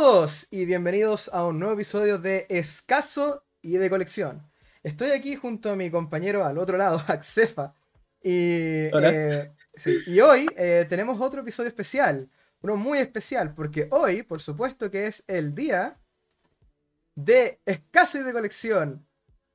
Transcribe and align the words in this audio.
todos 0.00 0.46
y 0.52 0.64
bienvenidos 0.64 1.28
a 1.34 1.44
un 1.44 1.58
nuevo 1.58 1.74
episodio 1.74 2.18
de 2.18 2.46
Escaso 2.48 3.44
y 3.60 3.78
de 3.78 3.90
Colección. 3.90 4.48
Estoy 4.84 5.10
aquí 5.10 5.34
junto 5.34 5.72
a 5.72 5.74
mi 5.74 5.90
compañero 5.90 6.44
al 6.44 6.56
otro 6.58 6.78
lado, 6.78 7.02
Axefa. 7.08 7.74
Y, 8.22 8.90
eh, 8.94 9.50
y 10.06 10.20
hoy 10.20 10.46
eh, 10.56 10.86
tenemos 10.88 11.20
otro 11.20 11.40
episodio 11.40 11.70
especial, 11.70 12.30
uno 12.62 12.76
muy 12.76 12.98
especial, 12.98 13.52
porque 13.56 13.88
hoy, 13.90 14.22
por 14.22 14.40
supuesto, 14.40 14.88
que 14.88 15.08
es 15.08 15.24
el 15.26 15.52
día 15.52 15.98
de 17.16 17.60
Escaso 17.66 18.18
y 18.18 18.22
de 18.22 18.32
Colección, 18.32 19.04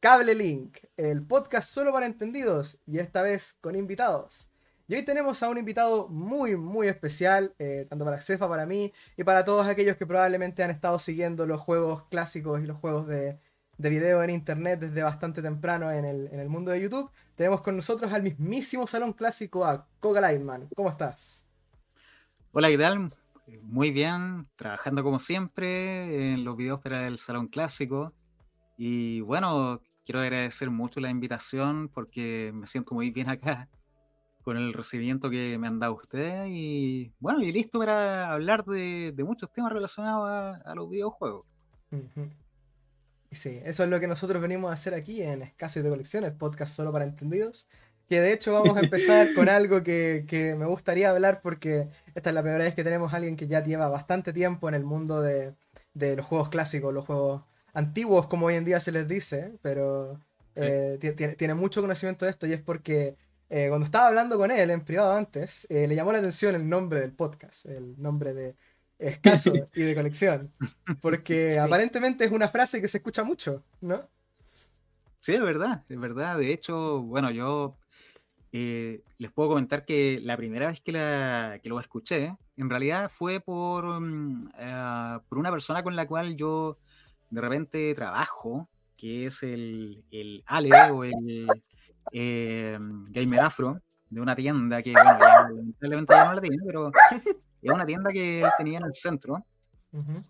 Cable 0.02 0.36
Link, 0.36 0.78
el 0.98 1.26
podcast 1.26 1.72
solo 1.72 1.94
para 1.94 2.06
entendidos 2.06 2.78
y 2.86 3.00
esta 3.00 3.22
vez 3.22 3.56
con 3.62 3.78
invitados. 3.78 4.50
Y 4.94 4.98
hoy 4.98 5.02
tenemos 5.02 5.42
a 5.42 5.50
un 5.50 5.58
invitado 5.58 6.08
muy, 6.08 6.56
muy 6.56 6.88
especial, 6.88 7.56
eh, 7.58 7.88
tanto 7.90 8.06
para 8.06 8.22
Cefa, 8.22 8.48
para 8.48 8.68
mí 8.68 8.94
y 9.18 9.24
para 9.24 9.44
todos 9.44 9.66
aquellos 9.66 9.98
que 9.98 10.06
probablemente 10.06 10.62
han 10.62 10.70
estado 10.70 11.00
siguiendo 11.00 11.48
los 11.48 11.60
juegos 11.60 12.04
clásicos 12.12 12.62
y 12.62 12.68
los 12.68 12.78
juegos 12.78 13.08
de, 13.08 13.40
de 13.80 13.90
video 13.90 14.22
en 14.22 14.30
internet 14.30 14.80
desde 14.80 15.02
bastante 15.02 15.42
temprano 15.42 15.92
en 15.92 16.06
el, 16.06 16.30
en 16.32 16.40
el, 16.40 16.48
mundo 16.48 16.70
de 16.70 16.80
YouTube. 16.80 17.10
Tenemos 17.34 17.62
con 17.62 17.76
nosotros 17.76 18.14
al 18.14 18.22
mismísimo 18.22 18.86
salón 18.86 19.14
clásico, 19.14 19.66
a 19.66 19.88
Koga 20.00 20.22
Lightman. 20.22 20.70
¿Cómo 20.76 20.90
estás? 20.90 21.44
Hola, 22.52 22.70
¿qué 22.70 22.78
tal? 22.78 23.12
Muy 23.64 23.90
bien, 23.90 24.48
trabajando 24.56 25.04
como 25.04 25.18
siempre 25.18 26.34
en 26.34 26.46
los 26.46 26.56
videos 26.56 26.80
para 26.82 27.08
el 27.08 27.18
salón 27.18 27.48
clásico. 27.48 28.14
Y 28.78 29.22
bueno, 29.22 29.82
quiero 30.06 30.20
agradecer 30.20 30.70
mucho 30.70 31.00
la 31.00 31.10
invitación 31.10 31.90
porque 31.92 32.52
me 32.54 32.68
siento 32.68 32.94
muy 32.94 33.10
bien 33.10 33.32
acá 33.32 33.68
con 34.44 34.58
el 34.58 34.74
recibimiento 34.74 35.30
que 35.30 35.58
me 35.58 35.68
han 35.68 35.80
dado 35.80 35.96
ustedes 35.96 36.50
y 36.50 37.12
bueno, 37.20 37.42
y 37.42 37.52
listo 37.52 37.80
para 37.80 38.32
hablar 38.32 38.66
de, 38.66 39.14
muchos 39.26 39.52
temas 39.52 39.72
relacionados 39.72 40.60
a, 40.64 40.76
los 40.76 40.90
videojuegos. 40.90 41.46
Sí, 43.32 43.60
eso 43.64 43.84
es 43.84 43.90
lo 43.90 44.00
que 44.00 44.08
nosotros 44.08 44.42
venimos 44.42 44.70
a 44.70 44.74
hacer 44.74 44.94
aquí 44.94 45.22
en 45.22 45.42
Escaso 45.42 45.82
de 45.82 45.90
Colección, 45.90 46.24
el 46.24 46.34
podcast 46.34 46.76
solo 46.76 46.92
para 46.92 47.06
entendidos. 47.06 47.68
Que 48.08 48.20
de 48.20 48.34
hecho 48.34 48.54
vamos 48.54 48.76
a 48.78 48.82
empezar 48.82 49.34
con 49.34 49.48
algo 49.50 49.82
que, 49.82 50.26
que, 50.28 50.56
me 50.56 50.66
gustaría 50.66 51.10
hablar 51.10 51.42
porque 51.42 51.88
esta 52.14 52.30
es 52.30 52.34
la 52.34 52.42
primera 52.42 52.64
vez 52.64 52.76
que 52.76 52.84
tenemos 52.84 53.14
a 53.14 53.18
alguien 53.18 53.38
que 53.38 53.48
ya 53.48 53.64
lleva 53.64 53.88
bastante 53.88 54.34
tiempo 54.34 54.68
en 54.68 54.76
el 54.76 54.84
mundo 54.84 55.22
de, 55.22 55.54
de 55.94 56.16
los 56.16 56.26
juegos 56.26 56.50
clásicos, 56.50 56.94
los 56.94 57.06
juegos 57.06 57.44
antiguos 57.74 58.28
como 58.28 58.48
hoy 58.48 58.56
en 58.56 58.66
día 58.66 58.80
se 58.80 58.92
les 58.92 59.08
dice, 59.08 59.54
pero 59.62 60.20
eh, 60.56 61.36
tiene, 61.38 61.54
mucho 61.54 61.82
conocimiento 61.82 62.26
de 62.26 62.32
esto 62.32 62.46
y 62.46 62.54
es 62.54 62.62
porque 62.62 63.16
eh, 63.50 63.68
cuando 63.70 63.86
estaba 63.86 64.08
hablando 64.08 64.38
con 64.38 64.52
él 64.52 64.70
en 64.70 64.84
privado 64.84 65.14
antes, 65.14 65.68
eh, 65.70 65.88
le 65.88 65.96
llamó 65.96 66.12
la 66.12 66.20
atención 66.20 66.56
el 66.56 66.68
nombre 66.68 67.02
del 67.02 67.12
podcast, 67.12 67.66
el 67.66 68.00
nombre 68.02 68.34
de 68.34 68.56
escaso 68.98 69.54
y 69.76 69.82
de 69.82 69.96
colección, 69.96 70.52
porque 71.02 71.60
aparentemente 71.60 72.26
es 72.26 72.32
una 72.32 72.48
frase 72.48 72.82
que 72.82 72.88
se 72.88 72.98
escucha 72.98 73.24
mucho, 73.24 73.64
¿no? 73.82 74.10
Sí, 75.20 75.34
es 75.36 75.42
verdad, 75.42 75.84
es 75.88 76.00
verdad. 76.00 76.38
De 76.38 76.52
hecho, 76.52 77.02
bueno, 77.02 77.32
yo 77.32 77.78
eh, 78.52 79.04
les 79.18 79.32
puedo 79.32 79.50
comentar 79.50 79.86
que 79.86 80.20
la 80.22 80.36
primera 80.36 80.68
vez 80.68 80.82
que, 80.82 80.92
la, 80.92 81.60
que 81.62 81.70
lo 81.70 81.80
escuché, 81.80 82.36
en 82.58 82.70
realidad 82.70 83.12
fue 83.14 83.40
por, 83.40 84.02
mm, 84.02 84.50
por 85.30 85.38
una 85.38 85.52
persona 85.52 85.84
con 85.84 85.96
la 85.96 86.08
cual 86.08 86.36
yo 86.36 86.78
de 87.30 87.42
repente 87.42 87.94
trabajo, 87.96 88.68
que 88.98 89.26
es 89.26 89.44
el, 89.44 90.04
el 90.12 90.44
Ale 90.46 90.92
o 90.92 91.04
el 91.04 91.48
eh, 92.12 92.78
Gamer 92.80 93.42
Afro, 93.42 93.82
de 94.10 94.22
una 94.22 94.36
tienda 94.36 94.82
que, 94.82 94.92
bueno, 94.92 95.20
ya, 95.20 95.50
lamentablemente 95.50 96.14
ya 96.14 96.26
no 96.26 96.34
la 96.34 96.42
tiene, 96.42 96.58
pero 96.66 96.92
es 97.62 97.72
una 97.72 97.86
tienda 97.86 98.12
que 98.12 98.42
él 98.42 98.50
tenía 98.58 98.80
en 98.80 98.86
el 98.86 98.94
centro, 98.94 99.46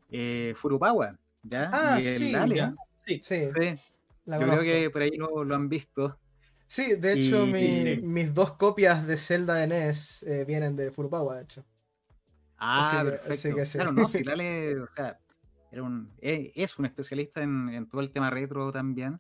eh, 0.10 0.54
Furupawa, 0.58 1.18
¿ya? 1.44 1.70
Ah, 1.74 2.00
y 2.02 2.08
el 2.08 2.18
sí, 3.06 3.20
sí, 3.22 3.50
sí. 3.54 3.80
Yo 4.26 4.40
creo 4.40 4.62
que 4.62 4.90
por 4.90 5.02
ahí 5.02 5.18
lo, 5.18 5.44
lo 5.44 5.56
han 5.56 5.68
visto. 5.68 6.18
Sí, 6.68 6.96
de 6.96 7.14
hecho, 7.14 7.46
mi, 7.46 7.98
mis 8.02 8.34
dos 8.34 8.54
copias 8.54 9.06
de 9.06 9.18
Zelda 9.18 9.56
de 9.56 9.68
NES 9.68 10.24
eh, 10.24 10.46
vienen 10.46 10.76
de 10.76 10.92
Furupawa, 10.92 11.36
de 11.36 11.44
hecho. 11.44 11.66
Ah, 12.58 13.04
perfecto. 13.04 13.58
Que 13.58 13.66
sí. 13.66 13.78
Claro, 13.78 13.92
no, 13.92 14.08
si 14.08 14.24
Lale, 14.24 14.80
o 14.80 14.88
sea, 14.88 15.20
era 15.72 15.84
un, 15.84 16.12
es, 16.20 16.80
un 16.80 16.86
especialista 16.86 17.44
en, 17.44 17.70
en, 17.70 17.88
todo 17.88 18.02
el 18.02 18.12
tema 18.12 18.30
retro 18.30 18.72
también. 18.72 19.20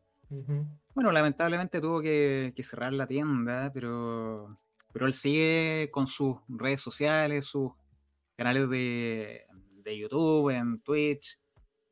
Bueno, 0.95 1.11
lamentablemente 1.11 1.81
tuvo 1.81 2.01
que, 2.01 2.53
cerrar 2.61 2.93
la 2.93 3.07
tienda, 3.07 3.71
pero, 3.73 4.59
pero 4.91 5.07
él 5.07 5.13
sigue 5.13 5.89
con 5.91 6.05
sus 6.05 6.37
redes 6.47 6.81
sociales, 6.81 7.45
sus 7.45 7.71
canales 8.35 8.69
de, 8.69 9.45
YouTube, 9.83 10.51
en 10.51 10.79
Twitch, 10.81 11.39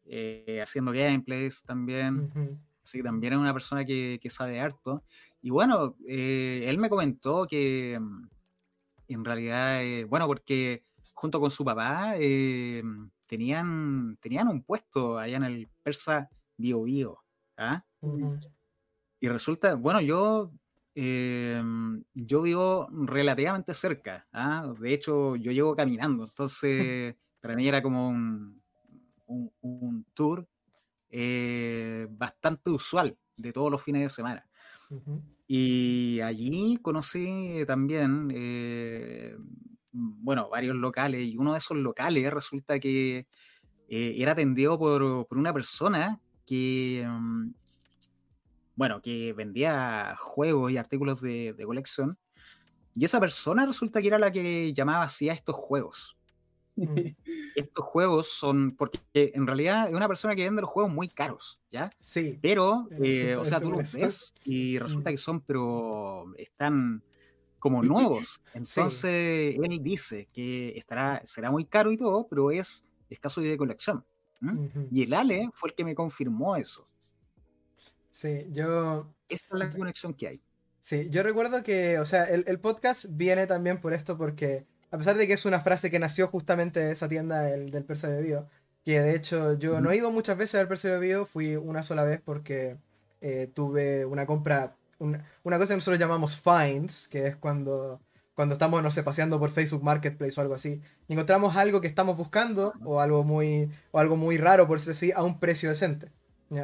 eh, 0.05 0.59
haciendo 0.61 0.91
gameplays 0.91 1.63
también. 1.63 2.31
Así 2.83 2.99
que 2.99 3.03
también 3.03 3.33
es 3.33 3.39
una 3.39 3.53
persona 3.53 3.85
que, 3.85 4.19
sabe 4.29 4.59
harto. 4.59 5.03
Y 5.41 5.49
bueno, 5.49 5.95
eh, 6.07 6.65
él 6.67 6.77
me 6.77 6.89
comentó 6.89 7.47
que 7.47 7.97
mm, 7.99 8.29
en 9.07 9.25
realidad, 9.25 9.83
eh, 9.83 10.03
bueno, 10.03 10.27
porque 10.27 10.83
junto 11.13 11.39
con 11.39 11.49
su 11.49 11.65
papá 11.65 12.13
tenían, 13.25 14.17
tenían 14.21 14.47
un 14.47 14.61
puesto 14.61 15.17
allá 15.17 15.37
en 15.37 15.43
el 15.43 15.69
Persa 15.81 16.29
Bio 16.55 16.83
Bio. 16.83 17.17
¿ah? 17.57 17.83
Y 19.21 19.29
resulta, 19.29 19.75
bueno, 19.75 20.01
yo, 20.01 20.51
em, 20.95 22.03
yo 22.15 22.41
vivo 22.41 22.87
relativamente 22.91 23.75
cerca. 23.75 24.27
¿ah? 24.33 24.73
De 24.79 24.93
hecho, 24.93 25.35
yo 25.35 25.51
llevo 25.51 25.75
caminando. 25.75 26.23
Entonces, 26.23 27.15
para 27.39 27.55
mí 27.55 27.67
era 27.67 27.83
como 27.83 28.09
un, 28.09 28.59
un, 29.61 30.05
tour 30.15 30.47
eh, 31.11 32.07
bastante 32.09 32.71
usual 32.71 33.15
de 33.37 33.53
todos 33.53 33.71
los 33.71 33.83
fines 33.83 34.01
de 34.01 34.09
semana. 34.09 34.49
Y 35.47 36.19
allí 36.21 36.77
conocí 36.81 37.63
también, 37.67 38.29
eh, 38.33 39.37
bueno, 39.91 40.49
varios 40.49 40.75
locales. 40.75 41.21
Y 41.27 41.37
uno 41.37 41.51
de 41.51 41.59
esos 41.59 41.77
locales 41.77 42.33
resulta 42.33 42.79
que 42.79 43.27
eh, 43.87 44.15
era 44.17 44.31
atendido 44.31 44.79
por, 44.79 45.27
por, 45.27 45.37
una 45.37 45.53
persona 45.53 46.19
que 46.43 47.03
em, 47.03 47.53
bueno, 48.75 49.01
que 49.01 49.33
vendía 49.33 50.15
juegos 50.17 50.71
y 50.71 50.77
artículos 50.77 51.21
de, 51.21 51.55
colección. 51.65 52.17
Y 52.95 53.05
esa 53.05 53.19
persona 53.19 53.65
resulta 53.65 54.01
que 54.01 54.07
era 54.07 54.19
la 54.19 54.31
que 54.31 54.73
llamaba 54.73 55.03
así 55.03 55.29
a 55.29 55.33
estos 55.33 55.55
juegos. 55.55 56.17
Mm. 56.75 56.85
estos 57.55 57.85
juegos 57.85 58.27
son, 58.27 58.75
porque 58.75 58.99
en 59.13 59.47
realidad 59.47 59.89
es 59.89 59.95
una 59.95 60.07
persona 60.07 60.35
que 60.35 60.43
vende 60.43 60.61
los 60.61 60.69
juegos 60.69 60.91
muy 60.91 61.07
caros, 61.07 61.59
¿ya? 61.69 61.89
Sí. 61.99 62.39
Pero, 62.41 62.87
eh, 63.01 63.35
o 63.35 63.45
sea, 63.45 63.59
tú 63.59 63.71
los 63.71 63.93
ves 63.93 64.33
y 64.43 64.77
resulta 64.79 65.09
mm. 65.09 65.13
que 65.13 65.17
son, 65.17 65.41
pero 65.41 66.33
están 66.37 67.03
como 67.59 67.83
nuevos. 67.83 68.41
Entonces, 68.53 69.55
él 69.61 69.79
dice 69.81 70.27
que 70.33 70.77
estará, 70.77 71.21
será 71.23 71.51
muy 71.51 71.65
caro 71.65 71.91
y 71.91 71.97
todo, 71.97 72.27
pero 72.27 72.51
es 72.51 72.83
escaso 73.09 73.41
y 73.41 73.47
de 73.47 73.57
colección. 73.57 74.03
Y 74.89 75.03
el 75.03 75.13
Ale 75.13 75.51
fue 75.53 75.69
el 75.69 75.75
que 75.75 75.85
me 75.85 75.93
confirmó 75.93 76.55
eso. 76.55 76.87
Sí, 78.11 78.47
yo... 78.51 79.07
Esta 79.29 79.55
es 79.55 79.59
la 79.59 79.69
conexión 79.69 80.13
que 80.13 80.27
hay. 80.27 80.41
Sí, 80.79 81.09
yo 81.09 81.23
recuerdo 81.23 81.63
que, 81.63 81.99
o 81.99 82.05
sea, 82.05 82.25
el, 82.25 82.59
podcast 82.59 83.05
viene 83.09 83.47
también 83.47 83.79
por 83.79 83.93
esto 83.93 84.17
porque, 84.17 84.65
a 84.89 84.97
pesar 84.97 85.15
de 85.15 85.27
que 85.27 85.33
es 85.33 85.45
una 85.45 85.61
frase 85.61 85.91
que 85.91 85.99
nació 85.99 86.27
justamente 86.27 86.79
de 86.79 86.91
esa 86.91 87.07
tienda 87.07 87.41
del, 87.43 87.69
del 87.69 87.85
Persa 87.85 88.07
de 88.09 88.21
Bio, 88.21 88.47
que 88.83 88.99
de 89.01 89.15
hecho 89.15 89.53
yo 89.53 89.79
no 89.79 89.91
he 89.91 89.97
ido 89.97 90.11
muchas 90.11 90.37
veces 90.37 90.59
al 90.59 90.67
Persa 90.67 90.89
de 90.89 90.99
Bio, 90.99 91.25
fui 91.25 91.55
una 91.55 91.83
sola 91.83 92.03
vez 92.03 92.19
porque 92.19 92.77
eh, 93.21 93.51
tuve 93.53 94.05
una 94.05 94.25
compra, 94.25 94.75
una, 94.97 95.23
cosa 95.43 95.67
que 95.67 95.75
nosotros 95.75 95.99
llamamos 95.99 96.41
finds, 96.41 97.07
que 97.07 97.27
es 97.27 97.35
cuando, 97.35 98.01
cuando 98.33 98.53
estamos, 98.53 98.81
no 98.81 98.89
sé, 98.91 99.03
paseando 99.03 99.39
por 99.39 99.51
Facebook 99.51 99.83
Marketplace 99.83 100.39
o 100.39 100.41
algo 100.41 100.55
así, 100.55 100.81
y 101.07 101.13
encontramos 101.13 101.55
algo 101.55 101.81
que 101.81 101.87
estamos 101.87 102.17
buscando 102.17 102.73
o 102.83 102.99
algo 102.99 103.23
muy, 103.23 103.69
o 103.91 103.99
algo 103.99 104.17
muy 104.17 104.37
raro, 104.37 104.67
por 104.67 104.79
decir 104.79 104.93
así, 104.93 105.11
a 105.11 105.21
un 105.23 105.39
precio 105.39 105.69
decente, 105.69 106.11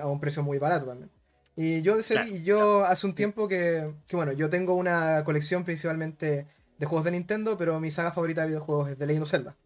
a 0.02 0.08
un 0.08 0.20
precio 0.20 0.44
muy 0.44 0.58
barato 0.58 0.88
también. 0.88 1.12
Y 1.60 1.82
yo 1.82 1.98
decidí, 1.98 2.44
yo 2.44 2.86
hace 2.86 3.08
un 3.08 3.16
tiempo 3.16 3.48
que, 3.48 3.92
que, 4.06 4.16
bueno, 4.16 4.32
yo 4.32 4.48
tengo 4.48 4.76
una 4.76 5.24
colección 5.24 5.64
principalmente 5.64 6.46
de 6.78 6.86
juegos 6.86 7.04
de 7.04 7.12
Nintendo, 7.12 7.58
pero 7.58 7.80
mi 7.80 7.90
saga 7.90 8.12
favorita 8.12 8.42
de 8.42 8.50
videojuegos 8.50 8.92
es 8.92 8.98
The 9.00 9.08
Legend 9.08 9.24
of 9.24 9.32
Zelda. 9.32 9.58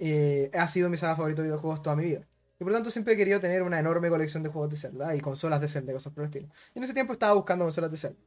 Y 0.00 0.54
ha 0.56 0.66
sido 0.66 0.90
mi 0.90 0.96
saga 0.96 1.14
favorita 1.14 1.40
de 1.40 1.48
videojuegos 1.48 1.82
toda 1.82 1.94
mi 1.94 2.04
vida. 2.04 2.26
Y 2.58 2.64
por 2.64 2.72
lo 2.72 2.74
tanto 2.74 2.90
siempre 2.90 3.14
he 3.14 3.16
querido 3.16 3.38
tener 3.38 3.62
una 3.62 3.78
enorme 3.78 4.08
colección 4.08 4.42
de 4.42 4.48
juegos 4.48 4.70
de 4.70 4.76
Zelda 4.76 5.14
y 5.14 5.20
consolas 5.20 5.60
de 5.60 5.68
Zelda, 5.68 5.92
cosas 5.92 6.12
por 6.12 6.24
el 6.24 6.30
estilo. 6.30 6.48
Y 6.74 6.78
en 6.78 6.84
ese 6.84 6.94
tiempo 6.94 7.12
estaba 7.12 7.32
buscando 7.34 7.64
consolas 7.64 7.92
de 7.92 7.96
Zelda. 7.96 8.18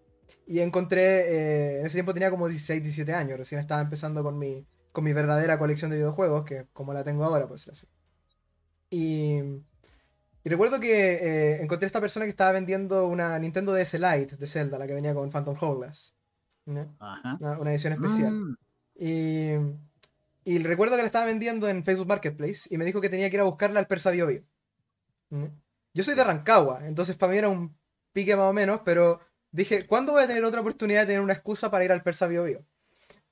Y 0.45 0.59
encontré, 0.59 1.01
eh, 1.01 1.79
en 1.81 1.85
ese 1.87 1.95
tiempo 1.97 2.13
tenía 2.13 2.29
como 2.29 2.47
16, 2.47 2.81
17 2.81 3.13
años, 3.13 3.37
recién 3.37 3.59
estaba 3.59 3.81
empezando 3.81 4.23
con 4.23 4.39
mi, 4.39 4.65
con 4.93 5.03
mi 5.03 5.11
verdadera 5.11 5.59
colección 5.59 5.91
de 5.91 5.97
videojuegos, 5.97 6.45
que 6.45 6.67
como 6.71 6.93
la 6.93 7.03
tengo 7.03 7.25
ahora, 7.25 7.47
por 7.47 7.57
decirlo 7.57 7.73
así. 7.73 7.87
Y 8.89 9.41
y 10.47 10.49
recuerdo 10.49 10.79
que 10.79 11.15
eh, 11.15 11.61
encontré 11.61 11.87
esta 11.87 11.99
persona 11.99 12.25
que 12.25 12.29
estaba 12.29 12.53
vendiendo 12.53 13.05
una 13.05 13.37
Nintendo 13.37 13.73
DS 13.73 13.95
Lite 13.95 14.37
de 14.37 14.47
Zelda, 14.47 14.77
la 14.77 14.87
que 14.87 14.93
venía 14.93 15.13
con 15.13 15.29
Phantom 15.29 15.57
Hourglass. 15.59 16.15
Una, 16.65 16.87
edición 17.65 17.91
especial. 17.91 18.31
Mm. 18.31 18.57
Y, 18.97 19.51
Y 20.45 20.59
recuerdo 20.59 20.95
que 20.95 21.01
la 21.01 21.07
estaba 21.07 21.25
vendiendo 21.25 21.67
en 21.67 21.83
Facebook 21.83 22.07
Marketplace 22.07 22.73
y 22.73 22.77
me 22.77 22.85
dijo 22.85 23.01
que 23.01 23.09
tenía 23.09 23.29
que 23.29 23.35
ir 23.35 23.41
a 23.41 23.43
buscarla 23.43 23.81
al 23.81 23.87
Persa 23.87 24.09
Bio, 24.09 24.29
¿Mm? 25.31 25.47
Yo 25.93 26.03
soy 26.05 26.15
de 26.15 26.23
Rancagua, 26.23 26.87
entonces 26.87 27.17
para 27.17 27.33
mí 27.33 27.39
era 27.39 27.49
un 27.49 27.75
pique 28.13 28.33
más 28.37 28.49
o 28.49 28.53
menos, 28.53 28.79
pero 28.85 29.19
dije, 29.51 29.85
¿cuándo 29.85 30.13
voy 30.13 30.23
a 30.23 30.27
tener 30.27 30.45
otra 30.45 30.61
oportunidad 30.61 31.01
de 31.01 31.07
tener 31.07 31.21
una 31.21 31.33
excusa 31.33 31.69
para 31.69 31.83
ir 31.83 31.91
al 31.91 32.03
Persa 32.03 32.25
Bio, 32.25 32.47
Y, 32.47 32.53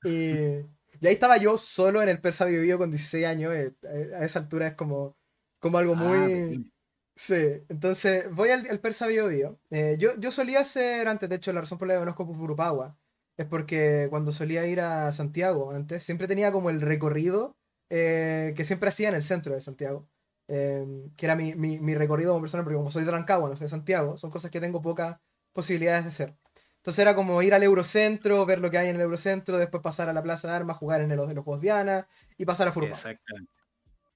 y 0.04 1.08
ahí 1.08 1.14
estaba 1.14 1.38
yo 1.38 1.58
solo 1.58 2.02
en 2.02 2.10
el 2.10 2.20
Persa 2.20 2.44
Bio, 2.44 2.78
con 2.78 2.92
16 2.92 3.26
años. 3.26 3.54
Eh, 3.54 3.74
eh, 3.84 4.12
a 4.20 4.26
esa 4.26 4.40
altura 4.40 4.68
es 4.68 4.74
como, 4.74 5.16
como 5.60 5.78
algo 5.78 5.94
ah, 5.94 5.96
muy... 5.96 6.75
Sí, 7.16 7.64
entonces 7.70 8.30
voy 8.32 8.50
al, 8.50 8.80
Persa 8.80 9.08
Bio 9.08 9.28
Bio. 9.28 9.60
Eh, 9.70 9.96
yo, 10.00 10.12
yo 10.18 10.32
solía 10.32 10.60
hacer 10.60 11.08
antes, 11.08 11.30
de 11.30 11.36
hecho, 11.38 11.54
la 11.54 11.62
razón 11.62 11.78
por 11.78 11.88
la 11.88 11.96
que 11.96 12.00
conozco 12.02 12.26
Furupagua 12.34 12.98
es 13.38 13.46
porque 13.46 14.08
cuando 14.10 14.32
solía 14.32 14.66
ir 14.68 14.82
a 14.82 15.12
Santiago 15.12 15.72
antes, 15.72 16.04
siempre 16.04 16.28
tenía 16.28 16.52
como 16.52 16.70
el 16.70 16.82
recorrido 16.82 17.56
que 17.90 18.64
siempre 18.66 18.90
hacía 18.90 19.10
en 19.10 19.16
el 19.16 19.24
centro 19.24 19.54
de 19.54 19.62
Santiago. 19.62 20.08
Em, 20.48 21.10
que 21.16 21.26
era 21.26 21.36
mi, 21.36 21.56
mi, 21.56 21.80
mi, 21.80 21.96
recorrido 21.96 22.32
como 22.34 22.44
persona, 22.44 22.64
porque 22.64 22.78
como 22.78 22.92
soy 22.92 23.04
de 23.04 23.12
Rancagua, 23.12 23.50
no 23.50 23.56
soy 23.56 23.66
de 23.66 23.70
Santiago, 23.70 24.16
son 24.18 24.30
cosas 24.30 24.52
que 24.52 24.62
tengo 24.62 24.82
pocas 24.82 25.18
posibilidades 25.54 26.04
de 26.04 26.10
hacer. 26.10 26.38
Entonces 26.78 27.00
era 27.00 27.16
como 27.16 27.42
ir 27.42 27.56
al 27.56 27.64
Eurocentro, 27.64 28.46
ver 28.46 28.60
lo 28.60 28.70
que 28.70 28.78
hay 28.78 28.90
en 28.90 28.96
el 28.98 29.02
Eurocentro, 29.02 29.58
después 29.58 29.82
pasar 29.82 30.08
a 30.08 30.14
la 30.14 30.22
Plaza 30.22 30.48
de 30.50 30.54
Armas, 30.54 30.78
jugar 30.78 31.02
en 31.02 31.16
los 31.16 31.28
de 31.28 31.34
los 31.34 31.44
Juegos 31.44 31.62
Diana 31.62 32.08
y 32.38 32.46
pasar 32.46 32.68
a 32.68 32.72
Furupawa. 32.72 32.96
Exactamente. 32.96 33.52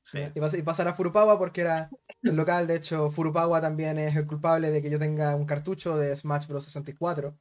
Sí. 0.04 0.19
Y, 0.34 0.62
pasar 0.63 0.88
a 0.88 0.94
Furupawa 0.94 1.38
porque 1.38 1.62
era 1.62 1.90
el 2.24 2.36
local, 2.36 2.66
de 2.68 2.75
hecho 2.75 3.12
Furupawa 3.12 3.62
también 3.62 4.00
es 4.00 4.16
el 4.16 4.25
culpable 4.25 4.72
de 4.72 4.81
que 4.81 4.90
yo 4.90 4.98
tenga 4.98 5.36
un 5.36 5.46
cartucho 5.46 5.98
de 5.98 6.16
Smash 6.16 6.48
Bros. 6.48 6.63
64 6.63 7.38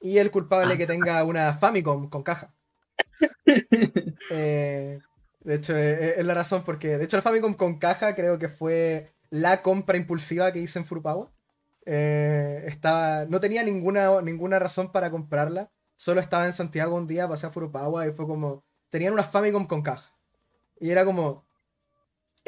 y 0.00 0.18
el 0.18 0.30
culpable 0.30 0.68
de 0.68 0.78
que 0.78 0.86
tenga 0.86 1.22
una 1.24 1.52
Famicom 1.52 2.08
con 2.08 2.22
caja. 2.22 2.54
eh, 4.30 4.98
de 5.40 5.54
hecho, 5.54 5.76
e, 5.76 5.90
e, 5.92 6.20
es, 6.20 6.26
la 6.26 6.34
razón 6.34 6.62
porque. 6.64 6.98
De 6.98 7.04
hecho, 7.04 7.16
el 7.16 7.22
Famicom 7.22 7.54
con 7.54 7.78
caja 7.78 8.14
creo 8.14 8.38
que 8.38 8.48
fue 8.48 9.12
la 9.30 9.62
compra 9.62 9.96
impulsiva 9.96 10.52
que 10.52 10.60
hice 10.60 10.78
en 10.78 10.86
Furupawa. 10.86 11.30
Eh, 11.86 12.64
estaba, 12.66 13.26
no 13.26 13.40
tenía 13.40 13.62
ninguna, 13.62 14.22
ninguna 14.22 14.58
razón 14.58 14.92
para 14.92 15.10
comprarla. 15.10 15.70
Solo 15.96 16.20
estaba 16.20 16.46
en 16.46 16.52
Santiago 16.52 16.96
un 16.96 17.06
día, 17.06 17.28
pasé 17.28 17.46
a 17.46 17.50
Furupawa 17.50 18.06
y 18.06 18.12
fue 18.12 18.26
como. 18.26 18.64
Tenían 18.88 19.12
una 19.12 19.24
Famicom 19.24 19.66
con 19.66 19.82
caja. 19.82 20.14
Y 20.80 20.90
era 20.90 21.04
como. 21.04 21.44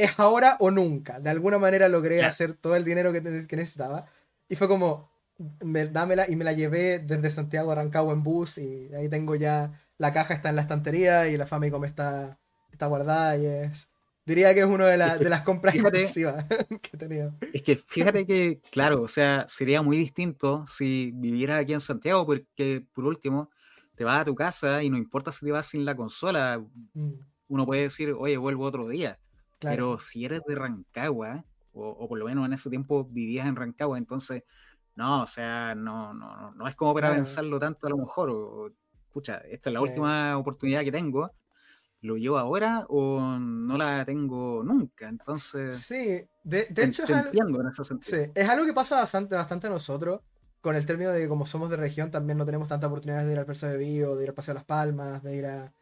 Es 0.03 0.19
ahora 0.19 0.57
o 0.61 0.71
nunca. 0.71 1.21
De 1.21 1.31
alguna 1.31 1.59
manera 1.59 1.89
logré 1.89 2.25
hacer 2.25 2.55
todo 2.55 2.77
el 2.77 2.85
dinero 2.85 3.13
que, 3.13 3.23
que 3.23 3.57
necesitaba. 3.57 4.07
Y 4.49 4.57
fue 4.57 4.69
como. 4.69 5.11
Me, 5.65 5.87
dámela 5.87 6.27
y 6.29 6.37
me 6.37 6.45
la 6.45 6.53
llevé 6.53 7.01
desde 7.01 7.31
Santiago 7.31 7.73
a 7.73 7.77
Rancagua 7.77 8.13
en 8.13 8.23
bus. 8.23 8.59
Y 8.59 8.91
ahí 8.95 9.09
tengo 9.09 9.35
ya. 9.35 9.81
La 9.99 10.13
caja 10.13 10.35
está 10.35 10.51
en 10.51 10.57
la 10.57 10.63
estantería 10.63 11.29
y 11.29 11.37
la 11.37 11.47
Famicom 11.47 11.85
está 11.85 12.39
está 12.73 12.87
guardada 12.87 13.37
y 13.37 13.47
es. 13.47 13.89
Diría 14.25 14.55
que 14.55 14.61
es 14.61 14.67
una 14.67 14.87
de, 14.87 14.97
de 14.97 15.31
las 15.31 15.43
compras 15.43 15.75
impulsivas 15.75 16.45
que 16.81 16.91
he 16.93 16.97
tenido. 16.97 17.35
Es 17.53 17.63
que 17.63 17.77
fíjate 17.77 18.25
que, 18.25 18.61
claro, 18.71 19.03
o 19.03 19.09
sea, 19.09 19.47
sería 19.49 19.83
muy 19.83 19.97
distinto 19.97 20.65
si 20.69 21.11
vivieras 21.13 21.59
aquí 21.59 21.73
en 21.73 21.81
Santiago, 21.81 22.25
porque 22.25 22.85
por 22.93 23.05
último, 23.05 23.51
te 23.97 24.05
vas 24.05 24.21
a 24.21 24.25
tu 24.25 24.35
casa 24.35 24.83
y 24.83 24.91
no 24.91 24.97
importa 24.97 25.33
si 25.33 25.45
te 25.45 25.53
vas 25.53 25.67
sin 25.67 25.85
la 25.85 25.97
consola, 25.97 26.65
mm. 26.95 27.13
uno 27.49 27.67
puede 27.67 27.83
decir, 27.83 28.15
oye, 28.17 28.37
vuelvo 28.37 28.65
otro 28.65 28.89
día. 28.89 29.19
Pero 29.71 29.99
si 29.99 30.25
eres 30.25 30.43
de 30.47 30.55
Rancagua, 30.55 31.45
o, 31.75 32.09
por 32.09 32.19
lo 32.19 32.27
menos 32.27 32.47
en 32.47 32.53
ese 32.53 32.71
tiempo 32.71 33.05
vivías 33.05 33.47
en 33.47 33.57
Rancagua, 33.57 33.99
entonces, 33.99 34.43
no, 34.95 35.23
o 35.23 35.27
sea, 35.27 35.75
no, 35.75 36.13
no, 36.13 36.53
no 36.53 36.69
es 36.69 36.75
como 36.75 36.95
para 36.95 37.15
pensarlo 37.15 37.59
tanto 37.59 37.87
a 37.87 37.91
lo 37.91 37.99
mejor. 37.99 38.31
O, 38.31 38.71
escucha, 39.07 39.39
esta 39.49 39.71
es 39.71 39.75
la 39.75 39.81
última 39.81 40.37
oportunidad 40.37 40.83
que 40.83 40.93
tengo 40.93 41.31
¿lo 42.03 42.17
llevo 42.17 42.37
ahora 42.37 42.85
o 42.89 43.21
no 43.39 43.79
la 43.79 44.05
tengo 44.05 44.63
nunca? 44.63 45.09
Entonces. 45.09 45.77
Sí, 45.77 46.27
de, 46.43 46.69
hecho 46.77 47.05
es 47.05 47.11
algo, 47.11 47.63
es 48.35 48.49
algo 48.49 48.67
que 48.67 48.75
pasa 48.75 48.97
bastante, 48.97 49.37
bastante 49.37 49.69
a 49.69 49.71
nosotros. 49.71 50.21
Con 50.61 50.77
el 50.77 50.87
término 50.87 51.11
de 51.11 51.23
que 51.23 51.29
como 51.29 51.47
somos 51.47 51.71
de 51.71 51.77
región, 51.77 52.11
también 52.13 52.39
no 52.39 52.45
tenemos 52.45 52.69
tantas 52.69 52.87
oportunidades 52.87 53.27
de 53.27 53.33
ir 53.33 53.39
al 53.39 53.47
Persa 53.47 53.69
de 53.69 53.79
Vivo, 53.79 54.15
de 54.15 54.25
ir 54.25 54.29
al 54.29 54.35
Paseo 54.35 54.55
de 54.55 54.59
las 54.59 54.65
Palmas, 54.65 55.23
de 55.23 55.37
ir 55.37 55.47
a, 55.47 55.73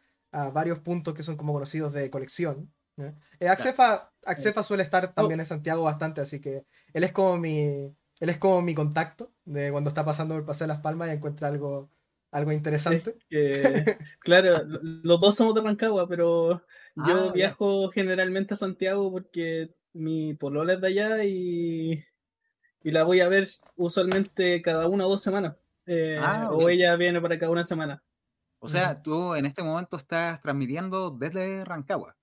varios 0.53 0.79
puntos 0.79 1.13
que 1.13 1.23
son 1.23 1.35
como 1.35 1.53
conocidos 1.53 1.91
de 1.91 2.09
colección. 2.09 2.71
Eh, 2.97 3.47
Axefa, 3.47 4.11
suele 4.63 4.83
estar 4.83 5.13
también 5.13 5.39
en 5.39 5.45
Santiago 5.45 5.83
bastante, 5.83 6.21
así 6.21 6.39
que 6.39 6.65
él 6.93 7.03
es 7.03 7.11
como 7.11 7.37
mi. 7.37 7.95
Él 8.19 8.29
es 8.29 8.37
como 8.37 8.61
mi 8.61 8.75
contacto 8.75 9.33
de 9.45 9.71
cuando 9.71 9.89
está 9.89 10.05
pasando 10.05 10.35
el 10.35 10.45
Paseo 10.45 10.67
de 10.67 10.73
las 10.73 10.81
Palmas 10.81 11.09
y 11.09 11.13
encuentra 11.13 11.47
algo 11.47 11.89
algo 12.31 12.51
interesante. 12.51 13.17
claro, 14.19 14.61
los 14.65 15.19
dos 15.19 15.35
somos 15.35 15.53
de 15.53 15.61
Rancagua, 15.61 16.07
pero 16.07 16.65
yo 16.95 17.29
ah, 17.29 17.31
viajo 17.33 17.89
generalmente 17.89 18.53
a 18.53 18.57
Santiago 18.57 19.11
porque 19.11 19.75
mi 19.93 20.33
polola 20.33 20.73
es 20.73 20.81
de 20.81 20.87
allá 20.87 21.23
y, 21.23 22.03
y 22.83 22.91
la 22.91 23.03
voy 23.03 23.19
a 23.19 23.27
ver 23.27 23.49
usualmente 23.75 24.61
cada 24.61 24.87
una 24.87 25.05
o 25.05 25.09
dos 25.09 25.21
semanas. 25.21 25.55
Eh, 25.85 26.17
ah, 26.21 26.49
o 26.51 26.69
ella 26.69 26.95
viene 26.95 27.19
para 27.19 27.37
cada 27.37 27.51
una 27.51 27.63
semana. 27.63 28.01
O 28.59 28.67
sea, 28.67 29.01
tú 29.01 29.35
en 29.35 29.45
este 29.45 29.63
momento 29.63 29.97
estás 29.97 30.39
transmitiendo 30.41 31.09
desde 31.09 31.65
Rancagua. 31.65 32.15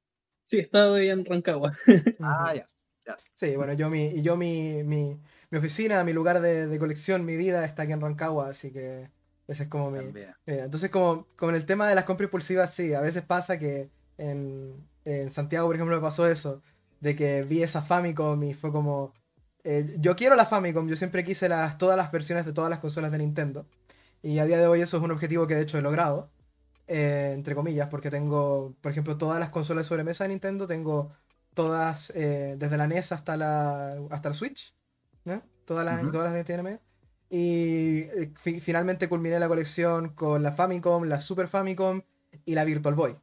Sí, 0.48 0.60
estoy 0.60 1.10
en 1.10 1.26
Rancagua. 1.26 1.72
ah, 2.20 2.54
ya, 2.54 2.66
ya. 3.04 3.16
Sí, 3.34 3.54
bueno, 3.54 3.74
yo 3.74 3.90
mi, 3.90 4.06
y 4.06 4.22
yo 4.22 4.34
mi, 4.38 4.82
mi, 4.82 5.20
mi 5.50 5.58
oficina, 5.58 6.02
mi 6.04 6.14
lugar 6.14 6.40
de, 6.40 6.66
de, 6.66 6.78
colección, 6.78 7.26
mi 7.26 7.36
vida 7.36 7.66
está 7.66 7.82
aquí 7.82 7.92
en 7.92 8.00
Rancagua, 8.00 8.48
así 8.48 8.70
que 8.70 9.10
ese 9.46 9.64
es 9.64 9.68
como 9.68 9.90
mi. 9.90 10.10
entonces, 10.46 10.90
como 10.90 11.26
con 11.36 11.54
el 11.54 11.66
tema 11.66 11.86
de 11.86 11.94
las 11.94 12.04
compras 12.04 12.28
impulsivas, 12.28 12.72
sí, 12.72 12.94
a 12.94 13.02
veces 13.02 13.24
pasa 13.24 13.58
que 13.58 13.90
en, 14.16 14.88
Santiago, 15.30 15.66
por 15.66 15.76
ejemplo, 15.76 15.96
me 15.96 16.00
pasó 16.00 16.26
eso, 16.26 16.62
de 17.00 17.14
que 17.14 17.42
vi 17.42 17.62
esa 17.62 17.82
Famicom 17.82 18.42
y 18.42 18.54
fue 18.54 18.72
como. 18.72 19.12
Eh, 19.64 19.96
yo 19.98 20.16
quiero 20.16 20.34
la 20.34 20.46
Famicom, 20.46 20.88
yo 20.88 20.96
siempre 20.96 21.24
quise 21.24 21.50
las, 21.50 21.76
todas 21.76 21.98
las 21.98 22.10
versiones 22.10 22.46
de 22.46 22.54
todas 22.54 22.70
las 22.70 22.78
consolas 22.78 23.12
de 23.12 23.18
Nintendo. 23.18 23.66
Y 24.22 24.38
a 24.38 24.46
día 24.46 24.56
de 24.56 24.66
hoy 24.66 24.80
eso 24.80 24.96
es 24.96 25.02
un 25.02 25.10
objetivo 25.10 25.46
que 25.46 25.56
de 25.56 25.60
hecho 25.60 25.76
he 25.76 25.82
logrado, 25.82 26.30
eh, 26.88 27.32
entre 27.34 27.54
comillas, 27.54 27.88
porque 27.88 28.10
tengo, 28.10 28.74
por 28.80 28.90
ejemplo, 28.90 29.18
todas 29.18 29.38
las 29.38 29.50
consolas 29.50 29.84
de 29.84 29.88
sobremesa 29.88 30.24
de 30.24 30.28
Nintendo, 30.28 30.66
tengo 30.66 31.12
todas, 31.52 32.10
eh, 32.16 32.56
desde 32.58 32.78
la 32.78 32.86
NES 32.86 33.12
hasta 33.12 33.36
la 33.36 33.98
hasta 34.10 34.30
el 34.30 34.34
Switch, 34.34 34.74
¿no? 35.24 35.42
Todas 35.66 35.84
las, 35.84 36.10
todas 36.10 36.32
las 36.32 36.34
de 36.34 36.44
TNM. 36.44 36.78
Y 37.30 38.00
eh, 38.16 38.32
finalmente 38.62 39.06
culminé 39.08 39.38
la 39.38 39.48
colección 39.48 40.08
con 40.10 40.42
la 40.42 40.52
Famicom, 40.52 41.04
la 41.04 41.20
Super 41.20 41.46
Famicom 41.48 42.00
y 42.46 42.54
la 42.54 42.64
Virtual 42.64 42.94
Boy. 42.94 43.16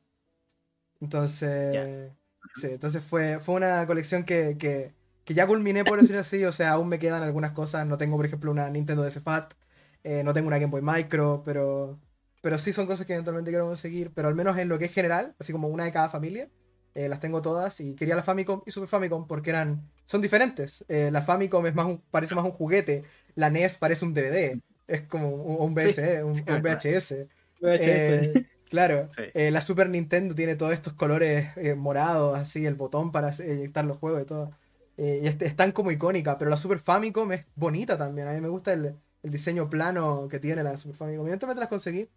Entonces, 1.02 2.12
sí, 2.54 2.68
entonces 2.68 3.04
fue, 3.04 3.40
fue 3.40 3.56
una 3.56 3.88
colección 3.88 4.26
que, 4.26 4.58
que, 4.60 4.94
que, 5.24 5.34
ya 5.34 5.48
culminé, 5.48 5.84
por 5.84 6.00
decirlo 6.00 6.22
así. 6.22 6.46
O 6.46 6.52
sea, 6.52 6.74
aún 6.74 6.88
me 6.88 7.00
quedan 7.00 7.24
algunas 7.24 7.52
cosas. 7.52 7.88
No 7.88 7.98
tengo, 7.98 8.16
por 8.16 8.28
ejemplo, 8.28 8.52
una 8.52 8.70
Nintendo 8.70 9.04
DS 9.04 9.22
Fat. 9.22 9.56
Eh, 10.04 10.24
no 10.24 10.36
tengo 10.36 10.48
una 10.50 10.60
Game 10.60 10.70
Boy 10.70 10.84
Micro, 10.84 11.42
pero, 11.44 12.00
pero 12.46 12.60
sí 12.60 12.72
son 12.72 12.86
cosas 12.86 13.08
que 13.08 13.14
eventualmente 13.14 13.50
quiero 13.50 13.66
conseguir. 13.66 14.12
Pero 14.14 14.28
al 14.28 14.36
menos 14.36 14.56
en 14.60 14.70
lo 14.70 14.78
que 14.78 14.86
es 14.86 14.94
general, 14.94 15.34
así 15.40 15.52
como 15.52 15.68
una 15.68 15.86
de 15.86 15.92
cada 15.92 16.10
familia, 16.10 16.48
eh, 16.94 17.10
las 17.10 17.20
tengo 17.20 17.42
todas. 17.42 17.80
Y 17.80 17.96
quería 17.96 18.16
la 18.16 18.22
Famicom 18.22 18.62
y 18.68 18.72
Super 18.72 18.88
Famicom 18.88 19.26
porque 19.28 19.50
eran 19.50 19.90
son 20.06 20.22
diferentes. 20.22 20.86
la 20.88 21.24
Famicom 21.24 21.66
es 21.66 21.74
más 21.74 21.88
parece 22.12 22.36
más 22.36 22.46
un 22.46 22.52
juguete 22.52 23.04
la 23.36 23.50
NES 23.50 23.78
parece 23.78 24.06
un 24.06 24.14
DVD, 24.14 24.60
es 24.88 25.02
como 25.02 25.30
un, 25.30 25.74
VHS. 25.74 26.24
un, 26.24 26.62
VHS. 26.62 27.28
Eh, 27.62 28.46
claro, 28.70 29.10
eh, 29.34 29.52
la 29.52 29.62
Super 29.62 29.90
Nintendo 29.90 30.36
tiene 30.36 30.56
todos 30.56 30.74
estos 30.74 30.94
colores 30.94 31.50
eh, 31.58 31.76
morados, 31.76 32.38
así, 32.38 32.66
el 32.66 32.76
botón 32.76 33.12
para 33.12 33.32
inyectar 33.40 33.86
los 33.86 33.98
juegos 33.98 34.22
y 34.22 34.26
todo. 34.26 34.52
y 34.98 35.28
es, 35.28 35.56
tan 35.56 35.72
como 35.72 35.92
icónica, 35.92 36.38
pero 36.38 36.50
la 36.50 36.58
Super 36.58 36.80
Famicom 36.80 37.32
es 37.34 37.46
bonita 37.56 37.98
también. 37.98 38.28
A 38.28 38.34
mí 38.34 38.42
me 38.42 38.50
gusta 38.50 38.74
el, 38.74 38.96
diseño 39.24 39.70
plano 39.72 40.28
que 40.30 40.40
tiene 40.40 40.64
la 40.64 40.78
Super 40.78 40.96
Famicom. 40.96 41.28
Y 41.28 41.32
las 41.32 41.68
conseguí. 41.68 42.10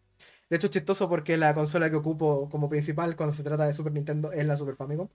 De 0.51 0.57
hecho, 0.57 0.67
es 0.67 0.73
chistoso 0.73 1.09
porque 1.09 1.37
la 1.37 1.55
consola 1.55 1.91
que 1.91 1.97
ocupo 1.97 2.49
como 2.51 2.69
principal 2.69 3.17
cuando 3.17 3.35
se 3.35 3.43
trata 3.43 3.67
de 3.67 3.75
Super 3.75 3.93
Nintendo 3.93 4.33
es 4.33 4.47
la 4.47 4.57
Super 4.57 4.77
Famicom. 4.77 5.09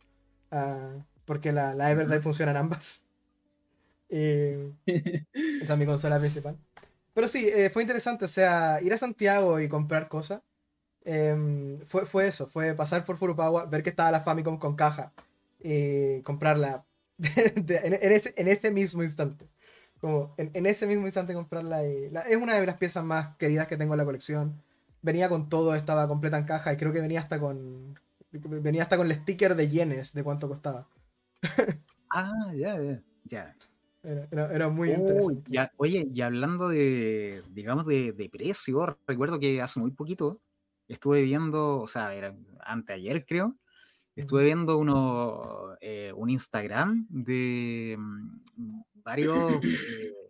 Ah, 0.52 1.06
porque 1.26 1.52
la, 1.52 1.74
la 1.74 1.92
Everdrive 1.92 2.22
funciona 2.22 2.52
en 2.52 2.58
ambas. 2.58 3.02
Eh, 4.16 4.72
esa 4.86 5.74
es 5.74 5.80
mi 5.80 5.88
consola 5.88 6.20
principal. 6.20 6.56
Pero 7.16 7.28
sí, 7.28 7.48
eh, 7.48 7.72
fue 7.72 7.82
interesante. 7.82 8.26
O 8.26 8.28
sea, 8.28 8.80
ir 8.84 8.94
a 8.94 8.98
Santiago 9.00 9.60
y 9.60 9.68
comprar 9.68 10.08
cosas. 10.08 10.42
Em, 11.06 11.80
fue, 11.88 12.06
fue 12.06 12.28
eso, 12.28 12.48
fue 12.48 12.76
pasar 12.76 13.06
por 13.06 13.18
Furupawa, 13.18 13.66
ver 13.66 13.84
que 13.84 13.90
estaba 13.90 14.12
la 14.12 14.22
Famicom 14.22 14.58
con 14.58 14.76
caja 14.76 15.12
y 15.60 16.22
comprarla 16.22 16.86
en, 17.18 18.12
ese, 18.12 18.34
en, 18.38 18.48
ese, 18.48 18.72
mismo 18.72 19.04
instante. 19.04 19.48
Como 20.00 20.34
en, 20.38 20.66
ese 20.66 20.88
mismo 20.88 21.06
instante 21.06 21.34
comprarla. 21.34 21.86
Y 21.88 22.12
es 22.30 22.38
una 22.38 22.60
de 22.60 22.66
las 22.66 22.78
piezas 22.78 23.04
más 23.04 23.36
queridas 23.38 23.68
que 23.68 23.78
tengo 23.78 23.94
en 23.94 23.98
la 24.00 24.06
colección. 24.06 24.62
Venía 25.04 25.30
con 25.30 25.50
todo, 25.50 25.76
estaba 25.76 26.08
completa 26.08 26.38
en 26.38 26.46
caja 26.46 26.74
y 26.74 26.78
creo 26.78 26.92
que 26.92 27.02
venía 27.02 27.20
hasta 27.20 27.40
con. 27.40 28.00
Venía 28.32 28.82
hasta 28.82 28.98
con 28.98 29.06
el 29.06 29.18
sticker 29.18 29.54
de 29.54 29.70
yenes 29.70 30.14
de 30.14 30.24
cuánto 30.24 30.48
costaba. 30.48 30.88
ah, 32.10 32.52
ya, 32.56 32.82
ya. 32.82 33.04
ya. 33.26 33.56
Era, 34.04 34.70
muy 34.70 34.92
interesante. 34.92 35.52
Ya, 35.52 35.72
oye, 35.78 36.08
y 36.10 36.22
hablando 36.22 36.70
de, 36.70 37.42
digamos, 37.52 37.86
de, 37.86 38.12
de 38.12 38.30
precio, 38.30 38.98
recuerdo 39.08 39.40
que 39.40 39.62
hace 39.62 39.80
muy 39.80 39.92
poquito 39.92 40.42
estuve 40.88 41.22
viendo, 41.22 41.80
o 41.80 41.88
sea, 41.88 42.14
era 42.14 42.36
anteayer 42.60 43.26
creo, 43.26 43.56
estuve 44.16 44.44
viendo 44.44 44.78
uno, 44.78 45.76
eh, 45.82 46.12
un 46.16 46.30
Instagram 46.30 47.08
de 47.10 47.96
mm, 47.98 48.82
varios 49.04 49.64
eh, 49.64 50.14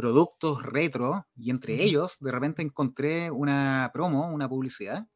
productos 0.00 0.62
retro 0.62 1.26
y 1.36 1.50
entre 1.50 1.82
ellos 1.82 2.18
de 2.20 2.32
repente 2.32 2.62
encontré 2.62 3.30
una 3.30 3.90
promo, 3.92 4.30
una 4.30 4.48
publicidad 4.48 5.06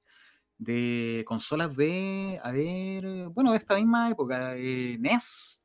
de 0.59 1.25
consolas 1.26 1.75
de, 1.76 2.41
a 2.43 2.53
ver, 2.53 3.29
bueno, 3.31 3.53
de 3.53 3.59
esta 3.59 3.76
misma 3.76 4.11
época, 4.11 4.55
NES, 4.55 5.64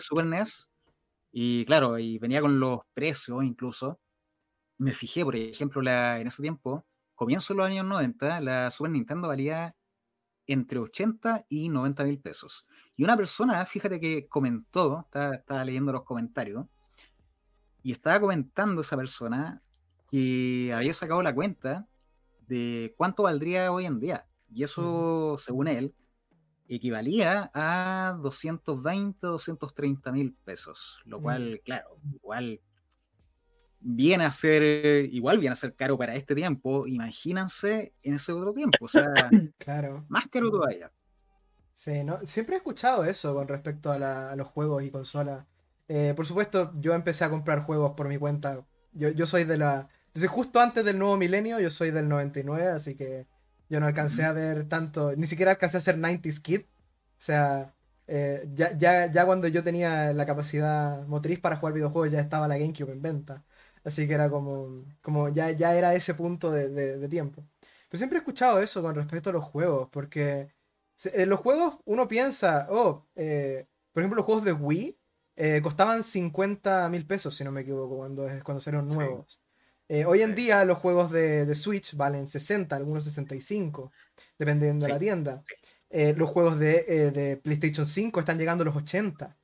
Super 0.00 0.24
NES, 0.26 0.70
y 1.32 1.64
claro, 1.64 1.98
y 1.98 2.18
venía 2.18 2.40
con 2.40 2.58
los 2.60 2.80
precios 2.94 3.44
incluso. 3.44 4.00
Me 4.78 4.94
fijé, 4.94 5.24
por 5.24 5.36
ejemplo, 5.36 5.82
la, 5.82 6.20
en 6.20 6.26
ese 6.26 6.42
tiempo, 6.42 6.86
comienzo 7.14 7.52
de 7.52 7.58
los 7.58 7.66
años 7.66 7.86
90, 7.86 8.40
la 8.40 8.70
Super 8.70 8.92
Nintendo 8.92 9.28
valía 9.28 9.76
entre 10.46 10.78
80 10.78 11.46
y 11.48 11.68
90 11.68 12.04
mil 12.04 12.20
pesos. 12.20 12.66
Y 12.96 13.04
una 13.04 13.16
persona, 13.16 13.64
fíjate 13.66 14.00
que 14.00 14.26
comentó, 14.28 15.06
estaba, 15.12 15.64
leyendo 15.64 15.92
los 15.92 16.04
comentarios, 16.04 16.66
y 17.82 17.92
estaba 17.92 18.20
comentando 18.20 18.80
esa 18.82 18.96
persona 18.96 19.62
que 20.10 20.72
había 20.74 20.92
sacado 20.92 21.22
la 21.22 21.34
cuenta 21.34 21.86
de 22.46 22.94
cuánto 22.96 23.22
valdría 23.24 23.70
hoy 23.72 23.86
en 23.86 24.00
día. 24.00 24.26
Y 24.52 24.64
eso, 24.64 25.36
según 25.38 25.68
él, 25.68 25.94
equivalía 26.68 27.50
a 27.54 28.16
220, 28.20 29.26
230 29.26 30.12
mil 30.12 30.34
pesos, 30.44 31.00
lo 31.04 31.20
cual, 31.20 31.60
claro, 31.64 31.98
igual 32.12 32.60
viene 33.80 34.24
a 34.24 34.32
ser, 34.32 35.06
igual 35.12 35.38
viene 35.38 35.52
a 35.52 35.56
ser 35.56 35.74
caro 35.74 35.96
para 35.96 36.14
este 36.14 36.34
tiempo, 36.34 36.86
imagínense 36.86 37.94
en 38.02 38.14
ese 38.14 38.32
otro 38.32 38.52
tiempo, 38.52 38.84
o 38.84 38.88
sea, 38.88 39.12
claro. 39.58 40.04
más 40.08 40.28
caro 40.28 40.50
todavía. 40.50 40.92
Sí, 41.72 42.04
¿no? 42.04 42.20
siempre 42.26 42.56
he 42.56 42.58
escuchado 42.58 43.04
eso 43.04 43.34
con 43.34 43.48
respecto 43.48 43.90
a, 43.90 44.36
los 44.36 44.48
juegos 44.48 44.82
y 44.82 44.90
consolas. 44.90 45.46
Eh, 45.92 46.14
por 46.14 46.24
supuesto, 46.24 46.72
yo 46.78 46.94
empecé 46.94 47.24
a 47.24 47.30
comprar 47.30 47.64
juegos 47.64 47.92
por 47.96 48.06
mi 48.06 48.16
cuenta. 48.16 48.64
Yo, 48.92 49.08
yo 49.08 49.26
soy 49.26 49.42
de 49.42 49.58
la... 49.58 49.88
Desde 50.14 50.28
justo 50.28 50.60
antes 50.60 50.84
del 50.84 51.00
nuevo 51.00 51.16
milenio, 51.16 51.58
yo 51.58 51.68
soy 51.68 51.90
del 51.90 52.08
99, 52.08 52.68
así 52.68 52.94
que 52.94 53.26
yo 53.68 53.80
no 53.80 53.86
alcancé 53.86 54.24
a 54.24 54.32
ver 54.32 54.68
tanto, 54.68 55.16
ni 55.16 55.26
siquiera 55.26 55.52
alcancé 55.52 55.78
a 55.78 55.80
ser 55.80 55.98
90s 55.98 56.40
Kid. 56.42 56.60
O 56.60 56.64
sea, 57.18 57.74
eh, 58.06 58.48
ya, 58.54 59.06
ya, 59.10 59.26
cuando 59.26 59.48
yo 59.48 59.64
tenía 59.64 60.12
la 60.12 60.26
capacidad 60.26 61.04
motriz 61.08 61.40
para 61.40 61.56
jugar 61.56 61.74
videojuegos 61.74 62.12
ya 62.12 62.20
estaba 62.20 62.46
la 62.46 62.56
GameCube 62.56 62.92
en 62.92 63.02
venta. 63.02 63.44
Así 63.82 64.06
que 64.06 64.14
era 64.14 64.30
como, 64.30 64.84
como 65.02 65.28
ya, 65.30 65.50
ya 65.50 65.74
era 65.74 65.94
ese 65.94 66.14
punto 66.14 66.52
de, 66.52 67.08
tiempo. 67.08 67.44
Pero 67.88 67.98
siempre 67.98 68.18
he 68.18 68.20
escuchado 68.20 68.60
eso 68.60 68.80
con 68.80 68.94
respecto 68.94 69.30
a 69.30 69.32
los 69.32 69.44
juegos, 69.44 69.88
porque 69.90 70.52
en 71.04 71.28
los 71.28 71.40
juegos 71.40 71.78
uno 71.84 72.06
piensa, 72.06 72.68
oh, 72.70 73.08
eh, 73.16 73.66
por 73.92 74.02
ejemplo 74.02 74.18
los 74.18 74.26
juegos 74.26 74.44
de 74.44 74.52
Wii 74.52 74.99
eh, 75.36 75.60
costaban 75.62 76.02
50 76.02 76.88
mil 76.88 77.06
pesos, 77.06 77.34
si 77.34 77.44
no 77.44 77.52
me 77.52 77.62
equivoco, 77.62 77.96
cuando, 77.96 78.28
cuando 78.44 78.60
salieron 78.60 78.88
nuevos. 78.88 79.40
Eh, 79.88 80.04
hoy 80.04 80.22
en 80.22 80.34
día 80.34 80.64
los 80.64 80.78
juegos 80.78 81.10
de, 81.10 81.52
Switch 81.54 81.96
valen 81.96 82.28
60, 82.28 82.76
algunos 82.76 83.04
65, 83.04 83.92
dependiendo 84.38 84.86
de 84.86 84.92
la 84.92 84.98
tienda. 84.98 85.42
Eh, 85.88 86.14
los 86.16 86.28
juegos 86.28 86.58
de, 86.58 87.10
de, 87.10 87.36
PlayStation 87.38 87.86
5 87.86 88.20
están 88.20 88.38
llegando 88.38 88.62
a 88.62 88.66
los 88.66 88.76
80. 88.76 89.36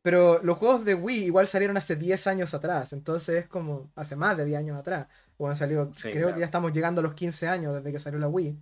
Pero 0.00 0.40
los 0.42 0.58
juegos 0.58 0.84
de 0.84 0.94
Wii 0.94 1.24
igual 1.24 1.48
salieron 1.48 1.76
hace 1.76 1.96
10 1.96 2.28
años 2.28 2.54
atrás, 2.54 2.92
entonces 2.92 3.44
es 3.44 3.48
como 3.48 3.90
hace 3.96 4.14
más 4.14 4.36
de 4.36 4.44
10 4.44 4.58
años 4.60 4.78
atrás. 4.78 5.08
Bueno, 5.36 5.56
salió, 5.56 5.90
creo 6.00 6.32
que 6.32 6.40
ya 6.40 6.46
estamos 6.46 6.72
llegando 6.72 7.00
a 7.00 7.04
los 7.04 7.14
15 7.14 7.48
años 7.48 7.74
desde 7.74 7.92
que 7.92 7.98
salió 7.98 8.18
la 8.18 8.28
Wii. 8.28 8.56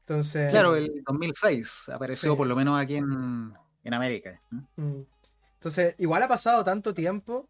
Entonces, 0.00 0.50
claro, 0.50 0.74
el 0.74 1.02
2006 1.06 1.90
apareció 1.90 2.36
por 2.36 2.46
lo 2.46 2.56
menos 2.56 2.80
aquí 2.80 2.96
en, 2.96 3.54
América. 3.92 4.40
Mm. 4.76 5.02
Entonces, 5.62 5.94
igual 5.98 6.20
ha 6.24 6.26
pasado 6.26 6.64
tanto 6.64 6.92
tiempo 6.92 7.48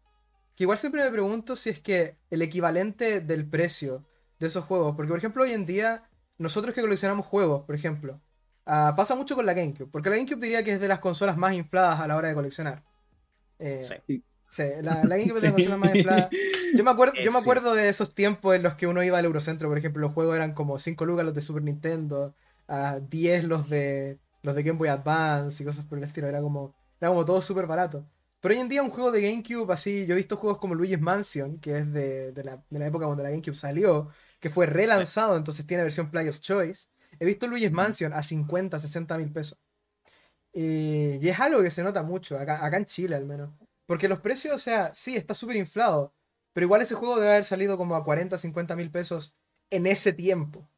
que 0.55 0.65
igual 0.65 0.77
siempre 0.77 1.03
me 1.03 1.09
pregunto 1.09 1.55
si 1.55 1.71
es 1.71 1.79
que 1.79 2.15
el 2.29 2.43
equivalente 2.43 3.21
del 3.21 3.49
precio 3.49 4.05
de 4.39 4.45
esos 4.45 4.65
juegos, 4.65 4.95
porque 4.95 5.09
por 5.09 5.17
ejemplo 5.17 5.41
hoy 5.41 5.51
en 5.51 5.65
día 5.65 6.03
nosotros 6.37 6.75
que 6.75 6.81
coleccionamos 6.81 7.25
juegos, 7.25 7.63
por 7.65 7.73
ejemplo, 7.73 8.21
ah, 8.67 8.93
pasa 8.95 9.15
mucho 9.15 9.33
con 9.33 9.47
la 9.47 9.55
GameCube, 9.55 9.89
porque 9.89 10.11
la 10.11 10.17
GameCube 10.17 10.39
diría 10.39 10.63
que 10.63 10.73
es 10.73 10.79
de 10.79 10.87
las 10.87 10.99
consolas 10.99 11.37
más 11.37 11.55
infladas 11.55 12.01
a 12.01 12.07
la 12.07 12.15
hora 12.15 12.27
de 12.27 12.35
coleccionar. 12.35 12.83
Eh, 13.57 13.81
sí. 14.05 14.23
la, 14.83 15.01
GameCube 15.01 15.37
es 15.37 15.41
de 15.41 15.47
las 15.47 15.53
consolas 15.53 15.79
más 15.79 15.95
infladas. 15.95 16.29
Yo 16.75 16.83
me, 16.83 16.91
acuerdo, 16.91 17.13
yo 17.15 17.31
me 17.31 17.39
acuerdo 17.39 17.73
de 17.73 17.89
esos 17.89 18.13
tiempos 18.13 18.55
en 18.55 18.61
los 18.61 18.75
que 18.75 18.85
uno 18.85 19.01
iba 19.01 19.17
al 19.17 19.25
Eurocentro, 19.25 19.69
por 19.69 19.79
ejemplo, 19.79 20.01
los 20.01 20.11
juegos 20.11 20.35
eran 20.35 20.53
como 20.53 20.77
5 20.77 21.03
lucas 21.03 21.25
los 21.25 21.33
de 21.33 21.41
Super 21.41 21.63
Nintendo, 21.63 22.35
a 22.67 22.99
10 22.99 23.45
los 23.45 23.69
de 23.71 24.19
los 24.43 24.55
de 24.55 24.61
Game 24.61 24.77
Boy 24.77 24.89
Advance 24.89 25.63
y 25.63 25.65
cosas 25.65 25.85
por 25.85 25.97
el 25.97 26.03
estilo, 26.03 26.27
era 26.27 26.41
como, 26.41 26.75
era 27.03 27.09
como 27.09 27.25
todo 27.25 27.41
súper 27.41 27.67
barato. 27.67 28.07
Pero 28.39 28.55
hoy 28.55 28.61
en 28.61 28.69
día 28.69 28.81
un 28.81 28.89
juego 28.89 29.11
de 29.11 29.21
GameCube 29.21 29.71
así, 29.73 30.05
yo 30.05 30.13
he 30.13 30.17
visto 30.17 30.37
juegos 30.37 30.57
como 30.57 30.73
Luigi's 30.73 31.01
Mansion, 31.01 31.59
que 31.59 31.77
es 31.79 31.93
de, 31.93 32.33
la, 32.43 32.85
época 32.85 33.05
cuando 33.05 33.23
la 33.23 33.29
GameCube 33.29 33.55
salió, 33.55 34.09
que 34.39 34.49
fue 34.49 34.65
relanzado, 34.67 35.35
entonces 35.35 35.65
tiene 35.65 35.83
versión 35.83 36.09
Player's 36.09 36.39
Choice. 36.39 36.87
He 37.19 37.25
visto 37.25 37.45
Luigi's 37.47 37.71
Mansion 37.71 38.13
a 38.13 38.23
50, 38.23 38.79
60 38.79 39.17
mil 39.17 39.31
pesos. 39.31 39.59
Y, 40.53 41.27
es 41.27 41.39
algo 41.39 41.61
que 41.61 41.71
se 41.71 41.83
nota 41.83 42.03
mucho, 42.03 42.37
acá, 42.37 42.65
acá 42.65 42.77
en 42.77 42.85
Chile 42.85 43.15
al 43.15 43.25
menos. 43.25 43.49
Porque 43.85 44.07
los 44.07 44.19
precios, 44.19 44.55
o 44.55 44.59
sea, 44.59 44.93
sí, 44.93 45.15
está 45.17 45.35
súper 45.35 45.57
inflado. 45.57 46.13
Pero 46.53 46.65
igual 46.65 46.81
ese 46.81 46.95
juego 46.95 47.15
debe 47.15 47.31
haber 47.31 47.43
salido 47.43 47.77
como 47.77 47.95
a 47.95 48.03
40, 48.05 48.37
50 48.37 48.75
mil 48.77 48.91
pesos 48.91 49.35
en 49.69 49.87
ese 49.87 50.13
tiempo. 50.13 50.69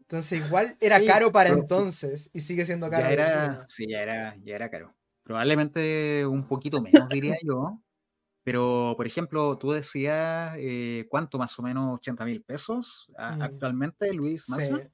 Entonces 0.00 0.40
igual 0.40 0.76
era 0.80 1.04
caro 1.04 1.32
para 1.32 1.50
entonces 1.50 2.30
y 2.32 2.40
sigue 2.40 2.64
siendo 2.64 2.88
caro. 2.88 3.08
era, 3.08 3.66
sí, 3.66 3.86
ya 3.88 4.02
era, 4.02 4.36
ya 4.42 4.54
era 4.54 4.70
caro. 4.70 4.97
Probablemente 5.28 6.24
un 6.24 6.46
poquito 6.46 6.80
menos, 6.80 7.06
diría 7.10 7.36
yo. 7.44 7.78
Pero, 8.44 8.94
por 8.96 9.06
ejemplo, 9.06 9.58
tú 9.58 9.72
decías, 9.72 10.54
eh, 10.56 11.06
¿cuánto 11.10 11.36
más 11.36 11.58
o 11.58 11.62
menos 11.62 11.96
80 11.96 12.24
mil 12.24 12.42
pesos 12.42 13.10
mm. 13.10 13.42
actualmente, 13.42 14.10
Luis 14.14 14.48
Mansion? 14.48 14.90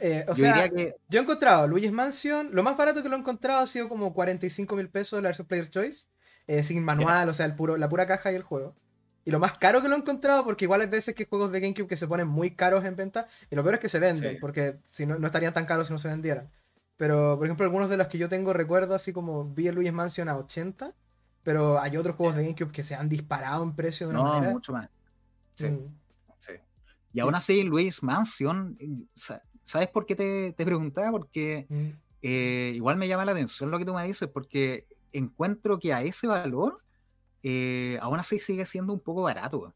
Eh, 0.00 0.24
o 0.26 0.34
yo 0.34 0.42
sea, 0.42 0.68
que... 0.68 0.96
yo 1.08 1.20
he 1.20 1.22
encontrado 1.22 1.68
Luis 1.68 1.92
Mansion, 1.92 2.50
lo 2.52 2.64
más 2.64 2.76
barato 2.76 3.00
que 3.00 3.08
lo 3.08 3.14
he 3.14 3.20
encontrado 3.20 3.60
ha 3.62 3.66
sido 3.68 3.88
como 3.88 4.12
45 4.12 4.74
mil 4.74 4.88
pesos 4.88 5.18
de 5.18 5.22
la 5.22 5.28
versión 5.28 5.46
Player 5.46 5.70
Choice, 5.70 6.08
eh, 6.48 6.64
sin 6.64 6.82
manual, 6.82 7.28
o 7.28 7.34
sea, 7.34 7.46
el 7.46 7.54
puro, 7.54 7.76
la 7.76 7.88
pura 7.88 8.08
caja 8.08 8.32
y 8.32 8.34
el 8.34 8.42
juego. 8.42 8.74
Y 9.24 9.30
lo 9.30 9.38
más 9.38 9.56
caro 9.56 9.82
que 9.82 9.88
lo 9.88 9.94
he 9.94 9.98
encontrado, 9.98 10.42
porque 10.42 10.64
igual 10.64 10.80
hay 10.80 10.88
veces 10.88 11.14
que 11.14 11.26
juegos 11.26 11.52
de 11.52 11.60
GameCube 11.60 11.86
que 11.86 11.96
se 11.96 12.08
ponen 12.08 12.26
muy 12.26 12.56
caros 12.56 12.84
en 12.84 12.96
venta, 12.96 13.28
y 13.48 13.54
lo 13.54 13.62
peor 13.62 13.74
es 13.76 13.80
que 13.80 13.88
se 13.88 14.00
venden, 14.00 14.38
porque 14.40 14.80
si 14.86 15.06
no, 15.06 15.16
no 15.16 15.28
estarían 15.28 15.52
tan 15.52 15.64
caros 15.64 15.86
si 15.86 15.92
no 15.92 16.00
se 16.00 16.08
vendieran. 16.08 16.50
Pero, 17.00 17.38
por 17.38 17.46
ejemplo, 17.46 17.64
algunos 17.64 17.88
de 17.88 17.96
los 17.96 18.08
que 18.08 18.18
yo 18.18 18.28
tengo 18.28 18.52
recuerdo, 18.52 18.94
así 18.94 19.10
como 19.10 19.46
vi 19.46 19.68
el 19.68 19.74
Luigi's 19.74 19.94
Mansion 19.94 20.28
a 20.28 20.36
80, 20.36 20.92
pero 21.42 21.80
hay 21.80 21.96
otros 21.96 22.14
juegos 22.14 22.36
de 22.36 22.42
GameCube 22.42 22.72
que 22.72 22.82
se 22.82 22.94
han 22.94 23.08
disparado 23.08 23.62
en 23.64 23.74
precio 23.74 24.06
de 24.06 24.12
una 24.12 24.22
no, 24.22 24.28
manera. 24.34 24.52
mucho 24.52 24.74
más. 24.74 24.90
Sí. 25.54 25.68
Mm. 25.68 25.94
sí. 26.36 26.52
Y 27.14 27.20
aún 27.20 27.34
así, 27.34 27.62
Luis 27.62 28.02
Mansion, 28.02 28.76
¿sabes 29.62 29.88
por 29.88 30.04
qué 30.04 30.14
te, 30.14 30.52
te 30.52 30.62
preguntaba? 30.66 31.10
Porque 31.10 31.64
mm. 31.70 31.88
eh, 32.20 32.72
igual 32.74 32.98
me 32.98 33.08
llama 33.08 33.24
la 33.24 33.32
atención 33.32 33.70
lo 33.70 33.78
que 33.78 33.86
tú 33.86 33.94
me 33.94 34.06
dices, 34.06 34.28
porque 34.28 34.86
encuentro 35.10 35.78
que 35.78 35.94
a 35.94 36.02
ese 36.02 36.26
valor, 36.26 36.82
eh, 37.42 37.98
aún 38.02 38.18
así 38.18 38.38
sigue 38.38 38.66
siendo 38.66 38.92
un 38.92 39.00
poco 39.00 39.22
barato. 39.22 39.72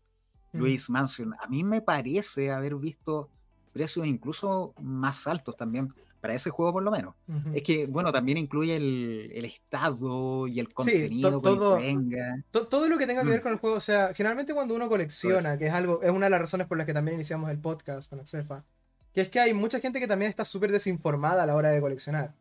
Mm. 0.52 0.58
Luis 0.58 0.90
Mansion, 0.90 1.32
a 1.40 1.46
mí 1.46 1.64
me 1.64 1.80
parece 1.80 2.50
haber 2.50 2.74
visto 2.74 3.30
precios 3.72 4.06
incluso 4.06 4.74
más 4.78 5.26
altos 5.26 5.56
también 5.56 5.90
para 6.24 6.36
ese 6.36 6.48
juego 6.48 6.72
por 6.72 6.82
lo 6.82 6.90
menos. 6.90 7.14
Es 7.52 7.62
que, 7.62 7.86
bueno, 7.86 8.10
también 8.10 8.38
incluye 8.38 8.76
el, 8.76 9.44
estado 9.44 10.48
y 10.48 10.58
el 10.58 10.72
contenido 10.72 11.38
todo, 11.38 11.76
que 11.76 11.82
venga. 11.82 12.42
todo 12.50 12.88
lo 12.88 12.96
que 12.96 13.06
tenga 13.06 13.22
que 13.24 13.28
ver 13.28 13.40
mm. 13.40 13.42
con 13.42 13.52
el 13.52 13.58
juego. 13.58 13.76
O 13.76 13.80
sea, 13.82 14.14
generalmente 14.14 14.54
cuando 14.54 14.74
uno 14.74 14.88
colecciona, 14.88 15.58
que 15.58 15.66
es 15.66 15.74
algo, 15.74 16.00
es 16.02 16.10
una 16.10 16.24
de 16.24 16.30
las 16.30 16.40
razones 16.40 16.66
por 16.66 16.78
las 16.78 16.86
que 16.86 16.94
también 16.94 17.16
iniciamos 17.16 17.50
el 17.50 17.58
podcast 17.58 18.08
con 18.08 18.20
Excelfa, 18.20 18.64
que 19.12 19.20
es 19.20 19.28
que 19.28 19.38
hay 19.38 19.52
mucha 19.52 19.80
gente 19.80 20.00
que 20.00 20.08
también 20.08 20.30
está 20.30 20.46
súper 20.46 20.72
desinformada 20.72 21.42
a 21.42 21.46
la 21.46 21.56
hora 21.56 21.68
de 21.68 21.78
coleccionar. 21.82 22.32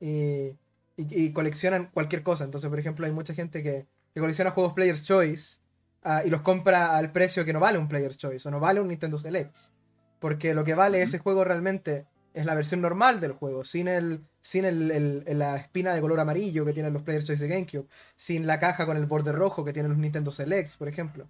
Y, 0.00 0.56
y, 0.96 1.32
coleccionan 1.32 1.90
cualquier 1.94 2.24
cosa. 2.24 2.42
Entonces, 2.42 2.68
por 2.68 2.80
ejemplo, 2.80 3.06
hay 3.06 3.12
mucha 3.12 3.34
gente 3.34 3.62
que, 3.62 3.86
colecciona 4.18 4.50
juegos 4.50 4.72
Player's 4.72 5.04
Choice 5.04 5.58
ah, 6.02 6.22
y 6.24 6.30
los 6.30 6.40
compra 6.40 6.96
al 6.96 7.12
precio 7.12 7.44
que 7.44 7.52
no 7.52 7.60
vale 7.60 7.78
un 7.78 7.86
Player's 7.86 8.18
Choice 8.18 8.48
o 8.48 8.50
no 8.50 8.58
vale 8.58 8.80
un 8.80 8.88
Nintendo 8.88 9.16
Select. 9.16 9.56
Porque 10.18 10.54
lo 10.54 10.64
que 10.64 10.74
vale 10.74 11.02
ese 11.02 11.20
juego 11.20 11.44
realmente 11.44 12.06
es 12.38 12.46
la 12.46 12.54
versión 12.54 12.80
normal 12.80 13.20
del 13.20 13.32
juego, 13.32 13.64
sin 13.64 13.88
el 13.88 14.22
sin 14.42 14.64
el, 14.64 15.24
la 15.38 15.56
espina 15.56 15.92
de 15.92 16.00
color 16.00 16.20
amarillo 16.20 16.64
que 16.64 16.72
tienen 16.72 16.92
los 16.92 17.02
Players 17.02 17.26
Choice 17.26 17.42
de 17.42 17.48
GameCube, 17.48 17.86
sin 18.16 18.46
la 18.46 18.58
caja 18.58 18.86
con 18.86 18.96
el 18.96 19.04
borde 19.04 19.32
rojo 19.32 19.64
que 19.64 19.72
tienen 19.72 19.90
los 19.90 19.98
Nintendo 19.98 20.30
Selects, 20.30 20.76
por 20.76 20.88
ejemplo. 20.88 21.28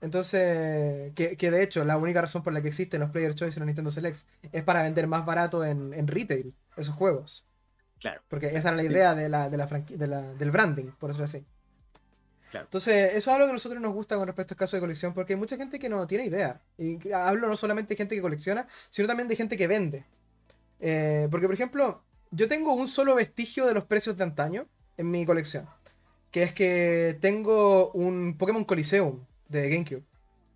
Entonces, 0.00 1.12
que, 1.14 1.50
de 1.50 1.62
hecho 1.62 1.84
la 1.84 1.96
única 1.96 2.20
razón 2.20 2.42
por 2.42 2.52
la 2.52 2.60
que 2.62 2.68
existen 2.68 3.00
los 3.00 3.10
Player 3.10 3.34
Choice 3.34 3.58
y 3.58 3.60
los 3.60 3.66
Nintendo 3.66 3.90
Selects 3.90 4.26
es 4.52 4.62
para 4.62 4.82
vender 4.82 5.06
más 5.06 5.24
barato 5.24 5.64
en, 5.64 6.06
retail 6.06 6.54
esos 6.76 6.94
juegos. 6.94 7.44
Claro. 7.98 8.20
Porque 8.28 8.48
esa 8.48 8.68
era 8.68 8.76
la 8.76 8.84
idea 8.84 9.14
de 9.14 9.28
la, 9.28 9.48
de 9.48 9.56
la, 10.06 10.20
del 10.34 10.50
branding, 10.50 10.92
por 10.98 11.10
eso 11.10 11.24
así. 11.24 11.44
Entonces, 12.52 13.14
eso 13.14 13.30
es 13.30 13.34
algo 13.34 13.46
que 13.46 13.50
a 13.50 13.54
nosotros 13.54 13.80
nos 13.80 13.92
gusta 13.92 14.16
con 14.16 14.26
respecto 14.26 14.54
a 14.54 14.56
casos 14.56 14.76
de 14.76 14.80
colección, 14.80 15.12
porque 15.14 15.32
hay 15.32 15.38
mucha 15.38 15.56
gente 15.56 15.78
que 15.78 15.88
no 15.88 16.06
tiene 16.06 16.26
idea. 16.26 16.60
Y 16.78 17.10
hablo 17.12 17.48
no 17.48 17.56
solamente 17.56 17.94
de 17.94 17.96
gente 17.96 18.14
que 18.14 18.22
colecciona, 18.22 18.68
sino 18.88 19.08
también 19.08 19.28
de 19.28 19.36
gente 19.36 19.56
que 19.56 19.66
vende. 19.66 20.04
Eh, 20.80 21.28
porque, 21.30 21.46
por 21.46 21.54
ejemplo, 21.54 22.02
yo 22.30 22.48
tengo 22.48 22.74
un 22.74 22.88
solo 22.88 23.14
vestigio 23.14 23.66
de 23.66 23.74
los 23.74 23.84
precios 23.84 24.16
de 24.16 24.24
antaño 24.24 24.66
en 24.96 25.10
mi 25.10 25.24
colección. 25.24 25.66
Que 26.30 26.42
es 26.42 26.52
que 26.52 27.16
tengo 27.20 27.90
un 27.92 28.36
Pokémon 28.36 28.64
Coliseum 28.64 29.24
de 29.48 29.70
GameCube. 29.70 30.04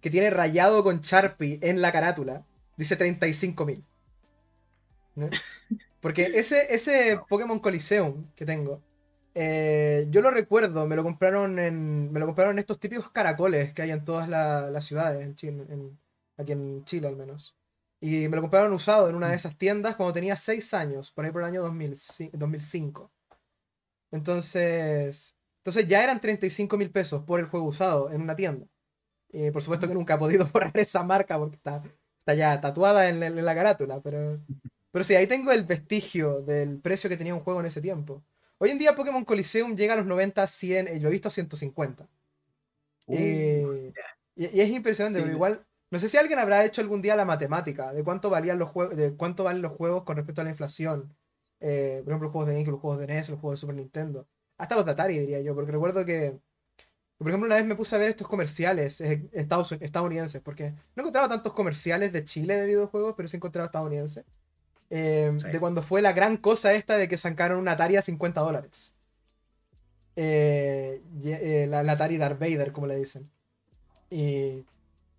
Que 0.01 0.11
tiene 0.11 0.31
rayado 0.31 0.83
con 0.83 1.01
Sharpie 1.01 1.59
en 1.63 1.81
la 1.81 1.93
carátula. 1.93 2.45
Dice 2.77 2.99
35.000. 2.99 3.83
Porque 6.01 6.23
ese, 6.35 6.75
ese 6.75 7.21
Pokémon 7.29 7.59
Coliseum 7.59 8.27
que 8.35 8.47
tengo. 8.47 8.83
Eh, 9.35 10.07
yo 10.11 10.23
lo 10.23 10.31
recuerdo, 10.31 10.87
me 10.87 10.97
lo 10.97 11.03
compraron 11.03 11.59
en. 11.59 12.11
Me 12.13 12.21
lo 12.21 12.27
compraron 12.27 12.53
en 12.55 12.61
estos 12.61 12.81
típicos 12.81 13.11
caracoles 13.11 13.73
que 13.73 13.83
hay 13.83 13.91
en 13.91 14.05
todas 14.05 14.29
las 14.29 14.85
ciudades, 14.85 15.25
en 15.25 15.37
Chile, 15.37 15.67
aquí 16.37 16.53
en 16.53 16.85
Chile 16.85 17.09
al 17.09 17.17
menos. 17.17 17.55
Y 18.01 18.29
me 18.29 18.37
lo 18.37 18.43
compraron 18.43 18.73
usado 18.73 19.09
en 19.11 19.15
una 19.15 19.29
de 19.29 19.37
esas 19.37 19.57
tiendas 19.59 19.95
cuando 19.97 20.15
tenía 20.15 20.35
6 20.35 20.73
años, 20.75 21.11
por 21.11 21.25
ahí 21.25 21.31
por 21.31 21.43
el 21.43 21.49
año 21.49 21.63
2005. 21.63 23.13
Entonces. 24.11 25.37
Entonces 25.59 25.87
ya 25.87 26.03
eran 26.03 26.21
35 26.21 26.79
mil 26.79 26.91
pesos 26.91 27.23
por 27.25 27.39
el 27.39 27.47
juego 27.47 27.67
usado 27.67 28.11
en 28.11 28.23
una 28.23 28.35
tienda. 28.35 28.67
Y 29.29 29.51
por 29.51 29.63
supuesto 29.63 29.87
que 29.87 29.95
nunca 29.95 30.15
he 30.15 30.19
podido 30.19 30.47
borrar 30.53 30.77
esa 30.79 31.03
marca 31.05 31.39
porque 31.39 31.57
está, 31.57 31.83
está 32.19 32.35
ya 32.35 32.61
tatuada 32.61 33.09
en, 33.09 33.45
la 33.45 33.55
carátula. 33.55 34.01
Pero, 34.01 34.41
pero 34.91 35.05
sí, 35.05 35.15
ahí 35.15 35.27
tengo 35.27 35.53
el 35.53 35.65
vestigio 35.65 36.41
del 36.41 36.81
precio 36.81 37.11
que 37.11 37.19
tenía 37.19 37.35
un 37.35 37.41
juego 37.41 37.61
en 37.61 37.67
ese 37.67 37.83
tiempo. 37.83 38.25
Hoy 38.59 38.71
en 38.71 38.79
día 38.79 38.95
Pokémon 38.95 39.25
Coliseum 39.25 39.77
llega 39.77 39.95
a 39.95 39.97
los 39.97 40.07
90, 40.07 40.47
100, 40.47 40.97
y 40.97 41.01
lo 41.01 41.09
he 41.09 41.13
visto 41.13 41.29
a 41.29 41.31
150. 41.31 42.09
Uh, 43.07 43.15
eh, 43.15 43.93
y, 44.37 44.61
es 44.61 44.69
impresionante, 44.69 45.21
pero 45.21 45.33
igual, 45.33 45.67
no 45.91 45.99
sé 45.99 46.09
si 46.09 46.17
alguien 46.17 46.39
habrá 46.39 46.65
hecho 46.65 46.81
algún 46.81 47.03
día 47.03 47.17
la 47.17 47.25
matemática 47.25 47.93
de 47.93 48.05
cuánto 48.05 48.31
valían 48.31 48.59
los 48.59 48.71
juegos, 48.71 48.97
de 48.97 49.17
cuánto 49.17 49.43
valen 49.45 49.61
los 49.61 49.73
juegos 49.73 50.05
con 50.05 50.17
respecto 50.17 50.41
a 50.41 50.45
la 50.45 50.51
inflación. 50.51 51.13
Eh, 51.59 52.01
por 52.05 52.13
ejemplo, 52.13 52.27
los 52.27 52.33
juegos 52.33 52.49
de 52.49 52.55
GameCube, 52.55 52.73
los 52.73 52.81
juegos 52.81 53.01
de 53.01 53.07
NES, 53.09 53.29
los 53.29 53.41
juegos 53.41 53.59
de 53.59 53.61
Super 53.61 53.77
Nintendo. 53.77 54.27
Hasta 54.57 54.77
los 54.77 54.85
de 54.85 54.93
Atari, 54.93 55.19
diría 55.19 55.41
yo, 55.41 55.55
porque 55.55 55.73
recuerdo 55.73 56.05
que, 56.05 56.39
por 57.19 57.29
ejemplo, 57.29 57.47
una 57.47 57.57
vez 57.57 57.65
me 57.67 57.75
puse 57.75 57.97
a 57.97 57.99
ver 57.99 58.09
estos 58.09 58.29
comerciales 58.29 59.01
eh, 59.01 59.29
estadounidenses, 59.33 60.41
porque 60.41 60.71
no 60.95 61.03
encontraba 61.03 61.29
tantos 61.29 61.53
comerciales 61.55 62.13
de 62.13 62.25
Chile 62.25 62.57
de 62.57 62.67
videojuegos, 62.67 63.15
pero 63.17 63.29
sí 63.29 63.37
encontraba 63.37 63.67
estadounidenses. 63.67 64.25
Eh, 64.91 65.37
de 65.53 65.61
cuando 65.61 65.83
fue 65.83 66.03
la 66.03 66.13
gran 66.13 66.37
cosa 66.37 66.73
esta 66.73 66.97
de 66.97 67.09
que 67.09 67.17
sacaron 67.17 67.59
una 67.59 67.73
Atari 67.73 67.97
a 67.97 68.03
50 68.03 68.41
dólares. 68.41 68.95
la, 70.17 71.93
Atari 71.93 72.17
Darth 72.17 72.39
Vader, 72.39 72.73
como 72.73 72.87
le 72.87 72.97
dicen. 72.97 73.31
Y, 74.11 74.65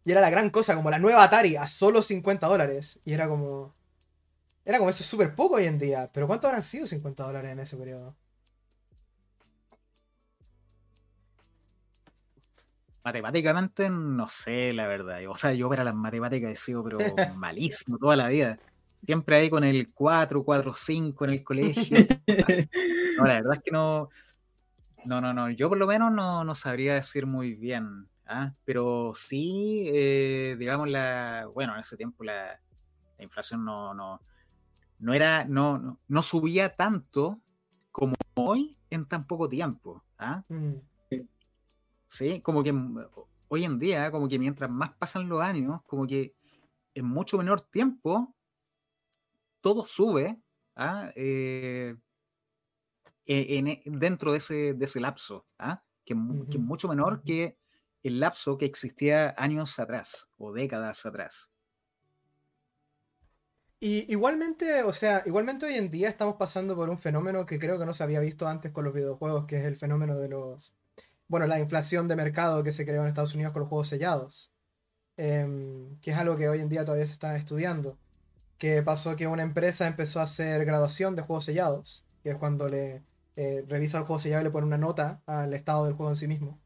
y, 0.04 0.12
era 0.12 0.22
la 0.22 0.30
gran 0.30 0.50
cosa, 0.50 0.76
como 0.76 0.90
la 0.90 1.00
nueva 1.00 1.24
Atari 1.24 1.56
a 1.56 1.68
solo 1.68 2.02
50 2.02 2.48
dólares. 2.48 3.00
Y 3.06 3.14
era 3.14 3.28
como. 3.28 3.74
Era 4.66 4.78
como 4.78 4.90
eso 4.90 5.04
es 5.04 5.10
súper 5.10 5.36
poco 5.36 5.56
hoy 5.56 5.66
en 5.66 5.80
día. 5.80 6.10
Pero 6.14 6.28
¿cuánto 6.28 6.48
habrán 6.48 6.64
sido 6.64 6.88
50 6.88 7.24
dólares 7.24 7.52
en 7.52 7.60
ese 7.60 7.78
periodo? 7.78 8.16
Matemáticamente 13.04 13.90
no 13.90 14.28
sé, 14.28 14.74
la 14.74 14.88
verdad. 14.88 15.20
O 15.28 15.36
sea, 15.36 15.54
yo 15.54 15.68
para 15.70 15.84
las 15.84 15.96
matemáticas 15.96 16.52
he 16.52 16.56
sido 16.56 16.84
pero 16.84 17.00
malísimo 17.38 17.98
toda 17.98 18.16
la 18.16 18.28
vida. 18.28 18.60
Siempre 18.94 19.38
ahí 19.38 19.50
con 19.50 19.64
el 19.64 19.92
4, 19.92 20.44
4, 20.44 20.74
5 20.76 21.26
en 21.26 21.32
el 21.32 21.44
colegio. 21.44 21.98
no, 23.18 23.26
la 23.26 23.34
verdad 23.34 23.54
es 23.54 23.62
que 23.64 23.72
no. 23.72 24.10
No, 25.06 25.20
no, 25.20 25.34
no. 25.34 25.50
Yo 25.50 25.70
por 25.70 25.80
lo 25.80 25.88
menos 25.88 26.12
no, 26.12 26.44
no 26.44 26.54
sabría 26.54 26.94
decir 26.94 27.26
muy 27.26 27.56
bien. 27.56 28.08
¿Ah? 28.32 28.56
Pero 28.64 29.14
sí, 29.16 29.90
eh, 29.94 30.56
digamos, 30.58 30.90
la. 30.90 31.48
Bueno, 31.54 31.74
en 31.74 31.80
ese 31.80 31.98
tiempo 31.98 32.24
la, 32.24 32.60
la 33.18 33.24
inflación 33.24 33.66
no, 33.66 33.94
no, 33.94 34.22
no 35.00 35.14
era, 35.14 35.46
no, 35.46 36.00
no, 36.08 36.22
subía 36.24 36.76
tanto 36.76 37.42
como 37.92 38.16
hoy 38.36 38.78
en 38.90 39.06
tan 39.06 39.28
poco 39.28 39.50
tiempo. 39.50 40.04
¿ah? 40.18 40.44
Mm. 40.48 40.76
Sí, 42.08 42.42
como 42.42 42.64
que 42.64 42.74
hoy 43.48 43.64
en 43.66 43.80
día, 43.80 44.12
como 44.12 44.28
que 44.28 44.40
mientras 44.40 44.70
más 44.70 44.94
pasan 44.94 45.30
los 45.30 45.42
años, 45.42 45.82
como 45.84 46.08
que 46.08 46.36
en 46.94 47.06
mucho 47.06 47.38
menor 47.38 47.62
tiempo 47.62 48.36
todo 49.62 49.86
sube 49.86 50.42
¿ah? 50.76 51.12
Eh, 51.16 51.96
e, 53.26 53.82
dentro 53.86 54.32
de 54.32 54.40
ese, 54.40 54.74
de 54.74 54.86
ese 54.86 55.00
lapso, 55.00 55.46
¿ah? 55.60 55.84
que, 56.06 56.14
es 56.14 56.60
mucho 56.60 56.88
menor 56.88 57.24
que 57.24 57.58
el 58.04 58.20
lapso 58.20 58.58
que 58.58 58.66
existía 58.66 59.34
años 59.38 59.80
atrás 59.80 60.30
o 60.38 60.54
décadas 60.54 61.06
atrás. 61.06 61.52
Y 63.80 64.12
igualmente, 64.12 64.84
o 64.84 64.94
sea, 64.94 65.24
igualmente 65.26 65.66
hoy 65.66 65.76
en 65.76 65.90
día 65.90 66.10
estamos 66.10 66.36
pasando 66.36 66.76
por 66.76 66.90
un 66.90 67.00
fenómeno 67.00 67.46
que 67.46 67.60
creo 67.60 67.80
que 67.80 67.86
no 67.86 67.94
se 67.94 68.04
había 68.04 68.20
visto 68.20 68.48
antes 68.48 68.72
con 68.72 68.86
los 68.86 68.94
videojuegos, 68.94 69.46
que 69.46 69.60
es 69.60 69.66
el 69.66 69.76
fenómeno 69.76 70.18
de 70.18 70.30
los, 70.30 70.76
bueno, 71.28 71.48
la 71.48 71.60
inflación 71.60 72.08
de 72.08 72.16
mercado 72.16 72.64
que 72.64 72.74
se 72.74 72.86
creó 72.86 73.02
en 73.02 73.08
Estados 73.08 73.34
Unidos 73.34 73.54
con 73.54 73.62
los 73.62 73.70
juegos 73.70 73.88
sellados, 73.88 74.52
em, 75.18 76.00
que 76.02 76.12
es 76.12 76.18
algo 76.18 76.38
que 76.38 76.50
hoy 76.50 76.60
en 76.60 76.70
día 76.70 76.86
todavía 76.86 77.08
se 77.08 77.14
está 77.14 77.36
estudiando 77.36 77.98
que 78.62 78.84
pasó 78.84 79.16
que 79.16 79.26
una 79.26 79.42
empresa 79.42 79.88
empezó 79.88 80.20
a 80.20 80.24
hacer 80.24 80.64
graduación 80.66 81.16
de 81.16 81.24
juegos 81.24 81.46
sellados, 81.46 82.06
que 82.22 82.30
es 82.30 82.36
cuando 82.36 82.70
le 82.70 83.02
eh, 83.36 83.66
revisa 83.68 83.98
el 83.98 84.04
juego 84.04 84.20
sellado 84.20 84.42
y 84.42 84.44
le 84.44 84.52
pone 84.52 84.68
una 84.68 84.78
nota 84.78 85.24
al 85.26 85.56
estado 85.56 85.86
del 85.86 85.96
juego 85.96 86.12
en 86.12 86.16
sí 86.16 86.28
mismo. 86.28 86.60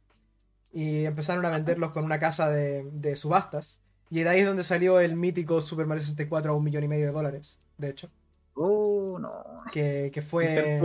Y 0.75 1.05
empezaron 1.05 1.45
a 1.45 1.49
venderlos 1.49 1.91
con 1.91 2.03
una 2.03 2.19
casa 2.19 2.49
de, 2.49 3.15
subastas. 3.15 3.79
Y 4.09 4.21
de 4.21 4.29
ahí 4.29 4.41
es 4.41 4.45
donde 4.45 4.63
salió 4.63 4.99
el 4.99 5.15
mítico 5.15 5.61
Super 5.61 5.85
Mario 5.85 6.01
64 6.01 6.51
a 6.51 6.55
un 6.55 6.63
millón 6.63 6.83
y 6.83 6.87
medio 6.87 7.07
de 7.07 7.13
dólares, 7.13 7.57
de 7.77 7.89
hecho. 7.89 8.11
Oh, 8.53 9.17
no. 9.19 9.31
Que, 9.71 10.11
fue. 10.21 10.79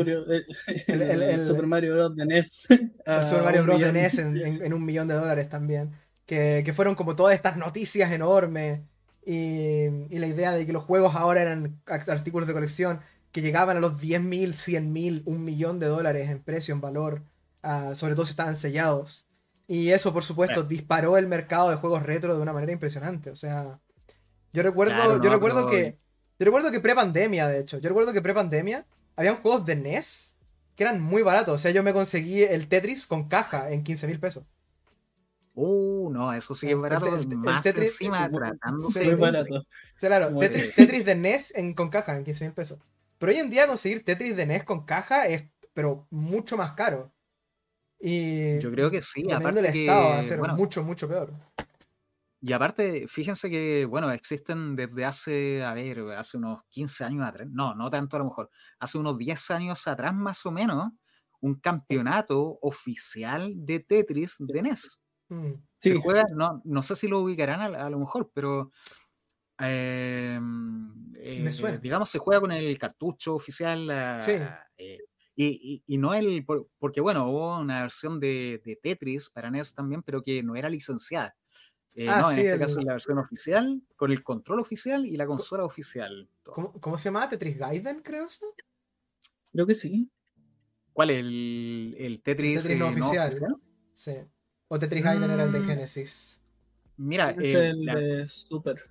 El, 0.87 1.44
Super 1.44 1.66
Mario 1.66 1.94
Bros. 1.94 2.16
de 2.16 2.26
NES. 2.26 2.66
El 3.05 3.29
Super 3.29 3.42
Mario 3.42 3.64
Bros. 3.64 3.81
de 3.81 3.92
NES 3.92 4.18
en, 4.18 4.72
un 4.72 4.85
millón 4.85 5.09
de 5.09 5.14
dólares 5.14 5.48
también. 5.48 5.90
Que, 6.24 6.62
que, 6.64 6.72
fueron 6.72 6.94
como 6.94 7.16
todas 7.16 7.35
estas 7.35 7.57
noticias 7.57 8.12
enormes 8.12 8.81
y, 9.24 10.18
la 10.18 10.26
idea 10.26 10.53
de 10.53 10.66
que 10.66 10.72
los 10.72 10.85
juegos 10.85 11.14
ahora 11.14 11.42
eran 11.42 11.81
artículos 11.87 12.46
de 12.46 12.55
colección 12.55 13.00
que 13.33 13.42
llegaban 13.42 13.76
a 13.76 13.81
los 13.81 14.00
10.000, 14.00 14.55
100.000, 14.55 15.22
un 15.24 15.44
millón 15.44 15.79
de 15.79 15.87
dólares 15.87 16.31
en 16.31 16.40
precio, 16.40 16.74
en 16.74 16.81
valor, 16.81 17.22
ah, 17.62 17.92
sobre 17.94 18.14
todo 18.14 18.24
si 18.24 18.31
estaban 18.33 18.57
sellados. 18.57 19.26
Y 19.72 19.92
eso, 19.92 20.12
por 20.12 20.24
supuesto, 20.24 20.64
disparó 20.64 21.16
el 21.16 21.28
mercado 21.28 21.70
de 21.70 21.76
juegos 21.76 22.02
retro 22.02 22.35
de 22.35 22.42
una 22.42 22.52
manera 22.52 22.72
impresionante. 22.72 23.30
O 23.30 23.37
sea, 23.37 23.78
yo 24.52 24.64
recuerdo, 24.64 25.22
yo 25.22 25.30
recuerdo 25.30 25.70
que, 25.70 25.96
yo 26.40 26.44
recuerdo 26.44 26.72
que 26.72 26.80
pre-pandemia, 26.80 27.46
de 27.46 27.61
hecho, 27.61 27.78
yo 27.78 27.88
recuerdo 27.88 28.12
que 28.12 28.20
pre-pandemia 28.20 28.85
habían 29.14 29.37
juegos 29.37 29.64
de 29.64 29.76
NES 29.76 30.35
que 30.74 30.83
eran 30.83 31.00
muy 31.00 31.22
baratos. 31.22 31.54
O 31.54 31.59
sea, 31.59 31.70
yo 31.70 31.85
me 31.85 31.92
conseguí 31.92 32.42
el 32.42 32.66
Tetris 32.66 33.06
con 33.06 33.28
caja 33.28 33.70
en 33.70 33.85
15 33.85 34.09
mil 34.09 34.18
pesos. 34.18 34.44
Uh, 35.54 36.11
no, 36.11 36.33
eso 36.33 36.52
sí 36.56 36.68
es 36.68 36.76
barato. 36.76 37.06
El, 37.06 37.28
más 37.37 37.62
Tetris, 37.62 37.92
encima 37.92 38.28
tratándose. 38.28 39.04
Muy 39.04 39.14
barato. 39.14 39.64
Claro, 40.00 40.37
Tetris, 40.37 41.04
de 41.04 41.14
NES 41.14 41.54
en, 41.54 41.74
con 41.74 41.90
caja 41.90 42.16
en 42.16 42.24
15 42.24 42.44
mil 42.46 42.54
pesos. 42.54 42.80
Pero 43.18 43.30
hoy 43.30 43.38
en 43.38 43.50
día 43.50 43.68
conseguir 43.68 44.04
Tetris 44.04 44.35
de 44.35 44.46
NES 44.46 44.64
con 44.64 44.85
caja 44.85 45.28
es 45.28 45.44
pero 45.74 46.09
mucho 46.11 46.56
más 46.56 46.72
caro. 46.72 47.12
Y 48.00 48.58
yo 48.60 48.70
creo 48.70 48.90
que 48.90 49.02
sí, 49.02 49.30
aparte 49.30 49.60
del 49.60 49.76
estado 49.76 50.08
va 50.08 50.18
a 50.18 50.22
ser 50.22 50.40
mucho, 50.40 50.82
mucho 50.82 51.06
peor. 51.06 51.32
Y 52.42 52.54
aparte, 52.54 53.06
fíjense 53.06 53.50
que, 53.50 53.84
bueno, 53.84 54.10
existen 54.10 54.74
desde 54.74 55.04
hace, 55.04 55.62
a 55.62 55.74
ver, 55.74 56.00
hace 56.12 56.38
unos 56.38 56.60
15 56.70 57.04
años 57.04 57.28
atrás, 57.28 57.46
no, 57.50 57.74
no 57.74 57.90
tanto 57.90 58.16
a 58.16 58.20
lo 58.20 58.24
mejor, 58.24 58.50
hace 58.78 58.96
unos 58.96 59.18
10 59.18 59.50
años 59.50 59.86
atrás 59.86 60.14
más 60.14 60.46
o 60.46 60.50
menos, 60.50 60.90
un 61.40 61.56
campeonato 61.56 62.58
oficial 62.62 63.52
de 63.54 63.80
Tetris 63.80 64.36
de 64.38 64.62
NES. 64.62 65.00
Mm. 65.28 65.52
Se 65.76 65.94
juega, 65.96 66.24
no, 66.34 66.62
no 66.64 66.82
sé 66.82 66.96
si 66.96 67.08
lo 67.08 67.20
ubicarán 67.20 67.74
a, 67.74 67.90
lo 67.90 67.98
mejor, 67.98 68.30
pero 68.32 68.70
em, 69.58 71.12
eh, 71.18 71.78
digamos, 71.82 72.08
se 72.08 72.18
juega 72.18 72.40
con 72.40 72.52
el 72.52 72.78
cartucho 72.78 73.34
oficial. 73.34 73.88
Eh, 74.76 74.98
y, 75.36 75.82
no 75.98 76.14
el, 76.14 76.44
porque 76.78 77.00
bueno, 77.00 77.30
hubo 77.30 77.58
una 77.58 77.82
versión 77.82 78.20
de, 78.20 78.60
Tetris 78.82 79.30
para 79.30 79.50
NES 79.50 79.74
también, 79.74 80.02
pero 80.02 80.22
que 80.22 80.42
no 80.42 80.56
era 80.56 80.68
licenciada. 80.68 81.34
Eh, 81.94 82.08
ah, 82.08 82.20
no, 82.20 82.30
en 82.30 82.38
este 82.38 82.58
caso 82.58 82.78
es 82.78 82.84
la 82.84 82.92
versión 82.92 83.18
oficial, 83.18 83.82
con 83.96 84.12
el 84.12 84.22
control 84.22 84.60
oficial 84.60 85.06
y 85.06 85.16
la 85.16 85.26
consola 85.26 85.64
oficial. 85.64 86.28
¿Cómo, 86.44 86.98
se 86.98 87.04
llama? 87.04 87.28
¿Tetris 87.28 87.58
Gaiden, 87.58 88.00
creo 88.02 88.26
eso? 88.26 88.46
Creo 89.52 89.66
que 89.66 89.74
sí. 89.74 90.10
¿Cuál? 90.92 91.10
¿El, 91.10 91.96
el 91.98 92.22
Tetris, 92.22 92.68
no 92.76 92.88
oficial? 92.88 93.32
Sí. 93.92 94.12
¿O 94.68 94.78
Tetris 94.78 95.02
Gaiden 95.02 95.30
era 95.30 95.44
el 95.44 95.52
de 95.52 95.60
mm. 95.60 95.66
Genesis? 95.66 96.40
Mira, 96.96 97.30
es 97.30 97.54
eh, 97.54 97.68
el 97.68 97.84
de 97.84 98.28
Super. 98.28 98.90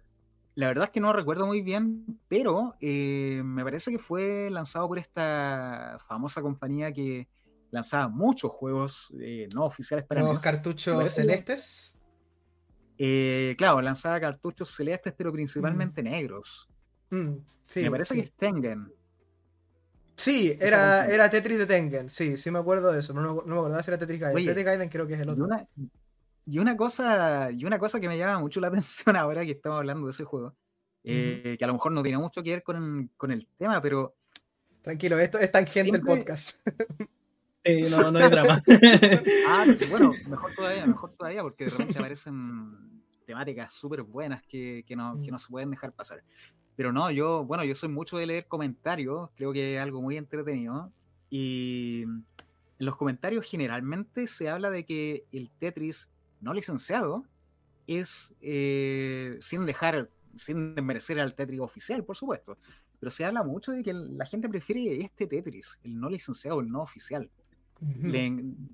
La 0.60 0.68
verdad 0.68 0.84
es 0.84 0.90
que 0.90 1.00
no 1.00 1.14
recuerdo 1.14 1.46
muy 1.46 1.62
bien, 1.62 2.20
pero 2.28 2.76
eh, 2.82 3.42
me 3.46 3.64
parece 3.64 3.92
que 3.92 3.98
fue 3.98 4.50
lanzado 4.50 4.90
por 4.90 5.00
esta 5.00 5.98
famosa 6.06 6.42
compañía 6.42 6.92
que 6.92 7.30
lanzaba 7.72 8.10
muchos 8.10 8.52
juegos 8.52 9.14
eh, 9.22 9.48
no 9.56 9.64
oficiales 9.64 10.06
para 10.06 10.22
¿Los 10.22 10.42
cartuchos 10.42 11.14
celestes? 11.14 11.96
claro, 13.58 13.80
lanzaba 13.80 14.20
cartuchos 14.20 14.76
celestes, 14.76 15.14
pero 15.16 15.32
principalmente 15.32 16.04
mm. 16.04 16.06
negros. 16.06 16.68
Mm, 17.10 17.36
me 17.76 17.92
parece 17.92 18.16
que 18.16 18.22
es 18.22 18.34
Tengen. 18.34 18.92
Sí, 20.18 20.58
era, 20.60 21.08
era 21.08 21.30
Tetris 21.30 21.58
de 21.58 21.68
Tengen. 21.68 22.10
Sí, 22.10 22.36
sí 22.36 22.52
me 22.52 22.60
acuerdo 22.60 22.92
de 22.92 23.00
eso. 23.00 23.14
No, 23.14 23.22
no, 23.22 23.44
me 23.46 23.54
acordaba 23.54 23.82
si 23.82 23.92
era 23.92 23.98
Tetris 23.98 24.20
Gaiden. 24.20 24.46
Tetris 24.46 24.66
Gaiden 24.66 24.90
creo 24.90 25.08
que 25.08 25.14
es 25.14 25.22
el 25.22 25.30
otro. 25.30 25.42
Y 25.42 25.48
una, 25.48 25.66
cosa, 26.78 27.52
y 27.52 27.66
una 27.66 27.80
cosa 27.80 28.00
que 28.00 28.08
me 28.08 28.18
llama 28.18 28.40
mucho 28.40 28.60
la 28.60 28.68
atención 28.70 29.16
ahora 29.16 29.46
que 29.46 29.52
estamos 29.52 29.78
hablando 29.78 30.08
de 30.08 30.12
ese 30.12 30.24
juego, 30.24 30.56
eh, 31.04 31.56
que 31.58 31.64
a 31.64 31.68
lo 31.68 31.74
mejor 31.74 31.92
no 31.92 32.04
tiene 32.04 32.18
mucho 32.18 32.44
que 32.44 32.52
ver 32.52 32.64
con, 32.64 33.12
con 33.18 33.32
el 33.32 33.48
tema, 33.58 33.82
pero. 33.82 34.16
Tranquilo, 34.82 35.20
esto 35.20 35.38
es 35.40 35.52
tangente 35.52 35.98
el 35.98 36.04
podcast. 36.04 36.58
no, 37.92 38.12
no 38.12 38.20
hay 38.20 38.30
drama. 38.32 38.64
ah, 39.50 39.66
bueno, 39.90 40.14
mejor 40.28 40.54
todavía, 40.56 40.86
mejor 40.86 41.12
todavía, 41.12 41.42
porque 41.42 41.66
de 41.66 41.72
repente 41.72 42.00
aparecen 42.00 43.04
temáticas 43.26 43.74
súper 43.74 44.02
buenas 44.04 44.42
que, 44.44 44.84
que, 44.88 44.96
no, 44.96 45.22
que 45.22 45.32
no 45.32 45.38
se 45.38 45.50
pueden 45.50 45.70
dejar 45.70 45.92
pasar. 45.92 46.24
Pero 46.76 46.94
no, 46.94 47.12
yo, 47.12 47.44
bueno, 47.44 47.66
yo 47.66 47.76
soy 47.76 47.90
mucho 47.90 48.18
de 48.18 48.26
leer 48.26 48.48
comentarios, 48.48 49.30
creo 49.36 49.52
que 49.52 49.76
es 49.76 49.82
algo 49.82 50.02
muy 50.02 50.16
entretenido. 50.16 50.92
Y 51.30 52.04
en 52.04 52.86
los 52.86 52.96
comentarios 52.96 53.46
generalmente 53.46 54.28
se 54.28 54.50
habla 54.50 54.70
de 54.72 54.86
que 54.86 55.26
el 55.32 55.52
Tetris 55.60 56.10
no 56.42 56.54
licenciado 56.54 57.26
es, 57.88 58.36
eh, 58.42 59.38
sin 59.40 59.66
dejar, 59.66 60.10
sin 60.38 60.76
desmerecer 60.76 61.20
al 61.20 61.36
Tetris 61.36 61.60
oficial, 61.60 62.04
por 62.04 62.16
supuesto, 62.16 62.58
pero 63.00 63.12
se 63.12 63.26
habla 63.26 63.44
mucho 63.44 63.72
de 63.72 63.84
que 63.84 63.94
la 63.94 64.26
gente 64.26 64.50
prefiere 64.50 65.02
este 65.04 65.28
Tetris, 65.28 65.80
el 65.84 66.00
no 66.00 66.10
licenciado, 66.10 66.60
el 66.60 66.70
no 66.70 66.82
oficial. 66.82 67.30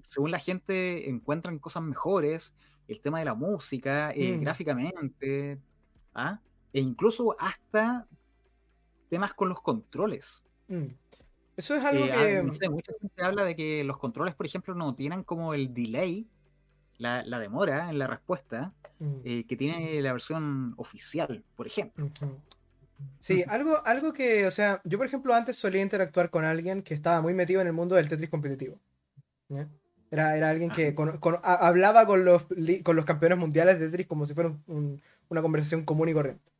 según 0.04 0.32
la 0.32 0.40
gente 0.40 1.10
encuentran 1.10 1.60
cosas 1.60 1.84
mejores, 1.84 2.56
el 2.88 3.00
tema 3.02 3.20
de 3.20 3.26
la 3.26 3.36
música, 3.36 4.12
eh, 4.12 4.38
gráficamente, 4.38 5.60
¿ah? 6.14 6.40
e 6.74 6.82
incluso 6.82 7.36
hasta 7.40 8.08
temas 9.10 9.34
con 9.34 9.50
los 9.50 9.62
controles. 9.62 10.44
Mm. 10.68 10.88
Eso 11.58 11.76
es 11.76 11.86
algo 11.86 12.06
eh, 12.06 12.44
que... 12.60 12.70
mucha 12.70 12.94
gente 13.00 13.24
habla 13.24 13.46
de 13.46 13.56
que 13.56 13.84
los 13.84 13.98
controles, 13.98 14.36
por 14.36 14.46
ejemplo, 14.46 14.76
no 14.76 14.94
tienen 14.94 15.24
como 15.24 15.54
el 15.54 15.74
delay, 15.74 16.28
la, 16.98 17.24
demora 17.40 17.90
en 17.90 18.00
la 18.00 18.08
respuesta 18.08 18.74
mm. 19.00 19.16
eh, 19.24 19.46
que 19.48 19.56
tiene 19.56 20.02
la 20.02 20.12
versión 20.12 20.74
oficial, 20.78 21.44
por 21.56 21.68
ejemplo. 21.68 22.10
Sí, 23.20 23.44
algo, 23.48 23.86
algo 23.86 24.14
que, 24.14 24.48
o 24.48 24.52
sea, 24.52 24.82
yo 24.86 24.98
por 24.98 25.08
ejemplo 25.08 25.34
antes 25.34 25.58
solía 25.58 25.82
interactuar 25.82 26.30
con 26.30 26.46
alguien 26.46 26.82
que 26.82 26.94
estaba 26.94 27.22
muy 27.22 27.34
metido 27.34 27.62
en 27.62 27.68
el 27.68 27.74
mundo 27.74 27.96
del 27.96 28.08
Tetris 28.08 28.30
competitivo. 28.30 28.80
Era, 30.10 30.38
era 30.38 30.50
alguien 30.50 30.72
que 30.72 30.96
hablaba 31.44 32.06
con 32.06 32.24
los, 32.24 32.46
con 32.84 32.96
los 32.96 33.06
campeones 33.06 33.38
mundiales 33.38 33.80
de 33.80 33.88
Tetris 33.88 34.08
como 34.08 34.26
si 34.26 34.34
fuera 34.34 34.56
una 34.68 35.42
conversación 35.42 35.84
común 35.84 36.10
y 36.10 36.14
corriente 36.14 36.56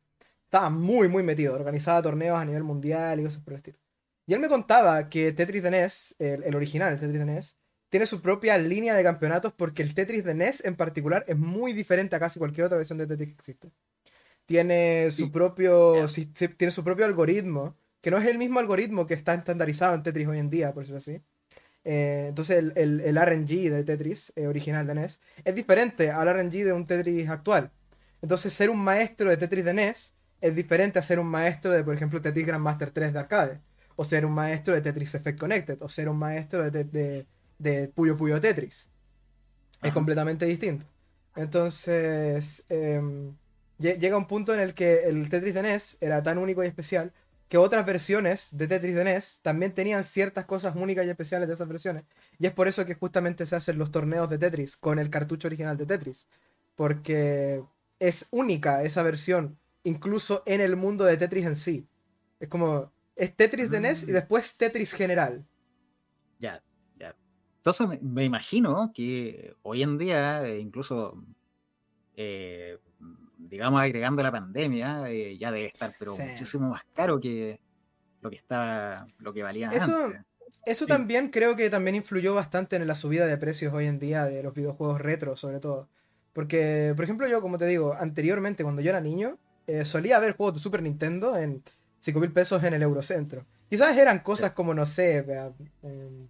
estaba 0.46 0.70
muy, 0.70 1.08
muy 1.08 1.22
metido, 1.22 1.54
organizaba 1.54 2.02
torneos 2.02 2.38
a 2.38 2.44
nivel 2.44 2.62
mundial 2.62 3.20
y 3.20 3.24
cosas 3.24 3.42
por 3.42 3.52
el 3.52 3.58
estilo. 3.58 3.78
Y 4.26 4.32
él 4.32 4.40
me 4.40 4.48
contaba 4.48 5.08
que 5.08 5.32
Tetris 5.32 5.62
de 5.62 5.70
NES, 5.70 6.16
el, 6.18 6.54
original, 6.54 6.92
el 6.92 7.00
Tetris 7.00 7.18
de 7.18 7.26
NES, 7.26 7.56
tiene 7.88 8.06
su 8.06 8.20
propia 8.20 8.58
línea 8.58 8.94
de 8.94 9.02
campeonatos 9.02 9.52
porque 9.52 9.82
el 9.82 9.94
Tetris 9.94 10.24
de 10.24 10.34
NES 10.34 10.64
en 10.64 10.76
particular 10.76 11.24
es 11.28 11.36
muy 11.36 11.72
diferente 11.72 12.16
a 12.16 12.20
casi 12.20 12.38
cualquier 12.38 12.66
otra 12.66 12.78
versión 12.78 12.98
de 12.98 13.06
Tetris 13.06 13.28
que 13.28 13.34
existe. 13.34 13.70
Tiene 14.44 15.10
su 15.10 15.32
propio, 15.32 16.06
tiene 16.56 16.70
su 16.70 16.84
propio 16.84 17.04
algoritmo, 17.04 17.76
que 18.00 18.10
no 18.10 18.18
es 18.18 18.26
el 18.26 18.38
mismo 18.38 18.60
algoritmo 18.60 19.06
que 19.06 19.14
está 19.14 19.34
estandarizado 19.34 19.94
en 19.94 20.02
Tetris 20.02 20.28
hoy 20.28 20.38
en 20.38 20.50
día, 20.50 20.72
por 20.72 20.82
decirlo 20.82 20.98
así. 20.98 21.20
Eh, 21.84 22.26
entonces 22.28 22.58
el, 22.74 23.00
el, 23.00 23.16
RNG 23.16 23.70
de 23.70 23.84
Tetris 23.84 24.32
eh, 24.34 24.48
original 24.48 24.88
de 24.88 24.94
NES 24.96 25.20
es 25.44 25.54
diferente 25.54 26.10
al 26.10 26.28
RNG 26.28 26.64
de 26.64 26.72
un 26.72 26.86
Tetris 26.86 27.28
actual. 27.28 27.70
Entonces 28.22 28.52
ser 28.52 28.70
un 28.70 28.78
maestro 28.78 29.30
de 29.30 29.36
Tetris 29.36 29.64
de 29.64 29.74
NES 29.74 30.14
es 30.40 30.54
diferente 30.54 30.98
a 30.98 31.02
ser 31.02 31.18
un 31.18 31.28
maestro 31.28 31.72
de, 31.72 31.84
por 31.84 31.94
ejemplo, 31.94 32.20
Tetris 32.20 32.46
Grandmaster 32.46 32.90
3 32.90 33.12
de 33.12 33.18
arcade, 33.18 33.60
o 33.94 34.04
ser 34.04 34.26
un 34.26 34.32
maestro 34.32 34.74
de 34.74 34.80
Tetris 34.82 35.14
Effect 35.14 35.38
Connected, 35.38 35.80
o 35.80 35.88
ser 35.88 36.08
un 36.08 36.18
maestro 36.18 36.68
de, 36.68 36.70
de, 36.70 36.84
de 36.84 37.26
Puyo 37.94 38.16
Puyo 38.16 38.40
Tetris. 38.40 38.88
Es 39.82 39.92
completamente 39.92 40.46
distinto. 40.46 40.86
Entonces, 41.36 42.64
em, 42.68 43.36
llega 43.78 44.16
un 44.16 44.26
punto 44.26 44.54
en 44.54 44.60
el 44.60 44.74
que 44.74 45.04
el 45.04 45.28
Tetris 45.28 45.54
de 45.54 45.62
NES 45.62 45.98
era 46.00 46.22
tan 46.22 46.38
único 46.38 46.64
y 46.64 46.66
especial 46.66 47.12
que 47.48 47.58
otras 47.58 47.86
versiones 47.86 48.48
de 48.56 48.66
Tetris 48.66 48.94
de 48.94 49.04
NES 49.04 49.38
también 49.42 49.72
tenían 49.72 50.02
ciertas 50.02 50.46
cosas 50.46 50.74
únicas 50.74 51.06
y 51.06 51.10
especiales 51.10 51.46
de 51.46 51.54
esas 51.54 51.68
versiones. 51.68 52.04
Y 52.38 52.46
es 52.46 52.52
por 52.52 52.66
eso 52.66 52.84
que 52.84 52.94
justamente 52.94 53.46
se 53.46 53.54
hacen 53.54 53.78
los 53.78 53.90
torneos 53.90 54.28
de 54.28 54.38
Tetris 54.38 54.76
con 54.76 54.98
el 54.98 55.10
cartucho 55.10 55.46
original 55.46 55.76
de 55.76 55.86
Tetris. 55.86 56.26
Porque 56.74 57.62
es 58.00 58.26
única 58.30 58.82
esa 58.82 59.02
versión 59.02 59.58
incluso 59.84 60.42
en 60.46 60.60
el 60.60 60.74
mundo 60.74 61.04
de 61.04 61.16
Tetris 61.16 61.46
en 61.46 61.56
sí. 61.56 61.86
Es 62.40 62.48
como, 62.48 62.92
es 63.14 63.34
Tetris 63.34 63.70
de 63.70 63.80
NES 63.80 64.02
y 64.02 64.10
mm. 64.10 64.14
después 64.14 64.56
Tetris 64.56 64.92
general. 64.92 65.46
Ya. 66.40 66.62
Entonces 67.66 68.00
me, 68.00 68.22
imagino 68.22 68.92
que 68.94 69.56
hoy 69.62 69.82
en 69.82 69.98
día, 69.98 70.46
eh, 70.46 70.60
incluso, 70.60 71.20
eh, 72.14 72.78
digamos, 73.36 73.80
agregando 73.80 74.22
la 74.22 74.30
pandemia, 74.30 75.10
eh, 75.10 75.36
ya 75.36 75.50
debe 75.50 75.66
estar, 75.66 75.92
pero 75.98 76.16
muchísimo 76.16 76.68
más 76.68 76.82
caro 76.94 77.18
que 77.18 77.58
lo 78.20 78.30
que 78.30 78.36
estaba, 78.36 79.08
lo 79.18 79.32
que 79.32 79.42
valía 79.42 79.68
eso, 79.70 80.04
antes. 80.04 80.22
Eso 80.64 80.86
también 80.86 81.30
creo 81.30 81.56
que 81.56 81.68
también 81.68 81.96
influyó 81.96 82.36
bastante 82.36 82.76
en 82.76 82.86
la 82.86 82.94
subida 82.94 83.26
de 83.26 83.36
precios 83.36 83.74
hoy 83.74 83.86
en 83.86 83.98
día 83.98 84.26
de 84.26 84.44
los 84.44 84.54
videojuegos 84.54 85.00
retro, 85.00 85.36
sobre 85.36 85.58
todo. 85.58 85.88
Porque, 86.32 86.92
por 86.94 87.04
ejemplo, 87.04 87.26
yo, 87.26 87.40
como 87.40 87.58
te 87.58 87.66
digo, 87.66 87.94
anteriormente, 87.98 88.62
cuando 88.62 88.80
yo 88.80 88.90
era 88.90 89.00
niño, 89.00 89.38
eh, 89.66 89.84
solía 89.84 90.20
ver 90.20 90.36
juegos 90.36 90.54
de 90.54 90.60
Super 90.60 90.82
Nintendo 90.82 91.36
en 91.36 91.64
5 91.98 92.20
mil 92.20 92.30
pesos 92.30 92.62
en 92.62 92.74
el 92.74 92.82
Eurocentro. 92.82 93.44
Quizás 93.68 93.96
eran 93.98 94.20
cosas 94.20 94.52
como, 94.52 94.72
no 94.72 94.86
sé, 94.86 95.24
eh, 95.82 96.28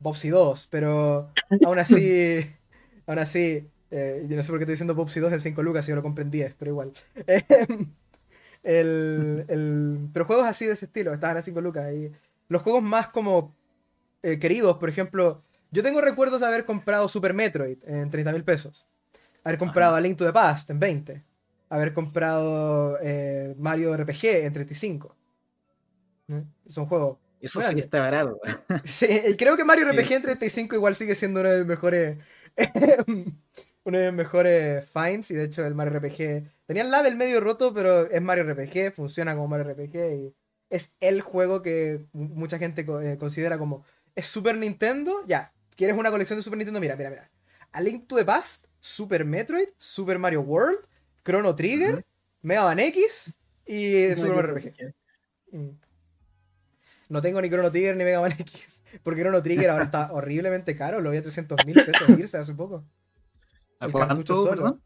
Bobsy 0.00 0.28
2, 0.28 0.66
pero 0.70 1.30
aún 1.64 1.78
así, 1.78 2.44
aún 3.06 3.18
así, 3.18 3.68
eh, 3.90 4.26
yo 4.28 4.36
no 4.36 4.42
sé 4.42 4.48
por 4.48 4.58
qué 4.58 4.64
estoy 4.64 4.74
diciendo 4.74 4.94
Bobsy 4.94 5.20
2 5.20 5.32
en 5.32 5.40
5 5.40 5.62
lucas 5.62 5.84
si 5.84 5.90
yo 5.90 5.96
lo 5.96 6.02
compré 6.02 6.24
en 6.24 6.30
10, 6.30 6.54
pero 6.58 6.70
igual. 6.70 6.92
el, 8.62 10.08
pero 10.12 10.24
juegos 10.24 10.46
así 10.46 10.66
de 10.66 10.72
ese 10.72 10.86
estilo, 10.86 11.12
estaban 11.12 11.36
a 11.36 11.42
5 11.42 11.60
lucas. 11.60 11.92
Y 11.92 12.10
los 12.48 12.62
juegos 12.62 12.82
más 12.82 13.08
como 13.08 13.54
queridos, 14.22 14.76
por 14.76 14.88
ejemplo, 14.88 15.42
yo 15.70 15.82
tengo 15.82 16.00
recuerdos 16.00 16.40
de 16.40 16.46
haber 16.46 16.64
comprado 16.64 17.08
Super 17.08 17.32
Metroid 17.32 17.78
en 17.86 18.10
30 18.10 18.32
mil 18.32 18.44
pesos. 18.44 18.86
Haber 19.44 19.58
comprado 19.58 19.94
A 19.94 20.00
Link 20.00 20.18
to 20.18 20.26
the 20.26 20.32
Past 20.32 20.68
en 20.68 20.78
20 20.78 21.30
haber 21.70 21.94
comprado 21.94 22.98
eh, 23.00 23.54
Mario 23.58 23.96
RPG 23.96 24.24
en 24.44 24.52
35. 24.52 25.16
Es 26.66 26.76
un 26.76 26.86
Eso 27.40 27.60
sí 27.62 27.78
está 27.78 28.00
barato. 28.00 28.40
sí, 28.84 29.06
creo 29.38 29.56
que 29.56 29.64
Mario 29.64 29.90
RPG 29.90 30.12
en 30.12 30.22
35 30.22 30.74
igual 30.74 30.94
sigue 30.94 31.14
siendo 31.14 31.40
uno 31.40 31.50
de 31.50 31.58
los 31.58 31.66
mejores. 31.66 32.18
uno 33.84 33.98
de 33.98 34.06
los 34.06 34.14
mejores 34.14 34.84
finds. 34.88 35.30
Y 35.30 35.34
de 35.34 35.44
hecho, 35.44 35.64
el 35.64 35.74
Mario 35.74 35.98
RPG. 35.98 36.44
Tenía 36.66 36.82
el 36.82 36.90
label 36.90 37.16
medio 37.16 37.40
roto, 37.40 37.72
pero 37.74 38.06
es 38.10 38.22
Mario 38.22 38.44
RPG, 38.44 38.92
funciona 38.92 39.34
como 39.34 39.48
Mario 39.48 39.72
RPG. 39.72 39.96
Y 39.96 40.34
es 40.68 40.94
el 41.00 41.20
juego 41.20 41.62
que 41.62 42.04
mucha 42.12 42.58
gente 42.58 42.86
eh, 43.02 43.18
considera 43.18 43.58
como. 43.58 43.84
¿Es 44.14 44.26
Super 44.26 44.56
Nintendo? 44.56 45.24
Ya. 45.26 45.52
¿Quieres 45.76 45.96
una 45.96 46.10
colección 46.10 46.38
de 46.38 46.42
Super 46.42 46.58
Nintendo? 46.58 46.80
Mira, 46.80 46.96
mira, 46.96 47.10
mira. 47.10 47.30
A 47.72 47.80
Link 47.80 48.06
to 48.06 48.16
the 48.16 48.24
Past, 48.24 48.66
Super 48.80 49.24
Metroid, 49.24 49.68
Super 49.78 50.18
Mario 50.18 50.42
World 50.42 50.80
Chrono 51.24 51.54
Trigger, 51.54 52.04
Mega 52.42 52.64
Man 52.64 52.80
X 52.80 53.32
y 53.66 54.14
Super 54.14 54.34
Mario 54.34 54.54
RPG. 54.54 54.94
Mm. 55.52 55.70
No 57.10 57.20
tengo 57.20 57.42
ni 57.42 57.50
Chrono 57.50 57.70
Trigger 57.70 57.96
ni 57.96 58.04
Mega 58.04 58.20
Man 58.20 58.32
X. 58.38 58.82
Porque 59.02 59.20
Chrono 59.20 59.42
Trigger 59.42 59.70
ahora 59.70 59.84
está 59.84 60.10
horriblemente 60.12 60.76
caro. 60.76 61.00
Lo 61.00 61.10
vi 61.10 61.18
a 61.18 61.22
300 61.22 61.66
mil 61.66 61.74
pesos 61.74 62.08
irse 62.10 62.38
hace 62.38 62.54
poco. 62.54 62.82
El 63.80 63.92
cartucho 63.92 64.36
solo. 64.36 64.80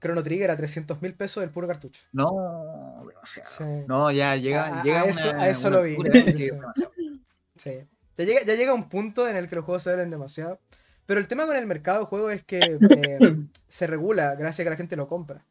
Chrono 0.00 0.22
Trigger 0.22 0.50
a 0.50 0.56
300 0.56 1.00
mil 1.00 1.14
pesos 1.14 1.42
el 1.42 1.50
puro 1.50 1.66
cartucho. 1.66 2.02
No, 2.12 3.04
demasiado. 3.06 3.86
No, 3.86 4.10
ya 4.10 4.36
llega, 4.36 4.80
a, 4.80 4.82
llega 4.82 5.04
eso, 5.04 5.30
a 5.30 5.48
eso 5.48 5.70
lo 5.70 5.82
vi. 5.82 5.96
sí. 7.56 7.86
Ya 8.16 8.24
llega, 8.24 8.42
ya 8.42 8.54
llega 8.54 8.74
un 8.74 8.88
punto 8.88 9.28
en 9.28 9.36
el 9.36 9.48
que 9.48 9.56
los 9.56 9.64
juegos 9.64 9.84
se 9.84 9.90
venden 9.90 10.10
demasiado. 10.10 10.60
Pero 11.06 11.20
el 11.20 11.26
tema 11.26 11.46
con 11.46 11.56
el 11.56 11.66
mercado 11.66 12.00
de 12.00 12.06
juegos 12.06 12.34
es 12.34 12.44
que 12.44 12.58
eh, 12.58 13.36
se 13.68 13.86
regula 13.86 14.34
gracias 14.34 14.60
a 14.60 14.64
que 14.64 14.70
la 14.70 14.76
gente 14.76 14.96
lo 14.96 15.08
compra. 15.08 15.44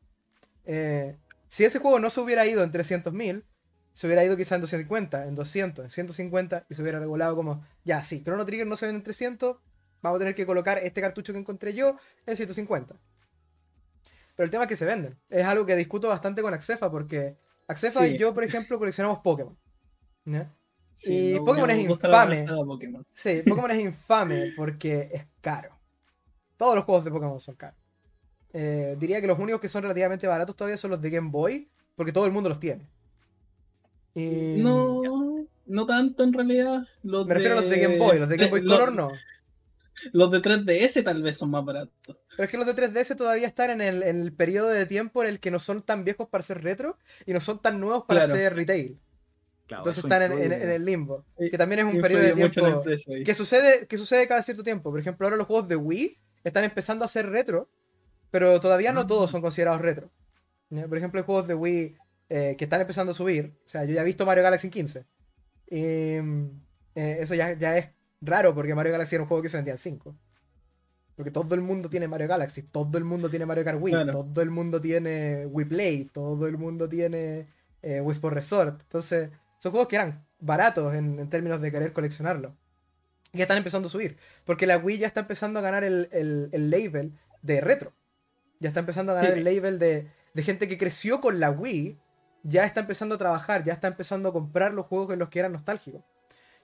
Eh, 0.66 1.18
si 1.50 1.66
ese 1.66 1.80
juego 1.80 2.00
no 2.00 2.10
se 2.10 2.20
hubiera 2.20 2.46
ido 2.46 2.64
en 2.64 2.72
300.000, 2.72 3.44
se 3.98 4.06
hubiera 4.06 4.24
ido 4.24 4.38
quizá 4.38 4.54
en 4.54 4.62
250, 4.62 5.26
en 5.26 5.34
200, 5.34 5.86
en 5.86 5.90
150 5.90 6.68
y 6.70 6.76
se 6.76 6.84
hubiera 6.84 7.00
regulado 7.00 7.36
como, 7.36 7.66
ya, 7.84 8.04
sí, 8.04 8.24
Chrono 8.24 8.46
Trigger 8.46 8.68
no 8.68 8.78
se 8.78 8.86
vende 8.86 9.00
en 9.00 9.04
300, 9.04 9.58
vamos 10.04 10.18
a 10.18 10.20
tener 10.20 10.36
que 10.36 10.46
colocar 10.46 10.78
este 10.78 11.02
cartucho 11.02 11.34
que 11.34 11.40
encontré 11.40 11.74
yo 11.74 11.98
en 12.28 12.36
150. 12.36 12.96
Pero 14.36 14.46
el 14.46 14.52
tema 14.52 14.66
es 14.66 14.70
que 14.70 14.76
se 14.76 14.86
venden. 14.86 15.18
Es 15.30 15.48
algo 15.48 15.66
que 15.66 15.76
discuto 15.76 16.10
bastante 16.10 16.44
con 16.44 16.54
Axefa 16.54 16.92
porque 16.92 17.40
Axefa 17.68 18.08
y 18.08 18.20
yo, 18.20 18.36
por 18.36 18.44
ejemplo, 18.44 18.78
coleccionamos 18.78 19.18
Pokémon. 19.24 19.58
y 21.06 21.40
Pokémon 21.40 21.72
es 21.72 21.80
infame. 21.80 22.46
Sí, 23.14 23.42
Pokémon 23.48 23.72
es 23.72 23.80
infame 23.80 24.54
porque 24.56 25.10
es 25.12 25.26
caro. 25.42 25.76
Todos 26.56 26.76
los 26.76 26.86
juegos 26.86 27.04
de 27.04 27.10
Pokémon 27.10 27.40
son 27.40 27.56
caros. 27.56 27.80
Eh, 28.54 28.96
diría 29.00 29.20
que 29.22 29.28
los 29.28 29.40
únicos 29.40 29.60
que 29.60 29.70
son 29.70 29.82
relativamente 29.82 30.28
baratos 30.28 30.56
todavía 30.56 30.78
son 30.78 30.92
los 30.92 31.02
de 31.02 31.10
Game 31.10 31.32
Boy, 31.32 31.72
porque 31.96 32.12
todo 32.12 32.28
el 32.28 32.32
mundo 32.32 32.48
los 32.48 32.60
tiene. 32.60 32.88
No, 34.16 35.46
no 35.66 35.86
tanto 35.86 36.24
en 36.24 36.34
realidad. 36.34 36.88
Me 37.04 37.34
refiero 37.34 37.58
a 37.58 37.62
los 37.62 37.70
de 37.70 37.80
Game 37.80 37.98
Boy, 37.98 38.20
los 38.20 38.30
de 38.30 38.38
Game 38.38 38.50
Boy 38.50 38.66
Color 38.66 38.94
no. 38.94 39.12
Los 40.14 40.32
de 40.32 40.42
3DS 40.42 41.04
tal 41.04 41.24
vez 41.24 41.38
son 41.38 41.50
más 41.50 41.66
baratos. 41.66 41.92
Pero 42.06 42.44
es 42.44 42.50
que 42.50 42.58
los 42.58 42.68
de 42.68 42.76
3DS 42.76 43.16
todavía 43.16 43.48
están 43.48 43.72
en 43.72 43.82
el, 43.82 44.04
en 44.04 44.22
el 44.22 44.34
periodo 44.34 44.70
de 44.70 44.86
tiempo 44.86 45.24
en 45.24 45.30
el 45.30 45.40
que 45.40 45.50
no 45.50 45.60
son 45.60 45.82
tan 45.82 46.04
viejos 46.04 46.28
para 46.30 46.44
ser 46.44 46.64
retro 46.64 46.98
y 47.26 47.34
no 47.34 47.40
son 47.40 47.62
tan 47.62 47.80
nuevos 47.80 48.06
para 48.06 48.28
ser 48.28 48.56
retail. 48.56 49.00
Entonces 49.70 50.04
están 50.04 50.32
en, 50.32 50.52
el 50.52 50.86
limbo. 50.86 51.26
Que 51.38 51.58
también 51.58 51.86
es 51.86 51.94
un 51.94 52.02
periodo 52.02 52.24
de 52.24 52.34
tiempo 52.34 52.84
que 53.26 53.36
sucede, 53.36 53.88
que 53.88 53.98
sucede 53.98 54.28
cada 54.28 54.42
cierto 54.42 54.64
tiempo. 54.64 54.92
Por 54.92 55.00
ejemplo, 55.00 55.26
ahora 55.26 55.38
los 55.38 55.48
juegos 55.48 55.68
de 55.68 55.76
Wii 55.76 56.18
están 56.44 56.64
empezando 56.64 57.04
a 57.04 57.08
ser 57.08 57.30
retro, 57.30 57.70
pero 58.32 58.60
todavía 58.60 58.94
no 58.94 59.06
todos 59.08 59.30
son 59.30 59.42
considerados 59.42 59.82
retro. 59.82 60.10
Por 60.70 60.98
ejemplo, 60.98 61.20
hay 61.20 61.26
juegos 61.26 61.48
de 61.48 61.54
Wii 61.54 61.98
eh, 62.30 62.56
que 62.58 62.66
están 62.66 62.82
empezando 62.82 63.12
a 63.12 63.16
subir. 63.16 63.58
O 63.66 63.70
sea, 63.70 63.86
yo 63.86 63.94
ya 63.94 64.02
he 64.02 64.06
visto 64.06 64.26
Mario 64.26 64.44
Galaxy 64.44 64.70
15. 64.70 65.06
Y 65.70 65.76
eh, 65.76 66.20
eso 66.96 67.36
ya, 67.36 67.54
ya 67.54 67.78
es 67.78 67.90
raro 68.22 68.54
porque 68.54 68.76
Mario 68.76 68.92
Galaxy 68.92 69.16
era 69.16 69.24
un 69.24 69.28
juego 69.28 69.44
que 69.44 69.50
se 69.50 69.58
vendía 69.58 69.74
en 69.74 69.78
5. 69.78 70.16
Porque 71.18 71.32
todo 71.32 71.56
el 71.56 71.62
mundo 71.62 71.90
tiene 71.90 72.08
Mario 72.08 72.28
Galaxy, 72.28 72.62
todo 72.62 72.96
el 73.00 73.04
mundo 73.04 73.28
tiene 73.28 73.48
Mario 73.48 73.64
Kart 73.64 73.82
Wii, 73.82 74.12
todo 74.12 74.42
el 74.44 74.52
mundo 74.52 74.80
tiene 74.80 75.48
Wii 75.48 75.66
Play, 75.66 76.06
todo 76.06 76.46
el 76.46 76.60
mundo 76.60 76.88
tiene 76.88 77.48
eh, 77.82 78.02
Wii 78.02 78.12
Sport 78.12 78.36
Resort. 78.36 78.82
Entonces, 78.82 79.32
son 79.58 79.72
juegos 79.72 79.88
que 79.88 79.96
eran 79.96 80.28
baratos 80.40 80.94
en, 80.94 81.28
términos 81.30 81.60
de 81.60 81.72
querer 81.72 81.92
coleccionarlo. 81.92 82.56
Y 83.34 83.40
ya 83.40 83.46
están 83.46 83.58
empezando 83.58 83.88
a 83.88 83.92
subir. 83.92 84.18
Porque 84.46 84.68
la 84.68 84.78
Wii 84.78 85.00
ya 85.00 85.08
está 85.08 85.22
empezando 85.22 85.58
a 85.58 85.64
ganar 85.64 85.84
el, 85.84 86.50
label 86.52 87.18
de 87.42 87.62
retro. 87.62 87.94
Ya 88.60 88.68
está 88.70 88.82
empezando 88.82 89.12
a 89.12 89.16
ganar 89.16 89.32
el 89.32 89.44
label 89.44 89.80
de, 89.80 90.08
de, 90.36 90.44
gente 90.44 90.68
que 90.68 90.78
creció 90.78 91.20
con 91.20 91.40
la 91.40 91.50
Wii. 91.50 91.98
Ya 92.48 92.64
está 92.64 92.80
empezando 92.80 93.16
a 93.16 93.18
trabajar, 93.18 93.66
ya 93.66 93.74
está 93.74 93.90
empezando 93.90 94.30
a 94.30 94.34
comprar 94.34 94.74
los 94.74 94.86
juegos 94.86 95.12
en 95.12 95.20
los 95.20 95.28
que 95.28 95.40
eran 95.40 95.52
nostálgicos. 95.52 96.02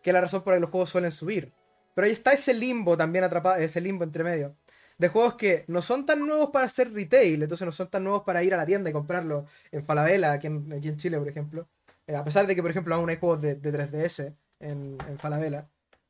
Que 0.01 0.11
es 0.11 0.13
la 0.13 0.21
razón 0.21 0.41
por 0.41 0.53
la 0.53 0.57
que 0.57 0.61
los 0.61 0.69
juegos 0.69 0.89
suelen 0.89 1.11
subir. 1.11 1.51
Pero 1.93 2.05
ahí 2.05 2.13
está 2.13 2.31
ese 2.31 2.53
limbo 2.53 2.95
también 2.95 3.25
atrapado, 3.25 3.57
ese 3.57 3.81
limbo 3.81 4.05
entre 4.05 4.23
medio. 4.23 4.55
De 4.97 5.09
juegos 5.09 5.35
que 5.35 5.65
no 5.67 5.81
son 5.81 6.05
tan 6.05 6.25
nuevos 6.25 6.51
para 6.51 6.69
ser 6.69 6.93
retail, 6.93 7.43
entonces 7.43 7.65
no 7.65 7.73
son 7.73 7.89
tan 7.89 8.05
nuevos 8.05 8.23
para 8.23 8.41
ir 8.43 8.53
a 8.53 8.57
la 8.57 8.65
tienda 8.65 8.89
y 8.89 8.93
comprarlo 8.93 9.45
en 9.73 9.83
Falabella, 9.83 10.31
aquí 10.31 10.47
en, 10.47 10.71
aquí 10.71 10.87
en 10.87 10.95
Chile, 10.95 11.17
por 11.17 11.27
ejemplo. 11.27 11.67
Eh, 12.07 12.15
a 12.15 12.23
pesar 12.23 12.47
de 12.47 12.55
que, 12.55 12.61
por 12.61 12.71
ejemplo, 12.71 12.95
aún 12.95 13.09
hay 13.09 13.17
juegos 13.17 13.41
de, 13.41 13.61
3DS 13.61 14.33
en, 14.61 14.97
en 15.05 15.19
Falabella. 15.19 15.67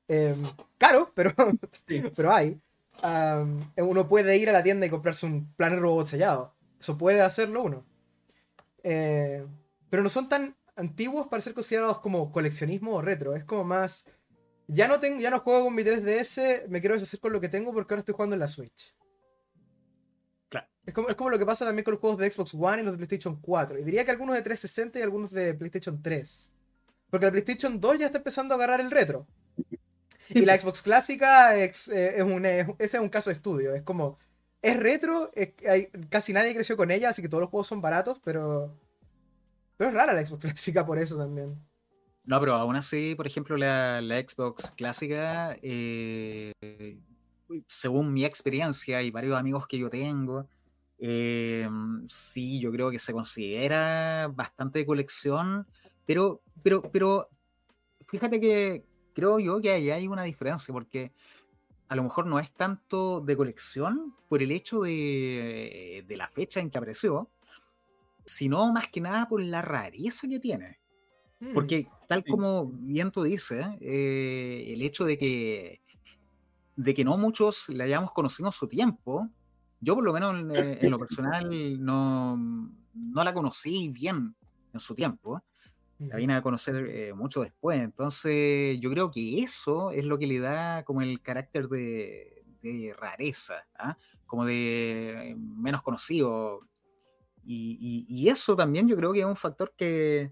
Eh, 0.07 0.35
caro, 0.77 1.11
pero, 1.15 1.33
pero 2.15 2.31
hay. 2.31 2.59
uno 3.77 4.07
puede 4.07 4.37
ir 4.37 4.49
a 4.49 4.53
la 4.53 4.61
tienda 4.61 4.85
y 4.85 4.91
comprarse 4.91 5.25
un 5.25 5.51
Planet 5.55 5.79
Robot 5.79 6.05
sellado. 6.05 6.53
Eso 6.79 6.95
puede 6.95 7.21
hacerlo 7.21 7.63
uno. 7.63 7.85
Eh, 8.83 9.43
pero 9.93 10.01
no 10.01 10.09
son 10.09 10.27
tan 10.27 10.55
antiguos 10.75 11.27
para 11.27 11.39
ser 11.39 11.53
considerados 11.53 11.99
como 11.99 12.31
coleccionismo 12.31 12.95
o 12.95 13.01
retro. 13.03 13.35
Es 13.35 13.43
como 13.43 13.63
más. 13.63 14.05
Ya 14.65 14.87
no, 14.87 14.99
tengo, 14.99 15.19
ya 15.19 15.29
no 15.29 15.41
juego 15.41 15.65
con 15.65 15.75
mi 15.75 15.83
3DS, 15.83 16.67
me 16.67 16.79
quiero 16.79 16.95
deshacer 16.95 17.19
con 17.19 17.31
lo 17.31 17.39
que 17.39 17.47
tengo 17.47 17.71
porque 17.71 17.93
ahora 17.93 17.99
estoy 17.99 18.15
jugando 18.15 18.33
en 18.33 18.39
la 18.39 18.47
Switch. 18.47 18.95
Es 20.87 20.93
como, 20.95 21.29
lo 21.29 21.37
que 21.37 21.45
pasa 21.45 21.63
también 21.63 21.83
con 21.83 21.91
los 21.91 22.01
juegos 22.01 22.17
de 22.17 22.31
Xbox 22.31 22.55
One 22.55 22.81
y 22.81 22.85
los 22.85 22.93
de 22.93 22.97
PlayStation 22.97 23.39
4. 23.39 23.77
Y 23.77 23.83
diría 23.83 24.03
que 24.03 24.09
algunos 24.09 24.33
de 24.33 24.41
360 24.41 24.97
y 24.97 25.01
algunos 25.03 25.29
de 25.31 25.53
PlayStation 25.53 26.01
3. 26.01 26.49
Porque 27.11 27.27
la 27.27 27.31
PlayStation 27.31 27.79
2 27.79 27.99
ya 27.99 28.07
está 28.07 28.17
empezando 28.17 28.55
a 28.55 28.57
agarrar 28.57 28.81
el 28.81 28.89
retro. 28.89 29.27
Y 30.27 30.41
la 30.41 30.57
Xbox 30.59 30.81
clásica 30.81 31.55
es, 31.55 31.87
eh, 31.89 32.23
un, 32.23 32.43
ese 32.47 32.73
es 32.79 32.93
un 32.95 33.09
caso 33.09 33.29
de 33.29 33.35
estudio. 33.35 33.75
Es 33.75 33.83
como, 33.83 34.17
es 34.59 34.75
retro, 34.75 35.31
casi 36.09 36.33
nadie 36.33 36.55
creció 36.55 36.75
con 36.77 36.89
ella, 36.89 37.09
así 37.09 37.21
que 37.21 37.29
todos 37.29 37.41
los 37.41 37.51
juegos 37.51 37.67
son 37.67 37.79
baratos, 37.79 38.19
pero... 38.23 38.75
Pero 39.77 39.89
es 39.89 39.95
rara 39.95 40.13
la 40.13 40.25
Xbox 40.25 40.45
clásica 40.45 40.85
por 40.85 40.97
eso 40.99 41.17
también. 41.17 41.59
No, 42.25 42.39
pero 42.39 42.55
aún 42.55 42.75
así, 42.75 43.15
por 43.15 43.27
ejemplo, 43.27 43.57
la, 43.57 43.99
Xbox 43.99 44.71
clásica, 44.71 45.57
eh, 45.61 46.53
según 47.67 48.13
mi 48.13 48.23
experiencia 48.23 49.01
y 49.01 49.11
varios 49.11 49.37
amigos 49.37 49.67
que 49.67 49.77
yo 49.77 49.89
tengo, 49.89 50.47
eh, 50.99 51.67
sí, 52.07 52.61
yo 52.61 52.71
creo 52.71 52.91
que 52.91 52.99
se 52.99 53.11
considera 53.11 54.31
bastante 54.33 54.79
de 54.79 54.85
colección, 54.85 55.67
pero, 56.05 56.41
pero, 56.63 56.81
pero 56.81 57.29
fíjate 58.07 58.39
que 58.39 58.85
creo 59.13 59.39
yo 59.39 59.59
que 59.59 59.71
ahí 59.71 59.89
hay 59.89 60.07
una 60.07 60.23
diferencia, 60.23 60.73
porque 60.73 61.11
a 61.89 61.95
lo 61.97 62.03
mejor 62.03 62.25
no 62.25 62.39
es 62.39 62.51
tanto 62.53 63.19
de 63.19 63.35
colección 63.35 64.15
por 64.29 64.41
el 64.41 64.51
hecho 64.51 64.81
de, 64.81 66.05
de 66.07 66.17
la 66.17 66.29
fecha 66.29 66.61
en 66.61 66.69
que 66.69 66.77
apareció, 66.77 67.29
sino 68.25 68.71
más 68.71 68.87
que 68.87 69.01
nada 69.01 69.27
por 69.27 69.41
la 69.41 69.61
rareza 69.61 70.27
que 70.27 70.39
tiene. 70.39 70.79
Mm, 71.39 71.53
porque 71.53 71.87
tal 72.07 72.23
como 72.23 72.67
bien 72.67 73.11
tú 73.11 73.23
dices, 73.23 73.65
eh, 73.81 74.65
el 74.67 74.81
hecho 74.81 75.05
de 75.05 75.17
que, 75.17 75.81
de 76.75 76.93
que 76.93 77.03
no 77.03 77.17
muchos 77.17 77.69
le 77.69 77.83
hayamos 77.83 78.11
conocido 78.11 78.49
en 78.49 78.53
su 78.53 78.67
tiempo, 78.67 79.29
yo 79.83 79.95
por 79.95 80.03
lo 80.05 80.13
menos 80.13 80.35
en, 80.57 80.89
lo 80.89 80.97
personal 80.97 81.83
no, 81.83 82.37
no, 82.93 83.23
la 83.23 83.33
conocí 83.33 83.89
bien 83.89 84.33
en 84.73 84.79
su 84.79 84.95
tiempo. 84.95 85.43
La 85.99 86.15
vine 86.17 86.35
a 86.35 86.41
conocer 86.41 86.87
eh, 86.87 87.13
mucho 87.13 87.41
después. 87.41 87.79
Entonces 87.81 88.79
yo 88.79 88.89
creo 88.89 89.11
que 89.11 89.41
eso 89.41 89.91
es 89.91 90.05
lo 90.05 90.17
que 90.17 90.27
le 90.27 90.39
da 90.39 90.83
como 90.83 91.01
el 91.01 91.21
carácter 91.21 91.67
de, 91.67 92.45
rareza, 92.97 93.65
¿ah? 93.77 93.97
como 94.25 94.45
de 94.45 95.35
menos 95.37 95.81
conocido. 95.81 96.61
Y, 97.45 98.27
eso 98.29 98.55
también 98.55 98.87
yo 98.87 98.95
creo 98.95 99.11
que 99.11 99.19
es 99.19 99.25
un 99.25 99.35
factor 99.35 99.73
que, 99.75 100.31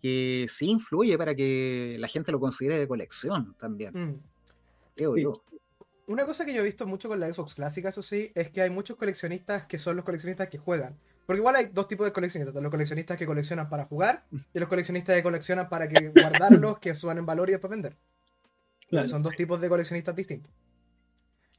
que 0.00 0.46
sí 0.48 0.70
influye 0.70 1.16
para 1.18 1.34
que 1.34 1.96
la 1.98 2.08
gente 2.08 2.32
lo 2.32 2.40
considere 2.40 2.78
de 2.78 2.88
colección 2.88 3.54
también. 3.58 3.92
Mm. 3.94 4.20
Creo 4.94 5.16
yo 5.16 5.42
una 6.06 6.24
cosa 6.24 6.44
que 6.44 6.54
yo 6.54 6.60
he 6.60 6.64
visto 6.64 6.86
mucho 6.86 7.08
con 7.08 7.18
la 7.20 7.32
Xbox 7.32 7.54
clásica, 7.54 7.88
eso 7.88 8.02
sí, 8.02 8.30
es 8.34 8.50
que 8.50 8.62
hay 8.62 8.70
muchos 8.70 8.96
coleccionistas 8.96 9.66
que 9.66 9.78
son 9.78 9.96
los 9.96 10.04
coleccionistas 10.04 10.48
que 10.48 10.58
juegan. 10.58 10.96
Porque 11.26 11.38
igual 11.38 11.56
hay 11.56 11.66
dos 11.66 11.88
tipos 11.88 12.06
de 12.06 12.12
coleccionistas, 12.12 12.62
los 12.62 12.70
coleccionistas 12.70 13.18
que 13.18 13.26
coleccionan 13.26 13.68
para 13.68 13.84
jugar 13.84 14.24
y 14.54 14.58
los 14.60 14.68
coleccionistas 14.68 15.16
que 15.16 15.22
coleccionan 15.24 15.68
para 15.68 15.88
que 15.88 16.08
guardarlos, 16.14 16.78
que 16.78 16.94
suban 16.94 17.18
en 17.18 17.26
valor 17.26 17.48
y 17.48 17.52
después 17.52 17.70
vender. 17.70 17.96
Son 19.08 19.24
dos 19.24 19.34
tipos 19.34 19.60
de 19.60 19.68
coleccionistas 19.68 20.14
distintos. 20.14 20.52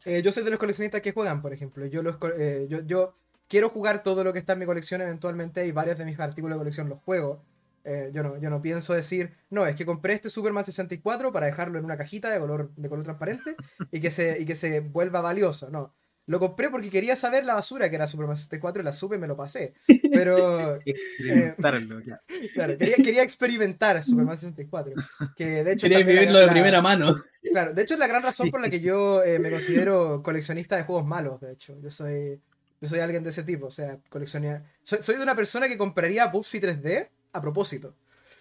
Eh, 0.05 0.21
yo 0.21 0.31
soy 0.31 0.43
de 0.43 0.51
los 0.51 0.59
coleccionistas 0.59 1.01
que 1.01 1.11
juegan, 1.11 1.41
por 1.41 1.51
ejemplo. 1.51 1.85
Yo, 1.87 2.01
los, 2.01 2.15
eh, 2.37 2.67
yo, 2.69 2.85
yo 2.85 3.17
quiero 3.47 3.69
jugar 3.69 4.03
todo 4.03 4.23
lo 4.23 4.33
que 4.33 4.39
está 4.39 4.53
en 4.53 4.59
mi 4.59 4.65
colección 4.65 5.01
eventualmente 5.01 5.65
y 5.65 5.71
varios 5.71 5.97
de 5.97 6.05
mis 6.05 6.19
artículos 6.19 6.55
de 6.55 6.59
colección 6.59 6.89
los 6.89 6.99
juego. 6.99 7.43
Eh, 7.83 8.11
yo, 8.13 8.21
no, 8.21 8.37
yo 8.37 8.49
no 8.49 8.61
pienso 8.61 8.93
decir, 8.93 9.33
no, 9.49 9.65
es 9.65 9.75
que 9.75 9.85
compré 9.85 10.13
este 10.13 10.29
Superman 10.29 10.65
64 10.65 11.31
para 11.31 11.45
dejarlo 11.45 11.79
en 11.79 11.85
una 11.85 11.97
cajita 11.97 12.29
de 12.29 12.39
color, 12.39 12.71
de 12.75 12.89
color 12.89 13.05
transparente 13.05 13.55
y 13.91 14.01
que, 14.01 14.11
se, 14.11 14.41
y 14.41 14.45
que 14.45 14.55
se 14.55 14.81
vuelva 14.81 15.21
valioso. 15.21 15.69
No, 15.69 15.93
lo 16.27 16.41
compré 16.41 16.69
porque 16.69 16.89
quería 16.89 17.15
saber 17.15 17.45
la 17.45 17.55
basura 17.55 17.89
que 17.89 17.95
era 17.95 18.05
Superman 18.05 18.35
64 18.35 18.81
y 18.81 18.85
la 18.85 18.91
supe 18.91 19.15
y 19.15 19.19
me 19.19 19.27
lo 19.27 19.37
pasé. 19.37 19.73
Pero. 20.11 20.79
Eh, 21.29 21.55
claro, 21.57 22.77
quería, 22.77 23.23
experimentar 23.23 24.01
Superman 24.03 24.37
64. 24.37 24.93
Que 25.35 25.63
de 25.63 25.73
hecho. 25.73 25.87
Quería 25.87 26.05
vivirlo 26.05 26.39
de 26.39 26.47
primera 26.47 26.81
mano. 26.81 27.23
Claro, 27.51 27.73
de 27.73 27.81
hecho 27.81 27.93
es 27.93 27.99
la 27.99 28.07
gran 28.07 28.21
razón 28.21 28.49
por 28.49 28.61
la 28.61 28.69
que 28.69 28.79
yo 28.81 29.23
eh, 29.23 29.39
me 29.39 29.49
considero 29.49 30.21
coleccionista 30.21 30.75
de 30.75 30.83
juegos 30.83 31.05
malos, 31.05 31.39
de 31.41 31.53
hecho. 31.53 31.77
Yo 31.81 31.89
soy. 31.89 32.41
Yo 32.79 32.89
soy 32.89 32.99
alguien 32.99 33.23
de 33.23 33.31
ese 33.31 33.43
tipo, 33.43 33.67
o 33.67 33.71
sea, 33.71 33.99
coleccionía. 34.09 34.63
Soy, 34.83 34.99
soy 35.01 35.15
de 35.15 35.23
una 35.23 35.35
persona 35.35 35.67
que 35.67 35.77
compraría 35.77 36.29
Pupsi 36.29 36.59
3D 36.59 37.09
a 37.33 37.41
propósito. 37.41 37.95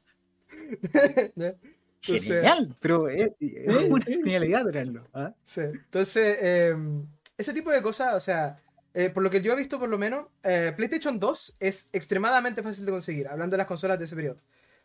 Genial, 2.02 2.76
pero 2.80 3.08
es, 3.08 3.32
una 3.66 4.04
genialidad 4.04 4.64
tenerlo. 4.64 5.06
¿ah? 5.12 5.34
Entonces, 5.56 6.38
em, 6.40 7.06
ese 7.36 7.52
tipo 7.52 7.70
de 7.70 7.82
cosas, 7.82 8.14
o 8.14 8.20
sea, 8.20 8.58
eh, 8.94 9.10
por 9.10 9.22
lo 9.22 9.30
que 9.30 9.42
yo 9.42 9.52
he 9.52 9.56
visto 9.56 9.78
por 9.78 9.88
lo 9.88 9.98
menos, 9.98 10.26
eh, 10.42 10.72
PlayStation 10.76 11.20
2 11.20 11.56
es 11.60 11.88
extremadamente 11.92 12.62
fácil 12.62 12.86
de 12.86 12.92
conseguir, 12.92 13.28
hablando 13.28 13.54
de 13.54 13.58
las 13.58 13.66
consolas 13.66 13.98
de 13.98 14.06
ese 14.06 14.16
periodo. 14.16 14.38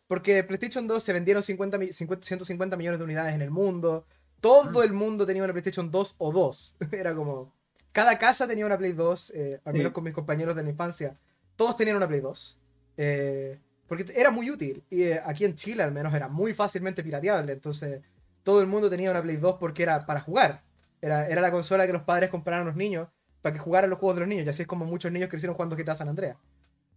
Porque 0.06 0.44
PlayStation 0.44 0.86
2 0.86 1.02
se 1.02 1.12
vendieron 1.12 1.42
50, 1.42 1.78
150 2.20 2.76
millones 2.76 2.98
de 2.98 3.04
unidades 3.04 3.34
en 3.34 3.42
el 3.42 3.50
mundo. 3.50 4.06
Todo 4.40 4.82
el 4.82 4.92
mundo 4.92 5.26
tenía 5.26 5.42
una 5.42 5.52
PlayStation 5.52 5.90
2 5.90 6.16
o 6.18 6.32
2. 6.32 6.76
Era 6.92 7.14
como... 7.14 7.55
Cada 7.96 8.18
casa 8.18 8.46
tenía 8.46 8.66
una 8.66 8.76
Play 8.76 8.92
2, 8.92 9.32
eh, 9.34 9.60
al 9.64 9.72
menos 9.72 9.92
con 9.92 10.04
mis 10.04 10.12
compañeros 10.12 10.54
de 10.54 10.62
la 10.62 10.68
infancia. 10.68 11.16
Todos 11.56 11.78
tenían 11.78 11.96
una 11.96 12.06
Play 12.06 12.20
2. 12.20 12.58
Eh, 12.98 13.58
porque 13.88 14.12
era 14.14 14.30
muy 14.30 14.50
útil. 14.50 14.84
Y 14.90 15.04
eh, 15.04 15.20
aquí 15.24 15.46
en 15.46 15.54
Chile 15.54 15.82
al 15.82 15.92
menos 15.92 16.12
era 16.12 16.28
muy 16.28 16.52
fácilmente 16.52 17.02
pirateable. 17.02 17.52
Entonces 17.52 18.02
todo 18.42 18.60
el 18.60 18.66
mundo 18.66 18.90
tenía 18.90 19.10
una 19.10 19.22
Play 19.22 19.38
2 19.38 19.56
porque 19.58 19.82
era 19.82 20.04
para 20.04 20.20
jugar. 20.20 20.62
Era, 21.00 21.26
era 21.26 21.40
la 21.40 21.50
consola 21.50 21.86
que 21.86 21.94
los 21.94 22.02
padres 22.02 22.28
compraron 22.28 22.66
a 22.66 22.68
los 22.68 22.76
niños 22.76 23.08
para 23.40 23.54
que 23.54 23.60
jugaran 23.60 23.88
los 23.88 23.98
juegos 23.98 24.16
de 24.16 24.20
los 24.20 24.28
niños. 24.28 24.44
Y 24.44 24.50
así 24.50 24.60
es 24.60 24.68
como 24.68 24.84
muchos 24.84 25.10
niños 25.10 25.30
crecieron 25.30 25.56
jugando 25.56 25.74
GTA 25.74 25.94
San 25.94 26.10
Andreas. 26.10 26.36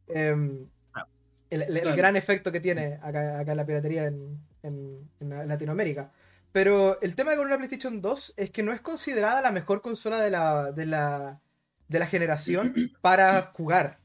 Em, 0.09 0.67
ah. 0.95 1.07
el, 1.49 1.95
gran 1.95 2.17
efecto 2.17 2.51
que 2.51 2.59
tiene 2.59 2.99
acá, 3.01 3.39
acá 3.39 3.55
la 3.55 3.65
piratería 3.65 4.03
en, 4.03 4.38
en, 4.63 5.47
Latinoamérica. 5.47 6.12
Pero 6.51 6.99
el 7.01 7.15
tema 7.15 7.35
con 7.35 7.45
una 7.45 7.57
PlayStation 7.57 8.01
2 8.01 8.33
es 8.38 8.51
que 8.51 8.63
no 8.63 8.73
es 8.73 8.81
considerada 8.81 9.41
la 9.41 9.51
mejor 9.51 9.81
consola 9.81 10.19
de 10.21 10.31
la, 10.31 10.71
de 10.71 10.85
la, 10.85 11.41
de 11.88 11.99
la 11.99 12.07
generación 12.07 12.73
para 13.01 13.51
jugar. 13.53 13.99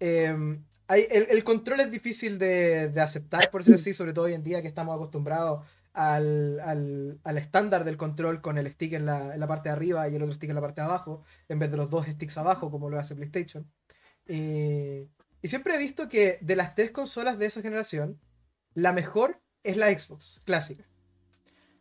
Eh, 0.00 0.34
el, 0.88 1.44
control 1.44 1.80
es 1.80 1.90
difícil 1.90 2.38
de, 2.38 2.92
aceptar, 2.98 3.50
por 3.50 3.60
decirlo 3.60 3.80
así, 3.80 3.92
sobre 3.92 4.12
todo 4.12 4.24
hoy 4.24 4.34
en 4.34 4.42
día 4.42 4.62
que 4.62 4.68
estamos 4.68 4.94
acostumbrados 4.94 5.64
al, 5.92 7.20
estándar 7.36 7.84
del 7.84 7.96
control 7.96 8.40
con 8.40 8.58
el 8.58 8.68
stick 8.68 8.94
en 8.94 9.06
la, 9.06 9.46
parte 9.46 9.68
de 9.68 9.74
arriba 9.74 10.08
y 10.08 10.16
el 10.16 10.22
otro 10.22 10.34
stick 10.34 10.48
en 10.48 10.56
la 10.56 10.62
parte 10.62 10.80
de 10.80 10.86
abajo, 10.86 11.22
en 11.48 11.58
vez 11.58 11.70
de 11.70 11.76
los 11.76 11.90
dos 11.90 12.06
sticks 12.06 12.38
abajo, 12.38 12.70
como 12.70 12.88
lo 12.88 12.98
hace 12.98 13.14
PlayStation. 13.14 13.70
y 14.26 15.48
siempre 15.48 15.74
he 15.74 15.78
visto 15.78 16.08
que 16.08 16.38
de 16.40 16.56
las 16.56 16.74
tres 16.74 16.90
consolas 16.90 17.38
de 17.38 17.46
esa 17.46 17.60
generación, 17.60 18.18
la 18.74 18.92
mejor 18.92 19.42
es 19.62 19.76
la 19.76 19.90
Xbox 19.96 20.40
clásica. 20.44 20.84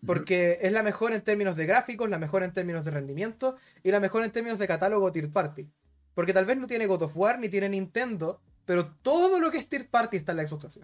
Porque 0.08 0.58
es 0.62 0.72
la 0.72 0.82
mejor 0.82 1.14
en 1.14 1.22
términos 1.22 1.56
de 1.56 1.68
gráficos, 1.68 2.10
la 2.10 2.18
mejor 2.18 2.42
en 2.42 2.54
términos 2.54 2.84
de 2.86 2.92
rendimiento 2.92 3.58
y 3.84 3.92
la 3.92 4.00
mejor 4.00 4.24
en 4.24 4.32
términos 4.32 4.58
de 4.58 4.68
catálogo 4.68 5.12
third 5.12 5.32
party. 5.32 5.70
Porque 6.16 6.34
tal 6.34 6.46
vez 6.46 6.58
no 6.58 6.66
tiene 6.66 6.88
God 6.88 7.04
of 7.04 7.16
War 7.16 7.38
ni 7.38 7.50
tiene 7.50 7.70
Nintendo, 7.70 8.42
pero 8.66 8.88
todo 8.88 9.40
lo 9.40 9.52
que 9.52 9.60
es 9.60 9.70
third 9.70 9.88
party 9.88 10.18
está 10.18 10.32
en 10.32 10.38
la 10.38 10.48
Xbox. 10.48 10.80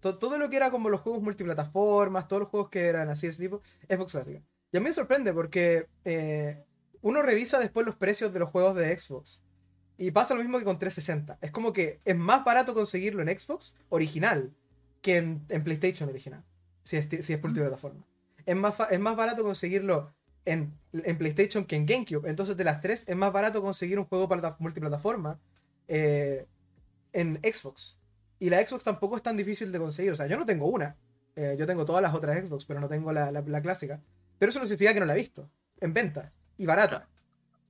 Todo, 0.00 0.38
lo 0.38 0.48
que 0.48 0.56
era 0.56 0.70
como 0.70 0.88
los 0.88 1.00
juegos 1.00 1.22
multiplataformas, 1.22 2.28
todos 2.28 2.40
los 2.40 2.48
juegos 2.48 2.70
que 2.70 2.86
eran 2.86 3.10
así 3.10 3.26
de 3.26 3.32
ese 3.32 3.42
tipo, 3.42 3.60
Xbox 3.88 4.12
clásica. 4.12 4.42
Y 4.72 4.76
a 4.76 4.80
mí 4.80 4.84
me 4.84 4.94
sorprende 4.94 5.32
porque 5.32 5.88
eh, 6.04 6.64
uno 7.02 7.22
revisa 7.22 7.58
después 7.58 7.84
los 7.84 7.96
precios 7.96 8.32
de 8.32 8.38
los 8.38 8.50
juegos 8.50 8.76
de 8.76 8.98
Xbox. 8.98 9.42
Y 9.98 10.12
pasa 10.12 10.34
lo 10.34 10.40
mismo 10.40 10.58
que 10.58 10.64
con 10.64 10.78
360. 10.78 11.38
Es 11.42 11.50
como 11.50 11.72
que 11.72 12.00
es 12.04 12.16
más 12.16 12.44
barato 12.44 12.72
conseguirlo 12.72 13.22
en 13.22 13.38
Xbox 13.38 13.74
original 13.90 14.54
que 15.02 15.18
en, 15.18 15.64
PlayStation 15.64 16.08
original. 16.08 16.42
Si 16.90 16.96
es, 16.96 17.24
si 17.24 17.32
es 17.32 17.40
multiplataforma. 17.40 18.04
Es 18.44 18.56
más, 18.56 18.74
es 18.90 18.98
más 18.98 19.14
barato 19.14 19.44
conseguirlo 19.44 20.12
en, 20.44 20.76
PlayStation 20.90 21.64
que 21.64 21.76
en 21.76 21.86
GameCube. 21.86 22.28
Entonces, 22.28 22.56
de 22.56 22.64
las 22.64 22.80
tres, 22.80 23.04
es 23.06 23.14
más 23.14 23.32
barato 23.32 23.62
conseguir 23.62 24.00
un 24.00 24.06
juego 24.06 24.28
para 24.28 24.56
multiplataforma 24.58 25.38
eh, 25.86 26.48
en 27.12 27.38
Xbox. 27.44 27.96
Y 28.40 28.50
la 28.50 28.66
Xbox 28.66 28.82
tampoco 28.82 29.16
es 29.16 29.22
tan 29.22 29.36
difícil 29.36 29.70
de 29.70 29.78
conseguir. 29.78 30.10
O 30.10 30.16
sea, 30.16 30.26
yo 30.26 30.36
no 30.36 30.44
tengo 30.44 30.66
una. 30.66 30.96
Eh, 31.36 31.54
yo 31.56 31.64
tengo 31.64 31.84
todas 31.84 32.02
las 32.02 32.12
otras 32.12 32.44
Xbox, 32.44 32.64
pero 32.64 32.80
no 32.80 32.88
tengo 32.88 33.12
la, 33.12 33.62
clásica. 33.62 34.02
Pero 34.40 34.50
eso 34.50 34.58
no 34.58 34.66
significa 34.66 34.92
que 34.92 34.98
no 34.98 35.06
la 35.06 35.12
he 35.12 35.20
visto. 35.20 35.48
En 35.80 35.94
venta. 35.94 36.32
Y 36.56 36.66
barata. 36.66 37.08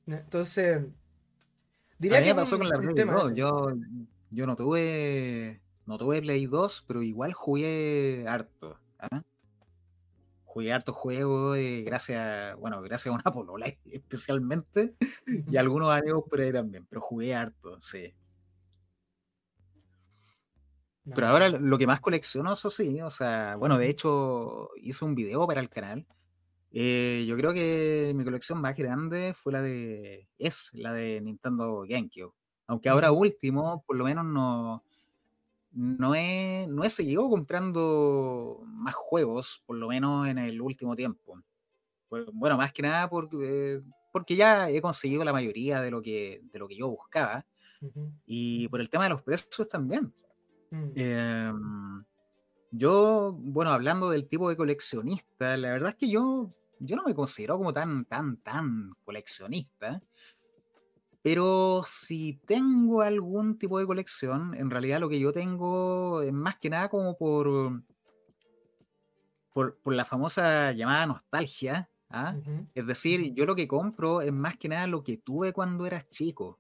Entonces. 0.06 0.80
Diría 1.98 2.22
que 2.22 2.34
pasó 2.34 2.56
con 2.56 2.70
la 2.70 2.78
Play 2.78 2.94
Yo, 3.34 3.74
yo 4.30 4.46
no 4.46 4.56
tuve. 4.56 5.60
No 5.84 5.98
tuve 5.98 6.22
Play 6.22 6.46
2, 6.46 6.84
pero 6.88 7.02
igual 7.02 7.34
jugué 7.34 8.24
harto. 8.26 8.78
¿Ah? 9.00 9.22
Jugué 10.44 10.72
harto 10.72 10.92
juegos, 10.92 11.56
eh, 11.58 11.82
gracias, 11.86 12.56
bueno, 12.58 12.82
gracias 12.82 13.12
a 13.12 13.16
una 13.16 13.32
polola 13.32 13.66
especialmente, 13.86 14.94
y 15.26 15.56
algunos 15.56 15.92
amigos 15.92 16.24
por 16.28 16.40
ahí 16.40 16.52
también, 16.52 16.86
pero 16.88 17.00
jugué 17.00 17.34
harto, 17.34 17.80
sí. 17.80 18.12
Pero 21.14 21.26
ahora 21.26 21.48
lo 21.48 21.78
que 21.78 21.86
más 21.86 22.00
colecciono, 22.00 22.52
eso 22.52 22.70
sí, 22.70 23.00
o 23.00 23.10
sea, 23.10 23.56
bueno, 23.56 23.78
de 23.78 23.88
hecho 23.88 24.70
hice 24.76 25.04
un 25.04 25.14
video 25.14 25.46
para 25.46 25.60
el 25.60 25.68
canal. 25.68 26.06
Eh, 26.72 27.24
yo 27.26 27.36
creo 27.36 27.52
que 27.52 28.12
mi 28.14 28.24
colección 28.24 28.60
más 28.60 28.76
grande 28.76 29.34
fue 29.34 29.52
la 29.52 29.62
de. 29.62 30.28
Es 30.38 30.70
la 30.74 30.92
de 30.92 31.20
Nintendo 31.20 31.84
GameCube. 31.88 32.32
Aunque 32.66 32.88
ahora 32.88 33.10
último, 33.12 33.82
por 33.86 33.96
lo 33.96 34.04
menos 34.04 34.24
no. 34.24 34.84
No 35.72 36.14
he, 36.14 36.66
no 36.68 36.82
he 36.82 36.90
seguido 36.90 37.28
comprando 37.28 38.62
más 38.66 38.94
juegos, 38.94 39.62
por 39.66 39.76
lo 39.76 39.88
menos 39.88 40.26
en 40.26 40.38
el 40.38 40.60
último 40.60 40.96
tiempo. 40.96 41.40
Bueno, 42.32 42.56
más 42.56 42.72
que 42.72 42.82
nada 42.82 43.08
porque, 43.08 43.80
porque 44.12 44.34
ya 44.34 44.68
he 44.68 44.82
conseguido 44.82 45.22
la 45.22 45.32
mayoría 45.32 45.80
de 45.80 45.90
lo 45.90 46.02
que, 46.02 46.40
de 46.42 46.58
lo 46.58 46.66
que 46.66 46.76
yo 46.76 46.88
buscaba. 46.88 47.46
Y 48.26 48.68
por 48.68 48.80
el 48.80 48.90
tema 48.90 49.04
de 49.04 49.10
los 49.10 49.22
precios 49.22 49.68
también. 49.68 50.12
Mm. 50.70 50.92
Em, 50.94 52.04
yo, 52.72 53.32
bueno, 53.32 53.72
hablando 53.72 54.10
del 54.10 54.28
tipo 54.28 54.48
de 54.48 54.56
coleccionista, 54.56 55.56
la 55.56 55.70
verdad 55.70 55.90
es 55.90 55.96
que 55.96 56.08
yo, 56.08 56.52
yo 56.78 56.96
no 56.96 57.04
me 57.04 57.14
considero 57.14 57.56
como 57.56 57.72
tan, 57.72 58.04
tan, 58.04 58.36
tan 58.38 58.92
coleccionista. 59.04 60.02
Pero 61.22 61.82
si 61.86 62.40
tengo 62.46 63.02
algún 63.02 63.58
tipo 63.58 63.78
de 63.78 63.86
colección, 63.86 64.54
en 64.54 64.70
realidad 64.70 65.00
lo 65.00 65.08
que 65.08 65.20
yo 65.20 65.32
tengo 65.32 66.22
es 66.22 66.32
más 66.32 66.58
que 66.58 66.70
nada 66.70 66.88
como 66.88 67.16
por, 67.18 67.82
por, 69.52 69.76
la 69.84 70.06
famosa 70.06 70.72
llamada 70.72 71.06
nostalgia. 71.06 71.90
¿ah? 72.08 72.34
Es 72.74 72.86
decir, 72.86 73.34
yo 73.34 73.44
lo 73.44 73.54
que 73.54 73.68
compro 73.68 74.22
es 74.22 74.32
más 74.32 74.56
que 74.56 74.68
nada 74.68 74.86
lo 74.86 75.02
que 75.02 75.18
tuve 75.18 75.52
cuando 75.52 75.86
eras 75.86 76.08
chico. 76.08 76.58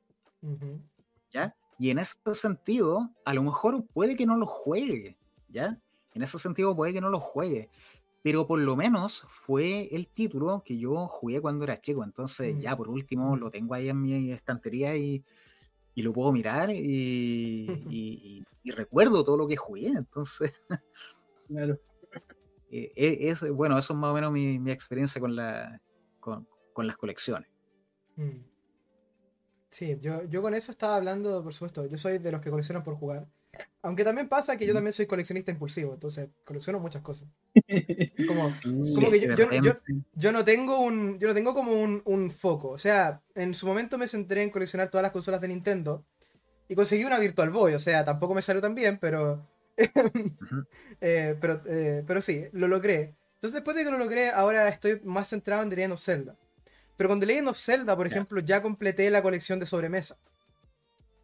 ¿Ya? 1.30 1.54
Y 1.78 1.88
en 1.90 1.98
ese 1.98 2.16
sentido, 2.34 3.10
a 3.24 3.32
lo 3.32 3.42
mejor 3.42 3.86
puede 3.86 4.14
que 4.14 4.26
no 4.26 4.36
lo 4.36 4.46
juegue, 4.46 5.16
¿ya? 5.48 5.78
En 6.12 6.22
ese 6.22 6.38
sentido 6.38 6.76
puede 6.76 6.92
que 6.92 7.00
no 7.00 7.08
lo 7.08 7.20
juegue. 7.20 7.70
Pero 8.22 8.46
por 8.46 8.60
lo 8.60 8.76
menos 8.76 9.24
fue 9.28 9.88
el 9.92 10.08
título 10.08 10.62
que 10.64 10.76
yo 10.76 11.06
jugué 11.06 11.40
cuando 11.40 11.64
era 11.64 11.80
chico. 11.80 12.04
Entonces, 12.04 12.58
ya 12.60 12.76
por 12.76 12.88
último, 12.88 13.36
lo 13.36 13.50
tengo 13.50 13.74
ahí 13.74 13.88
en 13.88 14.00
mi 14.00 14.32
estantería 14.32 14.96
y, 14.96 15.24
lo 15.96 16.12
puedo 16.12 16.32
mirar 16.32 16.70
y, 16.74 18.44
recuerdo 18.64 19.24
todo 19.24 19.36
lo 19.36 19.48
que 19.48 19.56
jugué. 19.56 19.88
Entonces, 19.88 20.52
claro. 21.48 21.78
Eh, 22.70 22.92
e, 22.94 23.30
es, 23.30 23.50
bueno, 23.50 23.76
eso 23.78 23.94
es 23.94 23.98
más 23.98 24.10
o 24.10 24.14
menos 24.14 24.32
mi, 24.32 24.70
experiencia 24.70 25.20
con, 25.20 25.34
la, 25.34 25.80
con, 26.20 26.46
las 26.76 26.96
colecciones. 26.96 27.50
Mm. 28.16 28.42
Sí, 29.70 29.98
yo, 30.00 30.24
yo 30.24 30.42
con 30.42 30.54
eso 30.54 30.72
estaba 30.72 30.96
hablando, 30.96 31.42
por 31.42 31.52
supuesto. 31.52 31.86
Yo 31.86 31.96
soy 31.96 32.18
de 32.18 32.32
los 32.32 32.40
que 32.40 32.50
coleccionan 32.50 32.82
por 32.82 32.96
jugar. 32.96 33.28
Aunque 33.82 34.04
también 34.04 34.28
pasa 34.28 34.56
que 34.56 34.66
yo 34.66 34.74
también 34.74 34.92
soy 34.92 35.06
coleccionista 35.06 35.50
impulsivo, 35.50 35.94
entonces 35.94 36.28
colecciono 36.44 36.78
muchas 36.78 37.02
cosas. 37.02 37.28
Como, 38.28 38.52
como 38.94 39.10
que 39.10 39.20
yo, 39.20 39.34
yo, 39.34 39.72
yo, 40.14 40.32
no 40.32 40.44
tengo 40.44 40.80
un. 40.80 41.18
Yo 41.18 41.28
no 41.28 41.34
tengo 41.34 41.54
como 41.54 41.72
un, 41.72 42.02
un, 42.04 42.30
foco. 42.30 42.68
O 42.68 42.78
sea, 42.78 43.22
en 43.34 43.54
su 43.54 43.66
momento 43.66 43.98
me 43.98 44.06
centré 44.06 44.42
en 44.42 44.50
coleccionar 44.50 44.90
todas 44.90 45.02
las 45.02 45.12
consolas 45.12 45.40
de 45.40 45.48
Nintendo. 45.48 46.04
Y 46.68 46.74
conseguí 46.74 47.04
una 47.04 47.18
Virtual 47.18 47.50
Boy. 47.50 47.74
O 47.74 47.78
sea, 47.78 48.04
tampoco 48.04 48.34
me 48.34 48.42
salió 48.42 48.60
tan 48.60 48.74
bien, 48.74 48.98
pero. 48.98 49.48
eh, 51.00 51.36
pero, 51.40 51.62
eh, 51.66 52.04
pero 52.06 52.22
sí, 52.22 52.44
lo 52.52 52.68
logré. 52.68 53.14
Entonces, 53.34 53.54
después 53.54 53.76
de 53.76 53.84
que 53.84 53.90
lo 53.90 53.98
logré, 53.98 54.28
ahora 54.28 54.68
estoy 54.68 55.00
más 55.02 55.28
centrado 55.30 55.62
en 55.62 55.70
The 55.70 55.76
Legend 55.76 55.94
of 55.94 56.02
Zelda. 56.02 56.36
Pero 56.98 57.08
con 57.08 57.18
The 57.18 57.26
Legend 57.26 57.48
of 57.48 57.58
Zelda, 57.58 57.96
por 57.96 58.06
ejemplo, 58.06 58.40
ya 58.40 58.60
completé 58.60 59.08
la 59.10 59.22
colección 59.22 59.58
de 59.58 59.64
sobremesa. 59.64 60.18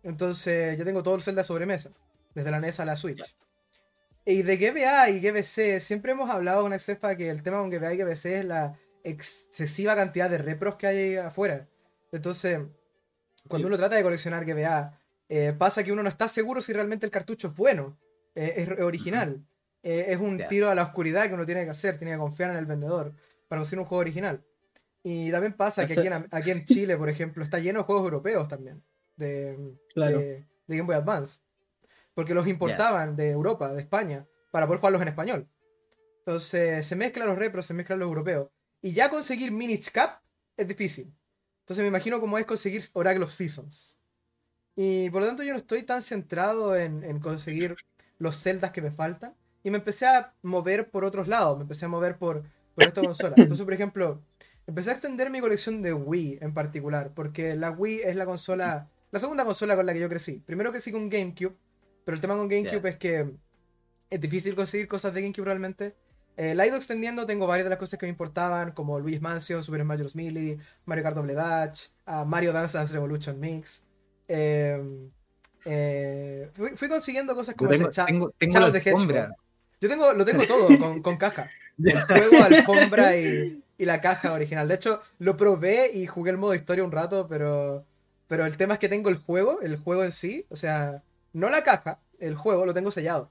Entonces, 0.03 0.79
ya 0.79 0.85
tengo 0.85 1.03
todo 1.03 1.17
el 1.17 1.23
Zelda 1.23 1.45
sobremesa, 1.45 1.91
desde 2.37 2.51
la 2.51 2.61
NES 2.61 2.79
a 2.81 2.85
la 2.85 2.97
Switch. 2.97 3.35
Y 4.25 4.43
de 4.43 4.57
GBA 4.57 5.09
y 5.11 5.21
GBC, 5.21 5.81
siempre 5.81 6.13
hemos 6.13 6.29
hablado 6.29 6.63
con 6.63 6.73
Excefa 6.73 7.17
que 7.17 7.31
el 7.31 7.43
tema 7.43 7.59
con 7.59 7.71
GBA 7.71 7.95
y 7.95 7.97
GBC 7.97 8.27
es 8.27 8.45
la 8.45 8.79
excesiva 9.03 9.97
cantidad 9.97 10.29
de 10.29 10.39
repros 10.39 10.77
que 10.77 10.87
hay 10.87 11.17
afuera. 11.17 11.67
Entonces, 12.13 12.61
cuando 13.49 13.69
uno 13.69 13.79
trata 13.79 13.97
de 13.97 14.03
coleccionar 14.03 14.45
GBA, 14.45 15.01
eh, 15.29 15.55
pasa 15.57 15.83
que 15.83 15.93
uno 15.93 16.03
no 16.03 16.09
está 16.09 16.29
seguro 16.29 16.61
si 16.61 16.73
realmente 16.73 17.07
el 17.07 17.13
cartucho 17.13 17.49
es 17.49 17.57
bueno, 17.57 17.99
eh, 18.35 18.55
es 18.57 18.81
original. 18.81 19.43
Eh, 19.83 20.07
es 20.09 20.19
un 20.19 20.43
tiro 20.49 20.69
a 20.69 20.75
la 20.75 20.83
oscuridad 20.83 21.29
que 21.29 21.35
uno 21.35 21.47
tiene 21.47 21.65
que 21.65 21.71
hacer, 21.71 21.97
tiene 21.97 22.13
que 22.13 22.19
confiar 22.19 22.51
en 22.51 22.57
el 22.57 22.67
vendedor 22.67 23.15
para 23.49 23.61
conseguir 23.61 23.79
un 23.79 23.87
juego 23.87 24.01
original. 24.01 24.45
Y 25.03 25.31
también 25.31 25.55
pasa 25.55 25.87
que 25.87 26.27
aquí 26.33 26.51
en, 26.51 26.65
Chile, 26.65 26.97
por 26.99 27.09
ejemplo, 27.09 27.43
está 27.45 27.61
lleno 27.61 27.79
de 27.79 27.85
juegos 27.85 28.05
europeos 28.05 28.49
también, 28.49 28.83
de, 29.17 29.57
Game 30.67 30.83
Boy 30.83 30.97
Advance. 30.97 31.46
Porque 32.17 32.35
los 32.35 32.49
importaban 32.49 33.15
de 33.15 33.31
Europa, 33.31 33.73
de 33.73 33.81
España, 33.81 34.27
para 34.51 34.67
poder 34.67 34.81
jugarlos 34.81 35.03
en 35.03 35.09
español. 35.09 35.49
Entonces 36.19 36.85
se 36.85 36.97
mezclan 36.97 37.29
los 37.29 37.39
repros, 37.39 37.65
se 37.65 37.75
mezclan 37.75 38.01
los 38.01 38.09
europeos. 38.09 38.49
Y 38.83 38.93
ya 38.93 39.09
conseguir 39.09 39.53
Minish 39.53 39.93
Cap 39.93 40.23
es 40.57 40.67
difícil. 40.67 41.15
Entonces 41.61 41.85
me 41.85 41.89
imagino 41.89 42.19
cómo 42.19 42.37
es 42.39 42.45
conseguir 42.45 42.83
Oracle 42.95 43.23
of 43.23 43.33
Seasons. 43.33 43.97
Y 44.75 45.09
por 45.11 45.21
lo 45.21 45.29
tanto 45.29 45.45
yo 45.45 45.53
no 45.53 45.59
estoy 45.59 45.85
tan 45.85 46.03
centrado 46.03 46.75
en, 46.77 47.05
en 47.05 47.21
conseguir 47.21 47.77
los 48.19 48.37
celdas 48.39 48.73
que 48.73 48.83
me 48.83 48.91
faltan. 48.91 49.37
Y 49.63 49.71
me 49.71 49.79
empecé 49.79 50.07
a 50.07 50.35
mover 50.43 50.91
por 50.91 51.05
otros 51.05 51.29
lados. 51.29 51.57
Me 51.59 51.63
empecé 51.63 51.85
a 51.85 51.89
mover 51.89 52.19
por, 52.19 52.43
por 52.75 52.85
esta 52.85 53.03
consola. 53.03 53.35
Entonces, 53.37 53.65
por 53.65 53.75
ejemplo, 53.75 54.21
Empecé 54.67 54.91
a 54.91 54.93
extender 54.95 55.31
mi 55.31 55.41
colección 55.41 55.81
de 55.81 55.93
Wii 55.93 56.39
en 56.41 56.53
particular, 56.53 57.13
porque 57.15 57.55
la 57.55 57.71
Wii 57.71 58.01
es 58.03 58.17
la 58.17 58.27
consola, 58.27 58.89
la 59.13 59.21
segunda 59.21 59.45
consola 59.45 59.77
con 59.77 59.87
la 59.87 59.93
que 59.93 60.01
yo 60.01 60.09
crecí. 60.09 60.43
Primero 60.45 60.73
crecí 60.73 60.91
con 60.91 61.09
GameCube, 61.09 61.55
pero 62.07 62.15
el 62.15 62.21
tema 62.21 62.37
con 62.37 62.47
GameCube 62.47 62.89
es 62.89 62.97
que 62.97 63.29
es 64.11 64.21
difícil 64.21 64.55
conseguir 64.55 64.87
cosas 64.87 65.13
de 65.13 65.23
GameCube 65.23 65.45
realmente. 65.45 65.97
Eh, 66.37 66.55
la 66.55 66.65
he 66.65 66.69
ido 66.69 66.77
extendiendo, 66.77 67.27
tengo 67.27 67.49
varias 67.49 67.65
de 67.65 67.71
las 67.71 67.81
cosas 67.81 67.99
que 67.99 68.07
me 68.07 68.11
importaban, 68.11 68.71
como 68.71 69.01
Luis 69.01 69.21
Mansion, 69.21 69.61
Super 69.61 69.83
Mario 69.83 70.05
Bros. 70.05 70.15
Melee, 70.15 70.57
Mario 70.85 71.03
Kart 71.03 71.17
Double 71.17 71.35
Dash, 71.35 71.89
uh, 72.07 72.25
Mario 72.25 72.53
Dance 72.53 72.79
Dance 72.79 72.93
Revolution 72.93 73.41
Mix. 73.41 73.83
Em, 74.29 75.11
eh, 75.65 76.49
fui, 76.77 76.89
consiguiendo 76.89 77.35
cosas 77.35 77.57
como 77.57 77.71
tengo, 77.71 77.91
ese 77.91 78.05
tengo, 78.05 78.33
tengo 78.39 78.71
de 78.71 78.79
Hedgehog. 78.79 79.35
Yo 79.81 79.89
tengo, 79.89 80.13
lo 80.13 80.25
tengo 80.25 80.47
todo 80.47 80.79
con, 80.79 81.03
con 81.03 81.17
caja. 81.17 81.51
El 81.83 82.01
juego, 82.03 82.45
alfombra 82.45 83.17
y, 83.17 83.65
y 83.79 83.85
la 83.85 84.01
caja 84.01 84.33
original. 84.33 84.69
De 84.69 84.77
hecho, 84.77 85.03
lo 85.19 85.37
probé 85.37 85.91
y 85.93 86.07
jugué 86.07 86.31
el 86.31 86.39
modo 86.39 86.55
historia 86.55 86.85
un 86.85 86.93
rato, 86.93 87.27
pero 87.29 87.85
pero 88.29 88.45
el 88.45 88.57
tema 88.57 88.75
es 88.75 88.81
que 88.81 88.89
tengo 88.89 89.09
el 89.09 89.17
juego, 89.17 89.61
el 89.61 89.77
juego 89.77 90.05
en 90.05 90.13
sí, 90.13 90.47
o 90.49 90.57
sea, 90.57 91.03
no 91.37 91.51
la 91.51 91.63
caja, 91.63 92.01
el 92.19 92.35
juego 92.35 92.65
lo 92.65 92.73
tengo 92.73 92.91
sellado. 92.91 93.31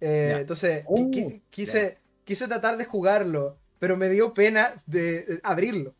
Eh, 0.00 0.38
entonces, 0.40 0.84
oh, 0.88 1.10
quise, 1.50 1.98
quise 2.24 2.48
tratar 2.48 2.76
de 2.76 2.84
jugarlo, 2.84 3.56
pero 3.78 3.96
me 3.96 4.08
dio 4.08 4.34
pena 4.34 4.72
de 4.86 5.40
abrirlo. 5.44 5.94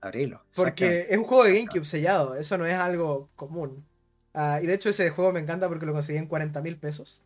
Abrirlo. 0.00 0.44
Porque 0.54 1.06
es 1.10 1.18
un 1.18 1.24
juego 1.24 1.44
de 1.44 1.54
GameCube 1.54 1.84
sellado, 1.84 2.36
eso 2.36 2.56
no 2.58 2.64
es 2.64 2.74
algo 2.74 3.28
común. 3.34 3.84
Ah, 4.34 4.60
y 4.62 4.66
de 4.66 4.74
hecho 4.74 4.90
ese 4.90 5.10
juego 5.10 5.32
me 5.32 5.40
encanta 5.40 5.68
porque 5.68 5.86
lo 5.86 5.92
conseguí 5.92 6.18
en 6.18 6.26
40 6.26 6.62
mil 6.62 6.78
pesos. 6.78 7.24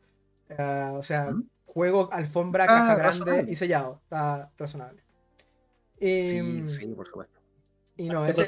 Ah, 0.57 0.95
o 0.95 1.03
sea, 1.03 1.35
juego 1.67 2.09
alfombra, 2.13 2.67
caja 2.67 2.93
ah, 2.93 2.97
grande 2.97 3.53
y 3.53 3.57
sellado. 3.57 4.01
Está 4.05 4.51
razonable. 4.57 5.03
sí, 5.99 6.67
sí, 6.67 6.87
por 6.87 7.07
supuesto. 7.07 7.40
Y 8.01 8.09
no, 8.09 8.25
ese, 8.27 8.43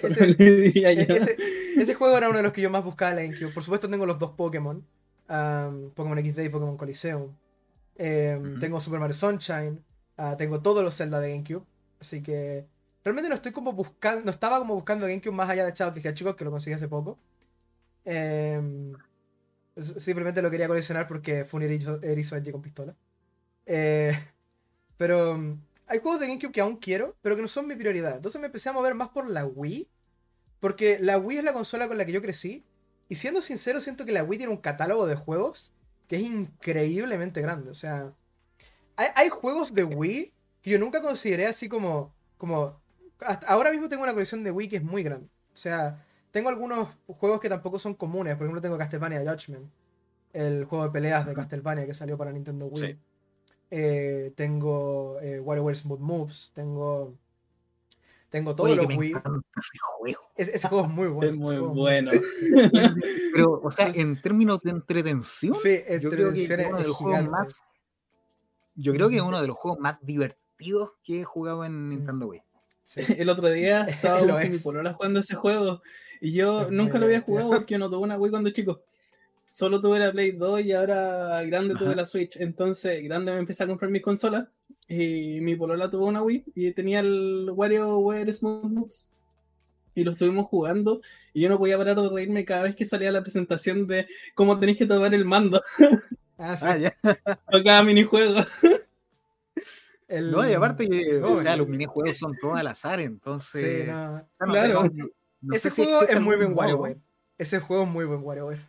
ese, 1.77 1.95
juego 1.95 2.17
era 2.17 2.31
uno 2.31 2.39
de 2.39 2.43
los 2.43 2.53
que 2.55 2.63
yo 2.63 2.71
más 2.71 2.83
buscaba 2.83 3.21
en 3.21 3.33
GameCube. 3.33 3.53
Por 3.53 3.63
supuesto 3.63 3.89
tengo 3.89 4.07
los 4.07 4.19
dos 4.19 4.31
Pokémon. 4.31 4.83
Pokémon 5.95 6.19
XD 6.19 6.39
y 6.41 6.49
Pokémon 6.49 6.79
Coliseum. 6.79 7.35
Em, 7.97 8.59
tengo 8.59 8.81
Super 8.81 8.99
Mario 8.99 9.15
Sunshine. 9.15 9.85
tengo 10.39 10.63
todos 10.63 10.83
los 10.83 10.97
Zelda 10.97 11.21
de 11.21 11.33
GameCube. 11.33 11.65
Así 12.01 12.23
que 12.23 12.65
realmente 13.05 13.29
no 13.29 13.35
estoy 13.35 13.53
como 13.53 13.75
buscando, 13.75 14.25
no 14.25 14.31
estaba 14.31 14.59
como 14.59 14.75
buscando 14.75 15.07
GameCube 15.07 15.35
más 15.35 15.51
allá 15.51 15.67
de 15.67 15.75
Chat. 15.75 15.95
Dije, 15.95 16.15
chicos, 16.15 16.35
que 16.35 16.45
lo 16.45 16.51
conseguí 16.51 16.75
hace 16.75 16.89
poco. 16.89 17.19
Em, 18.07 18.95
simplemente 19.77 20.41
lo 20.41 20.51
quería 20.51 20.67
coleccionar 20.67 21.07
porque 21.07 21.45
fue 21.45 21.59
un 21.59 21.65
erizo, 21.65 22.35
allí 22.35 22.51
con 22.51 22.63
pistola. 22.63 22.97
Eh, 23.67 24.19
pero 24.97 25.59
hay 25.93 25.99
juegos 25.99 26.20
de 26.20 26.26
GameCube 26.26 26.53
que 26.53 26.62
aún 26.62 26.76
quiero, 26.76 27.14
pero 27.20 27.36
que 27.36 27.43
no 27.43 27.49
son 27.49 27.66
mi 27.66 27.76
prioridad. 27.76 28.16
Entonces 28.16 28.40
me 28.40 28.47
empecé 28.47 28.70
a 28.70 28.72
mover 28.72 28.95
más 28.95 29.11
por 29.11 29.28
la 29.28 29.45
Wii. 29.45 29.86
Porque 30.59 30.99
la 30.99 31.18
Wii 31.18 31.38
es 31.38 31.45
la 31.45 31.53
consola 31.53 31.86
con 31.86 31.99
la 31.99 32.07
que 32.07 32.12
yo 32.12 32.22
crecí. 32.22 32.64
Y 33.11 33.16
siendo 33.16 33.43
sincero, 33.43 33.78
siento 33.82 34.07
que 34.07 34.12
la 34.12 34.24
Wii 34.24 34.38
tiene 34.38 34.55
un 34.55 34.61
catálogo 34.61 35.07
de 35.07 35.16
juegos 35.16 35.70
que 36.09 36.16
es 36.16 36.22
increíblemente 36.22 37.43
grande. 37.43 37.70
O 37.70 37.74
sea, 37.74 38.14
hay, 38.97 39.28
juegos 39.28 39.74
de 39.74 39.84
Wii 39.84 40.32
que 40.62 40.70
yo 40.70 40.78
nunca 40.78 41.03
consideré 41.03 41.47
así 41.47 41.68
como, 41.68 42.14
como... 42.38 42.80
ahora 43.47 43.70
mismo 43.70 43.90
tengo 43.90 44.03
una 44.03 44.14
colección 44.14 44.43
de 44.45 44.51
Wii 44.51 44.68
que 44.70 44.76
es 44.76 44.82
muy 44.82 45.03
grande. 45.03 45.28
O 45.53 45.57
sea, 45.59 46.03
tengo 46.30 46.49
algunos 46.49 46.88
juegos 47.07 47.38
que 47.38 47.51
tampoco 47.51 47.78
son 47.78 47.93
comunes. 47.93 48.34
Por 48.36 48.47
ejemplo, 48.47 48.62
tengo 48.62 48.78
Castlevania 48.78 49.20
Judgment. 49.20 49.70
El 50.32 50.64
juego 50.64 50.84
de 50.84 50.90
peleas 50.90 51.26
de 51.26 51.34
Castlevania 51.34 51.84
que 51.84 51.93
salió 51.93 52.16
para 52.16 52.32
Nintendo 52.32 52.64
Wii. 52.64 52.99
Eh, 53.75 54.35
tengo 54.37 55.18
eh, 55.23 55.41
WarioWare 55.41 55.77
Smooth 55.77 56.01
Moves. 56.01 56.53
Tengo. 56.55 57.16
Tengo 58.29 58.55
todos 58.55 58.77
los 58.77 58.87
Wii. 58.87 59.12
Ese 59.57 59.79
juego. 59.81 60.20
ese 60.37 60.68
juego 60.68 60.85
es 60.85 60.91
muy 60.91 61.09
bueno. 61.09 61.31
Es 61.31 61.37
muy 61.39 61.57
bueno. 61.57 62.11
Pero, 63.35 63.61
o 63.62 63.70
sea, 63.70 63.89
en 63.89 64.20
términos 64.20 64.61
de 64.62 64.73
entretención, 64.73 65.55
sí, 65.55 65.79
yo 66.01 66.11
creo 66.11 66.35
que 66.35 66.45
es 66.45 66.51
uno 66.51 66.79
de 66.79 66.87
los 66.87 66.97
juegos 66.97 67.31
más. 67.31 67.62
Yo 68.75 68.93
creo 68.93 69.09
que 69.09 69.16
es 69.16 69.23
uno 69.23 69.41
de 69.41 69.49
los 69.49 69.57
juegos 69.59 69.81
más 69.81 69.97
divertidos 70.03 70.91
que 71.03 71.20
he 71.20 71.25
jugado 71.25 71.64
en 71.64 71.89
Nintendo 71.89 72.27
Wii. 72.27 72.43
El 73.16 73.31
otro 73.31 73.49
día 73.49 73.85
estaba 73.85 74.20
con 74.20 74.51
mi 74.51 74.59
polola 74.59 74.93
jugando 74.93 75.20
ese 75.20 75.35
juego 75.35 75.81
y 76.20 76.33
yo 76.33 76.70
nunca 76.70 76.99
lo 76.99 77.07
había 77.07 77.23
jugado 77.23 77.51
porque 77.51 77.73
yo 77.73 77.79
no 77.79 77.89
tuve 77.89 78.03
una 78.03 78.18
Wii 78.18 78.31
cuando 78.31 78.51
chico. 78.51 78.83
Solo 79.47 79.80
tuve 79.80 79.99
la 79.99 80.12
Play 80.12 80.32
2 80.32 80.61
y 80.62 80.72
ahora 80.72 81.43
grande 81.45 81.74
tuve 81.74 81.95
la 81.95 82.07
Switch. 82.07 82.36
Entonces, 82.36 83.03
grande 83.05 83.32
me 83.32 83.38
empecé 83.38 83.64
a 83.64 83.66
comprar 83.66 83.90
mis 83.90 84.03
consolas 84.03 84.49
y 84.88 85.40
mi 85.40 85.57
polola 85.57 85.90
tuvo 85.90 86.07
una 86.07 86.22
Wii 86.22 86.45
y 86.55 86.72
tenía 86.72 87.01
el 87.01 87.51
WarioWare 87.53 88.32
Smooth 88.32 88.64
Moves. 88.64 89.11
Y 89.95 90.05
lo 90.05 90.12
estuvimos 90.12 90.47
jugando 90.47 91.03
y 91.34 91.43
yo 91.43 91.51
no 91.51 91.59
podía 91.59 91.76
parar 91.76 91.97
de 91.97 92.09
reírme 92.09 92.45
cada 92.45 92.62
vez 92.62 92.74
que 92.74 92.86
salía 92.86 93.12
la 93.12 93.20
presentación 93.20 93.86
de 93.86 94.07
cómo 94.34 94.59
tenéis 94.59 94.78
que 94.78 94.86
tomar 94.86 95.14
el 95.14 95.24
mando. 95.24 95.62
Ah, 96.38 96.57
sí. 96.57 96.64
ah 96.66 96.76
ya. 96.76 96.97
cada 97.62 97.82
minijuego. 97.84 98.40
No, 100.09 100.49
y 100.49 100.53
aparte 100.53 100.88
que, 100.88 101.22
o 101.22 101.36
sea, 101.36 101.57
los 101.57 101.68
minijuegos 101.68 102.18
son 102.18 102.36
todos 102.38 102.59
al 102.59 102.66
azar, 102.66 103.01
entonces. 103.01 103.84
Sí, 103.84 103.90
no. 103.90 104.26
Claro. 104.38 104.90
Ese 105.53 105.70
juego 105.70 106.03
es 106.03 106.20
muy 106.20 106.36
buen 106.36 106.57
WarioWare. 106.57 106.99
Ese 107.38 107.61
juego 107.61 107.84
es 107.84 107.88
muy 107.88 108.05
buen 108.05 108.22
WarioWare. 108.22 108.61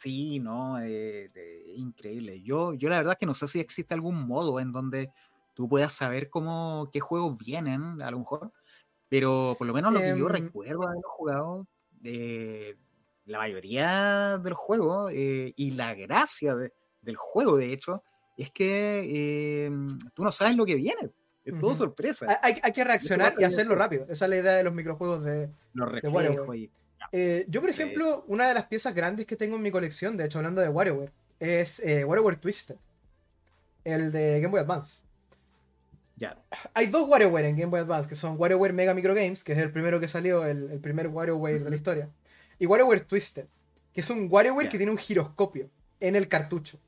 Sí, 0.00 0.40
no, 0.40 0.80
eh, 0.82 1.30
increíble. 1.76 2.42
Yo, 2.42 2.74
yo 2.74 2.88
la 2.88 2.96
verdad 2.96 3.12
es 3.12 3.18
que 3.20 3.26
no 3.26 3.32
sé 3.32 3.46
si 3.46 3.60
existe 3.60 3.94
algún 3.94 4.26
modo 4.26 4.58
en 4.58 4.72
donde 4.72 5.12
tú 5.54 5.68
puedas 5.68 5.92
saber 5.92 6.28
cómo, 6.28 6.88
qué 6.92 6.98
juegos 6.98 7.38
vienen, 7.38 8.02
a 8.02 8.10
lo 8.10 8.18
mejor, 8.18 8.52
pero 9.08 9.54
por 9.56 9.68
lo 9.68 9.72
menos 9.72 9.92
lo 9.92 10.00
que 10.00 10.08
yo 10.08 10.26
em, 10.26 10.32
recuerdo 10.32 10.82
haberlo 10.82 11.08
jugado, 11.08 11.68
eh, 12.02 12.76
la 13.26 13.38
mayoría 13.38 14.38
del 14.38 14.54
juego 14.54 15.10
eh, 15.10 15.52
y 15.54 15.70
la 15.70 15.94
gracia 15.94 16.56
del 17.00 17.16
juego, 17.16 17.56
de 17.56 17.72
hecho, 17.72 18.02
es 18.36 18.50
que 18.50 19.66
em, 19.66 19.96
tú 20.12 20.24
no 20.24 20.32
sabes 20.32 20.56
lo 20.56 20.66
que 20.66 20.74
viene. 20.74 21.12
Es 21.44 21.56
todo 21.60 21.72
sorpresa. 21.72 22.40
Hay, 22.42 22.56
hay, 22.60 22.72
que 22.72 22.82
reaccionar 22.82 23.34
y 23.38 23.44
hacerlo 23.44 23.76
rápido. 23.76 24.06
Esa 24.08 24.24
es 24.24 24.28
la 24.28 24.36
idea 24.38 24.52
de 24.54 24.64
los 24.64 24.74
microjuegos 24.74 25.22
de, 25.22 25.50
de 25.72 26.70
eh, 27.16 27.46
yo, 27.48 27.60
por 27.60 27.70
ejemplo, 27.70 28.24
una 28.26 28.48
de 28.48 28.54
las 28.54 28.64
piezas 28.64 28.92
grandes 28.92 29.24
que 29.24 29.36
tengo 29.36 29.54
en 29.54 29.62
mi 29.62 29.70
colección, 29.70 30.16
de 30.16 30.24
hecho, 30.24 30.38
hablando 30.38 30.60
de 30.60 30.68
WarioWare, 30.68 31.12
es 31.38 31.78
eh, 31.78 32.04
WarioWare 32.04 32.38
Twisted. 32.38 32.74
El 33.84 34.10
de 34.10 34.40
Game 34.40 34.50
Boy 34.50 34.58
Advance. 34.58 35.04
Ya. 36.16 36.42
Hay 36.74 36.88
dos 36.88 37.08
WarioWare 37.08 37.46
en 37.46 37.56
Game 37.56 37.70
Boy 37.70 37.78
Advance, 37.78 38.08
que 38.08 38.16
son 38.16 38.34
WarioWare 38.36 38.72
Mega 38.72 38.94
Micro 38.94 39.14
Games, 39.14 39.44
que 39.44 39.52
es 39.52 39.58
el 39.58 39.70
primero 39.70 40.00
que 40.00 40.08
salió, 40.08 40.44
el, 40.44 40.80
primer 40.80 41.06
WarioWare 41.06 41.62
de 41.62 41.70
la 41.70 41.76
historia, 41.76 42.10
y 42.58 42.66
WarioWare 42.66 43.02
Twisted, 43.02 43.46
que 43.92 44.00
es 44.00 44.10
un 44.10 44.26
WarioWare 44.28 44.68
que 44.68 44.78
tiene 44.78 44.90
un 44.90 44.98
giroscopio 44.98 45.70
en 46.00 46.16
el 46.16 46.26
cartucho. 46.26 46.80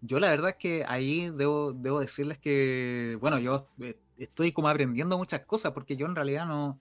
Yo 0.00 0.20
la 0.20 0.30
verdad 0.30 0.50
es 0.52 0.56
que 0.56 0.86
ahí 0.88 1.28
debo, 1.28 1.74
debo 1.74 2.00
decirles 2.00 2.38
que, 2.38 3.18
bueno, 3.20 3.38
yo 3.38 3.68
eh, 3.82 3.98
estoy 4.16 4.52
como 4.52 4.70
aprendiendo 4.70 5.18
muchas 5.18 5.42
cosas 5.42 5.72
porque 5.72 5.98
yo 5.98 6.06
en 6.06 6.14
realidad 6.14 6.46
no, 6.46 6.80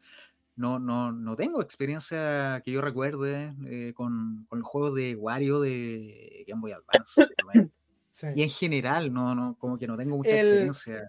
no, 0.58 0.80
no, 0.80 1.12
no 1.12 1.36
tengo 1.36 1.62
experiencia 1.62 2.62
que 2.66 2.72
yo 2.72 2.82
recuerde 2.82 3.54
eh, 3.66 3.94
con, 3.96 4.46
con, 4.50 4.60
el 4.60 4.64
juego 4.64 4.92
de 4.92 5.16
Wario 5.16 5.60
de 5.62 6.44
Game 6.48 6.62
Boy 6.62 6.74
Advance. 6.74 7.26
Y 8.36 8.42
en 8.42 8.50
general, 8.50 9.14
no, 9.14 9.36
no, 9.36 9.56
como 9.60 9.78
que 9.78 9.86
no 9.86 9.96
tengo 9.96 10.18
mucha 10.18 10.32
experiencia. 10.32 11.08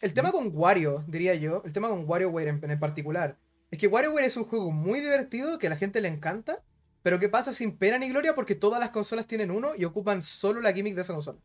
El 0.00 0.14
tema 0.14 0.30
con 0.30 0.52
Wario, 0.54 1.02
diría 1.08 1.34
yo, 1.34 1.62
el 1.64 1.72
tema 1.72 1.88
con 1.88 2.08
WarioWare 2.08 2.46
en, 2.46 2.70
en 2.70 2.78
particular, 2.78 3.36
es 3.72 3.78
que 3.80 3.88
WarioWare 3.88 4.24
es 4.24 4.36
un 4.36 4.44
juego 4.44 4.70
muy 4.70 5.00
divertido 5.00 5.58
que 5.58 5.66
a 5.66 5.70
la 5.70 5.76
gente 5.76 6.00
le 6.00 6.06
encanta, 6.06 6.62
pero 7.02 7.18
que 7.18 7.28
pasa 7.28 7.52
sin 7.52 7.76
pena 7.76 7.98
ni 7.98 8.08
gloria 8.08 8.36
porque 8.36 8.54
todas 8.54 8.78
las 8.78 8.90
consolas 8.90 9.26
tienen 9.26 9.50
uno 9.50 9.72
y 9.76 9.84
ocupan 9.84 10.22
solo 10.22 10.60
la 10.60 10.72
gimmick 10.72 10.94
de 10.94 11.00
esa 11.00 11.14
consola. 11.14 11.40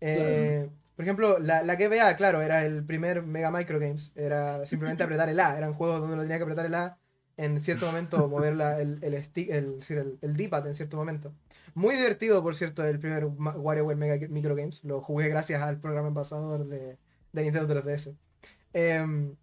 Eh, 0.00 0.70
por 0.96 1.04
ejemplo, 1.04 1.38
la, 1.38 1.62
la 1.62 1.76
GBA, 1.76 2.16
claro, 2.16 2.42
era 2.42 2.64
el 2.64 2.84
primer 2.84 3.22
Mega 3.22 3.50
Micro 3.50 3.78
Games. 3.78 4.12
Era 4.16 4.66
simplemente 4.66 5.04
apretar 5.04 5.28
el 5.28 5.38
A. 5.38 5.56
Eran 5.56 5.74
juegos 5.74 6.00
donde 6.00 6.14
uno 6.14 6.22
tenía 6.22 6.38
que 6.38 6.42
apretar 6.42 6.66
el 6.66 6.74
A 6.74 6.98
en 7.36 7.60
cierto 7.60 7.86
momento, 7.86 8.28
mover 8.28 8.54
el, 8.54 9.02
el, 9.02 9.14
el, 9.44 10.18
el, 10.22 10.36
D-pad 10.36 10.66
en 10.66 10.74
cierto 10.74 10.96
momento. 10.96 11.34
Muy 11.74 11.94
divertido, 11.94 12.42
por 12.42 12.56
cierto, 12.56 12.82
el 12.82 12.98
primer 12.98 13.26
WarioWare 13.26 13.96
Mega 13.96 14.28
Micro 14.28 14.56
Games. 14.56 14.82
Lo 14.84 15.02
jugué 15.02 15.28
gracias 15.28 15.62
al 15.62 15.78
programa 15.78 16.08
embajador 16.08 16.66
de, 16.66 16.96
de 17.32 17.42
Nintendo 17.42 17.74
3DS. 17.74 18.16
Em, 18.72 19.36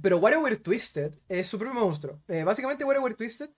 pero 0.00 0.18
WarioWare 0.18 0.58
Twisted 0.58 1.12
es 1.28 1.48
su 1.48 1.58
propio 1.58 1.74
monstruo. 1.74 2.20
Eh, 2.28 2.44
básicamente, 2.44 2.84
WarioWare 2.84 3.16
Twisted 3.16 3.50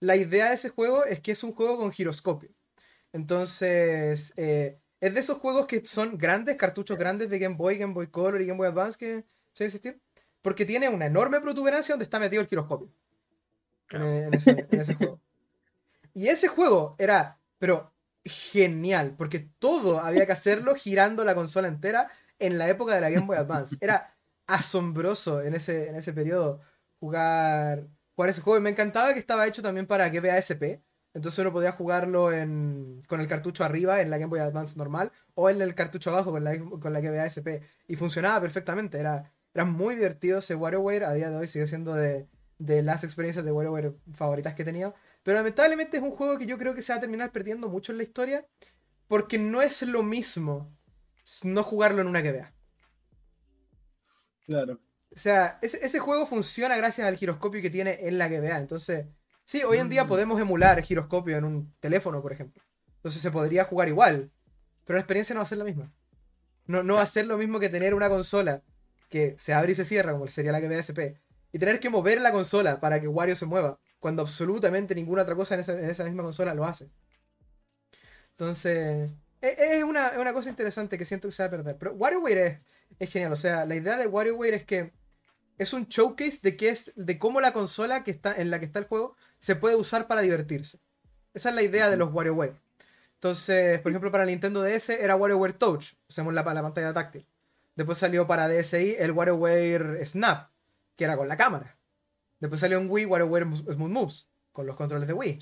la 0.00 0.16
idea 0.16 0.48
de 0.48 0.54
ese 0.54 0.68
juego 0.68 1.04
es 1.04 1.20
que 1.20 1.32
es 1.32 1.42
un 1.42 1.52
juego 1.52 1.76
con 1.78 1.92
giroscopio. 1.92 2.50
Entonces, 3.12 4.32
eh, 4.36 4.78
es 5.00 5.14
de 5.14 5.20
esos 5.20 5.38
juegos 5.38 5.66
que 5.66 5.84
son 5.84 6.18
grandes, 6.18 6.56
cartuchos 6.56 6.98
grandes 6.98 7.30
de 7.30 7.38
Game 7.38 7.56
Boy, 7.56 7.78
Game 7.78 7.94
Boy 7.94 8.08
Color 8.08 8.40
y 8.40 8.46
Game 8.46 8.58
Boy 8.58 8.68
Advance 8.68 8.98
que 8.98 9.24
suelen 9.52 9.74
existir. 9.74 10.00
Porque 10.42 10.64
tiene 10.64 10.88
una 10.88 11.06
enorme 11.06 11.40
protuberancia 11.40 11.92
donde 11.92 12.04
está 12.04 12.18
metido 12.18 12.42
el 12.42 12.48
giroscopio. 12.48 12.90
En, 13.90 14.34
ese, 14.34 14.94
juego. 14.94 15.20
Y 16.14 16.28
ese 16.28 16.48
juego 16.48 16.94
era, 16.98 17.38
pero 17.58 17.92
genial, 18.24 19.14
porque 19.16 19.48
todo 19.58 20.00
había 20.00 20.26
que 20.26 20.32
hacerlo 20.32 20.74
girando 20.74 21.24
la 21.24 21.34
consola 21.34 21.68
entera 21.68 22.10
en 22.38 22.58
la 22.58 22.68
época 22.68 22.94
de 22.94 23.00
la 23.00 23.10
Game 23.10 23.26
Boy 23.26 23.36
Advance. 23.36 23.76
Era 23.80 24.14
asombroso 24.46 25.42
en 25.42 25.54
ese, 25.54 25.88
en 25.88 25.96
ese 25.96 26.12
periodo 26.12 26.60
jugar 27.00 27.86
jugar 28.18 28.30
ese 28.30 28.40
juego. 28.40 28.58
Y 28.58 28.62
me 28.62 28.70
encantaba 28.70 29.12
que 29.14 29.20
estaba 29.20 29.46
hecho 29.46 29.62
también 29.62 29.86
para 29.86 30.10
que 30.10 30.20
vea 30.20 30.38
SP. 30.42 30.82
Entonces 31.18 31.40
uno 31.40 31.52
podía 31.52 31.72
jugarlo 31.72 32.26
con 33.08 33.20
el 33.20 33.26
cartucho 33.26 33.64
arriba 33.64 34.00
en 34.00 34.08
la 34.08 34.18
Game 34.18 34.30
Boy 34.30 34.38
Advance 34.38 34.76
normal 34.76 35.10
o 35.34 35.50
en 35.50 35.60
el 35.60 35.74
cartucho 35.74 36.10
abajo 36.10 36.30
con 36.30 36.44
la, 36.44 36.56
con 36.56 36.92
la 36.92 37.00
GBA 37.00 37.26
SP. 37.26 37.66
Y 37.88 37.96
funcionaba 37.96 38.40
perfectamente. 38.40 39.00
Era, 39.00 39.32
era 39.52 39.64
muy 39.64 39.96
divertido 39.96 40.38
ese 40.38 40.54
WarioWare. 40.54 41.04
A 41.04 41.12
día 41.14 41.28
de 41.28 41.36
hoy 41.36 41.48
sigue 41.48 41.66
siendo 41.66 41.94
de, 41.94 42.28
las 42.58 43.02
experiencias 43.02 43.44
de 43.44 43.50
WarioWare 43.50 43.94
favoritas 44.14 44.54
que 44.54 44.62
he 44.62 44.64
tenido. 44.64 44.94
Pero 45.24 45.38
lamentablemente 45.38 45.96
es 45.96 46.04
un 46.04 46.12
juego 46.12 46.38
que 46.38 46.46
yo 46.46 46.56
creo 46.56 46.76
que 46.76 46.82
se 46.82 46.92
va 46.92 46.98
a 46.98 47.00
terminar 47.00 47.32
perdiendo 47.32 47.68
mucho 47.68 47.90
en 47.90 47.98
la 47.98 48.04
historia. 48.04 48.46
Porque 49.08 49.38
no 49.38 49.60
es 49.60 49.82
lo 49.82 50.04
mismo 50.04 50.72
no 51.42 51.64
jugarlo 51.64 52.00
en 52.00 52.06
una 52.06 52.20
GBA. 52.20 52.54
Claro. 54.46 54.78
O 55.10 55.18
sea, 55.18 55.58
ese, 55.62 55.98
juego 55.98 56.26
funciona 56.26 56.76
gracias 56.76 57.08
al 57.08 57.16
giroscopio 57.16 57.60
que 57.60 57.70
tiene 57.70 58.06
en 58.06 58.18
la 58.18 58.28
GBA. 58.28 58.60
Entonces, 58.60 59.06
sí, 59.48 59.64
hoy 59.64 59.78
en 59.78 59.88
día 59.88 60.04
mm. 60.04 60.08
podemos 60.08 60.40
emular 60.40 60.82
giroscopio 60.82 61.38
en 61.38 61.44
un 61.44 61.74
teléfono, 61.80 62.20
por 62.20 62.32
ejemplo. 62.32 62.62
Entonces 62.96 63.22
se 63.22 63.30
podría 63.30 63.64
jugar 63.64 63.88
igual. 63.88 64.30
Pero 64.84 64.96
la 64.96 65.00
experiencia 65.00 65.34
no 65.34 65.40
va 65.40 65.44
a 65.44 65.48
ser 65.48 65.58
la 65.58 65.64
misma. 65.64 65.90
No, 66.66 66.82
no 66.82 66.94
va 66.94 67.02
a 67.02 67.06
ser 67.06 67.26
lo 67.26 67.38
mismo 67.38 67.58
que 67.58 67.70
tener 67.70 67.94
una 67.94 68.10
consola 68.10 68.62
que 69.08 69.36
se 69.38 69.54
abre 69.54 69.72
y 69.72 69.74
se 69.74 69.86
cierra, 69.86 70.12
como 70.12 70.26
sería 70.28 70.52
la 70.52 70.60
GBA 70.60 70.80
SP, 70.84 71.16
y 71.50 71.58
tener 71.58 71.80
que 71.80 71.88
mover 71.88 72.20
la 72.20 72.30
consola 72.30 72.78
para 72.78 73.00
que 73.00 73.08
Wario 73.08 73.36
se 73.36 73.46
mueva, 73.46 73.78
cuando 74.00 74.22
absolutamente 74.22 74.94
ninguna 74.94 75.22
otra 75.22 75.34
cosa 75.34 75.54
en 75.54 75.60
esa, 75.60 76.04
misma 76.04 76.22
consola 76.22 76.52
lo 76.52 76.66
hace. 76.66 76.90
Entonces, 78.32 79.10
e, 79.40 79.78
es, 79.78 79.82
una, 79.82 80.32
cosa 80.34 80.50
interesante 80.50 80.98
que 80.98 81.06
siento 81.06 81.28
que 81.28 81.32
se 81.32 81.42
va 81.42 81.46
a 81.46 81.50
perder. 81.50 81.76
Pero 81.78 81.94
WarioWare 81.94 82.46
es, 82.46 82.58
es 82.98 83.10
genial. 83.10 83.32
O 83.32 83.36
sea, 83.36 83.64
la 83.64 83.76
idea 83.76 83.96
de 83.96 84.06
WarioWare 84.06 84.54
es 84.54 84.64
que 84.64 84.92
es 85.58 85.72
un 85.72 85.86
showcase 85.86 86.38
de, 86.42 86.56
qué 86.56 86.68
es, 86.68 86.92
de 86.94 87.18
cómo 87.18 87.40
la 87.40 87.52
consola 87.52 88.04
que 88.04 88.10
está, 88.10 88.34
en 88.34 88.50
la 88.50 88.58
que 88.58 88.66
está 88.66 88.78
el 88.78 88.86
juego 88.86 89.16
se 89.38 89.56
puede 89.56 89.76
usar 89.76 90.06
para 90.06 90.22
divertirse. 90.22 90.80
Esa 91.34 91.50
es 91.50 91.54
la 91.54 91.62
idea 91.62 91.90
de 91.90 91.96
los 91.96 92.12
WarioWare. 92.12 92.54
Entonces, 93.14 93.80
por 93.80 93.90
ejemplo, 93.90 94.10
para 94.12 94.24
Nintendo 94.24 94.62
DS 94.62 94.90
era 94.90 95.16
WarioWare 95.16 95.52
Touch, 95.54 95.94
usamos 96.08 96.34
la, 96.34 96.42
la 96.42 96.62
pantalla 96.62 96.92
táctil. 96.92 97.26
Después 97.74 97.98
salió 97.98 98.26
para 98.26 98.48
DSi 98.48 98.96
el 98.98 99.12
WarioWare 99.12 100.04
Snap, 100.04 100.50
que 100.96 101.04
era 101.04 101.16
con 101.16 101.28
la 101.28 101.36
cámara. 101.36 101.76
Después 102.40 102.60
salió 102.60 102.78
en 102.78 102.90
Wii 102.90 103.06
WarioWare 103.06 103.46
Smooth 103.56 103.90
Moves, 103.90 104.28
con 104.52 104.66
los 104.66 104.76
controles 104.76 105.06
de 105.06 105.14
Wii. 105.14 105.38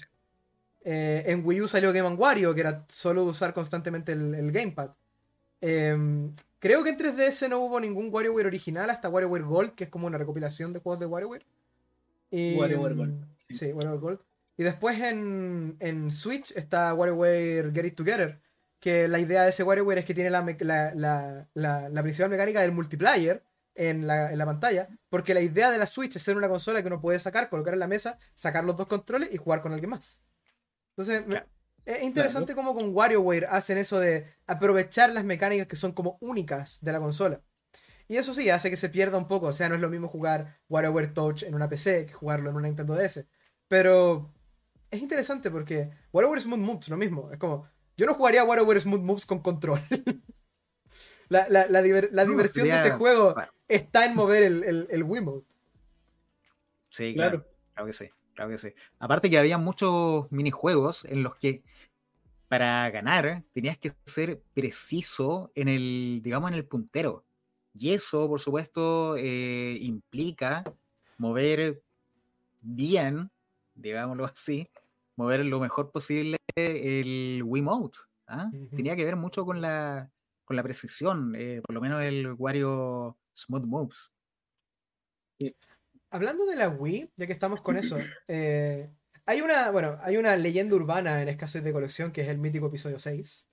Eh, 0.85 1.25
en 1.27 1.45
Wii 1.45 1.63
U 1.63 1.69
salió 1.69 1.93
Game 1.93 2.09
Wario, 2.15 2.55
que 2.55 2.61
era 2.61 2.85
solo 2.89 3.25
usar 3.25 3.53
constantemente 3.53 4.13
el, 4.13 4.53
gamepad. 4.53 4.91
Em, 5.61 6.35
creo 6.59 6.85
que 6.85 6.91
en 6.91 6.99
3DS 6.99 7.49
no 7.49 7.59
hubo 7.61 7.81
ningún 7.81 8.09
WarioWare 8.13 8.47
original 8.47 8.91
hasta 8.91 9.09
WarioWare 9.09 9.45
Gold, 9.45 9.75
que 9.75 9.85
es 9.85 9.91
como 9.91 10.07
una 10.07 10.19
recopilación 10.19 10.73
de 10.73 10.81
juegos 10.81 11.01
de 11.01 11.07
WarioWare. 11.07 11.47
WarioWare 12.31 12.95
Gold. 12.95 13.27
Sí. 13.37 13.73
WarioWare 13.73 14.01
Gold. 14.01 14.21
Y 14.57 14.63
después 14.63 15.01
en, 15.01 15.77
en, 15.81 16.11
Switch 16.11 16.53
está 16.53 16.95
WarioWare 16.95 17.73
Get 17.73 17.85
It 17.85 17.95
Together, 17.95 18.41
que 18.81 19.07
la 19.07 19.19
idea 19.19 19.43
de 19.43 19.51
ese 19.51 19.63
WarioWare 19.63 19.99
es 19.99 20.05
que 20.07 20.15
tiene 20.15 20.31
la, 20.31 20.43
la, 21.55 22.03
principal 22.03 22.31
mecánica 22.31 22.63
del 22.63 22.73
multiplayer 22.73 23.45
en 23.75 24.07
la, 24.07 24.47
pantalla, 24.47 24.89
porque 25.11 25.35
la 25.35 25.43
idea 25.43 25.71
de 25.71 25.77
la 25.79 25.87
Switch 25.87 26.17
es 26.17 26.23
ser 26.23 26.37
una 26.39 26.49
consola 26.49 26.81
que 26.81 26.89
uno 26.89 27.01
puede 27.01 27.19
sacar, 27.19 27.51
colocar 27.51 27.75
en 27.75 27.81
la 27.81 27.87
mesa, 27.87 28.19
sacar 28.35 28.65
los 28.65 28.77
dos 28.77 28.87
controles 28.87 29.29
y 29.33 29.37
jugar 29.37 29.61
con 29.61 29.73
alguien 29.73 29.91
más. 29.91 30.21
Entonces, 30.97 31.25
es 31.85 32.03
interesante 32.03 32.55
cómo 32.55 32.75
con 32.75 32.95
WarioWare 32.95 33.47
hacen 33.51 33.77
eso 33.77 34.01
de 34.01 34.27
aprovechar 34.47 35.13
las 35.13 35.25
mecánicas 35.25 35.67
que 35.67 35.77
son 35.77 35.93
como 35.93 36.17
únicas 36.21 36.81
de 36.81 36.93
la 36.93 37.01
consola. 37.01 37.43
Y 38.09 38.17
eso 38.17 38.35
sí, 38.35 38.49
hace 38.51 38.71
que 38.71 38.77
se 38.77 38.89
pierda 38.89 39.19
un 39.19 39.29
poco. 39.29 39.47
O 39.47 39.53
sea, 39.53 39.69
no 39.69 39.75
es 39.75 39.81
lo 39.81 39.91
mismo 39.91 40.09
jugar 40.09 40.61
WarioWare 40.69 41.13
Touch 41.13 41.43
en 41.43 41.55
una 41.55 41.69
PC 41.69 42.07
que 42.07 42.13
jugarlo 42.13 42.51
en 42.51 42.57
una 42.57 42.69
Nintendo 42.69 42.95
DS. 42.95 43.27
Pero 43.69 44.33
es 44.91 45.01
interesante 45.01 45.51
porque 45.51 45.91
WarioWare 46.13 46.41
Smooth 46.41 46.59
Moves, 46.59 46.89
lo 46.89 46.97
mismo. 46.97 47.31
Es 47.33 47.39
como, 47.39 47.69
yo 47.97 48.07
no 48.07 48.15
jugaría 48.15 48.45
WarioWare 48.45 48.81
Smooth 48.81 49.03
Moves 49.03 49.27
con 49.27 49.41
control. 49.41 49.81
la, 51.29 51.83
diversión 52.25 52.69
de 52.69 52.75
ese 52.75 52.93
juego 52.93 53.35
está 53.69 54.07
en 54.07 54.15
mover 54.15 54.43
el, 54.45 54.65
el, 54.65 54.87
el 54.91 55.03
Wiimote. 55.03 55.47
Sí, 56.91 57.15
claro. 57.15 57.45
Claro 57.75 57.89
que 57.89 57.93
sí, 57.93 58.09
claro 58.35 58.51
que 58.51 58.59
sí. 58.59 58.73
Aparte 58.99 59.29
que 59.29 59.39
había 59.39 59.59
muchos 59.59 60.33
minijuegos 60.33 61.05
en 61.05 61.23
los 61.23 61.37
que 61.37 61.63
para 62.49 62.89
ganar 62.91 63.43
tenías 63.53 63.77
que 63.77 63.93
ser 64.07 64.41
preciso 64.55 65.51
en 65.55 65.69
el, 65.69 66.21
digamos, 66.23 66.51
en 66.51 66.55
el 66.55 66.65
puntero. 66.65 67.26
Y 67.79 67.93
eso, 67.93 68.29
por 68.29 68.41
supuesto, 68.41 69.17
eh, 69.17 69.77
implica 69.81 70.65
mover 71.19 71.83
bien, 72.63 73.31
digámoslo 73.75 74.25
así, 74.35 74.69
mover 75.17 75.45
lo 75.45 75.61
mejor 75.61 75.91
posible 75.91 76.39
el 76.55 77.43
Wiimote. 77.45 77.99
¿ah? 78.27 78.51
Tenía 78.75 78.97
que 78.97 79.05
ver 79.05 79.17
mucho 79.17 79.45
con 79.45 79.61
la, 79.61 80.11
con 80.45 80.57
la 80.57 80.63
precisión, 80.63 81.35
eh, 81.37 81.61
por 81.65 81.75
lo 81.75 81.81
menos 81.81 82.03
el 82.03 82.33
Wario 82.33 83.17
Smooth 83.35 83.65
Moves. 83.65 84.13
Hablando 86.11 86.47
de 86.47 86.57
la 86.57 86.69
Wii, 86.71 87.11
ya 87.17 87.27
que 87.27 87.33
estamos 87.33 87.61
con 87.61 87.77
eso, 87.77 87.99
eh, 88.29 88.91
hay 89.27 89.43
una, 89.43 89.71
bueno, 89.71 89.99
hay 90.01 90.17
una 90.17 90.35
leyenda 90.37 90.77
urbana 90.77 91.21
en 91.21 91.29
escasez 91.29 91.63
de 91.63 91.73
colección 91.73 92.11
que 92.13 92.23
es 92.23 92.29
el 92.29 92.39
mítico 92.39 92.69
episodio 92.69 92.99
6. 92.99 93.49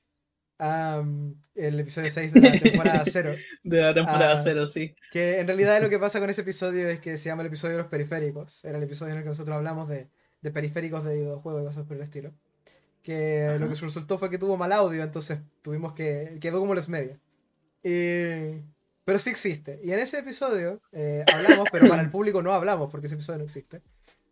El 0.60 1.80
episodio 1.80 2.10
6 2.10 2.34
de 2.34 2.41
la 2.41 2.60
temporada 2.60 3.04
0. 3.06 3.36
De 3.64 3.82
la 3.82 3.93
temporada 3.93 4.41
0, 4.41 4.68
sí. 4.68 4.95
Que 5.12 5.39
en 5.39 5.47
realidad 5.47 5.82
lo 5.82 5.89
que 5.89 5.99
pasa 5.99 6.20
con 6.20 6.30
ese 6.30 6.41
episodio 6.41 6.88
es 6.89 6.99
que 6.99 7.18
se 7.18 7.30
llama 7.30 7.41
el 7.41 7.47
episodio 7.47 7.78
de 7.78 7.84
los 7.84 7.89
periféricos. 7.91 8.64
Era 8.64 8.78
el 8.78 8.84
episodio 8.84 9.14
en 9.14 9.18
el 9.20 9.24
que 9.24 9.30
nosotros 9.30 9.56
hablamos 9.56 9.89
de, 9.89 10.08
de 10.41 10.51
periféricos 10.51 11.04
de 11.04 11.16
videojuegos 11.16 11.64
y 11.64 11.66
cosas 11.66 11.86
por 11.86 11.97
el 11.97 12.04
estilo. 12.04 12.34
Que 13.04 13.58
lo 13.60 13.68
que 13.68 13.76
resultó 13.76 14.18
fue 14.18 14.30
que 14.30 14.38
tuvo 14.38 14.56
mal 14.56 14.72
audio, 14.72 15.04
entonces 15.04 15.39
tuvimos 15.62 15.93
que. 15.93 16.38
quedó 16.39 16.60
como 16.60 16.74
los 16.74 16.88
medios. 16.88 17.20
pero 17.82 19.20
sí 19.20 19.30
existe. 19.30 19.82
Y 19.84 19.91
en 19.91 19.99
ese 19.99 20.20
episodio 20.20 20.82
eh, 20.93 21.26
hablamos, 21.34 21.68
pero 21.70 21.89
para 21.89 22.01
el 22.01 22.12
público 22.12 22.41
no 22.41 22.54
hablamos 22.54 22.89
porque 22.89 23.08
ese 23.08 23.16
episodio 23.16 23.39
no 23.39 23.43
existe. 23.45 23.82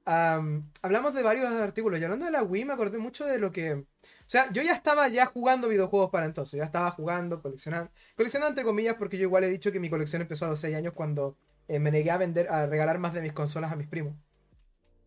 hablamos 0.05 1.13
de 1.13 1.21
varios 1.21 1.51
artículos. 1.51 1.99
Y 1.99 2.03
hablando 2.05 2.25
de 2.25 2.31
la 2.31 2.43
Wii, 2.43 2.65
me 2.65 2.73
acordé 2.73 2.97
mucho 2.97 3.25
de 3.25 3.39
lo 3.39 3.51
que. 3.51 3.83
O 4.31 4.33
sea, 4.33 4.49
yo 4.53 4.61
ya 4.61 4.71
estaba 4.71 5.09
ya 5.09 5.25
jugando 5.25 5.67
videojuegos 5.67 6.09
para 6.09 6.25
entonces. 6.25 6.57
Ya 6.57 6.63
estaba 6.63 6.89
jugando, 6.91 7.41
coleccionando. 7.41 7.91
Coleccionando 8.15 8.47
entre 8.47 8.63
comillas, 8.63 8.95
porque 8.95 9.17
yo 9.17 9.23
igual 9.23 9.43
he 9.43 9.49
dicho 9.49 9.73
que 9.73 9.79
mi 9.81 9.89
colección 9.89 10.21
empezó 10.21 10.45
a 10.45 10.47
los 10.47 10.59
6 10.61 10.73
años 10.73 10.93
cuando 10.93 11.35
eh, 11.67 11.79
me 11.79 11.91
negué 11.91 12.11
a 12.11 12.17
vender, 12.17 12.47
a 12.49 12.65
regalar 12.65 12.97
más 12.97 13.13
de 13.13 13.19
mis 13.19 13.33
consolas 13.33 13.73
a 13.73 13.75
mis 13.75 13.87
primos. 13.87 14.15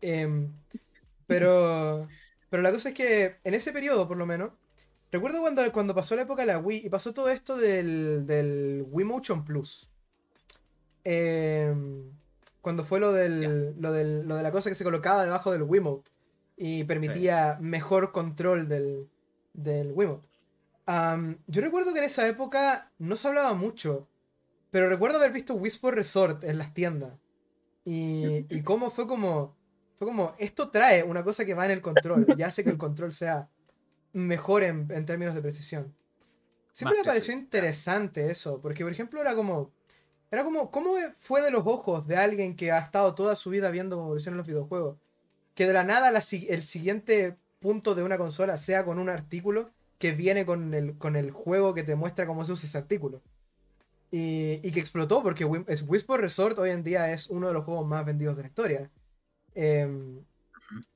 Eh, 0.01 0.47
pero, 1.25 2.07
pero 2.51 2.61
la 2.61 2.71
cosa 2.71 2.89
es 2.89 2.93
que 2.93 3.37
en 3.43 3.55
ese 3.55 3.71
periodo, 3.71 4.07
por 4.07 4.17
lo 4.17 4.27
menos, 4.27 4.51
recuerdo 5.11 5.41
cuando, 5.41 5.71
cuando 5.71 5.95
pasó 5.95 6.15
la 6.15 6.21
época 6.21 6.43
de 6.43 6.53
la 6.53 6.59
Wii 6.59 6.85
y 6.85 6.89
pasó 6.89 7.11
todo 7.11 7.29
esto 7.29 7.57
del, 7.57 8.27
del 8.27 8.85
Wii 8.91 9.05
Motion 9.07 9.43
Plus. 9.43 9.89
Em, 11.03 12.11
cuando 12.61 12.85
fue 12.85 12.99
lo, 12.99 13.11
del, 13.11 13.73
lo, 13.81 13.91
del, 13.91 14.27
lo 14.27 14.35
de 14.35 14.43
la 14.43 14.51
cosa 14.51 14.69
que 14.69 14.75
se 14.75 14.83
colocaba 14.83 15.23
debajo 15.23 15.51
del 15.51 15.63
Wiimote 15.63 16.11
y 16.57 16.83
permitía 16.83 17.57
mejor 17.59 18.11
control 18.11 18.69
del, 18.69 19.09
del 19.55 19.91
Wiimote. 19.93 20.27
yo 21.47 21.61
recuerdo 21.61 21.93
que 21.93 21.99
en 21.99 22.05
esa 22.05 22.27
época 22.27 22.91
no 22.99 23.15
se 23.15 23.27
hablaba 23.27 23.53
mucho, 23.53 24.07
pero 24.71 24.89
recuerdo 24.89 25.17
haber 25.17 25.31
visto 25.31 25.55
Whisper 25.55 25.95
Resort 25.95 26.43
en 26.43 26.57
las 26.57 26.73
tiendas. 26.73 27.13
Y, 27.83 28.45
y 28.49 28.63
cómo 28.63 28.89
fue 28.89 29.07
como 29.07 29.55
fue 29.97 30.07
como, 30.07 30.35
esto 30.37 30.69
trae 30.69 31.03
una 31.03 31.23
cosa 31.23 31.45
que 31.45 31.53
va 31.53 31.65
en 31.65 31.71
el 31.71 31.81
control 31.81 32.25
y 32.37 32.41
hace 32.41 32.63
que 32.63 32.69
el 32.69 32.77
control 32.77 33.13
sea 33.13 33.49
mejor 34.13 34.63
en, 34.63 34.87
términos 35.05 35.35
de 35.35 35.41
precisión. 35.41 35.95
Siempre 36.73 36.99
me 36.99 37.05
pareció 37.05 37.33
interesante 37.33 38.29
eso, 38.29 38.61
porque 38.61 38.83
por 38.83 38.91
ejemplo 38.91 39.21
era 39.21 39.33
como, 39.35 39.71
era 40.29 40.43
como, 40.43 40.69
¿cómo 40.69 40.95
fue 41.19 41.41
de 41.41 41.51
los 41.51 41.63
ojos 41.65 42.05
de 42.07 42.17
alguien 42.17 42.57
que 42.57 42.73
ha 42.73 42.79
estado 42.79 43.15
toda 43.15 43.37
su 43.37 43.49
vida 43.49 43.69
viendo 43.71 43.95
cómo 43.95 44.07
evolucionan 44.07 44.37
los 44.37 44.47
videojuegos? 44.47 44.97
Que 45.53 45.65
de 45.65 45.73
la 45.73 45.85
nada 45.85 46.09
el 46.09 46.61
siguiente 46.61 47.37
punto 47.65 47.95
de 47.95 48.03
una 48.03 48.19
consola 48.19 48.59
sea 48.59 48.85
con 48.85 48.99
un 48.99 49.09
artículo 49.09 49.71
que 49.97 50.11
viene 50.11 50.45
con 50.45 50.75
el, 50.75 50.99
con 50.99 51.15
el 51.15 51.31
juego 51.31 51.73
que 51.73 51.81
te 51.81 51.95
muestra 51.95 52.27
cómo 52.27 52.45
se 52.45 52.51
usa 52.51 52.67
ese 52.67 52.77
artículo. 52.77 53.23
Y, 54.11 54.59
y 54.61 54.71
que 54.71 54.79
explotó 54.79 55.23
porque 55.23 55.45
Whisper 55.45 56.21
Resort 56.21 56.59
hoy 56.59 56.69
en 56.69 56.83
día 56.83 57.11
es 57.11 57.27
uno 57.27 57.47
de 57.47 57.53
los 57.55 57.65
juegos 57.65 57.87
más 57.87 58.05
vendidos 58.05 58.35
de 58.37 58.43
la 58.43 58.49
historia. 58.49 58.91
Em, 59.55 60.23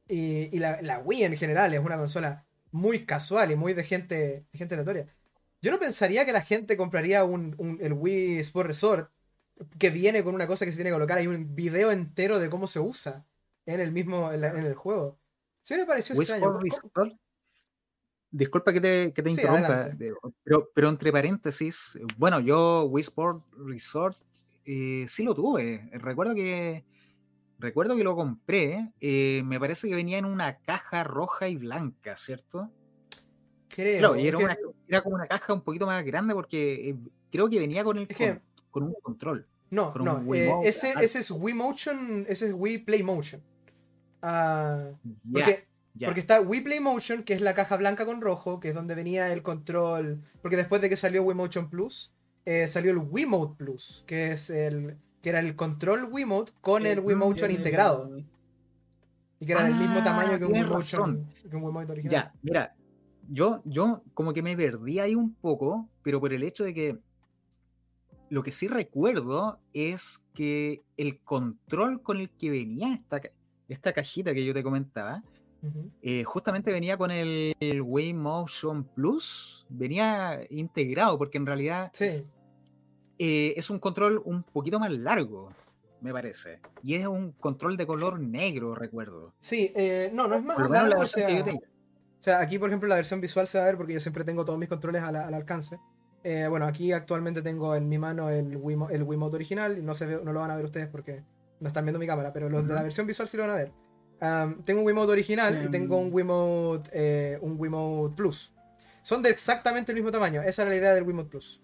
y, 0.07 0.59
la, 0.59 1.01
Wii 1.03 1.23
en 1.23 1.37
general 1.37 1.73
es 1.73 1.79
una 1.79 1.97
consola 1.97 2.45
muy 2.71 3.03
casual 3.03 3.49
y 3.49 3.55
muy 3.55 3.73
de 3.73 3.83
gente, 3.83 4.45
de 4.51 4.57
gente 4.57 4.75
aleatoria. 4.75 5.07
Yo 5.63 5.71
no 5.71 5.79
pensaría 5.79 6.23
que 6.23 6.33
la 6.33 6.41
gente 6.41 6.77
compraría 6.77 7.23
un, 7.23 7.79
el 7.81 7.93
Wii 7.93 8.39
Sport 8.41 8.67
Resort 8.67 9.11
que 9.79 9.89
viene 9.89 10.23
con 10.23 10.35
una 10.35 10.45
cosa 10.45 10.65
que 10.65 10.71
se 10.71 10.77
tiene 10.77 10.91
que 10.91 10.95
colocar. 10.95 11.17
Hay 11.17 11.25
un 11.25 11.55
video 11.55 11.91
entero 11.91 12.39
de 12.39 12.51
cómo 12.51 12.67
se 12.67 12.79
usa 12.79 13.25
en 13.65 13.79
el 13.79 13.91
mismo 13.91 14.31
en, 14.31 14.43
el 14.43 14.73
juego. 14.75 15.18
Sí 15.69 15.77
me 15.77 15.85
pareció 15.85 16.19
extraño. 16.19 16.59
Disculpa 18.31 18.73
que 18.73 18.81
te, 18.81 19.13
que 19.13 19.21
te 19.21 19.29
interrumpa, 19.29 19.91
pero, 20.43 20.71
pero, 20.73 20.89
entre 20.89 21.11
paréntesis, 21.11 21.97
bueno, 22.17 22.39
yo 22.39 22.85
Wii 22.85 23.01
Sport 23.01 23.43
Resort 23.65 24.17
eh, 24.65 25.05
sí 25.07 25.23
lo 25.23 25.35
tuve. 25.35 25.89
Recuerdo 25.93 26.33
que 26.33 26.83
Recuerdo 27.59 27.97
que 27.97 28.03
lo 28.05 28.15
compré, 28.15 28.93
eh, 29.01 29.43
me 29.45 29.59
parece 29.59 29.89
que 29.89 29.95
venía 29.95 30.17
en 30.17 30.23
una 30.23 30.59
caja 30.59 31.03
roja 31.03 31.49
y 31.49 31.57
blanca, 31.57 32.15
¿cierto? 32.15 32.71
Creo. 33.67 34.15
era, 34.15 34.57
era, 34.87 35.03
como 35.03 35.15
una 35.15 35.27
caja 35.27 35.53
un 35.53 35.61
poquito 35.61 35.85
más 35.85 36.03
grande 36.03 36.33
porque 36.33 36.89
eh, 36.89 36.97
creo 37.29 37.47
que 37.47 37.59
venía 37.59 37.83
con, 37.83 37.97
el, 37.97 38.07
con, 38.71 38.83
un 38.83 38.95
control. 39.01 39.45
No, 39.69 39.93
no, 39.93 40.33
eh, 40.33 40.51
ese, 40.63 40.93
ese, 41.01 41.19
es 41.19 41.29
Wii 41.29 41.53
Motion, 41.53 42.25
ese 42.27 42.47
es 42.47 42.53
Wii 42.55 42.79
Play 42.79 43.03
Motion. 43.03 43.43
Ah, 44.21 44.91
porque, 45.31 45.67
porque 46.05 46.19
está 46.19 46.41
Wii 46.41 46.61
Play 46.61 46.79
Motion, 46.79 47.23
que 47.23 47.33
es 47.33 47.41
la 47.41 47.53
caja 47.53 47.77
blanca 47.77 48.05
con 48.05 48.21
rojo, 48.21 48.59
que 48.59 48.69
es 48.69 48.75
donde 48.75 48.95
venía 48.95 49.31
el 49.31 49.41
control. 49.41 50.21
Porque 50.41 50.57
después 50.57 50.81
de 50.81 50.89
que 50.89 50.97
salió 50.97 51.23
Wii 51.23 51.35
Motion 51.35 51.69
Plus, 51.69 52.11
salió 52.67 52.91
el 52.91 52.97
Wii 52.97 53.25
Mode 53.25 53.55
Plus, 53.57 54.03
que 54.07 54.31
es 54.31 54.49
el, 54.49 54.97
que 55.21 55.29
era 55.29 55.39
el 55.39 55.55
control 55.55 56.05
Wiimote 56.11 56.51
con 56.61 56.85
el, 56.85 56.99
Wiimotion 56.99 57.51
integrado. 57.51 58.17
Y 59.39 59.45
que 59.45 59.51
era 59.53 59.63
del 59.63 59.75
mismo 59.75 60.03
tamaño 60.03 60.37
que 60.37 60.45
un, 60.45 60.53
Wiimotion, 60.53 61.27
que 61.49 61.55
un 61.55 61.63
Wiimote 61.63 61.91
original. 61.91 62.11
Ya, 62.11 62.33
mira, 62.41 62.75
yo, 63.29 63.61
yo 63.65 64.03
como 64.13 64.33
que 64.33 64.41
me 64.41 64.55
perdí 64.55 64.99
ahí 64.99 65.15
un 65.15 65.33
poco, 65.33 65.87
pero 66.01 66.19
por 66.19 66.33
el 66.33 66.43
hecho 66.43 66.63
de 66.63 66.73
que 66.73 66.97
lo 68.29 68.43
que 68.43 68.51
sí 68.51 68.67
recuerdo 68.67 69.59
es 69.73 70.23
que 70.33 70.81
el 70.97 71.19
control 71.19 72.01
con 72.01 72.19
el 72.19 72.29
que 72.29 72.49
venía 72.49 72.93
esta, 72.93 73.21
esta 73.69 73.93
cajita 73.93 74.33
que 74.33 74.43
yo 74.43 74.53
te 74.53 74.63
comentaba, 74.63 75.23
eh, 76.01 76.23
justamente 76.23 76.71
venía 76.71 76.97
con 76.97 77.11
el, 77.11 77.55
Wii 77.81 78.13
Motion 78.13 78.83
Plus, 78.83 79.65
venía 79.69 80.41
integrado, 80.49 81.17
porque 81.17 81.37
en 81.37 81.45
realidad 81.45 81.91
sí. 81.93 82.25
Eh, 83.21 83.53
es 83.57 83.69
un 83.69 83.79
control 83.79 84.21
un 84.23 84.43
poquito 84.43 84.79
más 84.79 84.91
largo, 84.91 85.49
me 85.99 86.13
parece. 86.13 86.61
Y 86.83 86.95
es 86.95 87.05
un 87.05 87.33
control 87.33 87.75
de 87.75 87.85
color 87.85 88.19
negro, 88.19 88.75
recuerdo. 88.75 89.33
Sí, 89.39 89.73
eh, 89.75 90.09
no, 90.13 90.29
no 90.29 90.35
es 90.35 90.43
más 90.43 90.57
largo. 90.69 91.01
O 91.01 91.05
sea, 91.05 91.27
o 91.27 92.21
sea, 92.21 92.39
aquí, 92.39 92.57
por 92.57 92.69
ejemplo, 92.69 92.87
la 92.87 92.95
versión 92.95 93.19
visual 93.19 93.47
se 93.47 93.57
va 93.57 93.65
a 93.65 93.67
ver 93.67 93.77
porque 93.77 93.93
yo 93.93 93.99
siempre 93.99 94.23
tengo 94.23 94.45
todos 94.45 94.57
mis 94.57 94.69
controles 94.69 95.03
al, 95.03 95.15
alcance. 95.15 95.79
bueno, 96.49 96.65
aquí 96.65 96.93
actualmente 96.93 97.41
tengo 97.41 97.75
en 97.75 97.89
mi 97.89 97.97
mano 97.97 98.29
el, 98.29 98.55
Wii, 98.55 98.77
el 98.91 99.03
Wiimote 99.03 99.35
original. 99.35 99.85
No, 99.85 99.93
se 99.93 100.05
ve, 100.05 100.21
no 100.23 100.31
lo 100.31 100.39
van 100.39 100.51
a 100.51 100.55
ver 100.55 100.65
ustedes 100.65 100.87
porque 100.87 101.23
no 101.59 101.67
están 101.67 101.85
viendo 101.85 101.99
mi 101.99 102.07
cámara, 102.07 102.31
pero 102.33 102.49
los 102.49 102.67
de 102.67 102.73
la 102.73 102.83
versión 102.83 103.05
visual 103.07 103.27
sí 103.27 103.37
lo 103.37 103.43
van 103.43 103.51
a 103.51 103.55
ver 103.55 103.71
tengo 104.65 104.81
un 104.81 104.85
Wiimote 104.85 105.11
original 105.11 105.65
y 105.65 105.71
tengo 105.71 105.97
un 105.97 106.07
em. 106.07 106.13
Wiimote, 106.13 106.89
eh, 106.93 107.39
un 107.41 107.55
Wiimote 107.57 108.15
Plus. 108.15 108.53
Son 109.01 109.21
de 109.21 109.29
exactamente 109.29 109.91
el 109.91 109.95
mismo 109.95 110.11
tamaño. 110.11 110.41
Esa 110.41 110.63
era 110.63 110.71
la 110.71 110.77
idea 110.77 110.93
del 110.93 111.03
Wiimote 111.03 111.29
Plus. 111.29 111.61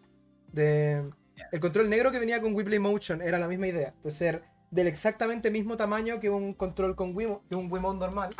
De, 0.51 1.03
el 1.51 1.59
control 1.59 1.89
negro 1.89 2.11
que 2.11 2.19
venía 2.19 2.41
con 2.41 2.55
Play 2.55 2.79
Motion 2.79 3.21
era 3.21 3.37
la 3.39 3.47
misma 3.47 3.67
idea. 3.67 3.93
De 4.03 4.09
ser 4.09 4.43
del 4.71 4.87
exactamente 4.87 5.51
mismo 5.51 5.77
tamaño 5.77 6.19
que 6.19 6.29
un 6.29 6.53
control 6.53 6.95
con 6.95 7.15
Wiimote, 7.15 7.45
que 7.49 7.55
un 7.55 7.71
Wiimote 7.71 7.99
normal. 7.99 8.35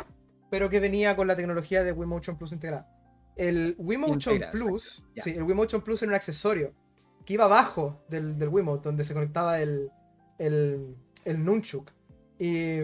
Pero 0.50 0.70
que 0.70 0.80
venía 0.80 1.14
con 1.14 1.26
la 1.26 1.36
tecnología 1.36 1.84
de 1.84 1.92
Motion 1.92 2.38
Plus 2.38 2.52
integrada. 2.52 2.88
El 3.36 3.74
Wiimotion 3.78 4.40
Plus, 4.50 5.04
sí, 5.18 5.30
el 5.30 5.44
Motion 5.44 5.82
Plus 5.82 6.02
era 6.02 6.10
un 6.10 6.16
accesorio 6.16 6.72
que 7.26 7.34
iba 7.34 7.44
abajo 7.44 8.02
del, 8.08 8.38
del 8.38 8.48
Wiimote, 8.48 8.84
donde 8.84 9.04
se 9.04 9.12
conectaba 9.12 9.60
el, 9.60 9.90
el, 10.38 10.96
el 11.26 11.44
Nunchuk. 11.44 11.90
Y 12.38 12.78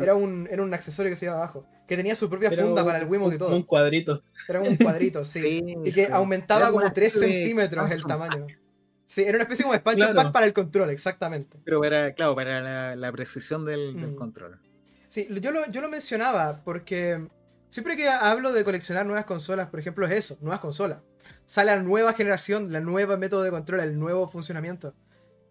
era 0.00 0.14
un, 0.14 0.48
era 0.50 0.62
un 0.62 0.72
accesorio 0.72 1.10
que 1.10 1.16
se 1.16 1.26
iba 1.26 1.34
abajo. 1.34 1.66
Que 1.88 1.96
tenía 1.96 2.14
su 2.14 2.28
propia 2.30 2.52
funda 2.52 2.84
para 2.84 2.98
el 2.98 3.08
Wiimote 3.08 3.34
y 3.34 3.38
todo. 3.38 3.56
Un 3.56 3.64
cuadrito. 3.64 4.22
Era 4.48 4.60
un 4.60 4.76
cuadrito, 4.76 5.24
sí. 5.24 5.76
y 5.84 5.90
que 5.90 6.06
aumentaba 6.06 6.70
como 6.70 6.92
3 6.92 7.12
centímetros 7.12 7.90
el 7.90 8.04
tamaño. 8.04 8.46
Sí, 9.06 9.22
era 9.22 9.34
una 9.38 9.42
especie 9.42 9.64
como 9.64 9.72
de 9.72 9.78
expansion 9.78 10.32
para 10.32 10.46
el 10.46 10.52
control, 10.52 10.90
exactamente. 10.90 11.58
Pero 11.64 11.84
era, 11.84 12.14
claro, 12.14 12.36
para 12.36 12.94
la, 12.94 13.12
precisión 13.12 13.64
del, 13.64 13.96
mm. 13.96 14.14
control. 14.14 14.60
Sí, 15.08 15.26
yo 15.40 15.50
lo, 15.50 15.68
yo 15.68 15.80
lo 15.80 15.88
mencionaba 15.88 16.60
porque 16.64 17.26
siempre 17.70 17.96
que 17.96 18.08
hablo 18.08 18.52
de 18.52 18.62
coleccionar 18.62 19.06
nuevas 19.06 19.24
consolas, 19.24 19.68
por 19.68 19.80
ejemplo, 19.80 20.06
es 20.06 20.12
eso, 20.12 20.38
nuevas 20.40 20.60
consolas. 20.60 20.98
Sale 21.44 21.74
la 21.74 21.82
nueva 21.82 22.12
generación, 22.12 22.72
la 22.72 22.80
nueva 22.80 23.16
método 23.16 23.42
de 23.42 23.50
control, 23.50 23.80
el 23.80 23.98
nuevo 23.98 24.28
funcionamiento. 24.28 24.94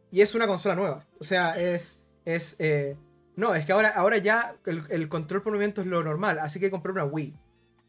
Y 0.09 0.21
es 0.21 0.34
una 0.34 0.47
consola 0.47 0.75
nueva. 0.75 1.05
O 1.19 1.25
sea, 1.25 1.59
es, 1.59 1.99
es 2.36 2.55
eh, 2.59 2.95
no, 3.39 3.55
es 3.55 3.65
que 3.65 3.71
ahora, 3.71 3.89
ahora 3.91 4.17
ya 4.17 4.57
el, 4.65 5.07
control 5.07 5.41
por 5.41 5.53
movimiento 5.53 5.80
es 5.80 5.88
lo 5.88 6.03
normal, 6.03 6.39
así 6.39 6.59
que 6.59 6.69
comprar 6.69 6.91
una 6.91 7.05
Wii. 7.05 7.34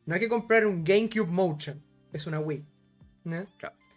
No 0.07 0.15
hay 0.15 0.21
que 0.21 0.29
comprar 0.29 0.65
un 0.65 0.85
GameCube 0.85 1.27
Motion, 1.27 1.83
es 2.13 2.25
una 2.29 2.39
Wii. 2.39 2.65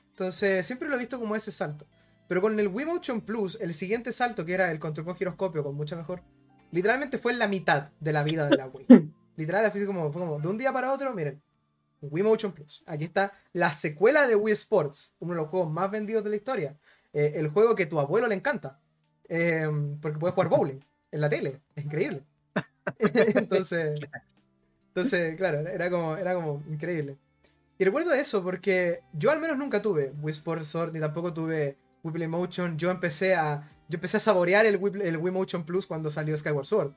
Entonces, 0.09 0.65
siempre 0.65 0.89
lo 0.89 0.95
he 0.95 0.97
visto 0.97 1.19
como 1.19 1.35
ese 1.35 1.51
salto. 1.51 1.85
Pero 2.27 2.41
con 2.41 2.59
el 2.59 2.69
Wii 2.69 2.87
Motion 2.87 3.21
Plus, 3.21 3.59
el 3.61 3.75
siguiente 3.75 4.11
salto, 4.13 4.45
que 4.45 4.55
era 4.55 4.71
el 4.71 4.79
control 4.79 5.05
con 5.05 5.15
giroscopio, 5.15 5.63
con 5.63 5.75
mucha 5.75 5.95
mejor, 5.95 6.23
literalmente 6.71 7.19
fue 7.19 7.33
en 7.33 7.37
la 7.37 7.47
mitad 7.47 7.91
de 7.99 8.13
la 8.13 8.23
vida 8.23 8.49
de 8.49 8.57
la 8.57 8.65
Wii. 8.65 8.87
Literal, 9.35 9.71
fue 9.71 9.85
como, 9.85 10.11
fue 10.11 10.21
como 10.21 10.39
de 10.39 10.47
un 10.47 10.57
día 10.57 10.73
para 10.73 10.91
otro, 10.91 11.13
miren, 11.13 11.39
Wii 12.01 12.23
Motion 12.23 12.51
Plus. 12.51 12.83
Aquí 12.87 13.03
está 13.03 13.31
la 13.51 13.71
secuela 13.71 14.25
de 14.25 14.35
Wii 14.35 14.53
Sports, 14.53 15.13
uno 15.19 15.33
de 15.33 15.41
los 15.41 15.49
juegos 15.49 15.71
más 15.71 15.91
vendidos 15.91 16.23
de 16.23 16.31
la 16.31 16.35
historia. 16.35 16.79
Eh, 17.13 17.33
el 17.35 17.49
juego 17.49 17.75
que 17.75 17.85
tu 17.85 17.99
abuelo 17.99 18.25
le 18.25 18.33
encanta, 18.33 18.79
eh, 19.35 19.67
porque 19.99 20.19
puede 20.19 20.31
jugar 20.31 20.49
bowling 20.49 20.79
en 21.11 21.21
la 21.21 21.27
tele. 21.27 21.59
Es 21.75 21.83
increíble. 21.83 22.23
entonces, 22.99 23.99
entonces, 24.89 25.35
claro, 25.35 25.67
era 25.67 25.89
como, 25.89 26.15
era 26.17 26.35
como 26.35 26.63
increíble. 26.69 27.17
Y 27.79 27.83
recuerdo 27.83 28.13
eso 28.13 28.43
porque 28.43 28.99
yo 29.13 29.31
al 29.31 29.39
menos 29.41 29.57
nunca 29.57 29.81
tuve 29.81 30.13
Wii 30.21 30.33
Sports 30.33 30.67
Sword 30.67 30.93
ni 30.93 30.99
tampoco 30.99 31.33
tuve 31.33 31.77
Wii 32.03 32.13
Play 32.13 32.27
Motion. 32.27 32.77
Yo 32.77 32.91
empecé 32.91 33.33
a, 33.33 33.71
yo 33.89 33.95
empecé 33.95 34.17
a 34.17 34.19
saborear 34.19 34.67
el 34.67 34.77
Wii, 34.77 35.01
el 35.01 35.17
Wii 35.17 35.33
Motion 35.33 35.65
Plus 35.65 35.87
cuando 35.87 36.11
salió 36.11 36.37
Skyward 36.37 36.67
Sword. 36.67 36.93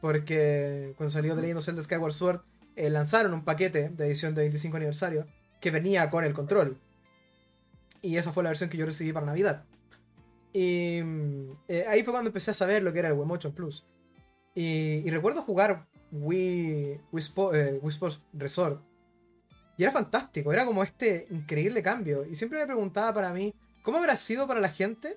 Porque 0.00 0.94
cuando 0.96 1.10
salió 1.10 1.34
The 1.34 1.40
Legend 1.40 1.58
of 1.58 1.64
Zelda 1.64 1.82
Skyward 1.82 2.12
Sword, 2.12 2.40
eh, 2.76 2.88
lanzaron 2.88 3.34
un 3.34 3.44
paquete 3.44 3.88
de 3.88 4.06
edición 4.06 4.36
de 4.36 4.42
25 4.42 4.76
aniversario 4.76 5.26
que 5.60 5.72
venía 5.72 6.08
con 6.08 6.24
el 6.24 6.34
control. 6.34 6.78
Y 8.00 8.16
esa 8.16 8.30
fue 8.30 8.44
la 8.44 8.50
versión 8.50 8.70
que 8.70 8.76
yo 8.76 8.86
recibí 8.86 9.12
para 9.12 9.26
Navidad. 9.26 9.64
Y 10.60 10.98
eh, 11.68 11.84
ahí 11.86 12.02
fue 12.02 12.12
cuando 12.12 12.30
empecé 12.30 12.50
a 12.50 12.54
saber 12.54 12.82
lo 12.82 12.92
que 12.92 12.98
era 12.98 13.06
el 13.06 13.14
Wii 13.14 13.28
Motion 13.28 13.52
Plus. 13.52 13.86
Y, 14.56 15.08
recuerdo 15.08 15.42
jugar 15.42 15.86
Wii, 16.10 17.00
Wii, 17.12 17.24
eh, 17.54 17.80
Sports 17.84 18.24
Resort. 18.32 18.82
Y 19.76 19.84
era 19.84 19.92
fantástico, 19.92 20.52
era 20.52 20.66
como 20.66 20.82
este 20.82 21.28
increíble 21.30 21.80
cambio. 21.80 22.26
Y 22.26 22.34
siempre 22.34 22.58
me 22.58 22.66
preguntaba 22.66 23.14
para 23.14 23.32
mí, 23.32 23.54
¿cómo 23.84 23.98
habrá 23.98 24.16
sido 24.16 24.48
para 24.48 24.58
la 24.58 24.68
gente 24.68 25.16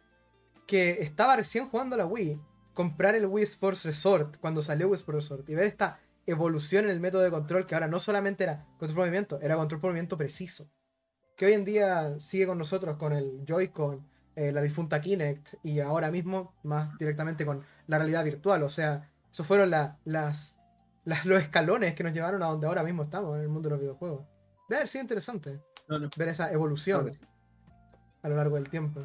que 0.68 0.98
estaba 1.00 1.38
recién 1.38 1.68
jugando 1.70 1.96
a 1.96 1.98
la 1.98 2.06
Wii 2.06 2.40
comprar 2.76 3.16
el 3.16 3.26
Wii 3.26 3.44
Sports 3.46 3.84
Resort 3.86 4.38
cuando 4.38 4.62
salió 4.62 4.90
Wii 4.90 4.98
Sports 4.98 5.24
Resort 5.24 5.50
y 5.50 5.56
ver 5.56 5.66
esta 5.66 6.00
evolución 6.28 6.86
en 6.86 6.92
el 6.92 7.00
método 7.00 7.24
de 7.24 7.32
control 7.32 7.66
que 7.66 7.74
ahora 7.74 7.88
no 7.88 8.00
solamente 8.00 8.44
era 8.44 8.68
control 8.78 8.90
por 8.90 9.06
movimiento, 9.06 9.40
era 9.42 9.56
control 9.56 9.82
por 9.82 9.90
movimiento 9.90 10.20
preciso. 10.20 10.70
Que 11.36 11.48
hoy 11.48 11.54
en 11.54 11.66
día 11.66 12.20
sigue 12.20 12.46
con 12.46 12.60
nosotros 12.60 12.98
con 12.98 13.14
el 13.14 13.44
Joy-Con 13.48 14.11
eh, 14.36 14.52
la 14.52 14.62
difunta 14.62 15.02
Kinect 15.02 15.56
y 15.64 15.82
ahora 15.82 16.10
mismo 16.10 16.54
más 16.64 16.98
directamente 16.98 17.46
con 17.46 17.62
la 17.88 17.98
realidad 17.98 18.24
virtual. 18.24 18.64
O 18.64 18.70
sea, 18.70 19.10
esos 19.32 19.46
fueron 19.46 19.70
las, 19.70 19.98
las, 20.06 20.56
los 21.26 21.42
escalones 21.42 21.96
que 21.96 22.04
nos 22.04 22.14
llevaron 22.14 22.42
a 22.44 22.48
donde 22.48 22.68
ahora 22.68 22.84
mismo 22.84 23.04
estamos 23.04 23.36
en 23.36 23.42
el 23.42 23.50
mundo 23.50 23.68
de 23.68 23.76
los 23.76 23.82
videojuegos. 23.82 24.26
Debe 24.70 24.80
haber 24.80 24.88
sido 24.88 25.02
interesante 25.02 25.60
ver 26.16 26.30
esa 26.30 26.52
evolución 26.52 27.12
a 28.22 28.30
lo 28.30 28.36
largo 28.36 28.56
del 28.56 28.70
tiempo. 28.70 29.02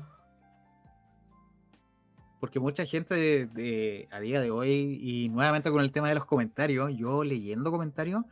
Porque 2.39 2.61
mucha 2.61 2.85
gente 2.85 3.47
de, 3.47 4.09
a 4.13 4.21
día 4.21 4.41
de 4.41 4.51
hoy, 4.51 5.01
y 5.03 5.29
nuevamente 5.31 5.71
con 5.71 5.83
el 5.83 5.91
tema 5.91 6.09
de 6.09 6.15
los 6.15 6.27
comentarios, 6.27 6.93
yo 6.95 7.25
leyendo 7.25 7.73
comentarios, 7.73 8.25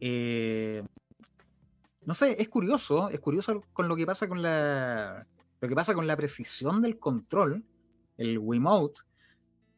eh, 0.00 0.82
no 2.06 2.14
sé, 2.14 2.40
es 2.40 2.48
curioso, 2.48 3.10
es 3.10 3.20
curioso 3.20 3.62
con 3.74 3.88
lo 3.88 3.96
que 3.96 4.06
pasa 4.06 4.28
con 4.28 4.40
la, 4.40 5.26
lo 5.60 5.68
que 5.68 5.74
pasa 5.74 5.94
con 5.94 6.06
la 6.06 6.16
precisión 6.16 6.82
del 6.82 6.98
control, 6.98 7.64
el 8.16 8.38
Wiimote, 8.38 9.00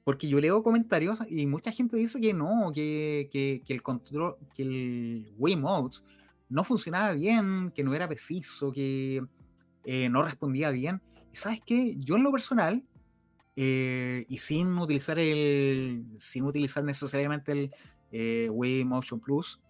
porque 0.05 0.28
yo 0.28 0.41
leo 0.41 0.62
comentarios 0.62 1.18
y 1.28 1.47
mucha 1.47 1.72
gente 1.72 1.97
dice 1.97 2.20
que 2.20 2.33
no, 2.33 2.72
que, 2.74 3.62
el 3.66 3.83
control, 3.83 4.37
que 4.55 4.62
el 4.62 5.33
Wiimote 5.37 5.99
no 6.49 6.64
funcionaba 6.64 7.12
bien, 7.12 7.70
que 7.70 7.85
no 7.85 7.95
era 7.95 8.09
preciso, 8.09 8.72
que 8.72 9.22
eh, 9.85 10.09
no 10.09 10.22
respondía 10.22 10.70
bien. 10.70 11.01
Y 11.33 11.37
sabes 11.37 11.61
qué, 11.64 11.95
yo 11.99 12.16
en 12.16 12.24
lo 12.24 12.33
personal, 12.33 12.83
eh, 13.57 14.24
y 14.28 14.39
sin 14.39 14.78
utilizar 14.78 15.18
el, 15.18 16.05
sin 16.18 16.45
utilizar 16.45 16.83
necesariamente 16.83 17.53
el 17.53 17.70
eh, 18.11 18.49
Wii 18.51 18.85
Motion 18.85 19.20
Plus, 19.20 19.61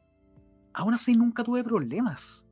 aún 0.73 0.95
así 0.95 1.15
nunca 1.17 1.45
tuve 1.45 1.63
problemas. 1.65 2.47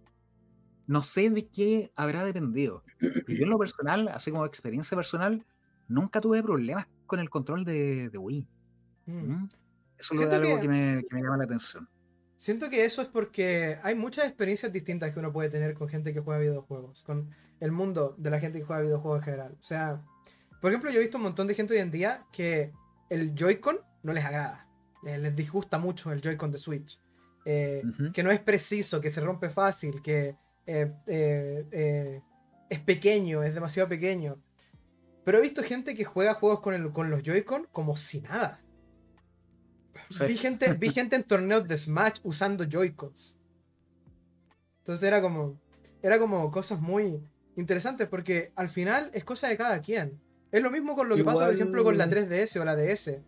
No 0.87 1.03
sé 1.03 1.31
de 1.31 1.47
qué 1.49 1.93
habrá 1.97 2.25
dependido. 2.25 2.83
Yo 3.01 3.45
en 3.45 3.51
lo 3.51 3.59
personal, 3.59 4.09
así 4.09 4.31
como 4.31 4.45
experiencia 4.45 4.97
personal, 4.97 5.45
nunca 5.89 6.21
tuve 6.21 6.43
problemas 6.43 6.87
con 7.07 7.21
el 7.21 7.31
control 7.31 7.65
de, 7.65 8.11
Wii. 8.13 8.49
Mm. 9.07 9.13
¿Mm? 9.13 9.49
Eso 9.99 10.15
es 10.15 10.21
algo 10.23 10.61
que, 10.61 10.69
me, 10.69 11.03
llama 11.11 11.37
la 11.39 11.45
atención. 11.45 11.89
Siento 12.37 12.69
que 12.71 12.85
eso 12.85 13.03
es 13.03 13.09
porque 13.09 13.79
hay 13.83 13.97
muchas 13.97 14.27
experiencias 14.27 14.73
distintas 14.73 15.13
que 15.13 15.19
uno 15.19 15.33
puede 15.33 15.51
tener 15.51 15.75
con 15.75 15.89
gente 15.89 16.15
que 16.15 16.21
juega 16.21 16.41
videojuegos, 16.41 17.03
con 17.03 17.31
el 17.59 17.73
mundo 17.73 18.15
de 18.17 18.31
la 18.31 18.39
gente 18.39 18.61
que 18.61 18.65
juega 18.65 18.83
videojuegos 18.83 19.19
en 19.21 19.25
general. 19.25 19.57
O 19.59 19.63
sea, 19.63 20.01
por 20.61 20.71
ejemplo, 20.71 20.91
yo 20.91 20.99
he 20.99 21.03
visto 21.03 21.17
un 21.17 21.25
montón 21.25 21.49
de 21.49 21.55
gente 21.55 21.75
hoy 21.75 21.81
en 21.81 21.91
día 21.91 22.27
que 22.33 22.73
el 23.11 23.35
Joy-Con 23.35 23.81
no 24.05 24.13
les 24.13 24.25
agrada. 24.25 24.69
Les, 25.03 25.35
disgusta 25.35 25.79
mucho 25.79 26.13
el 26.13 26.21
Joy-Con 26.21 26.53
de 26.53 26.59
Switch. 26.59 27.01
Eh, 27.45 27.83
que 28.13 28.23
no 28.23 28.31
es 28.31 28.41
preciso, 28.41 29.01
que 29.01 29.11
se 29.11 29.21
rompe 29.21 29.49
fácil, 29.49 30.03
que 30.03 30.37
eh, 30.71 30.93
eh, 31.07 31.67
eh, 31.73 32.21
es 32.69 32.81
pequeño, 32.81 33.43
es 33.43 33.55
demasiado 33.55 33.89
pequeño. 33.89 34.41
Pero 35.25 35.39
he 35.39 35.43
visto 35.43 35.63
gente 35.63 35.95
que 35.95 36.05
juega 36.05 36.35
juegos 36.35 36.61
con, 36.61 36.91
con 36.93 37.11
los 37.11 37.23
Joy-Con 37.23 37.69
como 37.71 37.97
si 37.97 38.21
nada. 38.21 38.63
Vi, 40.27 40.37
gente, 40.37 40.73
vi 40.75 40.91
gente 40.93 41.17
en 41.17 41.25
torneos 41.25 41.69
de 41.69 41.77
Smash 41.77 42.21
usando 42.23 42.65
Joy-Cons. 42.65 43.37
Entonces 44.79 45.07
era 45.07 45.21
como. 45.21 45.61
Era 46.01 46.19
como 46.19 46.51
cosas 46.51 46.81
muy 46.81 47.23
interesantes 47.57 48.07
porque 48.07 48.53
al 48.55 48.69
final 48.69 49.11
es 49.13 49.25
cosa 49.25 49.49
de 49.49 49.57
cada 49.57 49.81
quien. 49.83 50.21
Es 50.51 50.63
lo 50.63 50.71
mismo 50.71 50.95
con 50.95 51.09
lo 51.09 51.17
que 51.17 51.25
pasa, 51.25 51.45
por 51.45 51.55
ejemplo, 51.55 51.85
con 51.85 51.99
la 51.99 52.09
3DS 52.09 52.61
o 52.61 52.65
la 52.65 52.77
DS. 52.77 53.21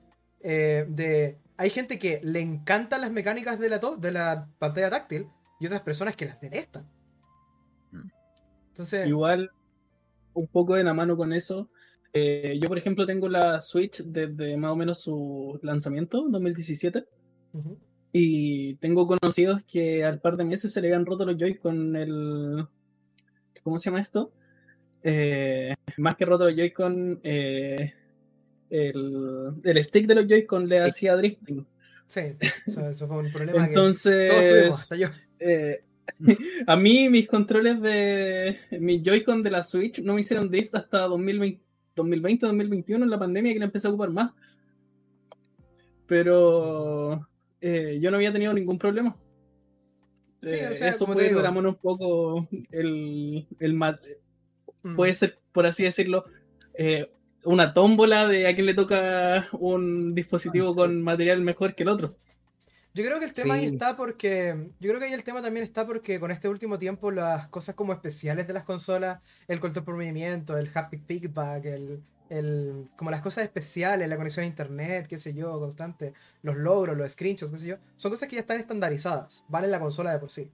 Eh, 0.42 0.86
de, 0.88 1.36
hay 1.58 1.68
gente 1.68 1.98
que 1.98 2.20
le 2.22 2.40
encantan 2.40 3.02
las 3.02 3.10
mecánicas 3.10 3.58
de 3.58 3.68
la, 3.68 3.78
de 3.78 4.12
la 4.12 4.48
pantalla 4.58 4.88
táctil 4.88 5.28
y 5.58 5.66
otras 5.66 5.82
personas 5.82 6.16
que 6.16 6.24
las 6.26 6.40
detestan. 6.40 6.88
Entonces, 8.70 9.06
Igual, 9.06 9.50
un 10.32 10.46
poco 10.46 10.74
de 10.74 10.84
la 10.84 10.94
mano 10.94 11.16
con 11.16 11.32
eso. 11.32 11.68
Eh, 12.12 12.58
yo, 12.60 12.68
por 12.68 12.78
ejemplo, 12.78 13.06
tengo 13.06 13.28
la 13.28 13.60
Switch 13.60 14.02
desde 14.02 14.56
más 14.56 14.72
o 14.72 14.76
menos 14.76 15.00
su 15.00 15.58
lanzamiento, 15.62 16.26
2017. 16.28 17.04
Y 18.12 18.74
tengo 18.76 19.06
conocidos 19.06 19.64
que 19.64 20.04
al 20.04 20.20
par 20.20 20.36
de 20.36 20.44
meses 20.44 20.72
se 20.72 20.80
le 20.80 20.88
habían 20.88 21.06
roto 21.06 21.24
los 21.24 21.36
Joy 21.36 21.56
con 21.56 21.96
el. 21.96 22.66
¿Cómo 23.62 23.78
se 23.78 23.90
llama 23.90 24.00
esto? 24.00 24.32
Eh, 25.02 25.74
más 25.96 26.16
que 26.16 26.24
roto 26.24 26.44
los 26.44 26.56
Joy-Con, 26.56 27.20
eh, 27.22 27.94
el, 28.68 29.84
stick 29.84 30.06
de 30.06 30.14
los 30.14 30.26
Joy-Con 30.26 30.68
le 30.68 30.80
hacía 30.80 31.16
drifting. 31.16 31.66
Sí, 32.06 32.20
eso, 32.66 33.06
fue 33.06 33.18
un 33.18 33.32
problema. 33.32 33.66
Entonces, 33.66 34.90
eh, 35.38 35.84
a 36.66 36.76
mí 36.76 37.08
mis 37.08 37.26
controles 37.26 37.80
de 37.80 38.56
mi 38.78 39.02
Joy-Con 39.02 39.42
de 39.42 39.50
la 39.50 39.64
Switch 39.64 40.00
no 40.02 40.14
me 40.14 40.20
hicieron 40.20 40.50
drift 40.50 40.74
hasta 40.74 41.00
2020, 41.08 41.62
2020-2021 41.96 43.02
en 43.02 43.10
la 43.10 43.18
pandemia 43.18 43.52
que 43.52 43.58
la 43.58 43.64
empecé 43.66 43.88
a 43.88 43.90
ocupar 43.90 44.10
más. 44.10 44.32
Pero 46.06 47.26
yo 47.60 48.10
no 48.10 48.16
había 48.16 48.32
tenido 48.32 48.52
ningún 48.52 48.78
problema. 48.78 49.16
eso 50.42 51.06
puede 51.06 51.30
ir 51.30 51.36
un 51.36 51.74
poco 51.76 52.48
el, 52.70 53.46
el, 53.58 53.74
Mm. 54.82 54.96
puede 54.96 55.14
ser, 55.14 55.38
por 55.52 55.66
así 55.66 55.84
decirlo, 55.84 56.24
eh, 56.74 57.10
una 57.44 57.72
tómbola 57.72 58.26
de 58.28 58.46
a 58.46 58.54
quién 58.54 58.66
le 58.66 58.74
toca 58.74 59.48
un 59.52 60.14
dispositivo 60.14 60.70
ah, 60.70 60.74
con 60.74 61.02
material 61.02 61.40
mejor 61.42 61.74
que 61.74 61.82
el 61.82 61.88
otro. 61.88 62.16
Yo 62.92 63.04
creo 63.04 63.18
que 63.20 63.24
el 63.24 63.32
tema 63.32 63.54
ahí 63.54 63.66
está 63.66 63.96
porque. 63.96 64.70
Yo 64.80 64.90
creo 64.90 64.98
que 64.98 65.06
ahí 65.06 65.12
el 65.12 65.22
tema 65.22 65.42
también 65.42 65.64
está 65.64 65.86
porque 65.86 66.18
con 66.18 66.30
este 66.30 66.48
último 66.48 66.78
tiempo 66.78 67.10
las 67.10 67.46
cosas 67.48 67.74
como 67.74 67.92
especiales 67.92 68.46
de 68.46 68.52
las 68.52 68.64
consolas, 68.64 69.20
el 69.46 69.60
control 69.60 69.84
por 69.84 69.94
movimiento, 69.94 70.58
el 70.58 70.70
haptic 70.74 71.06
feedback, 71.06 71.66
el, 71.66 72.02
el, 72.30 72.88
como 72.96 73.10
las 73.10 73.20
cosas 73.20 73.44
especiales, 73.44 74.08
la 74.08 74.16
conexión 74.16 74.44
a 74.44 74.46
internet, 74.46 75.06
qué 75.06 75.18
sé 75.18 75.34
yo, 75.34 75.58
constante, 75.60 76.14
los 76.42 76.56
logros, 76.56 76.96
los 76.96 77.12
screenshots, 77.12 77.52
qué 77.52 77.58
sé 77.58 77.66
yo, 77.66 77.76
son 77.96 78.10
cosas 78.10 78.28
que 78.28 78.36
ya 78.36 78.40
están 78.40 78.58
estandarizadas, 78.58 79.44
valen 79.48 79.70
la 79.70 79.80
consola 79.80 80.12
de 80.12 80.18
por 80.18 80.30
sí. 80.30 80.50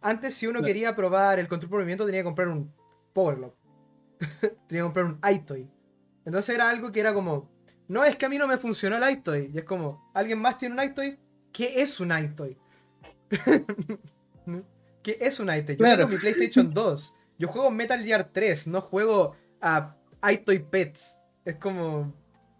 Antes, 0.00 0.34
si 0.34 0.46
uno 0.46 0.62
quería 0.62 0.94
probar 0.94 1.38
el 1.38 1.48
control 1.48 1.70
por 1.70 1.78
movimiento, 1.80 2.06
tenía 2.06 2.20
que 2.20 2.26
comprar 2.26 2.48
un 2.48 2.72
Power 3.12 3.36
Glove. 3.36 3.54
tenía 4.68 4.82
que 4.82 4.82
comprar 4.82 5.06
un 5.06 5.20
iToy. 5.28 5.68
Entonces 6.24 6.54
era 6.54 6.68
algo 6.68 6.92
que 6.92 7.00
era 7.00 7.12
como, 7.12 7.50
no, 7.88 8.04
es 8.04 8.16
que 8.16 8.26
a 8.26 8.28
mí 8.28 8.38
no 8.38 8.46
me 8.46 8.58
funcionó 8.58 8.96
el 8.96 9.10
iToy. 9.10 9.50
Y 9.52 9.58
es 9.58 9.64
como, 9.64 10.10
¿alguien 10.14 10.38
más 10.38 10.56
tiene 10.58 10.74
un 10.74 10.82
iToy? 10.82 11.18
¿Qué 11.58 11.82
es 11.82 11.98
un 11.98 12.16
iToy? 12.16 12.56
¿Qué 15.02 15.18
es 15.20 15.40
un 15.40 15.52
iToy? 15.52 15.76
Yo 15.76 15.84
tengo 15.84 16.06
mi 16.06 16.16
PlayStation 16.16 16.70
2. 16.72 17.14
Yo 17.36 17.48
juego 17.48 17.72
Metal 17.72 18.00
Gear 18.00 18.30
3, 18.32 18.68
no 18.68 18.80
juego 18.80 19.34
a 19.60 19.96
iToy 20.30 20.60
Pets. 20.60 21.18
Es 21.44 21.56
como. 21.56 22.14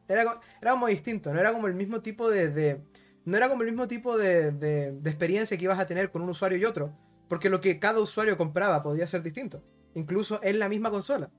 Era, 0.09 0.41
era 0.61 0.73
como 0.73 0.89
distinto, 0.89 1.33
no 1.33 1.39
era 1.39 1.53
como 1.53 1.69
el 1.69 1.75
mismo 1.75 2.01
tipo 2.01 2.29
de. 2.29 2.81
no 3.25 3.37
era 3.37 3.49
como 3.49 3.63
el 3.63 3.69
mismo 3.69 3.87
tipo 3.87 4.19
de, 4.19 4.51
de, 4.51 4.91
de 4.91 5.11
experiencia 5.11 5.57
que 5.57 5.63
ibas 5.63 5.79
a 5.79 5.87
tener 5.87 6.11
con 6.11 6.23
un 6.23 6.31
usuario 6.31 6.59
y 6.59 6.65
otro. 6.65 6.93
Porque 7.29 7.51
lo 7.51 7.61
que 7.61 7.79
cada 7.79 8.01
usuario 8.01 8.37
compraba 8.37 8.83
podía 8.83 9.07
ser 9.07 9.23
distinto. 9.23 9.63
Incluso 9.95 10.41
en 10.43 10.59
la 10.59 10.69
misma 10.69 10.91
consola. 10.91 11.31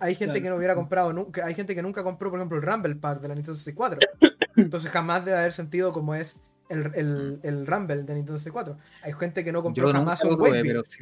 Hay 0.00 0.14
gente 0.14 0.40
que 0.40 0.48
no 0.48 0.56
hubiera 0.56 0.74
comprado 0.74 1.12
nunca, 1.12 1.44
hay 1.44 1.54
gente 1.54 1.74
que 1.74 1.82
nunca 1.82 2.02
compró, 2.02 2.30
por 2.30 2.38
ejemplo, 2.38 2.56
el 2.56 2.64
Rumble 2.64 2.96
Pack 2.96 3.20
de 3.20 3.28
la 3.28 3.34
Nintendo 3.34 3.54
64. 3.54 4.00
Entonces 4.58 4.90
jamás 4.90 5.24
debe 5.24 5.38
haber 5.38 5.52
sentido 5.52 5.92
como 5.92 6.14
es 6.14 6.40
el, 6.68 6.90
el, 6.94 7.40
el 7.42 7.66
Rumble 7.66 8.02
de 8.02 8.14
Nintendo 8.14 8.38
64. 8.38 8.78
Hay 9.02 9.12
gente 9.14 9.44
que 9.44 9.52
no 9.52 9.62
compró 9.62 9.92
jamás 9.92 10.22
un 10.24 10.40
Wavebeard. 10.40 10.84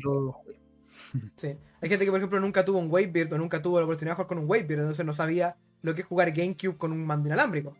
Sí. 1.36 1.56
Hay 1.80 1.88
gente 1.88 2.04
que, 2.04 2.10
por 2.10 2.18
ejemplo, 2.18 2.40
nunca 2.40 2.64
tuvo 2.64 2.78
un 2.78 2.90
Wavebeard 2.90 3.32
o 3.32 3.38
nunca 3.38 3.62
tuvo 3.62 3.78
la 3.78 3.84
oportunidad 3.84 4.12
de 4.12 4.16
jugar 4.16 4.28
con 4.28 4.38
un 4.38 4.50
Wavebeard, 4.50 4.80
entonces 4.80 5.06
no 5.06 5.12
sabía 5.12 5.56
lo 5.80 5.94
que 5.94 6.02
es 6.02 6.06
jugar 6.06 6.30
GameCube 6.32 6.76
con 6.76 6.92
un 6.92 7.06
mando 7.06 7.28
inalámbrico. 7.28 7.74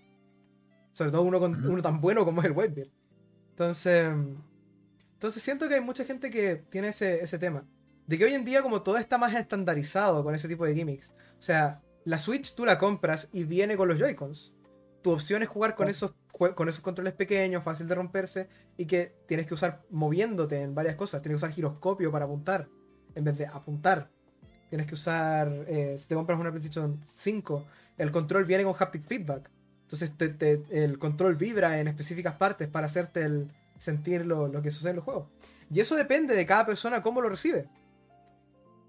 Sobre 0.93 1.11
todo 1.11 1.23
uno, 1.23 1.39
con, 1.39 1.67
uno 1.67 1.83
tan 1.83 2.01
bueno 2.01 2.25
como 2.25 2.41
es 2.41 2.47
el 2.47 2.53
Wavebeard. 2.53 2.89
Entonces, 3.51 4.11
entonces 5.13 5.43
siento 5.43 5.69
que 5.69 5.75
hay 5.75 5.81
mucha 5.81 6.05
gente 6.05 6.31
que 6.31 6.57
tiene 6.57 6.89
ese, 6.89 7.21
ese 7.21 7.39
tema 7.39 7.67
de 8.07 8.19
que 8.19 8.25
hoy 8.25 8.35
en 8.35 8.45
día 8.45 8.63
como 8.63 8.83
todo 8.83 8.97
está 8.99 9.19
más 9.19 9.35
estandarizado 9.35 10.23
con 10.23 10.35
ese 10.35 10.49
tipo 10.49 10.65
de 10.65 10.75
gimmicks. 10.75 11.11
O 11.39 11.43
sea, 11.43 11.83
la 12.05 12.19
Switch 12.19 12.55
tú 12.55 12.65
la 12.65 12.79
compras 12.79 13.29
y 13.33 13.45
viene 13.45 13.77
con 13.77 13.89
los 13.89 13.99
Joy-Cons. 13.99 14.55
Tu 15.07 15.13
opción 15.13 15.41
es 15.45 15.49
jugar 15.49 15.77
con 15.77 15.89
esos, 15.89 16.15
con 16.33 16.69
esos 16.69 16.81
controles 16.81 17.13
pequeños, 17.13 17.63
fácil 17.63 17.87
de 17.87 17.95
romperse, 17.95 18.49
y 18.77 18.87
que 18.87 19.15
tienes 19.29 19.47
que 19.47 19.55
usar 19.55 19.85
moviéndote 19.89 20.61
en 20.61 20.75
varias 20.75 20.97
cosas. 20.97 21.23
Tienes 21.23 21.41
que 21.41 21.45
usar 21.45 21.55
giroscopio 21.55 22.11
para 22.11 22.25
apuntar, 22.25 22.69
en 23.15 23.23
vez 23.23 23.39
de 23.39 23.47
apuntar. 23.47 24.11
Tienes 24.69 24.89
que 24.89 24.95
usar, 24.95 25.49
eh, 25.69 25.95
si 25.97 26.09
te 26.09 26.17
compras 26.17 26.41
una 26.41 26.51
PlayStation 26.51 27.01
5, 27.07 27.65
el 27.99 28.11
control 28.11 28.47
viene 28.47 28.65
con 28.65 28.75
haptic 28.77 29.05
feedback. 29.05 29.49
Entonces 29.83 30.11
el 30.71 30.99
control 30.99 31.37
vibra 31.37 31.79
en 31.79 31.87
específicas 31.87 32.35
partes 32.35 32.67
para 32.67 32.87
hacerte 32.87 33.23
el, 33.23 33.49
sentir 33.79 34.27
lo, 34.27 34.49
lo 34.49 34.61
que 34.61 34.73
sucede 34.73 34.91
en 34.91 34.97
los 34.97 35.05
juegos. 35.05 35.29
Y 35.71 35.79
eso 35.79 35.95
depende 35.95 36.35
de 36.35 36.45
cada 36.45 36.67
persona 36.67 37.01
cómo 37.01 37.21
lo 37.21 37.29
recibe. 37.29 37.69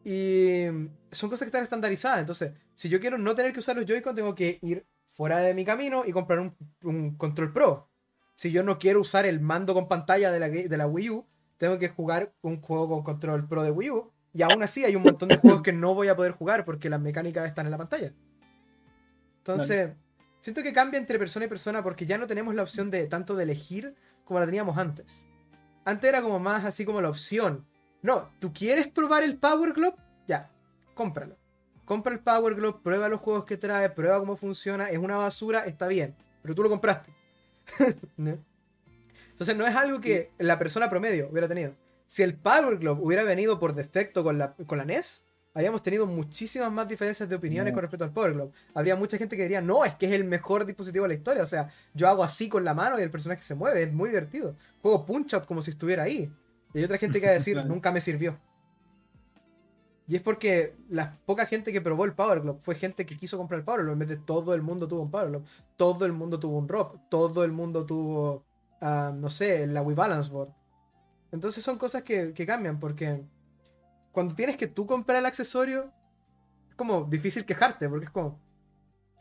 Y 0.04 0.66
son 1.12 1.30
cosas 1.30 1.42
que 1.42 1.50
están 1.50 1.62
estandarizadas. 1.62 2.22
Entonces, 2.22 2.54
si 2.74 2.90
yo 2.90 3.00
quiero 3.00 3.20
no 3.20 3.36
tener 3.36 3.54
que 3.54 3.60
usar 3.60 3.76
los 3.76 3.86
Joy-Con, 3.86 4.16
tengo 4.16 4.34
que 4.34 4.58
ir 4.64 4.84
fuera 5.18 5.40
de 5.40 5.56
mi 5.56 5.66
camino 5.66 6.04
y 6.06 6.12
comprar 6.12 6.40
un, 6.84 7.16
control 7.18 7.52
pro. 7.52 7.90
Si 8.36 8.52
yo 8.52 8.64
no 8.64 8.78
quiero 8.78 9.02
usar 9.02 9.26
el 9.26 9.42
mando 9.42 9.74
con 9.74 9.88
pantalla 9.88 10.32
de 10.32 10.40
la, 10.40 10.48
de 10.48 10.78
la 10.78 10.86
Wii 10.86 11.10
U, 11.10 11.28
tengo 11.58 11.80
que 11.80 11.90
jugar 11.90 12.36
un 12.42 12.62
juego 12.62 12.88
con 12.88 13.04
control 13.04 13.48
pro 13.48 13.64
de 13.64 13.72
Wii 13.72 13.90
U. 13.90 14.12
Y 14.32 14.44
aún 14.44 14.62
así 14.62 14.86
hay 14.86 14.96
un 14.96 15.02
montón 15.02 15.30
de 15.30 15.38
juegos 15.38 15.64
que 15.64 15.74
no 15.74 15.96
voy 15.96 16.10
a 16.10 16.16
poder 16.16 16.34
jugar 16.34 16.66
porque 16.66 16.88
las 16.88 17.02
mecánicas 17.02 17.48
están 17.48 17.66
en 17.66 17.72
la 17.72 17.80
pantalla. 17.80 18.14
Entonces, 19.40 19.96
siento 20.40 20.62
que 20.62 20.72
cambia 20.72 21.00
entre 21.00 21.18
persona 21.18 21.46
y 21.48 21.50
persona 21.50 21.82
porque 21.82 22.06
ya 22.06 22.20
no 22.20 22.28
tenemos 22.28 22.54
la 22.54 22.62
opción 22.62 22.92
de 22.92 23.08
tanto 23.08 23.36
de 23.36 23.44
elegir 23.44 23.96
como 24.24 24.40
la 24.40 24.46
teníamos 24.46 24.78
antes. 24.78 25.26
Antes 25.84 26.08
era 26.08 26.22
como 26.22 26.38
más 26.38 26.64
así 26.64 26.86
como 26.86 27.02
la 27.02 27.10
opción. 27.10 27.66
No, 28.04 28.30
¿tú 28.40 28.54
quieres 28.54 28.88
probar 28.88 29.24
el 29.24 29.40
Power 29.40 29.74
Glove? 29.74 29.96
Ya, 30.28 30.52
cómpralo. 30.94 31.38
Compra 31.88 32.12
el 32.12 32.20
Power 32.20 32.54
Glove, 32.54 32.82
prueba 32.84 33.08
los 33.08 33.22
juegos 33.22 33.46
que 33.46 33.56
trae, 33.56 33.90
prueba 33.90 34.20
cómo 34.20 34.36
funciona. 34.36 34.90
Es 34.90 34.98
una 34.98 35.16
basura, 35.16 35.66
está 35.66 35.88
bien, 35.88 36.14
pero 36.42 36.54
tú 36.54 36.62
lo 36.62 36.68
compraste. 36.68 37.14
Entonces 38.18 39.56
no 39.56 39.66
es 39.66 39.74
algo 39.74 40.02
que 40.02 40.32
la 40.38 40.60
persona 40.60 40.90
promedio 40.90 41.30
hubiera 41.32 41.48
tenido. 41.48 41.76
Si 42.06 42.24
el 42.24 42.36
Power 42.36 42.78
Glove 42.78 43.00
hubiera 43.02 43.24
venido 43.24 43.58
por 43.58 43.74
defecto 43.74 44.22
con 44.22 44.38
la, 44.38 44.54
con 44.54 44.78
la 44.78 44.84
NES, 44.84 45.24
habríamos 45.54 45.82
tenido 45.82 46.06
muchísimas 46.06 46.70
más 46.74 46.90
diferencias 46.90 47.30
de 47.30 47.36
opiniones 47.36 47.72
con 47.72 47.82
respecto 47.82 48.04
al 48.04 48.12
Power 48.12 48.34
Glove. 48.34 48.52
Habría 48.74 48.98
mucha 48.98 49.18
gente 49.18 49.38
que 49.38 49.44
diría, 49.44 49.62
no, 49.62 49.86
es 49.86 49.96
que 49.96 50.08
es 50.08 50.12
el 50.12 50.26
mejor 50.26 50.66
dispositivo 50.66 51.06
de 51.06 51.10
la 51.10 51.14
historia. 51.14 51.42
O 51.42 51.48
sea, 51.48 51.70
yo 51.94 52.10
hago 52.10 52.22
así 52.22 52.50
con 52.50 52.66
la 52.66 52.74
mano 52.74 53.00
y 53.00 53.02
el 53.02 53.12
personaje 53.12 53.42
se 53.44 53.56
mueve, 53.56 53.84
es 53.84 53.94
muy 53.94 54.10
divertido. 54.10 54.58
Juego 54.82 55.06
Punch 55.06 55.36
Out 55.36 55.46
como 55.46 55.62
si 55.62 55.72
estuviera 55.72 56.04
ahí. 56.04 56.30
Y 56.74 56.80
hay 56.80 56.84
otra 56.84 56.98
gente 56.98 57.22
que 57.22 57.28
va 57.28 57.32
a 57.32 57.36
decir, 57.36 57.56
nunca 57.66 57.94
me 57.94 58.02
sirvió. 58.02 58.38
Y 60.08 60.16
es 60.16 60.22
porque 60.22 60.74
la 60.90 61.18
poca 61.26 61.46
gente 61.46 61.74
que 61.74 61.82
probó 61.82 62.06
el 62.06 62.14
Power 62.14 62.40
Glove 62.40 62.60
fue 62.62 62.76
gente 62.76 63.06
que 63.06 63.18
quiso 63.18 63.38
comprar 63.38 63.60
el 63.60 63.66
Power 63.66 63.82
Glove. 63.82 63.94
En 63.94 64.00
vez 64.00 64.10
de 64.10 64.18
todo 64.18 64.54
el 64.54 64.62
mundo 64.62 64.88
tuvo 64.88 65.02
un 65.02 65.12
Power 65.12 65.30
Glove. 65.30 65.46
Todo 65.76 66.06
el 66.06 66.14
mundo 66.14 66.40
tuvo 66.40 66.58
un 66.58 66.68
Drop. 66.68 66.96
Todo 67.10 67.44
el 67.44 67.52
mundo 67.52 67.86
tuvo, 67.86 68.46
ah, 68.80 69.12
no 69.14 69.30
sé, 69.30 69.68
la 69.68 69.82
Wii 69.82 69.96
Balance 69.96 70.32
Board. 70.32 70.52
Entonces 71.32 71.62
son 71.62 71.78
cosas 71.78 72.04
que, 72.04 72.34
cambian 72.46 72.80
porque 72.80 73.22
cuando 74.14 74.34
tienes 74.34 74.56
que 74.56 74.68
tú 74.68 74.86
comprar 74.88 75.20
el 75.20 75.26
accesorio, 75.26 75.92
es 76.70 76.76
como 76.76 77.04
difícil 77.04 77.44
quejarte 77.46 77.90
porque 77.90 78.06
es 78.06 78.12
como, 78.12 78.40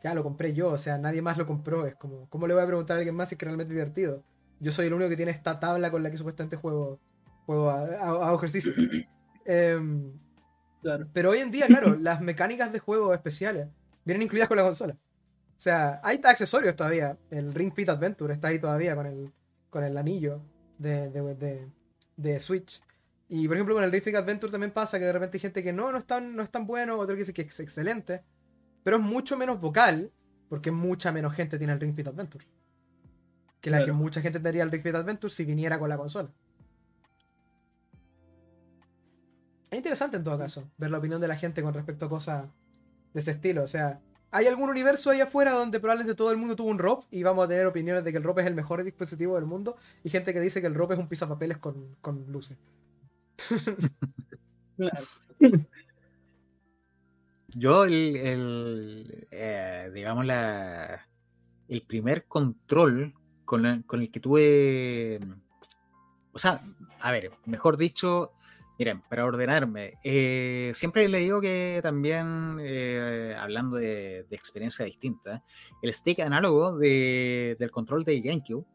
ya 0.04 0.14
lo 0.14 0.22
compré 0.22 0.54
yo, 0.54 0.70
o 0.70 0.78
sea, 0.78 0.98
nadie 0.98 1.20
más 1.20 1.36
lo 1.36 1.46
compró. 1.46 1.84
Es 1.84 1.96
como, 1.96 2.28
¿cómo 2.28 2.46
le 2.46 2.54
voy 2.54 2.62
a 2.62 2.66
preguntar 2.66 2.94
a 2.94 2.98
alguien 2.98 3.16
más 3.16 3.28
si 3.28 3.34
es 3.34 3.38
que 3.40 3.44
realmente 3.44 3.74
divertido? 3.74 4.22
Yo 4.60 4.70
soy 4.70 4.86
el 4.86 4.94
único 4.94 5.10
que 5.10 5.16
tiene 5.16 5.32
esta 5.32 5.58
tabla 5.58 5.90
con 5.90 6.04
la 6.04 6.12
que 6.12 6.16
supuestamente 6.16 6.56
juego 6.56 7.00
juego 7.46 7.70
a, 7.70 8.34
ejercicio. 8.34 8.72
Pero 11.12 11.30
hoy 11.30 11.38
en 11.38 11.50
día, 11.50 11.66
claro, 11.66 11.96
las 12.00 12.20
mecánicas 12.20 12.72
de 12.72 12.78
juego 12.78 13.14
especiales 13.14 13.68
vienen 14.04 14.22
incluidas 14.22 14.48
con 14.48 14.56
la 14.56 14.62
consola. 14.62 14.94
O 14.94 15.60
sea, 15.60 16.00
hay 16.02 16.20
accesorios 16.22 16.76
todavía. 16.76 17.16
El 17.30 17.54
Ring 17.54 17.72
Fit 17.74 17.88
Adventure 17.88 18.32
está 18.32 18.48
ahí 18.48 18.58
todavía 18.58 18.94
con 18.94 19.06
el, 19.06 19.32
con 19.70 19.84
el 19.84 19.96
anillo 19.96 20.42
de, 20.78 21.10
de, 21.10 21.68
de, 22.16 22.40
Switch. 22.40 22.82
Y 23.28 23.48
por 23.48 23.56
ejemplo, 23.56 23.74
con 23.74 23.82
el 23.82 23.90
Ring 23.90 24.02
Fit 24.02 24.14
Adventure 24.14 24.50
también 24.50 24.72
pasa 24.72 24.98
que 24.98 25.06
de 25.06 25.12
repente 25.12 25.38
hay 25.38 25.40
gente 25.40 25.62
que 25.62 25.72
no, 25.72 25.90
no 25.90 25.98
es 25.98 26.04
tan, 26.04 26.36
no 26.36 26.42
es 26.42 26.50
tan 26.50 26.66
bueno, 26.66 26.98
otro 26.98 27.14
que 27.14 27.20
dice 27.20 27.32
que 27.32 27.42
es 27.42 27.60
excelente. 27.60 28.22
Pero 28.82 28.98
es 28.98 29.02
mucho 29.02 29.36
menos 29.36 29.60
vocal, 29.60 30.12
porque 30.48 30.70
mucha 30.70 31.10
menos 31.10 31.34
gente 31.34 31.58
tiene 31.58 31.72
el 31.72 31.80
Ring 31.80 31.96
Fit 31.96 32.06
Adventure. 32.06 32.46
Que 33.60 33.70
la 33.70 33.84
que 33.84 33.92
mucha 33.92 34.20
gente 34.20 34.38
tendría 34.38 34.62
el 34.62 34.70
Ring 34.70 34.82
Fit 34.82 34.94
Adventure 34.94 35.32
si 35.32 35.44
viniera 35.44 35.78
con 35.78 35.88
la 35.88 35.96
consola. 35.96 36.30
Es 39.70 39.76
interesante 39.76 40.16
en 40.16 40.24
todo 40.24 40.38
caso 40.38 40.70
ver 40.78 40.90
la 40.90 40.98
opinión 40.98 41.20
de 41.20 41.28
la 41.28 41.36
gente 41.36 41.62
con 41.62 41.74
respecto 41.74 42.06
a 42.06 42.08
cosas 42.08 42.48
de 43.12 43.20
ese 43.20 43.32
estilo. 43.32 43.64
O 43.64 43.68
sea, 43.68 44.00
hay 44.30 44.46
algún 44.46 44.70
universo 44.70 45.10
ahí 45.10 45.20
afuera 45.20 45.52
donde 45.52 45.80
probablemente 45.80 46.14
todo 46.14 46.30
el 46.30 46.36
mundo 46.36 46.56
tuvo 46.56 46.68
un 46.68 46.78
ROP 46.78 47.04
y 47.10 47.22
vamos 47.22 47.44
a 47.44 47.48
tener 47.48 47.66
opiniones 47.66 48.04
de 48.04 48.12
que 48.12 48.18
el 48.18 48.24
ROP 48.24 48.40
es 48.40 48.46
el 48.46 48.54
mejor 48.54 48.84
dispositivo 48.84 49.36
del 49.36 49.46
mundo 49.46 49.76
y 50.04 50.10
gente 50.10 50.32
que 50.32 50.40
dice 50.40 50.60
que 50.60 50.66
el 50.66 50.74
ROP 50.74 50.92
es 50.92 50.98
un 50.98 51.08
pisapapeles 51.08 51.58
con, 51.58 51.96
con 52.00 52.30
luces. 52.30 52.56
Yo, 57.48 57.84
el, 57.84 59.26
eh, 59.30 59.90
digamos, 59.94 60.26
la, 60.26 61.06
el 61.68 61.82
primer 61.82 62.26
control 62.26 63.14
con, 63.46 63.64
el 63.64 64.10
que 64.10 64.20
tuve, 64.20 65.20
o 66.32 66.38
sea, 66.38 66.60
a 67.00 67.12
ver, 67.12 67.30
mejor 67.46 67.78
dicho, 67.78 68.32
miren, 68.78 69.02
para 69.02 69.24
ordenarme, 69.24 69.94
eh, 70.02 70.72
siempre 70.74 71.08
le 71.08 71.18
digo 71.18 71.40
que 71.40 71.80
también, 71.82 72.58
eh, 72.60 73.34
hablando 73.38 73.76
de, 73.76 74.26
experiencia 74.30 74.84
distinta, 74.84 75.42
el 75.82 75.92
stick 75.92 76.20
análogo 76.20 76.76
del 76.78 77.70
control 77.70 78.04
de 78.04 78.20
GameCube 78.20 78.66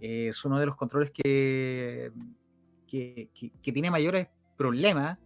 es 0.00 0.44
uno 0.44 0.60
de 0.60 0.66
los 0.66 0.76
controles 0.76 1.10
que, 1.10 2.12
que, 2.86 3.30
que 3.34 3.72
tiene 3.72 3.90
mayores 3.90 4.28
problemas 4.56 5.18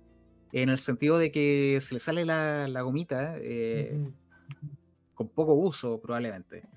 en 0.52 0.68
el 0.68 0.78
sentido 0.78 1.18
de 1.18 1.32
que 1.32 1.78
se 1.80 1.94
le 1.94 2.00
sale 2.00 2.24
la, 2.24 2.82
gomita 2.82 3.34
eh, 3.38 3.98
con 5.14 5.28
poco 5.28 5.54
uso 5.54 6.00
probablemente. 6.00 6.68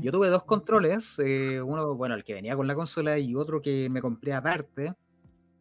Yo 0.00 0.10
tuve 0.10 0.28
dos 0.28 0.44
controles, 0.44 1.18
eh, 1.18 1.60
uno, 1.60 1.94
bueno, 1.96 2.14
el 2.14 2.24
que 2.24 2.32
venía 2.32 2.56
con 2.56 2.66
la 2.66 2.74
consola 2.74 3.18
y 3.18 3.34
otro 3.34 3.60
que 3.60 3.90
me 3.90 4.00
compré 4.00 4.32
aparte, 4.32 4.94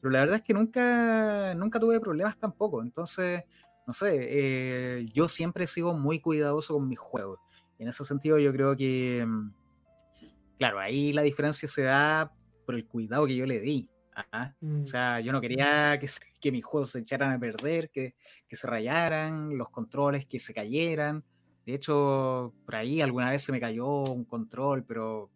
pero 0.05 0.13
la 0.13 0.19
verdad 0.19 0.35
es 0.35 0.43
que 0.43 0.53
nunca, 0.53 1.55
nunca 1.55 1.79
tuve 1.79 1.99
problemas 1.99 2.37
tampoco, 2.37 2.83
entonces, 2.83 3.43
no 3.87 3.93
sé, 3.93 4.11
eh, 4.19 5.07
yo 5.11 5.27
siempre 5.27 5.65
sigo 5.65 5.95
muy 5.95 6.19
cuidadoso 6.19 6.75
con 6.75 6.87
mis 6.87 6.99
juegos. 6.99 7.39
En 7.79 7.87
ese 7.87 8.05
sentido 8.05 8.37
yo 8.37 8.51
creo 8.51 8.75
que, 8.75 9.25
mm, 9.27 9.51
claro, 10.59 10.77
ahí 10.77 11.11
la 11.11 11.23
diferencia 11.23 11.67
se 11.67 11.81
da 11.81 12.31
por 12.67 12.75
el 12.75 12.85
cuidado 12.85 13.25
que 13.25 13.35
yo 13.35 13.47
le 13.47 13.59
di. 13.59 13.89
O 14.15 14.53
mm. 14.61 14.85
sea, 14.85 15.21
yo 15.21 15.31
no 15.31 15.41
quería 15.41 15.97
que, 15.99 16.07
que, 16.39 16.51
mis 16.51 16.63
juegos 16.63 16.91
se 16.91 16.99
echaran 16.99 17.31
a 17.31 17.39
perder, 17.39 17.89
que, 17.89 18.13
que, 18.47 18.55
se 18.55 18.67
rayaran, 18.67 19.57
los 19.57 19.71
controles 19.71 20.27
que 20.27 20.37
se 20.37 20.53
cayeran. 20.53 21.23
De 21.65 21.73
hecho, 21.73 22.53
por 22.63 22.75
ahí 22.75 23.01
alguna 23.01 23.31
vez 23.31 23.41
se 23.41 23.51
me 23.51 23.59
cayó 23.59 24.03
un 24.03 24.23
control, 24.23 24.83
pero. 24.83 25.31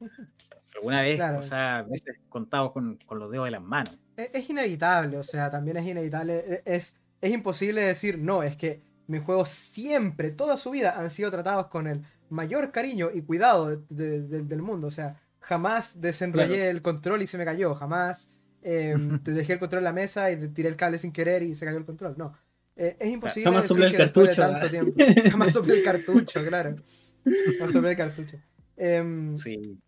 Alguna 0.78 1.02
vez, 1.02 1.20
o 1.20 1.42
sea, 1.42 1.84
veces 1.88 2.16
contado 2.28 2.72
con, 2.72 2.98
con, 3.06 3.18
los 3.18 3.30
dedos 3.30 3.46
de 3.46 3.50
las 3.50 3.62
manos. 3.62 3.98
Es, 4.16 4.30
es, 4.32 4.50
inevitable, 4.50 5.18
o 5.18 5.24
sea, 5.24 5.50
también 5.50 5.76
es 5.76 5.86
inevitable. 5.86 6.44
E, 6.46 6.62
es, 6.64 6.94
es 7.20 7.32
imposible 7.32 7.82
decir, 7.82 8.18
no, 8.18 8.42
es 8.42 8.56
que 8.56 8.80
mis 9.08 9.22
juegos 9.22 9.48
siempre, 9.48 10.30
toda 10.30 10.56
su 10.56 10.70
vida, 10.70 10.98
han 10.98 11.10
sido 11.10 11.30
tratados 11.30 11.66
con 11.66 11.86
el 11.86 12.02
mayor 12.30 12.70
cariño 12.70 13.10
y 13.12 13.22
cuidado 13.22 13.76
del 13.88 14.62
mundo. 14.62 14.86
O 14.86 14.90
sea, 14.90 15.20
jamás 15.40 16.00
desenrollé 16.00 16.70
el 16.70 16.82
control 16.82 17.22
y 17.22 17.26
se 17.26 17.38
me 17.38 17.44
cayó, 17.44 17.74
jamás 17.74 18.30
em, 18.62 19.18
te 19.24 19.32
dejé 19.32 19.54
el 19.54 19.58
control 19.58 19.80
en 19.80 19.84
la 19.84 19.92
mesa 19.92 20.30
y 20.30 20.36
te 20.36 20.48
tiré 20.48 20.68
el 20.68 20.76
cable 20.76 20.98
sin 20.98 21.12
querer 21.12 21.42
y 21.42 21.54
se 21.54 21.64
cayó 21.64 21.78
el 21.78 21.86
control. 21.86 22.14
No, 22.16 22.34
eh, 22.76 22.96
es 23.00 23.10
imposible. 23.10 23.44
Jamás 23.50 23.66
soplé 23.66 23.86
el 23.86 23.96
cartucho. 23.96 24.34
tanto 24.34 24.68
tiempo, 24.68 25.04
jamás 25.30 25.52
soplé 25.52 25.78
el 25.78 25.84
cartucho, 25.84 26.44
claro. 26.46 26.76
Jamás 27.24 27.72
soplé 27.72 27.90
el 27.90 27.96
cartucho. 27.96 28.36
Em, 28.76 29.36
sí. 29.36 29.78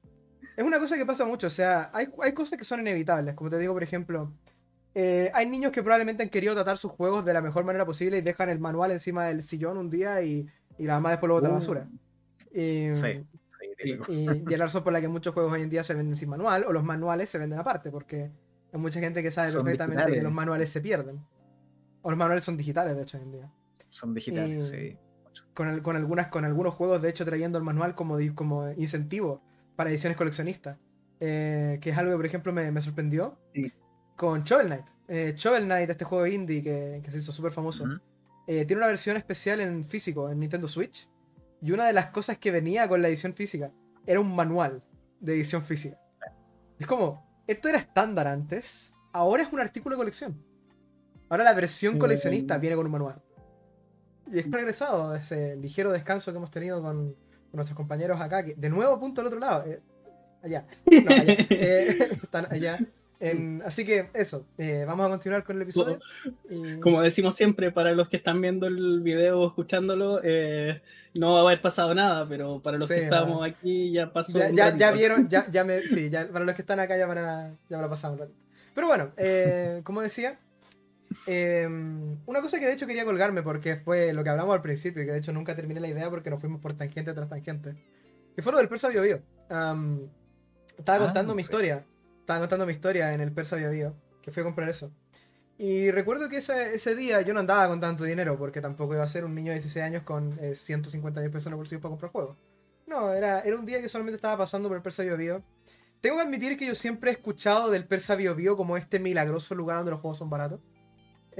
Es 0.60 0.66
una 0.66 0.78
cosa 0.78 0.98
que 0.98 1.06
pasa 1.06 1.24
mucho, 1.24 1.46
o 1.46 1.50
sea, 1.50 1.88
hay, 1.90 2.08
hay 2.22 2.34
cosas 2.34 2.58
que 2.58 2.66
son 2.66 2.80
inevitables, 2.80 3.34
como 3.34 3.48
te 3.48 3.58
digo, 3.58 3.72
por 3.72 3.82
ejemplo, 3.82 4.30
eh, 4.94 5.30
hay 5.32 5.48
niños 5.48 5.72
que 5.72 5.82
probablemente 5.82 6.22
han 6.22 6.28
querido 6.28 6.52
tratar 6.52 6.76
sus 6.76 6.92
juegos 6.92 7.24
de 7.24 7.32
la 7.32 7.40
mejor 7.40 7.64
manera 7.64 7.86
posible 7.86 8.18
y 8.18 8.20
dejan 8.20 8.50
el 8.50 8.58
manual 8.58 8.90
encima 8.90 9.24
del 9.24 9.42
sillón 9.42 9.78
un 9.78 9.88
día 9.88 10.20
y, 10.20 10.46
y 10.76 10.84
la 10.84 10.96
mamá 10.96 11.12
después 11.12 11.28
lo 11.28 11.36
bota 11.36 11.46
a 11.46 11.48
la 11.48 11.56
basura. 11.56 11.88
Em, 12.52 12.94
sí. 12.94 13.24
Y, 14.06 14.12
y, 14.12 14.26
la 14.54 14.66
razón 14.66 14.84
por 14.84 14.92
la 14.92 15.00
que 15.00 15.08
muchos 15.08 15.32
juegos 15.32 15.50
hoy 15.50 15.62
en 15.62 15.70
día 15.70 15.82
se 15.82 15.94
venden 15.94 16.14
sin 16.14 16.28
manual 16.28 16.66
o 16.68 16.74
los 16.74 16.84
manuales 16.84 17.30
se 17.30 17.38
venden 17.38 17.58
aparte, 17.58 17.90
porque 17.90 18.30
hay 18.70 18.78
mucha 18.78 19.00
gente 19.00 19.22
que 19.22 19.30
sabe 19.30 19.50
perfectamente 19.50 20.12
que 20.12 20.20
los 20.20 20.32
manuales 20.32 20.68
se 20.68 20.82
pierden. 20.82 21.24
O 22.02 22.10
los 22.10 22.18
manuales 22.18 22.44
son 22.44 22.58
digitales, 22.58 22.96
de 22.96 23.02
hecho, 23.04 23.16
hoy 23.16 23.22
en 23.22 23.32
día. 23.32 23.50
Son 23.88 24.12
digitales, 24.12 24.68
sí. 24.68 24.98
Con, 25.54 25.80
con, 25.80 25.96
algunas, 25.96 26.28
con 26.28 26.44
algunos 26.44 26.74
juegos, 26.74 27.00
de 27.00 27.08
hecho, 27.08 27.24
trayendo 27.24 27.56
el 27.56 27.64
manual 27.64 27.94
como, 27.94 28.18
como 28.34 28.70
incentivo 28.72 29.40
para 29.80 29.88
ediciones 29.88 30.18
coleccionistas. 30.18 30.76
Eh, 31.20 31.78
que 31.80 31.88
es 31.88 31.96
algo 31.96 32.10
que, 32.10 32.16
por 32.18 32.26
ejemplo, 32.26 32.52
me, 32.52 32.70
me 32.70 32.82
sorprendió. 32.82 33.38
Con 34.14 34.44
Shovel 34.44 34.66
Knight. 34.66 34.84
Eh, 35.08 35.32
Shovel 35.34 35.64
Knight, 35.64 35.88
este 35.88 36.04
juego 36.04 36.26
indie 36.26 36.62
que, 36.62 37.00
que 37.02 37.10
se 37.10 37.16
hizo 37.16 37.32
súper 37.32 37.50
famoso, 37.50 37.86
eh, 38.46 38.66
tiene 38.66 38.80
una 38.80 38.88
versión 38.88 39.16
especial 39.16 39.58
en 39.58 39.82
físico, 39.82 40.28
en 40.28 40.38
Nintendo 40.38 40.68
Switch 40.68 41.08
y 41.62 41.72
una 41.72 41.86
de 41.86 41.94
las 41.94 42.08
cosas 42.10 42.36
que 42.36 42.50
venía 42.50 42.86
con 42.90 43.00
la 43.00 43.08
edición 43.08 43.32
física 43.32 43.72
era 44.04 44.20
un 44.20 44.36
manual 44.36 44.82
de 45.18 45.32
edición 45.32 45.62
física. 45.62 45.98
Es 46.78 46.86
como, 46.86 47.42
esto 47.46 47.70
era 47.70 47.78
estándar 47.78 48.28
antes, 48.28 48.92
ahora 49.14 49.44
es 49.44 49.50
un 49.50 49.60
artículo 49.60 49.96
de 49.96 50.00
colección. 50.00 50.44
Ahora 51.30 51.44
la 51.44 51.54
versión 51.54 51.98
coleccionista 51.98 52.58
viene 52.58 52.76
con 52.76 52.84
un 52.84 52.92
manual. 52.92 53.22
Y 54.30 54.40
es 54.40 54.46
progresado 54.46 55.14
ese 55.14 55.56
ligero 55.56 55.90
descanso 55.90 56.32
que 56.32 56.36
hemos 56.36 56.50
tenido 56.50 56.82
con, 56.82 57.16
nuestros 57.52 57.76
compañeros 57.76 58.20
acá, 58.20 58.44
que 58.44 58.54
de 58.54 58.70
nuevo 58.70 58.98
punto 58.98 59.20
al 59.20 59.28
otro 59.28 59.38
lado. 59.38 59.64
Eh, 59.66 59.80
allá. 60.42 60.66
No, 61.04 61.10
allá. 61.10 61.32
Eh, 61.50 62.08
están 62.22 62.46
allá 62.50 62.78
así 63.64 63.84
que 63.84 64.08
eso, 64.14 64.46
eh, 64.56 64.84
vamos 64.86 65.06
a 65.06 65.10
continuar 65.10 65.44
con 65.44 65.56
el 65.56 65.62
episodio. 65.62 65.98
Como 66.80 67.02
decimos 67.02 67.34
siempre, 67.34 67.70
para 67.70 67.92
los 67.92 68.08
que 68.08 68.16
están 68.16 68.40
viendo 68.40 68.66
el 68.66 69.00
video 69.00 69.40
o 69.40 69.48
escuchándolo, 69.48 70.20
eh, 70.22 70.80
no 71.14 71.34
va 71.34 71.40
a 71.40 71.42
haber 71.42 71.60
pasado 71.60 71.94
nada, 71.94 72.26
pero 72.26 72.60
para 72.60 72.78
los 72.78 72.88
que 72.88 73.04
estamos 73.04 73.46
aquí 73.46 73.92
ya 73.92 74.12
pasó. 74.12 74.38
Ya, 74.52 74.74
ya, 74.74 74.90
vieron, 74.92 75.28
ya, 75.28 75.44
ya 75.50 75.64
me, 75.64 75.82
sí, 75.82 76.08
ya, 76.08 76.28
para 76.28 76.44
los 76.44 76.54
que 76.54 76.62
están 76.62 76.80
acá 76.80 76.96
ya 76.96 77.04
a, 77.06 77.50
ya 77.68 77.84
a 77.84 77.90
pasar 77.90 78.12
un 78.12 78.18
ratito. 78.18 78.38
Pero 78.74 78.86
bueno, 78.86 79.10
eh, 79.18 79.80
como 79.84 80.00
decía, 80.00 80.38
em, 81.26 82.18
una 82.26 82.40
cosa 82.40 82.58
que 82.58 82.66
de 82.66 82.72
hecho 82.72 82.86
quería 82.86 83.04
colgarme 83.04 83.42
porque 83.42 83.76
fue 83.76 84.12
lo 84.12 84.22
que 84.24 84.30
hablamos 84.30 84.54
al 84.54 84.62
principio, 84.62 85.02
y 85.02 85.06
que 85.06 85.12
de 85.12 85.18
hecho 85.18 85.32
nunca 85.32 85.54
terminé 85.54 85.80
la 85.80 85.88
idea 85.88 86.10
porque 86.10 86.30
nos 86.30 86.40
fuimos 86.40 86.60
por 86.60 86.74
tangente 86.74 87.12
tras 87.12 87.28
tangente, 87.28 87.74
que 88.34 88.42
fue 88.42 88.52
lo 88.52 88.58
del 88.58 88.68
Persa 88.68 88.88
Bio 88.88 89.02
Bio. 89.02 89.22
estaba 89.46 90.98
ah, 90.98 90.98
contando 90.98 91.34
mi 91.34 91.42
historia 91.42 91.84
estaba 92.30 92.40
contando 92.40 92.66
mi 92.66 92.72
historia 92.72 93.12
en 93.12 93.20
el 93.20 93.32
Persa 93.32 93.56
Bio 93.56 93.94
que 94.22 94.30
fui 94.30 94.42
a 94.42 94.44
comprar 94.44 94.68
eso. 94.68 94.92
Y 95.58 95.90
recuerdo 95.90 96.28
que 96.28 96.38
ese, 96.38 96.74
ese, 96.74 96.94
día 96.94 97.20
yo 97.22 97.34
no 97.34 97.40
andaba 97.40 97.68
con 97.68 97.80
tanto 97.80 98.04
dinero, 98.04 98.38
porque 98.38 98.60
tampoco 98.60 98.94
iba 98.94 99.02
a 99.02 99.08
ser 99.08 99.24
un 99.24 99.34
niño 99.34 99.48
de 99.48 99.58
16 99.58 99.84
años 99.84 100.02
con 100.04 100.32
150 100.32 101.20
mil 101.20 101.30
pesos 101.30 101.46
en 101.46 101.52
el 101.52 101.56
bolsillo 101.56 101.80
para 101.80 101.90
comprar 101.90 102.12
juegos. 102.12 102.36
No, 102.86 103.12
era, 103.12 103.40
era 103.40 103.56
un 103.56 103.66
día 103.66 103.82
que 103.82 103.88
solamente 103.88 104.16
estaba 104.16 104.38
pasando 104.38 104.68
por 104.68 104.76
el 104.76 104.82
Persa 104.82 105.02
Bio 105.02 105.42
Tengo 106.00 106.16
que 106.16 106.22
admitir 106.22 106.56
que 106.56 106.66
yo 106.66 106.74
siempre 106.74 107.10
he 107.10 107.12
escuchado 107.12 107.70
del 107.70 107.86
Persa 107.86 108.14
Bio 108.14 108.56
como 108.56 108.76
este 108.76 109.00
milagroso 109.00 109.54
lugar 109.54 109.78
donde 109.78 109.90
los 109.90 110.00
juegos 110.00 110.18
son 110.18 110.30
baratos. 110.30 110.60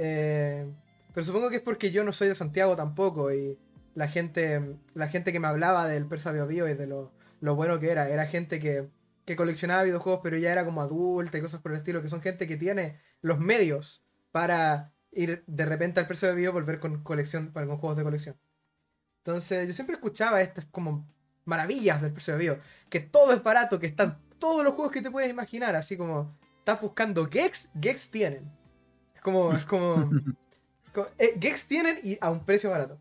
Eh, 0.03 0.67
pero 1.13 1.25
supongo 1.25 1.49
que 1.49 1.57
es 1.57 1.61
porque 1.61 1.91
yo 1.91 2.03
no 2.03 2.13
soy 2.13 2.27
de 2.27 2.35
Santiago 2.35 2.75
tampoco 2.75 3.31
y 3.31 3.59
la 3.93 4.07
gente, 4.07 4.77
la 4.93 5.07
gente 5.09 5.31
que 5.31 5.39
me 5.39 5.47
hablaba 5.47 5.87
del 5.87 6.07
Persa 6.07 6.31
Bio 6.31 6.67
y 6.67 6.73
de 6.73 6.87
lo, 6.87 7.11
lo 7.39 7.55
bueno 7.55 7.79
que 7.79 7.91
era, 7.91 8.09
era 8.09 8.25
gente 8.25 8.59
que 8.59 8.89
que 9.25 9.35
coleccionaba 9.35 9.83
videojuegos, 9.83 10.21
pero 10.23 10.37
ya 10.37 10.51
era 10.51 10.65
como 10.65 10.81
adulta 10.81 11.37
y 11.37 11.41
cosas 11.41 11.61
por 11.61 11.71
el 11.71 11.77
estilo, 11.77 12.01
que 12.01 12.09
son 12.09 12.21
gente 12.21 12.47
que 12.47 12.57
tiene 12.57 12.99
los 13.21 13.39
medios 13.39 14.03
para 14.31 14.93
ir 15.11 15.43
de 15.47 15.65
repente 15.65 15.99
al 15.99 16.07
precio 16.07 16.27
de 16.27 16.35
video 16.35 16.53
volver 16.53 16.79
con 16.79 17.03
colección, 17.03 17.51
para 17.51 17.67
con 17.67 17.77
juegos 17.77 17.97
de 17.97 18.03
colección. 18.03 18.39
Entonces, 19.23 19.67
yo 19.67 19.73
siempre 19.73 19.95
escuchaba 19.95 20.41
estas 20.41 20.65
como 20.65 21.07
maravillas 21.45 22.01
del 22.01 22.13
precio 22.13 22.33
de 22.33 22.39
video, 22.39 22.59
que 22.89 22.99
todo 22.99 23.33
es 23.33 23.43
barato, 23.43 23.79
que 23.79 23.87
están 23.87 24.19
todos 24.39 24.63
los 24.63 24.73
juegos 24.73 24.91
que 24.91 25.01
te 25.01 25.11
puedes 25.11 25.29
imaginar, 25.29 25.75
así 25.75 25.97
como 25.97 26.35
estás 26.59 26.81
buscando 26.81 27.29
Gex, 27.29 27.69
Gex 27.79 28.09
tienen. 28.09 28.60
Como, 29.21 29.53
es 29.53 29.65
como, 29.65 30.09
eh, 31.17 31.37
Gex 31.39 31.65
tienen 31.67 31.97
y 32.03 32.17
a 32.21 32.31
un 32.31 32.43
precio 32.43 32.69
barato. 32.69 32.97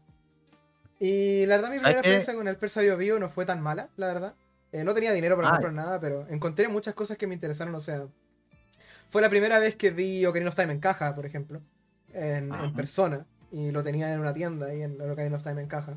Y 0.99 1.47
la 1.47 1.57
verdad 1.57 1.71
mi 1.71 1.77
primera 1.77 1.99
experiencia 1.99 2.35
con 2.35 2.47
el 2.47 2.57
Persa 2.57 2.83
Bio 2.83 3.19
no 3.19 3.31
fue 3.31 3.47
tan 3.47 3.63
mala, 3.63 3.89
la 3.97 4.07
verdad. 4.07 4.35
Eh, 4.73 4.85
no 4.85 4.95
tenía 4.95 5.13
dinero 5.13 5.37
para 5.37 5.51
comprar 5.51 5.73
nada, 5.73 5.99
pero 5.99 6.27
encontré 6.29 6.69
muchas 6.69 6.95
cosas 6.95 7.17
que 7.17 7.27
me 7.27 7.35
interesaron. 7.35 7.75
O 7.75 7.81
sea, 7.81 8.07
fue 9.09 9.23
la 9.23 9.31
primera 9.31 9.59
vez 9.59 9.75
que 9.75 9.91
vi 9.91 10.25
Ocarina 10.27 10.51
of 10.51 10.57
Time 10.57 10.75
en 10.75 10.81
caja, 10.81 11.15
por 11.15 11.25
ejemplo, 11.25 11.63
en, 12.13 12.51
persona. 12.75 13.27
Y 13.51 13.73
lo 13.73 13.83
tenía 13.83 14.13
en 14.15 14.21
una 14.21 14.35
tienda 14.35 14.67
ahí 14.67 14.83
en 14.83 15.01
Ocarina 15.01 15.37
of 15.37 15.43
Time 15.43 15.63
en 15.63 15.69
caja. 15.69 15.97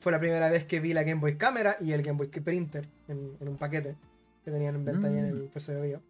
Fue 0.00 0.10
la 0.10 0.18
primera 0.18 0.50
vez 0.50 0.64
que 0.64 0.80
vi 0.80 0.92
la 0.92 1.04
Game 1.04 1.20
Boy 1.20 1.36
Camera 1.36 1.76
y 1.80 1.92
el 1.92 2.02
Game 2.02 2.18
Boy 2.18 2.28
Printer 2.28 2.88
en, 3.06 3.36
un 3.40 3.56
paquete 3.56 3.96
que 4.44 4.50
tenían 4.50 4.74
en 4.74 4.84
venta 4.84 5.06
ahí 5.06 5.16
en 5.16 5.26
el 5.26 5.50
mm. 5.54 5.82
Bio. 5.82 6.02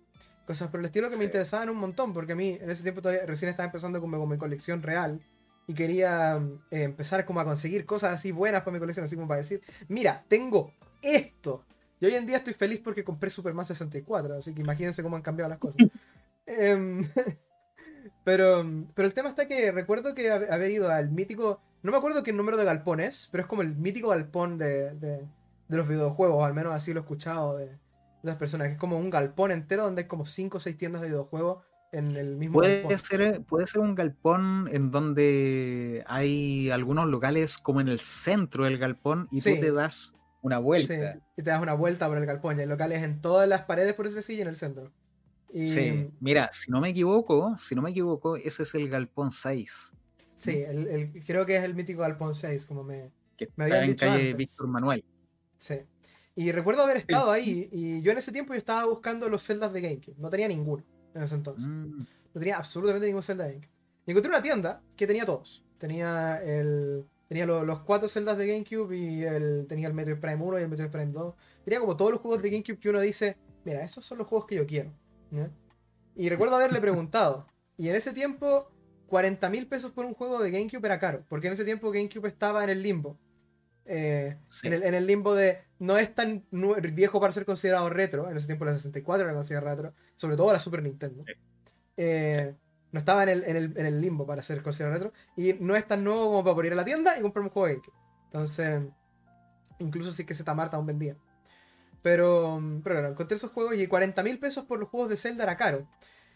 Cosas 0.51 0.67
por 0.67 0.81
el 0.81 0.87
estilo 0.87 1.09
que 1.09 1.17
me 1.17 1.23
interesaban 1.23 1.71
un 1.71 1.77
montón, 1.77 2.13
porque 2.13 2.33
a 2.33 2.35
mí 2.35 2.59
en 2.61 2.69
ese 2.71 2.83
tiempo 2.83 3.01
todavía 3.01 3.25
recién 3.25 3.51
estaba 3.51 3.67
empezando 3.67 4.01
con, 4.01 4.11
con 4.11 4.29
mi 4.29 4.37
colección 4.37 4.83
real 4.83 5.21
y 5.69 5.75
quería 5.75 6.43
eh, 6.73 6.83
empezar 6.83 7.25
como 7.25 7.39
a 7.39 7.45
conseguir 7.45 7.87
cosas 7.87 8.15
así 8.15 8.33
buenas 8.33 8.63
para 8.63 8.73
mi 8.73 8.81
colección, 8.81 9.05
así 9.05 9.15
como 9.15 9.29
para 9.29 9.43
decir, 9.43 9.63
mira, 9.87 10.25
tengo 10.27 10.73
esto. 11.03 11.65
Y 12.01 12.07
hoy 12.07 12.17
en 12.17 12.27
día 12.27 12.39
estoy 12.39 12.53
feliz 12.53 12.81
porque 12.83 13.05
compré 13.05 13.31
Superman 13.31 13.65
64, 13.65 14.39
así 14.39 14.53
que 14.53 14.63
imagínense 14.63 15.05
cómo 15.05 15.15
han 15.15 15.23
cambiado 15.23 15.49
las 15.51 15.61
cosas. 15.61 15.87
Em, 16.47 17.05
pero, 18.25 18.67
pero 18.93 19.07
el 19.07 19.15
tema 19.15 19.29
está 19.29 19.47
que 19.47 19.71
recuerdo 19.71 20.17
que 20.17 20.33
haber 20.33 20.73
ido 20.73 20.91
al 20.91 21.13
mítico. 21.13 21.61
No 21.85 21.93
me 21.93 21.99
acuerdo 21.99 22.25
qué 22.25 22.33
número 22.33 22.57
de 22.57 22.65
galpón 22.65 22.99
es, 22.99 23.29
pero 23.31 23.43
es 23.43 23.49
como 23.49 23.63
el 23.63 23.77
mítico 23.77 24.09
galpón 24.09 24.59
de, 24.59 24.95
de, 24.95 25.29
los 25.69 25.87
videojuegos, 25.87 26.45
al 26.45 26.55
menos 26.55 26.75
así 26.75 26.93
lo 26.93 26.99
he 26.99 27.03
escuchado 27.03 27.57
de, 27.57 27.71
las 28.23 28.37
personas. 28.37 28.69
Que 28.69 28.75
es 28.75 28.79
como 28.79 28.99
un 28.99 29.11
galpón 29.11 29.51
entero 29.51 29.85
donde 29.85 30.03
hay 30.03 30.09
como 30.09 30.27
5 30.27 30.57
o 30.57 30.61
6 30.61 30.77
tiendas 30.77 31.03
de 31.03 31.09
videojuegos 31.09 31.65
en 31.93 32.17
el 32.17 32.37
mismo 32.37 32.55
puede 32.55 32.99
Ser, 32.99 33.43
puede 33.43 33.67
ser 33.67 33.81
un 33.81 33.95
galpón 33.95 34.69
en 34.71 34.91
donde 34.91 36.05
hay 36.07 36.71
algunos 36.71 37.09
locales 37.09 37.59
como 37.59 37.81
en 37.81 37.89
el 37.89 37.99
centro 37.99 38.65
del 38.65 38.79
galpón 38.79 39.29
y 39.33 39.41
tú 39.41 39.51
te 39.61 39.73
das 39.73 40.15
una 40.43 40.59
vuelta. 40.59 41.21
y 41.37 41.43
te 41.43 41.51
das 41.51 41.61
una 41.61 41.75
vuelta 41.75 42.09
por 42.09 42.19
el 42.19 42.27
galpón. 42.27 42.59
Y 42.59 42.63
hay 42.63 42.67
locales 42.67 43.03
en 43.03 43.21
todas 43.21 43.49
las 43.49 43.63
paredes, 43.63 43.95
por 43.95 44.07
ese 44.07 44.23
sí, 44.23 44.35
y 44.35 44.41
en 44.41 44.49
el 44.49 44.57
centro. 44.57 44.93
Sí, 45.53 46.11
mira, 46.21 46.49
si 46.53 46.71
no 46.71 46.81
me 46.81 46.91
equivoco, 46.91 47.57
si 47.59 47.75
no 47.75 47.83
me 47.83 47.91
equivoco, 47.91 48.37
ese 48.37 48.63
es 48.63 48.75
el 48.77 48.89
galpón 48.89 49.33
6. 49.33 49.95
Sí, 50.37 50.63
el, 50.63 51.23
creo 51.27 51.45
que 51.45 51.57
es 51.57 51.65
el 51.65 51.75
mítico 51.75 52.03
galpón 52.03 52.35
6, 52.35 52.65
como 52.67 52.85
me, 52.85 53.11
que 53.37 53.49
me 53.57 53.65
habían 53.65 53.87
dicho 53.87 54.07
calle 54.07 54.33
Víctor 54.35 54.69
Manuel. 54.69 55.05
Sí. 55.59 55.81
Y 56.41 56.53
recuerdo 56.53 56.85
haber 56.85 56.97
estado 56.97 57.31
ahí, 57.31 57.69
y 57.71 58.01
yo 58.01 58.13
en 58.13 58.17
ese 58.17 58.33
tiempo 58.33 58.55
yo 58.55 58.59
estaba 58.59 58.87
buscando 58.87 59.29
los 59.29 59.43
celdas 59.43 59.75
de 59.75 59.83
GameCube. 59.83 60.15
No 60.17 60.31
tenía 60.31 60.49
ninguno 60.49 60.83
en 61.13 61.23
ese 61.23 61.35
entonces. 61.35 61.69
Mm. 61.69 61.99
No 62.33 62.39
tenía 62.41 62.57
absolutamente 62.57 63.07
ningún 63.07 63.23
Zelda 63.23 63.45
de 63.45 63.53
GameCube. 63.57 63.73
Y 64.07 64.11
encontré 64.11 64.31
una 64.31 64.41
tienda 64.41 64.83
que 64.97 65.07
tenía 65.07 65.27
todos. 65.27 65.63
Tenía 65.77 66.41
el 66.43 67.05
tenía 67.29 67.45
los 67.45 67.81
cuatro 67.81 68.09
celdas 68.09 68.39
de 68.39 68.47
GameCube 68.47 68.97
y 68.97 69.23
el, 69.23 69.67
tenía 69.69 69.87
el 69.87 69.93
Metroid 69.93 70.19
Prime 70.19 70.43
1 70.43 70.59
y 70.61 70.63
el 70.63 70.69
Metroid 70.71 70.89
Prime 70.89 71.13
2. 71.13 71.35
Tenía 71.63 71.79
como 71.79 71.95
todos 71.95 72.13
los 72.13 72.23
juegos 72.23 72.41
de 72.41 72.49
GameCube 72.49 72.81
que 72.81 72.89
uno 72.89 73.01
dice, 73.01 73.37
mira, 73.67 73.85
esos 73.85 74.03
son 74.07 74.17
los 74.17 74.27
juegos 74.27 74.47
que 74.47 74.55
yo 74.55 74.67
quiero. 74.67 74.95
Y 76.17 76.31
recuerdo 76.31 76.57
haberle 76.57 76.81
preguntado. 76.81 77.49
Y 77.77 77.91
en 77.91 77.97
ese 77.97 78.15
tiempo, 78.15 78.73
40 79.09 79.51
mil 79.51 79.67
pesos 79.67 79.93
por 79.93 80.07
un 80.07 80.15
juego 80.15 80.43
de 80.43 80.51
GameCube 80.51 80.87
era 80.87 80.99
caro. 80.99 81.23
Porque 81.29 81.49
en 81.49 81.53
ese 81.53 81.67
tiempo 81.67 81.93
GameCube 81.93 82.29
estaba 82.29 82.65
en 82.65 82.71
el 82.71 82.83
limbo. 82.83 83.19
Eh, 83.85 84.39
en, 84.63 84.95
el, 84.95 85.07
limbo 85.07 85.35
de 85.35 85.59
no 85.81 85.97
es 85.97 86.15
tan 86.15 86.45
viejo 86.93 87.21
para 87.21 87.33
ser 87.33 87.45
considerado 87.45 87.89
retro. 87.89 88.31
En 88.31 88.37
ese 88.37 88.47
tiempo 88.47 88.65
la 88.65 88.75
64 88.75 89.25
era 89.25 89.35
considerada 89.35 89.75
retro. 89.75 89.95
Sobre 90.15 90.37
todo 90.37 90.53
la 90.53 90.61
Super 90.61 90.83
Nintendo. 90.83 91.25
Eh, 91.97 92.55
no 92.93 92.99
estaba 92.99 93.23
en 93.25 93.29
el, 93.31 93.45
en, 93.45 93.87
el, 93.87 94.01
limbo 94.01 94.27
para 94.27 94.43
ser 94.43 94.63
considerado 94.63 94.95
retro. 94.95 95.13
Y 95.37 95.55
no 95.55 95.75
es 95.75 95.87
tan 95.87 96.05
nuevo 96.05 96.27
como 96.27 96.45
para 96.45 96.55
poder 96.55 96.67
ir 96.67 96.73
a 96.75 96.77
la 96.77 96.85
tienda 96.85 97.19
y 97.19 97.23
comprarme 97.23 97.49
un 97.49 97.53
juego 97.53 97.67
de 97.67 97.75
GameCube. 97.75 97.95
Entonces, 98.27 98.83
incluso 99.79 100.13
si 100.13 100.25
que 100.25 100.35
se 100.35 100.45
Marta 100.55 100.77
aún 100.77 100.87
vendía. 100.87 101.17
Pero, 102.03 102.63
pero 102.85 102.97
claro, 102.97 103.09
encontré 103.13 103.37
esos 103.37 103.51
juegos 103.51 103.75
y 103.75 103.87
40 103.87 104.23
mil 104.23 104.39
pesos 104.39 104.67
por 104.67 104.79
los 104.79 104.89
juegos 104.91 105.09
de 105.09 105.17
Zelda 105.17 105.45
era 105.45 105.57
caro. 105.57 105.89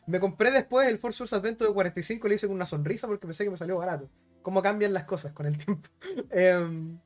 Me 0.06 0.20
compré 0.20 0.50
después 0.50 0.88
el 0.88 0.98
Force 0.98 1.18
Source 1.18 1.36
Adventure 1.36 1.68
de 1.68 1.74
45 1.74 2.26
y 2.26 2.30
le 2.30 2.36
hice 2.36 2.46
con 2.46 2.56
una 2.56 2.66
sonrisa 2.66 3.06
porque 3.06 3.26
pensé 3.26 3.44
que 3.44 3.50
me 3.50 3.56
salió 3.58 3.76
barato. 3.76 4.08
Cómo 4.42 4.62
cambian 4.62 4.92
las 4.94 5.04
cosas 5.04 5.32
con 5.32 5.46
el 5.46 5.58
tiempo. 5.58 5.88
Em, 6.30 6.98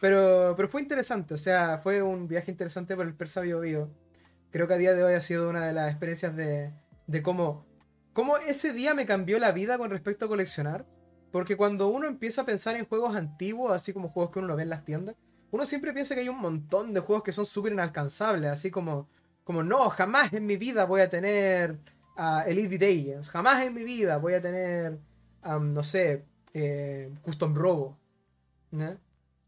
pero, 0.00 0.54
pero 0.56 0.68
fue 0.68 0.80
interesante, 0.82 1.34
o 1.34 1.38
sea, 1.38 1.78
fue 1.78 2.02
un 2.02 2.28
viaje 2.28 2.50
interesante 2.50 2.96
por 2.96 3.06
el 3.06 3.14
Persa 3.14 3.40
Bio 3.40 3.60
Bio. 3.60 3.90
Creo 4.50 4.66
que 4.66 4.74
a 4.74 4.78
día 4.78 4.94
de 4.94 5.04
hoy 5.04 5.14
ha 5.14 5.20
sido 5.20 5.48
una 5.50 5.66
de 5.66 5.72
las 5.72 5.90
experiencias 5.90 6.34
de, 6.34 6.72
de 7.06 7.22
cómo 7.22 7.68
cómo 8.18 8.36
ese 8.36 8.72
día 8.72 8.94
me 8.94 9.06
cambió 9.06 9.38
la 9.38 9.52
vida 9.52 9.78
con 9.78 9.90
respecto 9.90 10.24
a 10.24 10.28
coleccionar. 10.28 10.84
Porque 11.30 11.56
cuando 11.56 11.86
uno 11.86 12.08
empieza 12.08 12.40
a 12.40 12.46
pensar 12.46 12.74
en 12.74 12.84
juegos 12.84 13.14
antiguos, 13.14 13.70
así 13.70 13.92
como 13.92 14.08
juegos 14.08 14.32
que 14.32 14.40
uno 14.40 14.48
lo 14.48 14.56
ve 14.56 14.64
en 14.64 14.70
las 14.70 14.84
tiendas, 14.84 15.14
uno 15.52 15.64
siempre 15.64 15.92
piensa 15.92 16.16
que 16.16 16.22
hay 16.22 16.28
un 16.28 16.40
montón 16.40 16.92
de 16.92 16.98
juegos 16.98 17.22
que 17.22 17.30
son 17.30 17.46
súper 17.46 17.72
inalcanzables, 17.74 18.50
así 18.50 18.72
como, 18.72 19.08
como 19.44 19.62
no, 19.62 19.88
jamás 19.90 20.32
en 20.32 20.46
mi 20.46 20.56
vida 20.56 20.84
voy 20.84 21.00
a 21.00 21.08
tener 21.08 21.78
uh, 22.16 22.40
Elite 22.44 23.20
jamás 23.30 23.64
en 23.64 23.72
mi 23.72 23.84
vida 23.84 24.16
voy 24.18 24.34
a 24.34 24.42
tener, 24.42 24.98
no 25.44 25.84
sé, 25.84 26.24
eh, 26.54 27.14
Custom 27.22 27.54
Robo. 27.54 27.96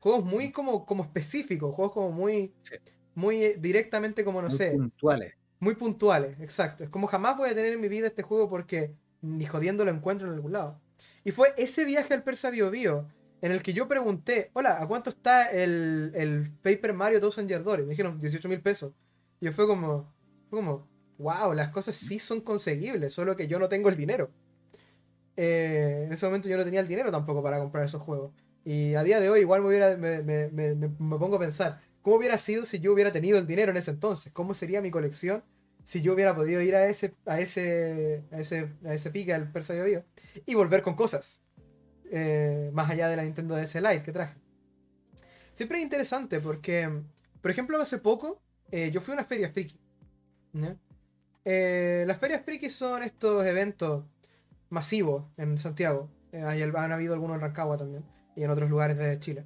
Juegos 0.01 0.25
muy 0.25 0.51
como, 0.51 0.85
como 0.85 1.05
específicos, 1.05 1.75
juegos 1.75 1.93
como 1.93 2.11
muy, 2.11 2.53
muy 3.15 3.55
directamente 3.55 4.25
como, 4.25 4.43
no 4.43 4.51
sé. 4.51 4.73
Puntuales. 4.73 5.35
Muy 5.59 5.75
puntuales, 5.75 6.41
exacto. 6.41 6.85
Es 6.85 6.91
como 6.91 7.07
jamás 7.07 7.37
voy 7.37 7.51
a 7.51 7.55
tener 7.55 7.75
en 7.75 7.81
mi 7.81 7.89
vida 7.89 8.07
este 8.07 8.23
juego 8.23 8.49
porque 8.49 8.95
ni 9.21 9.47
jodiendo 9.47 9.85
lo 9.85 9.91
encuentro 9.91 10.27
en 10.27 10.35
algún 10.35 10.53
lado. 10.53 10.81
Y 11.23 11.33
fue 11.33 11.53
ese 11.59 11.85
viaje 11.85 12.15
al 12.15 12.23
Persa 12.23 12.51
Bio 12.51 12.71
Bio 12.71 13.07
en 13.43 13.53
el 13.53 13.63
que 13.63 13.73
yo 13.73 13.89
pregunté, 13.89 14.51
hola, 14.55 14.83
¿a 14.83 14.87
cuánto 14.87 15.11
está 15.11 15.51
el, 15.51 16.13
el 16.15 16.51
Paper 16.63 16.93
Mario 16.93 17.21
Thousand 17.21 17.49
Year 17.49 17.63
Door? 17.63 17.81
Y 17.81 17.83
me 17.85 17.91
dijeron 17.91 18.19
18 18.21 18.49
mil 18.49 18.61
pesos. 18.61 18.93
Y 19.41 19.47
yo 19.47 19.53
fue 19.53 19.67
como, 19.67 20.13
fue 20.49 20.59
como, 20.59 20.89
wow, 21.19 21.53
las 21.55 21.71
cosas 21.71 21.97
sí 21.97 22.19
son 22.19 22.41
conseguibles, 22.41 23.13
solo 23.13 23.37
que 23.37 23.49
yo 23.49 23.59
no 23.59 23.69
tengo 23.69 23.89
el 23.89 23.97
dinero. 23.97 24.31
Eh, 25.37 26.05
en 26.07 26.13
ese 26.13 26.27
momento 26.27 26.49
yo 26.49 26.57
no 26.57 26.65
tenía 26.65 26.81
el 26.81 26.89
dinero 26.89 27.11
tampoco 27.11 27.43
para 27.43 27.59
comprar 27.59 27.85
esos 27.85 28.03
juegos. 28.03 28.33
Y 28.65 28.95
a 28.95 29.03
día 29.03 29.21
de 29.21 29.31
hoy 29.31 29.41
igual 29.41 29.63
me, 29.63 29.69
hubiera, 29.69 29.97
me, 29.97 30.23
me, 30.23 30.49
me, 30.51 30.75
me 30.75 31.19
pongo 31.19 31.37
a 31.37 31.41
pensar, 31.41 31.81
¿Cómo 32.03 32.17
hubiera 32.17 32.39
sido 32.39 32.65
si 32.65 32.81
yo 32.81 32.93
hubiera 32.93 33.13
tenido 33.13 33.39
el 33.39 33.47
dinero 33.47 33.71
en 33.71 33.77
ese 33.77 33.91
entonces? 33.91 34.33
¿Cómo 34.33 34.55
sería 34.55 34.81
mi 34.81 34.91
colección 34.91 35.45
si 35.85 36.01
yo 36.03 36.15
hubiera 36.15 36.35
podido 36.35 36.61
ir 36.63 36.75
a 36.75 36.87
ese, 36.87 37.15
a 37.27 37.41
ese, 37.41 38.25
a 38.33 38.41
ese, 38.41 38.73
a 38.87 38.95
ese 38.95 39.11
pique 39.11 39.35
al 39.35 39.51
Persa 39.51 39.75
Bio 39.75 40.05
y 40.47 40.55
volver 40.55 40.83
con 40.83 40.95
cosas? 40.95 41.43
Eh, 42.11 42.71
más 42.73 42.91
allá 42.91 43.09
de 43.09 43.17
la 43.17 43.23
Nintendo 43.23 43.55
DS 43.55 43.75
Lite 43.77 44.03
que 44.03 44.13
traje. 44.13 44.37
Siempre 45.53 45.79
es 45.79 45.85
interesante 45.85 46.41
porque, 46.41 46.89
por 47.43 47.51
ejemplo, 47.51 47.81
hace 47.81 47.99
poco 47.99 48.41
eh, 48.71 48.91
yo 48.91 49.01
fui 49.01 49.13
a 49.13 49.17
una 49.17 49.25
feria 49.25 49.51
friki. 49.51 49.79
Eh, 51.45 52.05
las 52.07 52.19
ferias 52.19 52.43
friki 52.45 52.71
son 52.71 53.03
estos 53.03 53.45
eventos 53.45 54.05
masivos 54.71 55.27
en 55.37 55.59
Santiago. 55.59 56.11
han 56.33 56.93
habido 56.93 57.13
algunos 57.13 57.35
en 57.37 57.43
Rancagua 57.43 57.77
también 57.77 58.20
y 58.41 58.45
en 58.45 58.51
otros 58.51 58.71
lugares 58.71 58.97
de 58.97 59.19
Chile. 59.19 59.45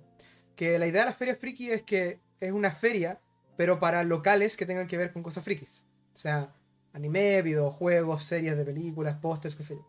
Que 0.55 0.79
la 0.79 0.87
idea 0.87 1.01
de 1.01 1.07
las 1.07 1.17
ferias 1.17 1.37
friki 1.37 1.69
es 1.73 1.83
que 1.83 2.21
es 2.39 2.53
una 2.53 2.71
feria, 2.71 3.21
pero 3.57 3.81
para 3.81 4.05
locales 4.05 4.57
que 4.57 4.67
tengan 4.67 4.87
que 4.87 4.97
ver 4.97 5.13
con 5.13 5.25
cosas 5.25 5.43
frikis. 5.43 5.83
O 6.15 6.19
sea, 6.19 6.55
anime, 6.93 7.43
videojuegos, 7.43 8.23
series 8.23 8.57
de 8.57 8.65
películas, 8.65 9.17
pósters, 9.17 9.57
qué 9.57 9.65
sé 9.65 9.75
yo. 9.75 9.85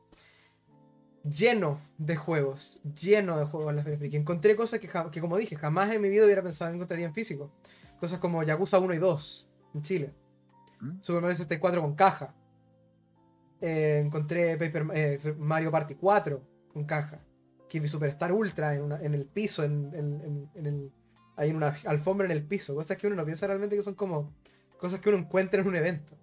Lleno 1.23 1.81
de 1.99 2.15
juegos, 2.15 2.79
lleno 2.99 3.37
de 3.37 3.45
juegos 3.45 3.69
en 3.69 3.75
la 3.75 3.83
feria 3.83 3.99
friki. 3.99 4.17
Encontré 4.17 4.55
cosas 4.55 4.79
que, 4.79 4.89
que, 5.11 5.21
como 5.21 5.37
dije, 5.37 5.55
jamás 5.55 5.91
en 5.91 6.01
mi 6.01 6.09
vida 6.09 6.25
hubiera 6.25 6.41
pensado 6.41 6.71
que 6.71 6.77
encontraría 6.77 7.05
en 7.05 7.13
físico. 7.13 7.51
Cosas 7.99 8.17
como 8.17 8.41
Yakuza 8.41 8.79
1 8.79 8.91
y 8.95 8.97
2 8.97 9.49
en 9.75 9.81
Chile. 9.83 10.13
¿Mm? 10.79 11.01
Super 11.01 11.21
Mario 11.21 11.35
64 11.35 11.79
con 11.79 11.93
caja. 11.93 12.33
Eh, 13.61 14.01
encontré 14.03 14.57
Paper, 14.57 14.87
eh, 14.95 15.35
Mario 15.37 15.69
Party 15.69 15.93
4 15.93 16.41
con 16.73 16.85
caja. 16.85 17.19
Kirby 17.76 17.88
Superstar 17.88 18.32
Ultra 18.32 18.76
en, 18.76 18.91
en 18.91 19.13
el 19.13 19.26
piso, 19.26 19.63
en, 19.63 19.93
en 19.93 20.65
el 20.65 20.91
hay 21.38 21.51
una 21.51 21.78
alfombra 21.86 22.26
en 22.26 22.32
el 22.32 22.43
piso, 22.43 22.76
cosas 22.76 22.97
que 22.97 23.07
uno 23.07 23.15
no 23.15 23.26
piensa 23.26 23.47
realmente 23.47 23.76
que 23.76 23.84
son 23.84 23.95
como 23.95 24.34
cosas 24.80 24.99
que 24.99 25.09
uno 25.09 25.17
encuentra 25.17 25.61
en 25.61 25.67
un 25.67 25.76
evento. 25.76 26.17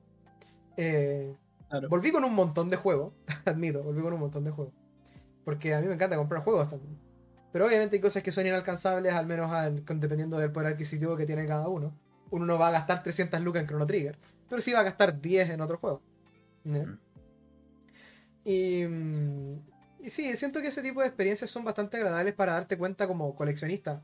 Eh, 0.76 1.34
volví 1.88 2.10
con 2.12 2.24
un 2.24 2.34
montón 2.34 2.70
de 2.70 2.76
juegos, 2.76 3.12
admito, 3.44 3.82
volví 3.82 4.02
con 4.02 4.12
un 4.12 4.20
montón 4.20 4.44
de 4.44 4.50
juegos. 4.50 4.74
Porque 5.44 5.74
a 5.74 5.80
mí 5.80 5.86
me 5.86 5.94
encanta 5.94 6.16
comprar 6.16 6.42
juegos 6.42 6.70
también. 6.70 6.98
Pero 7.52 7.66
obviamente 7.66 7.96
hay 7.96 8.00
cosas 8.00 8.22
que 8.22 8.32
son 8.32 8.46
inalcanzables, 8.46 9.12
al 9.12 9.26
menos 9.26 9.50
dependiendo 9.86 10.38
del 10.38 10.52
poder 10.52 10.72
adquisitivo 10.72 11.16
que 11.16 11.26
tiene 11.26 11.46
cada 11.46 11.68
uno. 11.68 11.94
Uno 12.30 12.46
no 12.46 12.58
va 12.58 12.68
a 12.68 12.72
gastar 12.72 13.02
300 13.02 13.40
lucas 13.42 13.60
en 13.62 13.68
Chrono 13.68 13.86
Trigger, 13.86 14.18
pero 14.48 14.62
sí 14.62 14.72
va 14.72 14.80
a 14.80 14.84
gastar 14.84 15.20
10 15.20 15.50
en 15.50 15.60
otro 15.60 15.76
juego. 15.76 16.00
Mm. 16.64 16.94
Y, 18.44 18.84
y 20.02 20.10
sí, 20.10 20.36
siento 20.36 20.60
que 20.60 20.68
ese 20.68 20.82
tipo 20.82 21.00
de 21.00 21.06
experiencias 21.06 21.50
son 21.50 21.64
bastante 21.64 21.96
agradables 21.96 22.34
para 22.34 22.54
darte 22.54 22.76
cuenta 22.76 23.06
como 23.06 23.34
coleccionista 23.34 24.02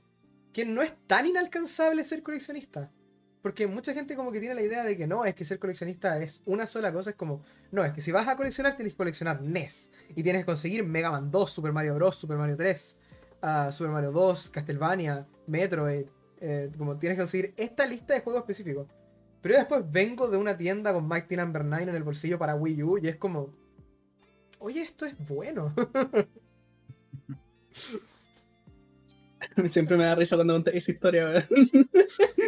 que 0.52 0.64
no 0.64 0.82
es 0.82 0.92
tan 1.06 1.26
inalcanzable 1.26 2.04
ser 2.04 2.22
coleccionista. 2.22 2.90
Porque 3.42 3.66
mucha 3.66 3.94
gente 3.94 4.16
como 4.16 4.32
que 4.32 4.40
tiene 4.40 4.54
la 4.54 4.62
idea 4.62 4.84
de 4.84 4.96
que 4.96 5.06
no, 5.06 5.24
es 5.24 5.34
que 5.34 5.44
ser 5.44 5.58
coleccionista 5.58 6.20
es 6.20 6.42
una 6.44 6.66
sola 6.66 6.92
cosa, 6.92 7.10
es 7.10 7.16
como, 7.16 7.42
no, 7.70 7.84
es 7.84 7.92
que 7.92 8.00
si 8.00 8.10
vas 8.10 8.26
a 8.26 8.36
coleccionar 8.36 8.74
tienes 8.74 8.94
que 8.94 8.96
coleccionar 8.96 9.40
NES 9.40 9.90
y 10.16 10.22
tienes 10.22 10.42
que 10.42 10.46
conseguir 10.46 10.84
Mega 10.84 11.12
Man 11.12 11.30
2, 11.30 11.50
Super 11.50 11.72
Mario 11.72 11.94
Bros, 11.94 12.16
Super 12.16 12.36
Mario 12.36 12.56
3, 12.56 12.96
ah, 13.42 13.70
Super 13.70 13.92
Mario 13.92 14.10
2, 14.10 14.50
Castlevania, 14.50 15.26
Metroid, 15.46 16.06
eh, 16.40 16.70
como 16.76 16.98
tienes 16.98 17.16
que 17.16 17.22
conseguir 17.22 17.54
esta 17.56 17.86
lista 17.86 18.14
de 18.14 18.20
juegos 18.20 18.42
específicos. 18.42 18.88
Pero 19.40 19.54
yo 19.54 19.58
después 19.60 19.84
vengo 19.88 20.26
de 20.26 20.36
una 20.36 20.56
tienda 20.56 20.92
con 20.92 21.06
Mighty 21.06 21.36
Number 21.36 21.64
9 21.64 21.84
en 21.84 21.94
el 21.94 22.02
bolsillo 22.02 22.38
para 22.38 22.56
Wii 22.56 22.82
U 22.82 22.98
y 22.98 23.06
es 23.06 23.16
como, 23.16 23.54
oye, 24.58 24.82
esto 24.82 25.06
es 25.06 25.16
bueno. 25.26 25.74
Siempre 29.66 29.96
me 29.96 30.04
da 30.04 30.14
risa 30.14 30.36
cuando 30.36 30.54
conté 30.54 30.76
esa 30.76 30.92
historia, 30.92 31.48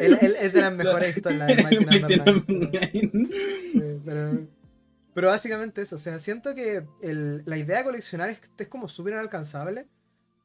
es 0.01 0.53
de 0.53 0.61
las 0.61 0.73
mejores 0.73 1.17
historias 1.17 1.47
de 1.47 1.55
pero, 4.05 4.47
pero, 5.15 5.29
básicamente 5.29 5.83
eso, 5.83 5.97
o 5.97 5.99
sea, 5.99 6.19
siento 6.19 6.55
que 6.55 6.85
la 7.01 7.59
idea 7.59 7.79
de 7.79 7.85
coleccionar 7.85 8.31
es, 8.31 8.41
es 8.59 8.69
como 8.69 8.89
súper 8.89 9.15
inalcanzable, 9.15 9.87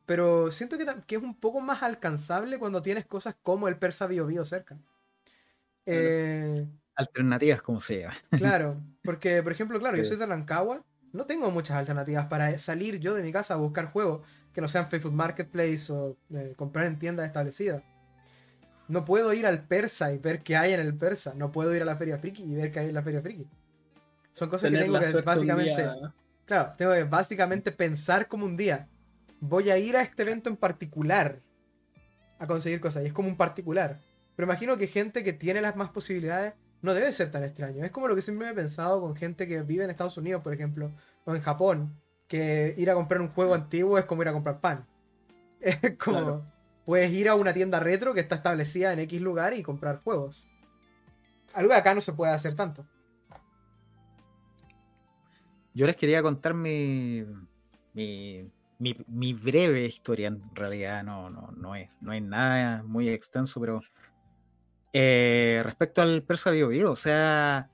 pero 0.05 0.51
siento 0.51 0.77
que, 0.77 0.85
que, 1.07 1.15
es 1.15 1.21
un 1.21 1.35
poco 1.35 1.61
más 1.61 1.83
alcanzable 1.83 2.59
cuando 2.59 2.81
tienes 2.81 3.05
cosas 3.05 3.35
como 3.41 3.67
el 3.67 3.77
Persa 3.77 4.07
Bio 4.07 4.27
Bio 4.27 4.45
cerca. 4.45 4.77
Eh, 5.85 6.65
Alternativas, 6.95 7.61
como 7.61 7.79
se 7.79 8.01
llama. 8.01 8.15
Claro, 8.31 8.81
porque, 9.03 9.43
por 9.43 9.51
ejemplo, 9.51 9.79
claro, 9.79 9.97
yo 9.97 10.05
soy 10.05 10.17
de 10.17 10.25
Rancagua, 10.25 10.83
no 11.15 11.25
tengo 11.25 11.49
muchas 11.51 11.77
alternativas 11.77 12.27
para 12.27 12.57
salir 12.57 12.99
yo 12.99 13.13
de 13.13 13.23
mi 13.23 13.31
casa 13.31 13.53
a 13.53 13.57
buscar 13.57 13.91
juegos 13.91 14.21
que 14.53 14.61
no 14.61 14.67
sean 14.67 14.89
Facebook 14.89 15.13
Marketplace 15.13 15.91
o 15.91 16.17
eh, 16.33 16.53
comprar 16.55 16.85
en 16.85 16.99
tiendas 16.99 17.25
establecidas. 17.25 17.83
No 18.87 19.03
puedo 19.03 19.33
ir 19.33 19.45
al 19.45 19.63
persa 19.63 20.13
y 20.13 20.17
ver 20.17 20.43
qué 20.43 20.55
hay 20.55 20.73
en 20.73 20.79
el 20.79 20.95
persa. 20.95 21.33
No 21.35 21.51
puedo 21.51 21.75
ir 21.75 21.81
a 21.81 21.85
la 21.85 21.97
feria 21.97 22.17
friki 22.17 22.43
y 22.43 22.55
ver 22.55 22.71
qué 22.71 22.79
hay 22.79 22.89
en 22.89 22.93
la 22.93 23.01
feria 23.01 23.21
friki. 23.21 23.47
Son 24.31 24.49
cosas 24.49 24.69
que 24.69 24.77
tengo 24.77 24.99
que 24.99 25.21
básicamente. 25.21 25.89
Claro, 26.45 26.73
tengo 26.77 26.93
que 26.93 27.03
básicamente 27.03 27.71
pensar 27.71 28.27
como 28.27 28.45
un 28.45 28.55
día. 28.55 28.87
Voy 29.39 29.71
a 29.71 29.77
ir 29.77 29.97
a 29.97 30.01
este 30.01 30.21
evento 30.21 30.49
en 30.49 30.57
particular 30.57 31.41
a 32.37 32.45
conseguir 32.45 32.79
cosas. 32.79 33.03
Y 33.03 33.07
es 33.07 33.13
como 33.13 33.27
un 33.27 33.37
particular. 33.37 33.99
Pero 34.35 34.45
imagino 34.45 34.77
que 34.77 34.87
gente 34.87 35.23
que 35.23 35.33
tiene 35.33 35.61
las 35.61 35.75
más 35.75 35.89
posibilidades 35.89 36.53
no 36.81 36.93
debe 36.93 37.11
ser 37.13 37.31
tan 37.31 37.43
extraño. 37.43 37.83
Es 37.83 37.91
como 37.91 38.07
lo 38.07 38.15
que 38.15 38.21
siempre 38.21 38.45
me 38.47 38.51
he 38.53 38.55
pensado 38.55 39.01
con 39.01 39.15
gente 39.15 39.47
que 39.47 39.61
vive 39.61 39.83
en 39.83 39.89
Estados 39.89 40.17
Unidos, 40.17 40.41
por 40.41 40.53
ejemplo, 40.53 40.91
o 41.25 41.35
en 41.35 41.41
Japón, 41.41 41.99
que 42.27 42.73
ir 42.77 42.89
a 42.89 42.95
comprar 42.95 43.21
un 43.21 43.29
juego 43.29 43.53
antiguo 43.53 43.97
es 43.97 44.05
como 44.05 44.21
ir 44.21 44.29
a 44.29 44.33
comprar 44.33 44.61
pan. 44.61 44.85
Es 45.61 45.97
como, 45.97 46.45
puedes 46.85 47.11
ir 47.11 47.27
a 47.27 47.33
una 47.33 47.53
tienda 47.53 47.79
retro 47.79 48.13
que 48.13 48.19
está 48.19 48.35
establecida 48.35 48.93
en 48.93 48.99
X 48.99 49.19
lugar 49.19 49.55
y 49.55 49.63
comprar 49.63 50.01
juegos. 50.03 50.47
Algo 51.53 51.71
que 51.71 51.77
acá 51.77 51.95
no 51.95 52.01
se 52.01 52.13
puede 52.13 52.33
hacer 52.33 52.53
tanto. 52.55 52.85
Yo 55.73 55.87
les 55.87 55.95
quería 55.95 56.21
contar 56.21 56.53
mi, 56.53 57.25
mi, 57.93 59.33
breve 59.33 59.85
historia, 59.85 60.27
en 60.27 60.41
realidad 60.53 61.03
no, 61.03 61.29
no, 61.29 61.51
no, 61.51 61.75
es, 61.75 61.89
no 61.99 62.13
es 62.13 62.21
nada 62.21 62.83
muy 62.83 63.09
extenso, 63.09 63.59
pero 63.59 63.81
eh, 64.97 65.61
respecto 65.61 66.01
al 66.01 66.23
Persa 66.23 66.51
Bio, 66.51 66.89
o 66.89 66.95
sea, 66.95 67.69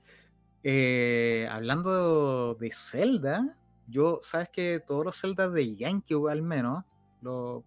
eh, 0.64 1.46
hablando 1.48 2.56
de 2.56 2.72
Zelda, 2.72 3.56
yo, 3.86 4.18
sabes 4.22 4.48
que 4.48 4.82
todos 4.84 5.04
los 5.04 5.20
Zelda 5.20 5.48
de 5.48 5.76
GameCube 5.76 6.32
al 6.32 6.42
menos, 6.42 6.82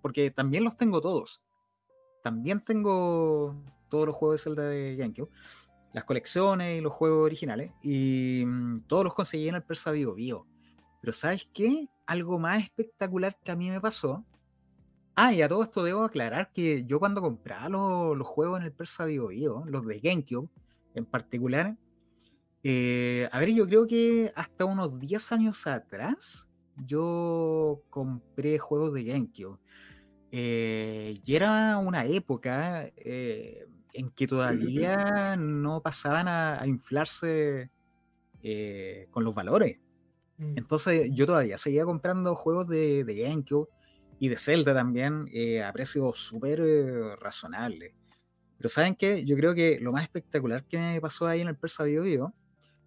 porque 0.02 0.30
también 0.30 0.66
los 0.66 0.76
tengo 0.76 1.00
todos. 1.00 1.42
También 2.22 2.66
tengo 2.66 3.56
todos 3.88 4.08
los 4.08 4.16
juegos 4.18 4.42
de 4.42 4.44
Zelda 4.44 4.64
de 4.64 4.98
GameCube, 4.98 5.30
las 5.94 6.04
colecciones 6.04 6.78
y 6.78 6.82
los 6.82 6.92
juegos 6.92 7.26
originales, 7.26 7.72
y 7.82 8.44
mm, 8.46 8.82
todos 8.88 9.06
los 9.06 9.14
conseguí 9.14 9.48
en 9.48 9.56
el 9.56 9.64
Persa 9.64 9.92
Bio 9.92 10.16
Bio. 10.16 10.46
Pero 11.00 11.14
¿sabes 11.14 11.48
qué? 11.54 11.88
Algo 12.08 12.40
más 12.40 12.62
espectacular 12.62 13.38
que 13.42 13.54
a 13.54 13.56
mí 13.56 13.70
me 13.70 13.80
pasó 13.80 14.26
Ah, 15.18 15.34
y 15.34 15.42
a 15.42 15.48
todo 15.48 15.64
esto 15.64 15.82
debo 15.82 16.04
aclarar 16.04 16.52
que 16.54 16.84
yo 16.86 17.00
cuando 17.00 17.22
compraba 17.22 17.70
los, 17.70 18.28
juegos 18.28 18.60
en 18.60 18.66
el 18.66 18.74
Persa 18.74 19.06
Vivo 19.06 19.32
los 19.66 19.86
de 19.86 20.00
GameCube 20.02 20.50
en 20.94 21.06
particular, 21.06 21.78
eh, 22.64 23.30
a 23.32 23.40
ver, 23.40 23.54
yo 23.54 23.66
creo 23.66 23.88
que 23.88 24.34
hasta 24.36 24.66
unos 24.66 25.00
10 25.00 25.32
años 25.32 25.68
atrás 25.68 26.50
yo 26.76 27.82
compré 27.90 28.60
juegos 28.60 28.94
de 28.94 29.04
GameCube. 29.06 29.60
Eh, 30.32 31.18
y 31.24 31.36
era 31.36 31.78
una 31.78 32.06
época 32.06 32.92
eh, 32.98 33.68
en 33.94 34.10
que 34.10 34.28
todavía 34.28 35.36
no 35.40 35.82
pasaban 35.82 36.28
a, 36.28 36.62
inflarse 36.66 37.70
con 39.12 39.24
los 39.24 39.34
valores. 39.34 39.80
Mm. 40.38 40.58
Entonces 40.58 41.10
yo 41.14 41.26
todavía 41.26 41.58
seguía 41.58 41.86
comprando 41.86 42.36
juegos 42.36 42.68
de, 42.68 43.04
de 43.06 43.16
GameCube 43.16 43.70
y 44.20 44.30
de 44.30 44.38
Zelda 44.38 44.74
también 44.74 45.30
eh, 45.32 45.64
a 45.64 45.72
precios 45.74 46.18
súper 46.20 46.62
eh, 46.62 47.16
razonables. 47.18 47.94
Pero 48.58 48.70
¿saben 48.70 48.96
qué? 48.96 49.26
Yo 49.26 49.36
creo 49.36 49.54
que 49.54 49.80
lo 49.80 49.92
más 49.92 50.04
espectacular 50.04 50.64
que 50.66 50.78
me 50.78 51.02
pasó 51.02 51.28
ahí 51.28 51.42
en 51.42 51.50
el 51.50 51.58
Persa 51.58 51.84
Bio 51.84 52.04
Bio, 52.04 52.34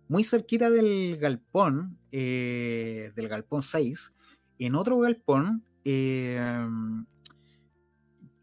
muy 0.09 0.25
cerquita 0.25 0.71
del 0.71 1.19
galpón, 1.19 1.99
eh, 2.11 3.13
del 3.15 3.29
galpón 3.29 3.63
6, 3.63 4.15
en 4.59 4.75
otro 4.75 4.99
galpón, 4.99 5.65
em, 5.85 7.05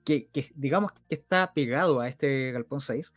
que, 0.04 0.30
digamos 0.56 0.92
que 0.92 1.02
está 1.10 1.52
pegado 1.54 2.00
a 2.00 2.08
este 2.08 2.52
galpón 2.52 2.80
6, 2.80 3.14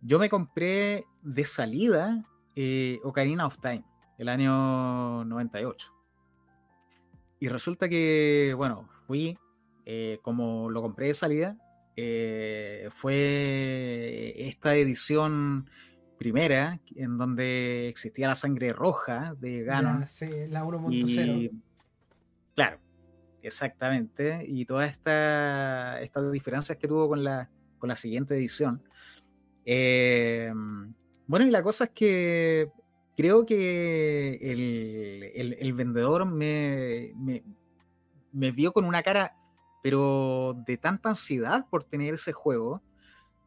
yo 0.00 0.18
me 0.18 0.30
compré 0.30 1.04
de 1.22 1.44
salida 1.44 2.24
Ocarina 3.04 3.46
of 3.46 3.58
Time, 3.60 3.84
el 4.18 4.28
año 4.28 5.24
98. 5.26 6.01
Y 7.42 7.48
resulta 7.48 7.88
que, 7.88 8.54
bueno, 8.56 8.88
fui, 9.08 9.36
eh, 9.84 10.20
como 10.22 10.70
lo 10.70 10.80
compré 10.80 11.08
de 11.08 11.14
salida, 11.14 11.56
eh, 11.96 12.88
fue 12.94 14.32
esta 14.36 14.76
edición 14.76 15.68
primera 16.16 16.78
en 16.94 17.18
donde 17.18 17.88
existía 17.88 18.28
la 18.28 18.36
sangre 18.36 18.72
roja 18.72 19.34
de 19.40 19.64
Ganon. 19.64 20.06
sí, 20.06 20.30
la 20.50 20.62
1.0. 20.64 21.50
Claro, 22.54 22.78
exactamente. 23.42 24.44
Y 24.46 24.64
todas 24.64 24.88
esta, 24.92 26.00
estas 26.00 26.30
diferencias 26.30 26.78
que 26.78 26.86
tuvo 26.86 27.08
con 27.08 27.24
la, 27.24 27.50
con 27.80 27.88
la 27.88 27.96
siguiente 27.96 28.36
edición. 28.36 28.84
Eh, 29.64 30.52
bueno, 31.26 31.44
y 31.44 31.50
la 31.50 31.64
cosa 31.64 31.86
es 31.86 31.90
que 31.90 32.70
creo 33.16 33.46
que 33.46 34.38
el, 35.60 35.72
vendedor 35.74 36.26
me, 36.26 37.12
me, 38.32 38.50
vio 38.52 38.72
con 38.72 38.84
una 38.84 39.02
cara, 39.02 39.36
pero 39.82 40.56
de 40.66 40.76
tanta 40.76 41.10
ansiedad 41.10 41.66
por 41.70 41.84
tener 41.84 42.14
ese 42.14 42.32
juego, 42.32 42.82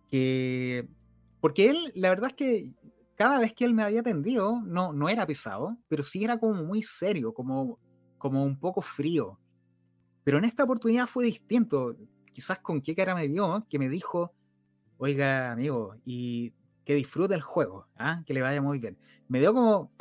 que... 0.10 0.88
Porque 1.42 1.70
él, 1.70 1.92
la 1.94 2.10
verdad 2.10 2.32
es 2.32 2.36
que 2.36 2.74
cada 3.16 3.40
vez 3.40 3.54
que 3.54 3.66
él 3.66 3.74
me 3.74 3.84
había 3.84 4.02
atendido, 4.02 4.62
no, 4.66 4.94
no 4.94 5.10
era 5.10 5.26
pesado, 5.26 5.78
pero 5.88 6.04
sí 6.04 6.24
era 6.24 6.38
como 6.40 6.64
muy 6.64 6.82
serio, 6.82 7.34
como, 7.34 7.80
como 8.18 8.44
un 8.44 8.60
poco 8.60 8.82
frío. 8.82 9.40
Pero 10.24 10.38
en 10.38 10.46
esta 10.46 10.64
oportunidad 10.64 11.08
fue 11.08 11.26
distinto. 11.26 11.96
Quizás 12.34 12.60
con 12.60 12.82
qué 12.82 12.96
cara 12.96 13.16
me 13.16 13.28
vio, 13.28 13.66
que 13.70 13.80
me 13.80 13.88
dijo, 13.88 14.34
oiga, 14.98 15.52
amigo, 15.52 15.96
y 16.04 16.52
que 16.86 16.96
disfrute 16.96 17.34
el 17.34 17.42
juego, 17.42 17.88
¿ah? 17.98 18.24
que 18.26 18.34
le 18.34 18.42
vaya 18.42 18.62
muy 18.62 18.80
bien. 18.80 18.98
Me 19.28 19.40
dio 19.40 19.54
como, 19.54 19.92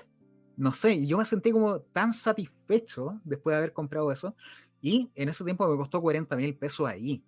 no 0.56 0.72
sé, 0.72 1.06
yo 1.06 1.18
me 1.18 1.24
sentí 1.24 1.50
como 1.50 1.80
tan 1.80 2.12
satisfecho 2.12 3.20
después 3.24 3.54
de 3.54 3.58
haber 3.58 3.72
comprado 3.72 4.12
eso. 4.12 4.36
Y 4.80 5.10
en 5.14 5.30
ese 5.30 5.44
tiempo 5.44 5.66
me 5.66 5.76
costó 5.76 6.00
40 6.02 6.36
mil 6.36 6.54
pesos 6.56 6.86
ahí, 6.86 7.24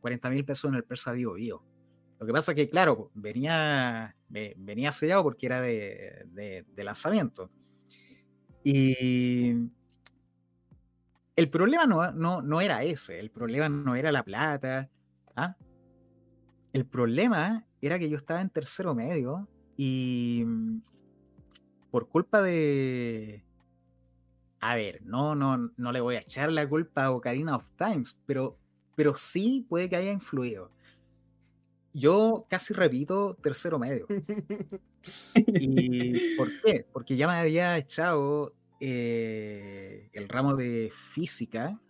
40 0.00 0.30
mil 0.30 0.44
pesos 0.44 0.70
en 0.70 0.76
el 0.76 0.84
Persa 0.84 1.12
Vivo 1.12 1.34
Vivo. 1.34 1.64
Lo 2.20 2.26
que 2.26 2.32
pasa 2.32 2.52
es 2.52 2.56
que, 2.56 2.68
claro, 2.68 3.10
venía, 3.14 4.14
venía 4.28 4.92
sellado 4.92 5.22
porque 5.24 5.46
era 5.46 5.60
de, 5.60 6.64
de 6.66 6.84
lanzamiento. 6.84 7.50
Y 8.62 9.56
el 11.40 11.48
problema 11.48 11.86
no, 11.86 12.12
no, 12.12 12.42
no, 12.42 12.60
era 12.60 12.82
ese, 12.82 13.18
el 13.18 13.30
problema 13.30 13.68
no 13.68 13.96
era 13.96 14.12
la 14.12 14.22
plata. 14.22 14.90
¿ah? 15.36 15.56
El 16.74 16.84
problema 16.84 17.66
era 17.80 17.98
que 17.98 18.08
yo 18.08 18.16
estaba 18.16 18.40
en 18.40 18.50
tercero 18.50 18.94
medio 18.94 19.48
y 19.76 20.42
mm, 20.46 20.80
por 21.90 22.08
culpa 22.08 22.42
de... 22.42 23.44
A 24.60 24.76
ver, 24.76 25.02
no, 25.04 25.34
no, 25.34 25.72
no 25.76 25.92
le 25.92 26.00
voy 26.00 26.16
a 26.16 26.20
echar 26.20 26.52
la 26.52 26.68
culpa 26.68 27.04
a 27.04 27.12
Ocarina 27.12 27.56
of 27.56 27.64
Times, 27.78 28.16
pero, 28.26 28.58
pero 28.94 29.16
sí 29.16 29.64
puede 29.68 29.88
que 29.88 29.96
haya 29.96 30.12
influido. 30.12 30.70
Yo 31.94 32.46
casi 32.48 32.74
repito 32.74 33.36
tercero 33.42 33.78
medio. 33.78 34.06
¿Y 35.34 36.36
por 36.36 36.48
qué? 36.62 36.86
Porque 36.92 37.16
ya 37.16 37.26
me 37.26 37.34
había 37.34 37.78
echado 37.78 38.54
eh, 38.80 40.08
el 40.12 40.28
ramo 40.28 40.54
de 40.54 40.92
física 41.12 41.80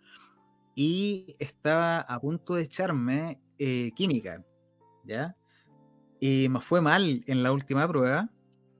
y 0.74 1.34
estaba 1.38 2.00
a 2.00 2.20
punto 2.20 2.54
de 2.54 2.62
echarme 2.62 3.40
eh, 3.58 3.92
química, 3.94 4.44
¿ya? 5.04 5.36
Y 6.20 6.48
me 6.50 6.60
fue 6.60 6.82
mal 6.82 7.24
en 7.26 7.42
la 7.42 7.50
última 7.50 7.88
prueba, 7.88 8.28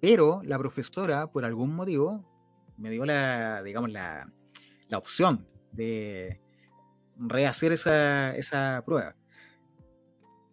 pero 0.01 0.43
la 0.45 0.59
profesora, 0.59 1.27
por 1.27 1.45
algún 1.45 1.75
motivo, 1.75 2.25
me 2.77 2.91
dio 2.91 3.05
la, 3.05 3.62
digamos, 3.62 3.91
la, 3.91 4.31
la 4.89 4.99
opción 4.99 5.47
de 5.73 6.39
rehacer 7.17 7.73
esa, 7.73 8.37
esa, 8.37 8.83
prueba. 8.85 9.17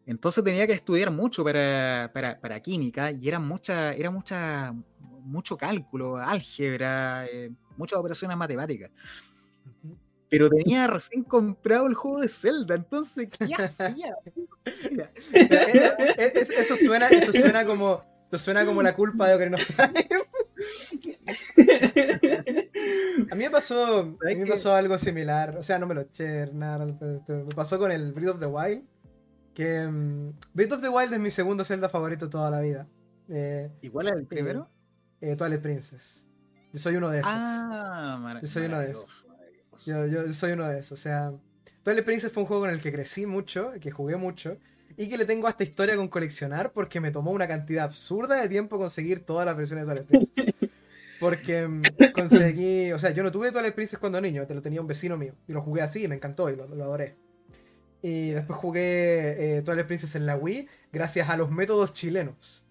Entonces 0.05 0.41
tenía 0.43 0.65
que 0.65 0.73
estudiar 0.73 1.11
mucho 1.11 1.43
para, 1.43 2.09
para, 2.13 2.39
para 2.39 2.61
química 2.61 3.11
y 3.11 3.27
era 3.27 3.39
mucha, 3.39 3.93
era 3.93 4.09
mucha, 4.09 4.73
mucho 4.99 5.57
cálculo, 5.57 6.15
álgebra, 6.17 7.25
eh, 7.25 7.51
muchas 7.75 7.99
operaciones 7.99 8.37
matemáticas 8.37 8.89
pero 10.29 10.49
tenía 10.49 10.87
recién 10.87 11.23
comprado 11.23 11.87
el 11.87 11.93
juego 11.93 12.21
de 12.21 12.27
Zelda, 12.27 12.75
entonces, 12.75 13.29
¿qué 13.29 13.53
hacía? 13.57 14.15
eso, 15.33 16.75
suena, 16.75 17.07
eso 17.07 17.31
suena 17.31 17.65
como. 17.65 18.01
Eso 18.29 18.37
suena 18.39 18.65
como 18.65 18.83
la 18.83 18.93
culpa 18.93 19.29
de 19.29 19.35
Ocarina 19.35 19.55
of 19.55 19.65
Time. 19.65 20.05
a 23.31 23.35
mí 23.35 23.43
me 23.45 23.49
pasó. 23.49 23.99
A 24.01 24.25
mí 24.25 24.35
me 24.35 24.45
pasó 24.45 24.75
algo 24.75 24.99
similar. 24.99 25.55
O 25.57 25.63
sea, 25.63 25.79
no 25.79 25.87
me 25.87 25.95
lo 25.95 26.01
eché 26.01 26.47
nada. 26.51 26.85
Me 26.85 27.55
pasó 27.55 27.79
con 27.79 27.89
el 27.89 28.11
Breath 28.11 28.31
of 28.31 28.39
the 28.41 28.47
Wild. 28.47 28.83
Que. 29.53 29.85
Um, 29.85 30.33
Breath 30.53 30.73
of 30.73 30.81
the 30.81 30.89
Wild 30.89 31.13
es 31.13 31.19
mi 31.21 31.31
segundo 31.31 31.63
Zelda 31.63 31.87
favorito 31.87 32.29
toda 32.29 32.51
la 32.51 32.59
vida. 32.59 32.85
Eh, 33.29 33.71
¿Igual 33.81 34.09
al 34.09 34.25
primero? 34.25 34.69
Eh, 35.21 35.37
Twilight 35.37 35.61
Princess. 35.61 36.25
Yo 36.73 36.79
soy 36.79 36.97
uno 36.97 37.09
de 37.09 37.19
esos. 37.19 37.31
Ah, 37.33 38.39
yo 38.41 38.47
soy 38.47 38.65
uno 38.65 38.79
de 38.79 38.91
esos. 38.91 39.26
Yo, 39.87 40.05
yo, 40.05 40.33
soy 40.33 40.51
uno 40.51 40.67
de 40.67 40.79
esos. 40.79 40.99
O 40.99 41.01
sea, 41.01 41.31
Twilight 41.83 42.03
Princess 42.03 42.29
fue 42.29 42.43
un 42.43 42.47
juego 42.47 42.63
con 42.63 42.71
el 42.71 42.81
que 42.81 42.91
crecí 42.91 43.25
mucho, 43.25 43.71
que 43.79 43.89
jugué 43.89 44.17
mucho, 44.17 44.57
y 44.97 45.07
que 45.07 45.17
le 45.17 45.23
tengo 45.23 45.47
hasta 45.47 45.63
historia 45.63 45.95
con 45.95 46.09
coleccionar 46.09 46.73
porque 46.73 46.99
me 46.99 47.09
tomó 47.09 47.31
una 47.31 47.47
cantidad 47.47 47.85
absurda 47.85 48.35
de 48.35 48.49
tiempo 48.49 48.77
conseguir 48.77 49.21
todas 49.21 49.45
las 49.45 49.55
versiones 49.55 49.87
de 49.87 49.93
Twilight 49.93 50.07
Princess. 50.09 50.69
Porque 51.19 51.67
mm, 51.67 51.81
conseguí, 52.13 52.91
o 52.91 52.99
sea, 52.99 53.09
yo 53.09 53.23
no 53.23 53.31
tuve 53.31 53.51
Twilight 53.51 53.73
Princess 53.73 53.97
cuando 53.97 54.21
niño, 54.21 54.45
te 54.45 54.53
lo 54.53 54.61
tenía 54.61 54.81
un 54.81 54.85
vecino 54.85 55.17
mío, 55.17 55.33
y 55.47 55.53
lo 55.53 55.63
jugué 55.63 55.81
así 55.81 56.03
y 56.03 56.07
me 56.07 56.13
encantó 56.13 56.47
y 56.51 56.55
lo, 56.55 56.65
adoré. 56.65 57.15
Y 58.03 58.31
después 58.31 58.59
jugué 58.59 59.57
eh, 59.57 59.61
Twilight 59.63 59.87
Princess 59.87 60.13
en 60.13 60.27
la 60.27 60.35
Wii 60.35 60.67
gracias 60.91 61.27
a 61.29 61.37
los 61.37 61.49
métodos 61.49 61.93
chilenos. 61.93 62.67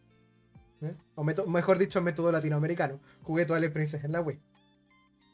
¿eh? 0.80 0.94
O 1.16 1.24
mejor 1.24 1.78
dicho, 1.78 2.01
método 2.02 2.30
latinoamericano. 2.30 3.01
Jugué 3.22 3.47
Twilight 3.47 3.72
Princess 3.72 4.05
en 4.05 4.12
la 4.12 4.20
Wii. 4.20 4.38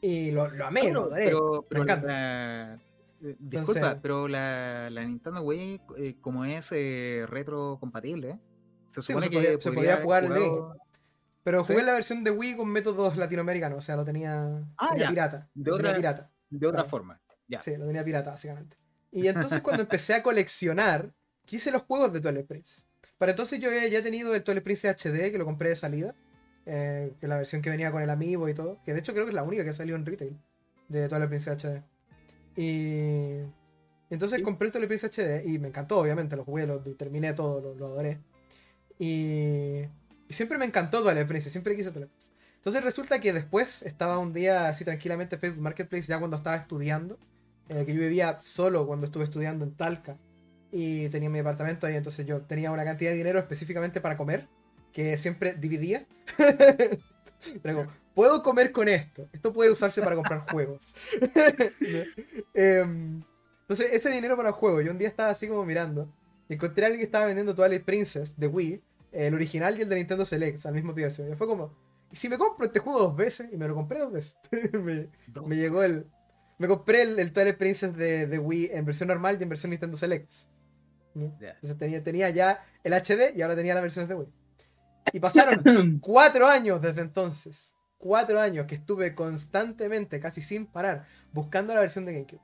Y 0.03 0.31
lo, 0.31 0.43
amé, 0.65 0.91
lo 0.91 1.03
adoré. 1.03 1.31
me 1.69 1.79
encanta. 1.79 2.77
Eh, 3.23 3.37
disculpa, 3.39 3.99
pero 4.01 4.27
la, 4.27 4.89
Nintendo 4.89 5.41
Wii, 5.41 5.81
eh, 5.97 6.15
como 6.19 6.43
es 6.43 6.73
eh, 6.73 7.25
retro 7.29 7.77
compatible, 7.79 8.37
se 8.89 9.01
supone 9.01 9.29
que 9.29 9.57
se 9.61 9.71
podía 9.71 10.01
jugar 10.01 10.25
el 10.25 10.33
Pero 11.43 11.63
jugué 11.63 11.83
la 11.83 11.93
versión 11.93 12.21
de 12.25 12.31
Wii 12.31 12.57
con 12.57 12.69
métodos 12.69 13.15
latinoamericanos, 13.15 13.77
o 13.77 13.81
sea, 13.81 13.95
lo 13.95 14.03
tenía, 14.03 14.61
ah, 14.77 14.93
pirata. 14.93 15.49
De 15.53 15.71
otra, 15.71 15.95
pirata. 15.95 16.29
De 16.49 16.67
otra 16.67 16.83
forma. 16.83 17.21
Ya. 17.47 17.61
Sí, 17.61 17.77
lo 17.77 17.87
tenía 17.87 18.03
pirata, 18.03 18.31
básicamente. 18.31 18.75
Y 19.09 19.27
entonces 19.27 19.61
cuando 19.61 19.83
empecé 19.83 20.15
a 20.15 20.21
coleccionar, 20.21 21.13
quise 21.45 21.71
los 21.71 21.83
juegos 21.83 22.11
de 22.11 22.19
Twilight 22.19 22.47
Princess. 22.47 22.85
Para 23.17 23.31
entonces 23.31 23.57
yo 23.61 23.69
ya 23.71 23.99
he 23.99 24.01
tenido 24.01 24.35
el 24.35 24.43
Twilight 24.43 24.65
Princess 24.65 25.01
HD, 25.01 25.31
que 25.31 25.37
lo 25.37 25.45
compré 25.45 25.69
de 25.69 25.77
salida. 25.77 26.13
Que 26.65 27.15
es 27.21 27.29
la 27.29 27.37
versión 27.37 27.61
que 27.61 27.69
venía 27.69 27.91
con 27.91 28.01
el 28.01 28.09
amiibo 28.09 28.47
y 28.49 28.53
todo. 28.53 28.79
Que 28.85 28.93
de 28.93 28.99
hecho 28.99 29.13
creo 29.13 29.25
que 29.25 29.31
es 29.31 29.35
la 29.35 29.43
única 29.43 29.63
que 29.63 29.73
salió 29.73 29.95
en 29.95 30.05
retail 30.05 30.37
de 30.89 31.09
Twilight 31.09 31.29
Princess 31.29 31.63
HD. 31.63 31.83
Y 32.55 33.39
entonces 34.09 34.41
compré 34.41 34.67
el 34.67 34.71
Twilight 34.71 35.03
HD 35.03 35.45
y 35.45 35.59
me 35.59 35.69
encantó, 35.69 35.99
obviamente, 35.99 36.35
lo 36.35 36.43
jugué, 36.43 36.67
lo 36.67 36.81
terminé 36.81 37.33
todo, 37.33 37.75
lo, 37.75 37.87
adoré. 37.87 38.19
Y, 38.99 39.81
y, 40.27 40.33
siempre 40.33 40.57
me 40.57 40.65
encantó 40.65 41.01
Twilight 41.01 41.27
Princess, 41.27 41.51
siempre 41.51 41.75
quise 41.75 41.91
Twilight 41.91 42.11
Princess. 42.11 42.31
Entonces 42.57 42.83
resulta 42.83 43.19
que 43.19 43.33
después 43.33 43.81
estaba 43.81 44.19
un 44.19 44.31
día 44.31 44.69
así 44.69 44.85
tranquilamente 44.85 45.35
en 45.35 45.41
Facebook 45.41 45.63
Marketplace 45.63 46.07
ya 46.07 46.19
cuando 46.19 46.37
estaba 46.37 46.55
estudiando, 46.55 47.19
eh, 47.69 47.83
que 47.85 47.93
yo 47.93 47.99
vivía 47.99 48.39
solo 48.39 48.87
cuando 48.87 49.05
estuve 49.05 49.25
estudiando 49.25 49.65
en 49.65 49.73
Talca 49.73 50.17
y 50.71 51.09
tenía 51.09 51.29
mi 51.29 51.39
apartamento 51.39 51.87
ahí, 51.87 51.95
entonces 51.95 52.25
yo 52.25 52.41
tenía 52.41 52.71
una 52.71 52.85
cantidad 52.85 53.11
de 53.11 53.17
dinero 53.17 53.37
específicamente 53.37 53.99
para 53.99 54.15
comer, 54.15 54.47
que 54.93 55.17
siempre 55.17 55.53
dividía. 55.53 56.05
Pero 57.61 57.87
puedo 58.13 58.41
comer 58.43 58.71
con 58.71 58.87
esto. 58.87 59.27
Esto 59.33 59.51
puede 59.51 59.71
usarse 59.71 60.01
para 60.01 60.15
comprar 60.15 60.45
juegos. 60.51 60.93
Em, 62.53 63.23
entonces, 63.61 63.91
ese 63.93 64.09
dinero 64.09 64.37
para 64.37 64.51
juegos, 64.51 64.83
yo 64.85 64.91
un 64.91 64.97
día 64.97 65.07
estaba 65.07 65.29
así 65.29 65.47
como 65.47 65.65
mirando. 65.65 66.07
Y 66.47 66.53
encontré 66.53 66.85
a 66.85 66.87
alguien 66.87 66.99
que 66.99 67.05
estaba 67.05 67.25
vendiendo 67.25 67.55
Twilight 67.55 67.83
Princess 67.83 68.37
de 68.37 68.47
Wii, 68.47 68.81
el 69.11 69.33
original 69.33 69.77
y 69.77 69.81
el 69.81 69.89
de 69.89 69.95
Nintendo 69.95 70.25
Select 70.25 70.65
al 70.65 70.73
mismo 70.73 70.93
precio. 70.93 71.27
Y 71.27 71.35
fue 71.35 71.47
como, 71.47 71.73
¿y 72.11 72.15
si 72.15 72.29
me 72.29 72.37
compro 72.37 72.65
este 72.65 72.79
juego 72.79 72.99
dos 72.99 73.15
veces? 73.15 73.49
Y 73.51 73.57
me 73.57 73.67
lo 73.67 73.73
compré 73.73 73.99
dos 73.99 74.11
veces. 74.11 74.35
me, 74.73 75.55
llegó 75.55 75.83
el. 75.83 76.05
Me 76.59 76.67
compré 76.67 77.01
el, 77.01 77.19
el 77.19 77.31
Twilight 77.31 77.57
Princess 77.57 77.95
de, 77.95 78.27
de, 78.27 78.39
Wii 78.39 78.71
en 78.73 78.85
versión 78.85 79.07
normal 79.07 79.37
y 79.39 79.43
en 79.43 79.49
versión 79.49 79.71
Nintendo 79.71 79.97
Select. 79.97 80.29
Entonces 81.15 81.77
tenía, 81.77 82.03
tenía 82.03 82.29
ya 82.29 82.65
el 82.83 82.93
HD 82.93 83.35
y 83.35 83.41
ahora 83.41 83.55
tenía 83.55 83.73
la 83.73 83.81
versión 83.81 84.07
de 84.07 84.15
Wii. 84.15 84.42
Y 85.11 85.19
pasaron 85.19 85.99
cuatro 86.01 86.47
años 86.47 86.81
desde 86.81 87.01
entonces. 87.01 87.75
Cuatro 87.97 88.39
años 88.39 88.65
que 88.65 88.75
estuve 88.75 89.15
constantemente, 89.15 90.19
casi 90.19 90.41
sin 90.41 90.65
parar, 90.65 91.05
buscando 91.31 91.73
la 91.73 91.79
versión 91.79 92.05
de 92.05 92.13
GameCube. 92.13 92.41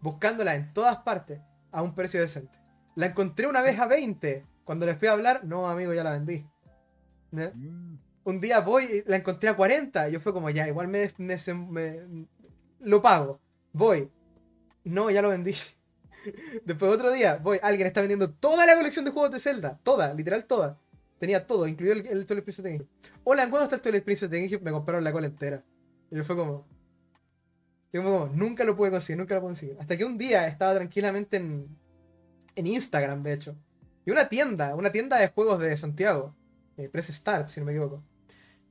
Buscándola 0.00 0.54
en 0.54 0.72
todas 0.72 0.98
partes 0.98 1.40
a 1.70 1.82
un 1.82 1.94
precio 1.94 2.20
decente. 2.20 2.58
La 2.94 3.06
encontré 3.06 3.46
una 3.46 3.62
vez 3.62 3.78
a 3.78 3.86
20. 3.86 4.46
Cuando 4.64 4.86
le 4.86 4.94
fui 4.94 5.08
a 5.08 5.12
hablar, 5.12 5.44
no, 5.44 5.68
amigo, 5.68 5.92
ya 5.92 6.04
la 6.04 6.12
vendí. 6.12 6.46
Mm. 7.32 7.96
Un 8.24 8.40
día 8.40 8.60
voy 8.60 8.84
y 8.84 9.08
la 9.08 9.16
encontré 9.16 9.48
a 9.48 9.56
40. 9.56 10.08
Y 10.08 10.12
yo 10.12 10.20
fue 10.20 10.32
como, 10.32 10.50
ya, 10.50 10.68
igual 10.68 10.88
me, 10.88 11.10
me, 11.18 12.26
lo 12.80 13.02
pago. 13.02 13.40
Voy. 13.72 14.10
No, 14.84 15.10
ya 15.10 15.22
lo 15.22 15.30
vendí. 15.30 15.54
Después 16.64 16.92
otro 16.92 17.10
día, 17.10 17.38
voy, 17.38 17.58
alguien 17.62 17.86
está 17.86 18.00
vendiendo 18.00 18.30
toda 18.30 18.66
la 18.66 18.76
colección 18.76 19.04
de 19.04 19.10
juegos 19.10 19.32
de 19.32 19.40
Zelda. 19.40 19.80
Toda, 19.82 20.14
literal 20.14 20.44
toda. 20.44 20.78
Tenía 21.22 21.46
todo, 21.46 21.68
incluido 21.68 21.94
el, 21.94 22.04
el 22.04 22.26
Twilight 22.26 22.42
Princess 22.42 22.64
de 22.64 22.70
GameCube. 22.70 22.90
Hola, 23.22 23.48
¿cuándo 23.48 23.62
está 23.62 23.76
el 23.76 23.80
Twilight 23.80 24.02
Princess 24.02 24.28
de 24.28 24.38
GameCube? 24.38 24.64
Me 24.64 24.72
compraron 24.72 25.04
la 25.04 25.12
cola 25.12 25.28
entera. 25.28 25.62
Y 26.10 26.16
yo 26.16 26.24
fue 26.24 26.34
como... 26.34 26.66
Yo 27.92 28.02
fue 28.02 28.10
como, 28.10 28.26
nunca 28.34 28.64
lo 28.64 28.76
pude 28.76 28.90
conseguir, 28.90 29.18
nunca 29.18 29.36
lo 29.36 29.40
pude 29.40 29.50
conseguir. 29.50 29.76
Hasta 29.78 29.96
que 29.96 30.04
un 30.04 30.18
día 30.18 30.48
estaba 30.48 30.74
tranquilamente 30.74 31.36
en, 31.36 31.68
en 32.56 32.66
Instagram, 32.66 33.22
de 33.22 33.34
hecho. 33.34 33.56
Y 34.04 34.10
una 34.10 34.28
tienda, 34.28 34.74
una 34.74 34.90
tienda 34.90 35.16
de 35.16 35.28
juegos 35.28 35.60
de 35.60 35.76
Santiago. 35.76 36.34
Eh, 36.76 36.88
Press 36.88 37.06
Start, 37.06 37.50
si 37.50 37.60
no 37.60 37.66
me 37.66 37.72
equivoco. 37.72 38.02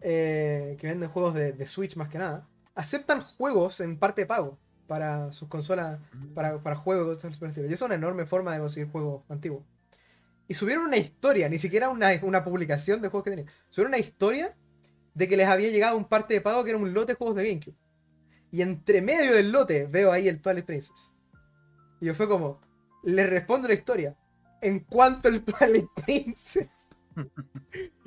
Eh, 0.01 0.75
que 0.77 0.87
venden 0.87 1.09
juegos 1.09 1.33
de, 1.33 1.65
Switch 1.65 1.95
más 1.95 2.09
que 2.09 2.17
nada. 2.17 2.49
Aceptan 2.75 3.21
juegos 3.21 3.79
en 3.79 3.97
parte 3.97 4.23
de 4.23 4.25
pago 4.25 4.59
para 4.87 5.31
sus 5.31 5.47
consolas, 5.47 6.01
para, 6.35 6.61
para 6.61 6.75
juegos. 6.75 7.23
Y 7.23 7.27
eso 7.27 7.65
es 7.69 7.81
una 7.81 7.95
enorme 7.95 8.25
forma 8.25 8.51
de 8.53 8.59
conseguir 8.59 8.91
juegos 8.91 9.23
antiguos. 9.29 9.63
Y 10.51 10.53
subieron 10.53 10.83
una 10.83 10.97
historia, 10.97 11.47
ni 11.47 11.57
siquiera 11.57 11.87
una, 11.87 12.09
una 12.23 12.43
publicación 12.43 13.01
de 13.01 13.07
juegos 13.07 13.23
que 13.23 13.29
tenían. 13.29 13.49
Subieron 13.69 13.91
una 13.91 13.99
historia 13.99 14.53
de 15.13 15.29
que 15.29 15.37
les 15.37 15.47
había 15.47 15.69
llegado 15.69 15.95
un 15.95 16.03
parte 16.03 16.33
de 16.33 16.41
pago 16.41 16.65
que 16.65 16.71
era 16.71 16.77
un 16.77 16.93
lote 16.93 17.13
de 17.13 17.17
juegos 17.17 17.37
de 17.37 17.47
GameCube. 17.47 17.77
Y 18.51 18.61
entre 18.61 19.01
medio 19.01 19.33
del 19.33 19.53
lote 19.53 19.85
veo 19.85 20.11
ahí 20.11 20.27
el 20.27 20.41
Twilight 20.41 20.65
Princess. 20.65 21.13
Y 22.01 22.07
yo 22.07 22.13
fue 22.13 22.27
como, 22.27 22.59
le 23.01 23.25
respondo 23.25 23.69
la 23.69 23.75
historia. 23.75 24.17
¿En 24.61 24.81
cuánto 24.81 25.29
el 25.29 25.41
Twilight 25.41 25.87
Princess? 26.05 26.89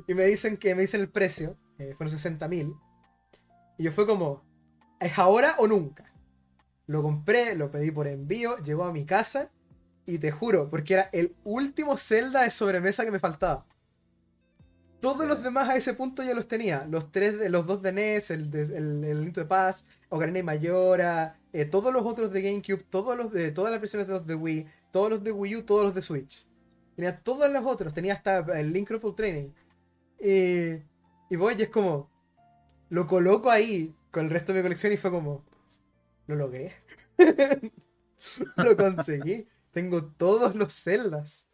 y 0.07 0.13
me 0.13 0.27
dicen 0.27 0.59
que 0.59 0.75
me 0.75 0.83
dicen 0.83 1.01
el 1.01 1.09
precio. 1.09 1.57
Eh, 1.79 1.95
fueron 1.97 2.13
60 2.13 2.47
mil. 2.47 2.75
Y 3.79 3.85
yo 3.85 3.93
fue 3.93 4.07
como, 4.07 4.45
¿es 5.01 5.19
ahora 5.19 5.55
o 5.61 5.67
nunca? 5.67 6.13
Lo 6.89 7.01
compré, 7.01 7.55
lo 7.55 7.71
pedí 7.71 7.91
por 7.91 8.07
envío, 8.07 8.59
llegó 8.59 8.85
a 8.85 8.93
mi 8.93 9.07
casa 9.07 9.51
y 10.07 10.19
te 10.19 10.31
juro, 10.31 10.69
porque 10.71 10.95
era 10.95 11.11
el 11.13 11.35
último 11.45 11.97
Zelda 11.97 12.43
de 12.43 12.51
sobremesa 12.51 13.05
que 13.05 13.11
me 13.11 13.19
faltaba. 13.19 13.67
Todos 15.01 15.27
los 15.27 15.43
demás 15.43 15.69
a 15.69 15.77
ese 15.77 15.93
punto 15.93 16.23
ya 16.23 16.35
los 16.35 16.49
tenía. 16.49 16.87
Los 16.89 17.13
tres 17.13 17.39
de, 17.39 17.51
los 17.51 17.67
dos 17.67 17.83
de 17.83 17.93
NES, 17.93 18.31
el 18.31 18.51
de, 18.51 18.63
el, 18.63 19.05
el 19.05 19.33
de 19.33 19.45
Paz, 19.45 19.85
Ocarina 20.09 20.39
y 20.39 20.43
Mayora, 20.43 21.39
eh, 21.53 21.67
todos 21.67 21.93
los 21.93 22.05
otros 22.05 22.33
de 22.33 22.41
GameCube, 22.41 22.85
todos 22.89 23.17
los 23.17 23.31
de 23.31 23.51
todas 23.53 23.71
las 23.71 23.81
versiones 23.81 24.09
de 24.09 24.15
los 24.15 24.27
de 24.27 24.35
Wii, 24.35 24.67
todos 24.91 25.11
los 25.11 25.23
de 25.23 25.31
Wii 25.31 25.57
U, 25.57 25.63
todos 25.63 25.85
los 25.85 25.95
de 25.95 26.03
Switch. 26.03 26.47
Tenía 26.97 27.17
todos 27.17 27.51
los 27.51 27.65
otros, 27.65 27.93
tenía 27.93 28.15
hasta 28.15 28.39
el 28.59 28.73
Link 28.73 28.89
Full 28.99 29.15
Training. 29.15 29.51
y 30.21 31.37
voy 31.37 31.55
y 31.59 31.63
es 31.63 31.69
como, 31.69 32.11
lo 32.89 33.07
coloco 33.07 33.51
ahí 33.51 33.95
con 34.11 34.25
el 34.25 34.31
resto 34.31 34.53
de 34.53 34.61
mi 34.61 34.63
colección 34.63 34.93
y 34.93 34.97
fue 34.97 35.11
como, 35.11 35.45
lo 36.27 36.37
logré. 36.37 36.73
lo 38.57 38.77
conseguí. 38.77 39.47
Tengo 39.75 40.05
todos 40.05 40.55
los 40.55 40.73
celdas. 40.73 41.47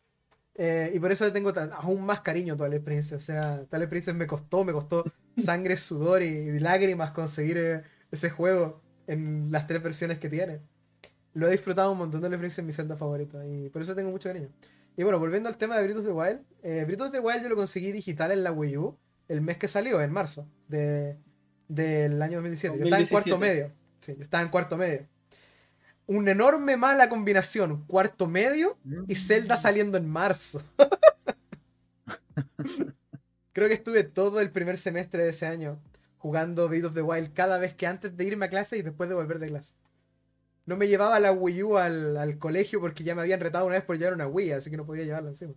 Eh, 0.55 0.93
y 0.95 1.01
por 1.01 1.11
eso 1.11 1.33
tengo 1.33 1.53
aún 1.73 2.05
más 2.05 2.21
cariño 2.21 2.53
a 2.55 2.57
Twilight 2.57 2.85
Princess. 2.85 3.15
O 3.15 3.21
sea, 3.21 3.65
Twilight 3.71 3.89
Princess 3.89 4.15
me 4.15 4.27
costó, 4.27 4.63
me 4.63 4.73
costó 4.73 5.05
sangre, 5.39 5.77
sudor 5.79 6.23
y, 6.23 6.61
lágrimas 6.61 7.13
conseguir 7.13 7.57
eh, 7.57 7.83
ese 8.11 8.29
juego 8.29 8.83
en 9.07 9.51
las 9.51 9.67
tres 9.67 9.83
versiones 9.83 10.19
que 10.19 10.29
tiene. 10.29 10.61
Lo 11.33 11.49
he 11.49 11.53
disfrutado 11.53 11.91
un 11.91 11.99
montón 11.99 12.21
de 12.21 12.27
Twilight 12.27 12.41
Princess, 12.41 12.65
mi 12.65 12.73
celda 12.73 12.97
favorita. 12.97 13.45
Y 13.47 13.71
por 13.71 13.81
eso 13.81 13.95
tengo 13.95 14.11
mucho 14.11 14.29
cariño. 14.29 14.51
Y 14.99 15.03
bueno, 15.03 15.19
volviendo 15.19 15.49
al 15.49 15.57
tema 15.57 15.79
de 15.79 15.85
Britos 15.85 16.05
de 16.05 16.13
Wild. 16.13 16.41
Eh, 16.63 16.85
Britos 16.87 17.11
de 17.11 17.21
Wild 17.21 17.43
yo 17.43 17.49
lo 17.49 17.57
conseguí 17.57 17.91
digital 17.91 18.33
en 18.33 18.45
la 18.45 18.53
Wii 18.53 18.77
U 18.77 18.99
el 19.29 19.41
mes 19.41 19.57
que 19.57 19.69
salió, 19.69 20.03
en 20.03 20.13
marzo 20.13 20.47
de, 20.69 21.17
del 21.69 22.21
año 22.21 22.39
2017. 22.39 22.79
Yo 22.79 22.85
estaba 22.85 23.01
en 23.01 23.09
cuarto 23.09 23.39
medio. 23.39 23.73
Sí, 24.01 24.15
yo 24.17 24.23
estaba 24.25 24.43
en 24.43 24.51
cuarto 24.51 24.77
medio 24.77 25.07
una 26.11 26.33
enorme 26.33 26.77
mala 26.77 27.09
combinación, 27.09 27.85
cuarto 27.87 28.27
medio 28.27 28.77
y 29.07 29.15
Zelda 29.15 29.57
mm. 29.57 29.61
saliendo 29.61 29.97
en 29.97 30.09
marzo. 30.09 30.61
Creo 33.53 33.69
que 33.69 33.75
estuve 33.75 34.03
todo 34.03 34.41
el 34.41 34.51
primer 34.51 34.77
semestre 34.77 35.23
de 35.23 35.31
ese 35.31 35.47
año 35.47 35.81
jugando 36.19 36.69
Breath 36.69 36.87
of 36.87 36.95
the 36.95 37.03
Wild 37.03 37.33
cada 37.33 37.59
vez 37.59 37.75
que 37.75 37.87
antes 37.87 38.17
de 38.17 38.25
irme 38.25 38.47
a 38.47 38.51
clase 38.51 38.77
y 38.77 38.83
después 38.83 39.09
de 39.09 39.15
volver 39.15 39.39
de 39.39 39.51
clase. 39.51 39.73
No 40.67 40.77
me 40.77 40.89
llevaba 40.89 41.21
la 41.21 41.31
Wii 41.31 41.63
U 41.63 41.77
al, 41.77 42.39
colegio 42.39 42.81
porque 42.81 43.05
ya 43.05 43.15
me 43.15 43.23
habían 43.23 43.39
retado 43.39 43.67
una 43.67 43.77
vez 43.77 43.85
por 43.85 43.97
llevar 43.97 44.15
una 44.15 44.27
Wii, 44.27 44.51
así 44.51 44.69
que 44.69 44.77
no 44.77 44.85
podía 44.85 45.05
llevarla 45.05 45.31
encima. 45.31 45.55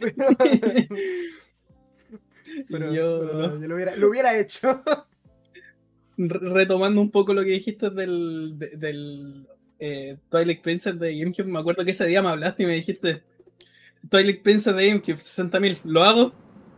Pero, 2.68 2.92
yo... 2.92 3.22
lo, 3.22 4.08
hubiera, 4.08 4.36
hecho. 4.36 4.82
Retomando 6.16 7.00
un 7.00 7.12
poco 7.12 7.32
lo 7.32 7.44
que 7.44 7.50
dijiste 7.50 7.90
del, 7.90 8.58
del 8.58 9.46
eh, 9.78 10.18
Twilight 10.28 10.62
Princess 10.62 10.98
de 10.98 11.18
GameCube, 11.18 11.46
me 11.46 11.58
acuerdo 11.58 11.84
que 11.84 11.90
ese 11.90 12.06
día 12.06 12.22
me 12.22 12.28
hablaste 12.28 12.62
y 12.62 12.66
me 12.66 12.74
dijiste 12.74 13.22
Twilight 14.10 14.42
Princess 14.42 14.74
de 14.74 14.88
GameCube, 14.88 15.16
60.000, 15.16 15.80
¿lo 15.84 16.04
hago? 16.04 16.32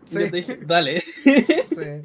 Sí. 0.04 0.30
dije, 0.30 0.58
dale. 0.58 1.00
Sí. 1.76 2.02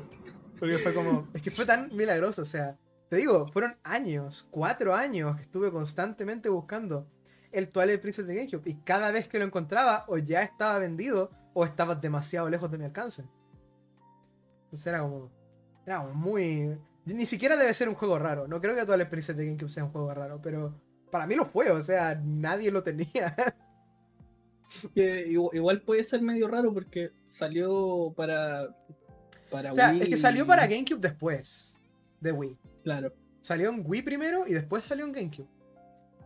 Porque 0.60 0.78
fue 0.78 0.94
como. 0.94 1.28
Es 1.34 1.42
que 1.42 1.50
fue 1.50 1.66
tan 1.66 1.96
milagroso, 1.96 2.42
o 2.42 2.46
sea. 2.46 2.78
Te 3.10 3.18
digo, 3.18 3.48
fueron 3.52 3.76
años, 3.84 4.48
cuatro 4.52 4.96
años 4.96 5.36
que 5.36 5.42
estuve 5.42 5.72
constantemente 5.72 6.50
buscando 6.50 7.08
el 7.52 7.70
Twilight 7.70 8.00
Princess 8.00 8.28
de 8.28 8.36
GameCube. 8.36 8.70
Y 8.70 8.76
cada 8.76 9.12
vez 9.12 9.28
que 9.28 9.40
lo 9.40 9.46
encontraba, 9.46 10.06
o 10.08 10.18
ya 10.18 10.44
estaba 10.44 10.80
vendido, 10.80 11.32
o 11.54 11.66
estaba 11.66 11.96
demasiado 11.96 12.50
lejos 12.50 12.72
de 12.72 12.78
mi 12.78 12.86
alcance. 12.86 13.24
Entonces 14.66 14.88
era 14.88 15.00
como. 15.02 15.32
Era 15.86 16.02
como 16.02 16.14
muy. 16.14 16.78
Ni 17.14 17.26
siquiera 17.26 17.58
debe 17.58 17.74
ser 17.74 17.90
un 17.90 17.96
juego 17.96 18.20
raro. 18.20 18.48
No 18.48 18.62
creo 18.62 18.76
que 18.76 18.86
Twilight 18.86 19.10
Princess 19.10 19.36
de 19.36 19.46
GameCube 19.46 19.70
sea 19.70 19.84
un 19.84 19.92
juego 19.92 20.14
raro, 20.14 20.40
pero 20.42 20.76
para 21.10 21.28
mí 21.28 21.36
lo 21.36 21.46
fue, 21.46 21.70
o 21.72 21.82
sea, 21.82 22.20
nadie 22.24 22.72
lo 22.72 22.84
tenía. 22.84 23.36
igual 24.96 25.82
puede 25.82 26.04
ser 26.04 26.22
medio 26.22 26.48
raro 26.48 26.74
porque 26.74 27.12
salió 27.28 28.14
para. 28.16 28.76
para 29.50 29.72
o 29.72 29.74
sea, 29.74 29.94
es 29.94 30.08
que 30.08 30.18
salió 30.18 30.48
para 30.48 30.68
GameCube 30.68 31.00
después 31.00 31.78
de 32.20 32.32
Wii. 32.32 32.58
Claro. 32.84 33.14
Salió 33.42 33.70
en 33.70 33.84
Wii 33.86 34.02
primero 34.04 34.46
y 34.48 34.54
después 34.54 34.86
salió 34.86 35.06
en 35.06 35.12
GameCube. 35.12 35.48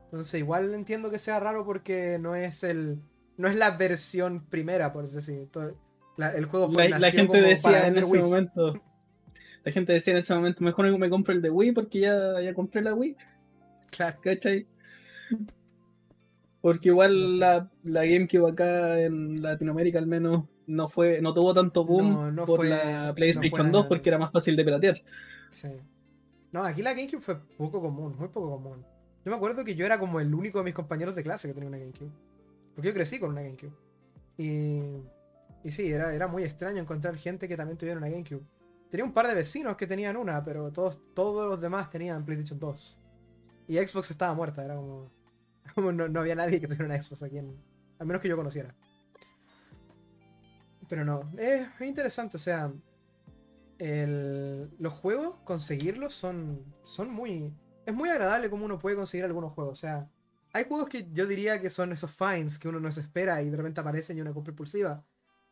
Entonces 0.05 0.39
igual 0.39 0.73
entiendo 0.73 1.09
que 1.09 1.19
sea 1.19 1.39
raro 1.39 1.65
porque 1.65 2.17
no 2.19 2.35
es 2.35 2.63
el. 2.63 2.99
No 3.37 3.49
es 3.49 3.55
la 3.55 3.71
versión 3.71 4.45
primera, 4.45 4.93
por 4.93 5.09
decir. 5.09 5.49
el 6.17 6.45
juego 6.45 6.71
fue 6.71 6.87
la, 6.87 6.99
la 6.99 7.11
gente 7.11 7.41
decía 7.41 7.87
en 7.87 7.97
ese 7.97 8.21
momento. 8.21 8.81
La 9.65 9.71
gente 9.71 9.93
decía 9.93 10.13
en 10.13 10.19
ese 10.19 10.33
momento, 10.35 10.63
mejor 10.63 10.97
me 10.97 11.09
compre 11.09 11.33
el 11.33 11.41
de 11.41 11.49
Wii 11.49 11.71
porque 11.71 12.01
ya, 12.01 12.39
ya 12.39 12.53
compré 12.53 12.83
la 12.83 12.93
Wii. 12.93 13.17
Claro. 13.89 14.19
¿Cachai? 14.21 14.67
Porque 16.61 16.89
igual 16.89 17.39
la, 17.39 17.69
la 17.83 18.05
GameCube 18.05 18.47
acá 18.47 19.01
en 19.01 19.41
Latinoamérica 19.41 19.97
al 19.97 20.07
menos 20.07 20.45
no 20.67 20.87
fue 20.87 21.21
no 21.21 21.33
tuvo 21.33 21.53
tanto 21.53 21.85
boom 21.85 22.35
por 22.45 22.65
la 22.65 23.13
PlayStation 23.15 23.71
2 23.71 23.85
porque 23.87 24.09
era 24.09 24.17
más 24.17 24.31
fácil 24.31 24.55
de 24.55 24.63
piratear. 24.63 25.01
Sí. 25.49 25.69
No, 26.51 26.63
aquí 26.63 26.83
la 26.83 26.93
GameCube 26.93 27.21
fue 27.21 27.39
poco 27.57 27.81
común, 27.81 28.15
muy 28.17 28.27
poco 28.29 28.51
común. 28.51 28.85
Yo 29.23 29.31
me 29.31 29.35
acuerdo 29.35 29.65
que 29.65 29.75
yo 29.75 29.85
era 29.85 29.99
como 29.99 30.19
el 30.19 30.33
único 30.33 30.59
de 30.59 30.65
mis 30.65 30.73
compañeros 30.75 31.15
de 31.15 31.23
clase 31.23 31.47
que 31.47 31.55
tenía 31.55 31.69
una 31.69 31.79
GameCube. 31.79 32.11
Porque 32.75 32.87
yo 32.89 32.93
crecí 32.93 33.19
con 33.19 33.31
una 33.31 33.41
GameCube. 33.41 33.73
Y, 34.37 34.79
y 35.63 35.71
sí, 35.71 35.91
era, 35.91 36.13
era 36.13 36.27
muy 36.27 36.43
extraño 36.43 36.79
encontrar 36.79 37.15
gente 37.17 37.47
que 37.47 37.57
también 37.57 37.77
tuviera 37.77 37.97
una 37.97 38.09
GameCube. 38.09 38.43
Tenía 38.95 39.07
un 39.07 39.11
par 39.11 39.27
de 39.27 39.35
vecinos 39.35 39.75
que 39.75 39.87
tenían 39.87 40.15
una, 40.15 40.41
pero 40.41 40.71
todos, 40.71 40.97
todos 41.13 41.49
los 41.49 41.59
demás 41.59 41.89
tenían 41.89 42.23
PlayStation 42.23 42.57
2. 42.57 42.97
Y 43.67 43.75
Xbox 43.75 44.11
estaba 44.11 44.33
muerta, 44.33 44.63
era 44.63 44.77
como. 44.77 45.11
como 45.75 45.91
no, 45.91 46.17
había 46.21 46.33
nadie 46.33 46.61
que 46.61 46.67
tuviera 46.67 46.85
una 46.85 47.01
Xbox 47.01 47.21
aquí 47.23 47.39
en. 47.39 47.61
Al 47.99 48.07
menos 48.07 48.21
que 48.21 48.29
yo 48.29 48.37
conociera. 48.37 48.73
Pero 50.87 51.03
no, 51.03 51.29
es 51.37 51.67
interesante, 51.81 52.37
o 52.37 52.39
sea, 52.39 52.71
los 53.77 54.93
juegos, 54.93 55.39
conseguirlos 55.43 56.15
son, 56.15 56.63
son 56.83 57.11
muy... 57.11 57.53
Es 57.85 57.93
muy 57.93 58.07
agradable 58.07 58.49
como 58.49 58.63
uno 58.63 58.79
puede 58.79 58.95
conseguir 58.95 59.25
algunos 59.25 59.51
juegos. 59.51 59.73
O 59.73 59.75
sea, 59.81 60.09
hay 60.53 60.63
juegos 60.63 60.87
que 60.87 61.11
yo 61.11 61.27
diría 61.27 61.59
que 61.59 61.69
son 61.69 61.91
esos 61.91 62.11
finds 62.11 62.57
que 62.57 62.69
uno 62.69 62.79
no 62.79 62.89
se 62.93 63.01
espera 63.01 63.41
y 63.41 63.49
de 63.49 63.57
repente 63.57 63.81
aparecen 63.81 64.17
y 64.17 64.21
una 64.21 64.31
compra 64.31 64.51
impulsiva. 64.51 65.03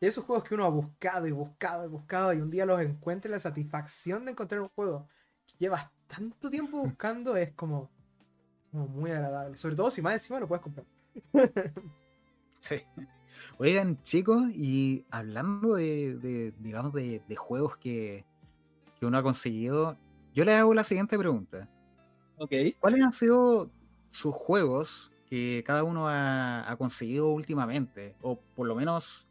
Y 0.04 0.06
esos 0.06 0.22
juegos 0.22 0.44
que 0.44 0.54
uno 0.54 0.66
ha 0.66 0.68
buscado 0.68 1.26
y 1.26 1.30
buscado 1.30 1.86
y 1.86 1.88
buscado 1.88 2.34
y 2.34 2.36
un 2.38 2.50
día 2.50 2.66
los 2.66 2.78
encuentra 2.78 3.30
la 3.30 3.40
satisfacción 3.40 4.26
de 4.26 4.32
encontrar 4.32 4.60
un 4.60 4.68
juego 4.68 5.08
que 5.46 5.54
llevas 5.58 5.88
tanto 6.06 6.50
tiempo 6.50 6.76
buscando 6.78 7.34
es 7.38 7.52
como, 7.52 7.90
muy 8.70 9.12
agradable. 9.12 9.56
Sobre 9.56 9.76
todo 9.76 9.90
si 9.90 10.02
más 10.02 10.12
encima 10.12 10.38
lo 10.38 10.46
puedes 10.46 10.62
comprar. 10.62 10.84
sí. 12.60 12.82
Oigan, 13.56 13.98
chicos, 14.02 14.44
y 14.50 15.06
hablando 15.10 15.76
de, 15.76 16.52
digamos, 16.58 16.92
de, 16.92 17.22
juegos 17.34 17.78
que, 17.78 18.26
uno 19.00 19.16
ha 19.16 19.22
conseguido, 19.22 19.96
yo 20.34 20.44
les 20.44 20.56
hago 20.56 20.74
la 20.74 20.84
siguiente 20.84 21.16
pregunta. 21.16 21.66
Ok. 22.36 22.52
¿Cuáles 22.78 23.02
han 23.02 23.12
sido 23.14 23.70
sus 24.10 24.34
juegos 24.34 25.10
que 25.30 25.64
cada 25.66 25.82
uno 25.82 26.10
ha, 26.10 26.74
conseguido 26.76 27.28
últimamente? 27.28 28.16
O 28.20 28.38
por 28.54 28.66
lo 28.66 28.74
menos 28.74 29.26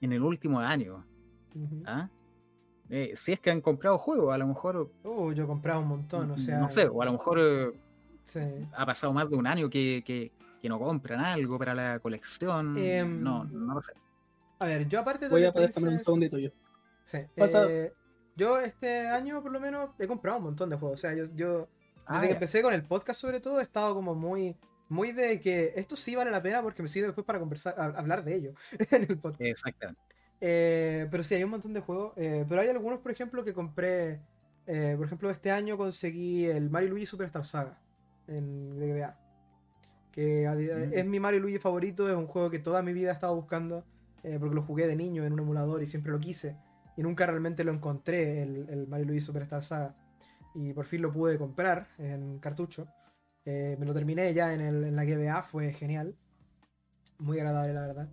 en 0.00 0.12
el 0.12 0.22
último 0.22 0.60
año. 0.60 1.04
¿Ah? 1.86 2.08
Eh, 2.90 3.12
si 3.14 3.32
es 3.32 3.40
que 3.40 3.50
han 3.50 3.60
comprado 3.60 3.98
juegos, 3.98 4.34
a 4.34 4.38
lo 4.38 4.46
mejor. 4.46 4.90
Uh, 5.04 5.32
yo 5.32 5.44
he 5.44 5.46
comprado 5.46 5.80
un 5.80 5.88
montón, 5.88 6.30
o 6.30 6.38
sea. 6.38 6.58
No 6.58 6.70
sé, 6.70 6.86
o 6.86 7.00
a 7.00 7.04
lo 7.04 7.12
mejor 7.12 7.38
eh, 7.40 8.66
ha 8.76 8.86
pasado 8.86 9.12
más 9.12 9.28
de 9.30 9.36
un 9.36 9.46
año 9.46 9.70
que, 9.70 10.02
que 10.64 10.68
no 10.68 10.78
compran 10.78 11.20
algo 11.20 11.58
para 11.58 11.74
la 11.74 11.98
colección. 11.98 12.76
Em, 12.78 13.22
no, 13.22 13.44
no 13.44 13.74
lo 13.74 13.82
sé. 13.82 13.92
A 14.58 14.66
ver, 14.66 14.88
yo 14.88 15.00
aparte 15.00 15.26
de. 15.26 15.30
Voy 15.30 15.44
a 15.44 15.52
poder 15.52 15.70
un 15.76 15.98
segundito 15.98 16.38
yo. 16.38 16.50
Sí. 17.02 17.18
Eh, 17.36 17.92
yo 18.34 18.58
este 18.58 19.08
año, 19.08 19.42
por 19.42 19.52
lo 19.52 19.60
menos, 19.60 19.90
he 19.98 20.06
comprado 20.06 20.38
un 20.38 20.44
montón 20.44 20.70
de 20.70 20.76
juegos. 20.76 20.98
O 20.98 21.00
sea, 21.00 21.14
yo, 21.14 21.26
yo 21.34 21.68
ah, 22.06 22.14
desde 22.14 22.28
que 22.28 22.32
empecé 22.34 22.62
con 22.62 22.72
el 22.72 22.82
podcast, 22.82 23.20
sobre 23.20 23.40
todo, 23.40 23.60
he 23.60 23.62
estado 23.62 23.94
como 23.94 24.14
muy. 24.14 24.56
Muy 24.88 25.12
de 25.12 25.40
que 25.40 25.72
esto 25.76 25.96
sí 25.96 26.14
vale 26.14 26.30
la 26.30 26.42
pena 26.42 26.62
porque 26.62 26.82
me 26.82 26.88
sirve 26.88 27.08
después 27.08 27.26
para 27.26 27.38
conversar, 27.38 27.74
hablar 27.78 28.22
de 28.22 28.34
ello 28.34 28.54
en 28.90 29.02
el 29.02 29.18
podcast. 29.18 29.42
Exactamente. 29.42 30.00
Eh, 30.40 31.08
pero 31.10 31.22
sí, 31.22 31.34
hay 31.34 31.44
un 31.44 31.50
montón 31.50 31.72
de 31.72 31.80
juegos. 31.80 32.12
Eh, 32.16 32.44
pero 32.48 32.60
hay 32.60 32.68
algunos, 32.68 33.00
por 33.00 33.10
ejemplo, 33.10 33.44
que 33.44 33.54
compré. 33.54 34.20
por 34.66 35.06
ejemplo, 35.06 35.30
este 35.30 35.50
año 35.50 35.76
conseguí 35.76 36.44
el 36.46 36.70
Mario 36.70 36.90
Luigi 36.90 37.06
Superstar 37.06 37.44
Saga 37.44 37.78
en 38.26 38.78
GBA 38.78 39.24
que 40.14 40.48
mm. 40.48 40.92
es 40.96 41.06
mi 41.06 41.18
Mario 41.18 41.40
Luigi 41.40 41.58
favorito, 41.58 42.08
es 42.08 42.14
un 42.14 42.28
juego 42.28 42.48
que 42.48 42.60
toda 42.60 42.82
mi 42.82 42.92
vida 42.92 43.10
he 43.10 43.12
estado 43.12 43.34
buscando, 43.34 43.84
eh, 44.22 44.36
porque 44.38 44.54
lo 44.54 44.62
jugué 44.62 44.86
de 44.86 44.94
niño 44.94 45.24
en 45.24 45.32
un 45.32 45.40
emulador 45.40 45.82
y 45.82 45.86
siempre 45.86 46.12
lo 46.12 46.20
quise, 46.20 46.56
y 46.96 47.02
nunca 47.02 47.26
realmente 47.26 47.64
lo 47.64 47.72
encontré, 47.72 48.42
el, 48.42 48.86
Mario 48.88 49.06
Luigi 49.06 49.22
Superstar 49.22 49.64
Saga, 49.64 49.96
y 50.54 50.72
por 50.72 50.84
fin 50.84 51.02
lo 51.02 51.12
pude 51.12 51.36
comprar 51.36 51.88
en 51.98 52.38
cartucho. 52.38 52.86
Eh, 53.46 53.76
me 53.78 53.86
lo 53.86 53.92
terminé 53.92 54.32
ya 54.32 54.54
en, 54.54 54.96
la 54.96 55.04
GBA, 55.04 55.42
fue 55.42 55.72
genial, 55.72 56.16
muy 57.18 57.38
agradable 57.38 57.74
la 57.74 57.86
verdad. 57.86 58.08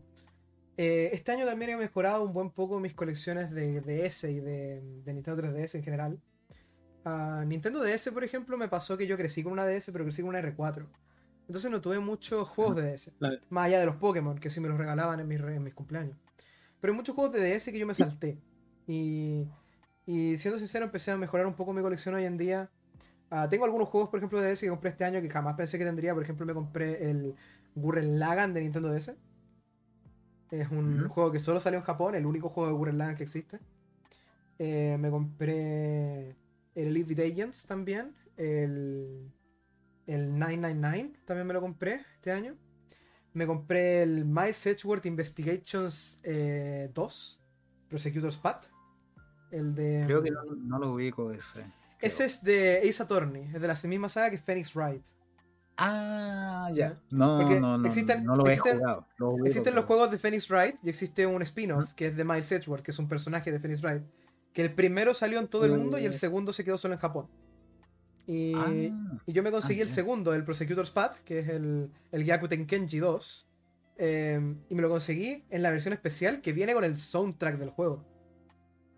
Eh, 0.78 1.10
este 1.14 1.32
año 1.32 1.45
también 1.45 1.72
he 1.72 1.78
mejorado 1.78 2.24
un 2.24 2.34
buen 2.34 2.49
poco 2.49 2.80
mis 2.80 2.94
colecciones 2.94 3.52
de 3.52 3.82
DS 3.82 4.24
y 4.26 4.40
de, 4.40 4.82
Nintendo 5.06 5.41
3DS 5.41 5.76
en 5.76 5.84
general. 5.84 6.22
A 7.03 7.44
Nintendo 7.45 7.82
DS, 7.82 8.10
por 8.12 8.24
ejemplo, 8.24 8.58
me 8.58 8.68
pasó 8.68 8.98
que 8.98 9.08
yo 9.08 9.18
crecí 9.18 9.44
con 9.44 9.53
una 9.53 9.66
DS, 9.66 9.91
pero 9.91 10.03
crecí 10.03 10.22
con 10.22 10.30
una 10.30 10.41
R4. 10.41 10.88
Entonces 11.48 11.72
no 11.72 11.82
tuve 11.82 11.99
muchos 11.99 12.48
juegos 12.48 12.76
de 12.76 12.94
DS. 12.94 13.12
Más 13.49 13.66
allá 13.66 13.80
de 13.80 13.86
los 13.86 13.95
Pokémon, 13.95 14.38
que 14.38 14.49
sí 14.49 14.60
me 14.60 14.70
los 14.70 14.78
regalaban 14.78 15.20
en 15.20 15.28
mis, 15.28 15.40
en 15.40 15.64
mis 15.64 15.74
cumpleaños. 15.74 16.18
Pero 16.80 16.94
hay 16.94 16.98
muchos 16.98 17.16
juegos 17.16 17.34
de 17.34 17.56
DS 17.56 17.66
que 17.66 17.80
yo 17.80 17.88
me 17.88 17.94
salté. 17.94 18.40
Y, 18.88 19.48
y 20.06 20.38
siendo 20.38 20.58
sincero, 20.60 20.86
empecé 20.86 21.12
a 21.12 21.18
mejorar 21.18 21.45
un 21.45 21.56
poco 21.56 21.74
mi 21.74 21.82
colección 21.82 22.16
hoy 22.16 22.26
en 22.26 22.38
día. 22.38 22.72
Ah, 23.32 23.49
tengo 23.49 23.66
algunos 23.66 23.88
juegos, 23.88 24.10
por 24.10 24.20
ejemplo, 24.20 24.40
de 24.40 24.52
DS 24.52 24.62
que 24.62 24.70
compré 24.70 24.91
este 24.91 25.06
año 25.06 25.22
que 25.22 25.30
jamás 25.30 25.56
pensé 25.56 25.80
que 25.80 25.86
tendría. 25.86 26.14
Por 26.14 26.22
ejemplo, 26.22 26.45
me 26.45 26.53
compré 26.53 27.10
el 27.10 27.34
Gurren 27.74 28.20
Lagann 28.20 28.53
de 28.53 28.62
Nintendo 28.62 28.91
DS. 28.91 29.16
Es 30.52 30.70
un 30.70 31.08
juego 31.08 31.32
que 31.32 31.40
solo 31.40 31.60
salió 31.60 31.80
en 31.80 31.86
Japón, 31.86 32.14
el 32.14 32.26
único 32.26 32.49
juego 32.49 32.70
de 32.70 32.76
Gurren 32.76 32.98
Lagann 32.98 33.16
que 33.16 33.24
existe. 33.24 33.60
Eh, 34.60 34.98
me 34.99 35.10
compré 35.10 36.36
el 36.76 36.88
Elite 36.88 37.16
Beat 37.16 37.32
Agents 37.32 37.66
también. 37.66 38.14
El 38.36 39.32
el 40.08 40.38
999 40.38 41.20
también 41.26 41.48
me 41.48 41.53
lo 41.53 41.62
compré 41.62 42.02
este 42.16 42.32
año. 42.32 42.56
Me 43.34 43.48
compré 43.48 44.03
el 44.03 44.26
My 44.26 44.49
Edgeworth 44.49 45.06
Investigations 45.06 46.20
2, 46.22 46.24
eh, 46.24 46.91
Prosecutor's 47.88 48.38
Path. 48.38 48.66
El 49.52 49.74
de. 49.74 50.03
Creo 50.06 50.22
que 50.22 50.32
no, 50.32 50.80
lo 50.80 50.94
ubico 50.94 51.32
ese. 51.32 51.64
Ese 52.02 52.26
es 52.26 52.44
de 52.44 52.82
Ace 52.88 53.02
Attorney, 53.03 53.49
es 53.53 53.61
de 53.61 53.68
la 53.68 53.78
misma 53.86 54.10
saga 54.10 54.32
que 54.32 54.38
Phoenix 54.38 54.76
Wright. 54.76 55.03
Ah, 55.78 56.69
ya. 56.73 56.99
No, 57.10 57.49
no, 57.60 57.78
no, 57.78 57.88
existen, 57.88 58.23
no 58.23 58.36
lo 58.36 58.48
he 58.48 58.57
jugado. 58.57 59.07
existen 59.45 59.73
los 59.73 59.86
juegos 59.86 60.11
de 60.11 60.19
Phoenix 60.19 60.49
Wright 60.49 60.76
y 60.84 60.90
existe 60.90 61.26
un 61.26 61.41
spin-off 61.41 61.94
que 61.94 62.07
es 62.07 62.15
de 62.15 62.23
Miles 62.23 62.52
Edgeworth, 62.52 62.84
que 62.84 62.91
es 62.91 62.99
un 62.99 63.07
personaje 63.07 63.52
de 63.52 63.60
Phoenix 63.60 63.82
Wright. 63.82 64.03
Que 64.53 64.61
el 64.61 64.73
primero 64.73 65.14
salió 65.14 65.40
en 65.40 65.48
todo 65.48 65.65
el 65.65 65.72
mundo 65.72 65.98
y 65.98 66.06
el 66.06 66.14
segundo 66.14 66.53
se 66.53 66.64
quedó 66.64 66.78
solo 66.78 66.94
en 66.94 66.99
Japón. 66.99 67.28
Ah, 68.56 68.69
y, 68.72 68.94
yo 69.34 69.44
me 69.44 69.52
conseguí 69.52 69.80
ah, 69.80 69.84
el 69.84 69.90
segundo, 69.90 70.34
el 70.34 70.44
Prosecutor's 70.44 70.91
Path, 70.91 71.18
que 71.19 71.40
es 71.40 71.49
el, 71.49 71.90
el 72.11 72.26
Gyakuten 72.26 72.65
Kenji 72.65 72.99
2. 72.99 73.48
Em, 73.98 74.57
y 74.69 74.76
me 74.76 74.82
lo 74.82 74.90
conseguí 74.90 75.45
en 75.49 75.64
la 75.64 75.69
versión 75.69 75.94
especial 75.94 76.41
que 76.41 76.53
viene 76.53 76.73
con 76.73 76.84
el 76.84 76.98
soundtrack 76.98 77.57
del 77.57 77.69
juego. 77.69 78.06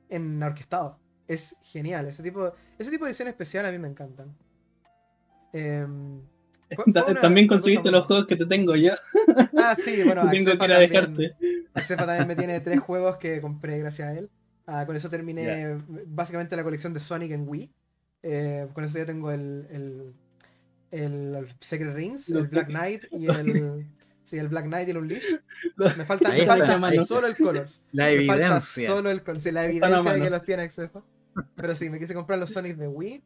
En 0.09 0.41
orquestado. 0.41 0.99
Es 1.27 1.55
genial. 1.61 2.07
Ese 2.07 2.21
tipo, 2.23 2.53
ese 2.77 2.91
tipo 2.91 3.05
de 3.05 3.11
edición 3.11 3.27
especial 3.27 3.65
a 3.65 3.71
mí 3.71 3.77
me 3.79 3.87
encantan. 3.87 4.35
Em, 5.53 6.21
también 7.21 7.47
conseguiste 7.47 7.91
los 7.91 8.05
juegos 8.05 8.27
que 8.27 8.35
te 8.35 8.45
tengo 8.45 8.75
yo. 8.75 8.93
Ah, 9.57 9.75
sí, 9.75 10.03
bueno, 10.03 10.23
tengo 10.31 10.57
que 10.57 10.67
dejarte. 10.67 11.35
también 11.97 12.27
me 12.27 12.35
tiene 12.35 12.59
tres 12.59 12.79
juegos 12.79 13.17
que 13.17 13.41
compré 13.41 13.79
gracias 13.79 14.07
a 14.07 14.13
él. 14.17 14.29
Ah, 14.65 14.85
con 14.85 14.95
eso 14.95 15.09
terminé 15.09 15.77
básicamente 16.07 16.55
la 16.55 16.63
colección 16.63 16.93
de 16.93 16.99
Sonic 16.99 17.31
en 17.31 17.47
Wii. 17.47 17.71
Eh, 18.23 18.67
con 18.73 18.83
eso 18.83 18.97
ya 18.97 19.05
tengo 19.05 19.31
el, 19.31 19.67
el, 19.69 20.13
el 20.91 21.47
Secret 21.59 21.93
Rings, 21.93 22.29
el 22.29 22.47
Black 22.47 22.67
Knight 22.67 23.05
y 23.11 23.27
el. 23.27 23.85
Sí, 24.23 24.37
el 24.37 24.47
Black 24.47 24.65
Knight 24.65 24.87
y 24.87 24.91
el 24.91 24.97
Unleash. 24.97 25.25
Me 25.77 26.05
falta, 26.05 26.29
me 26.29 26.45
falta 26.45 27.05
solo 27.05 27.27
el 27.27 27.35
Colors. 27.35 27.81
La 27.91 28.09
evidencia. 28.09 28.87
solo 28.87 29.09
el 29.09 29.21
sí, 29.39 29.51
la 29.51 29.65
evidencia 29.65 30.13
de 30.13 30.21
que 30.21 30.29
los 30.29 30.43
tiene 30.43 30.69
Xefa. 30.69 31.01
pero 31.55 31.75
sí, 31.75 31.89
me 31.89 31.99
quise 31.99 32.13
comprar 32.13 32.39
los 32.39 32.51
Sonic 32.51 32.77
de 32.77 32.87
Wii. 32.87 33.23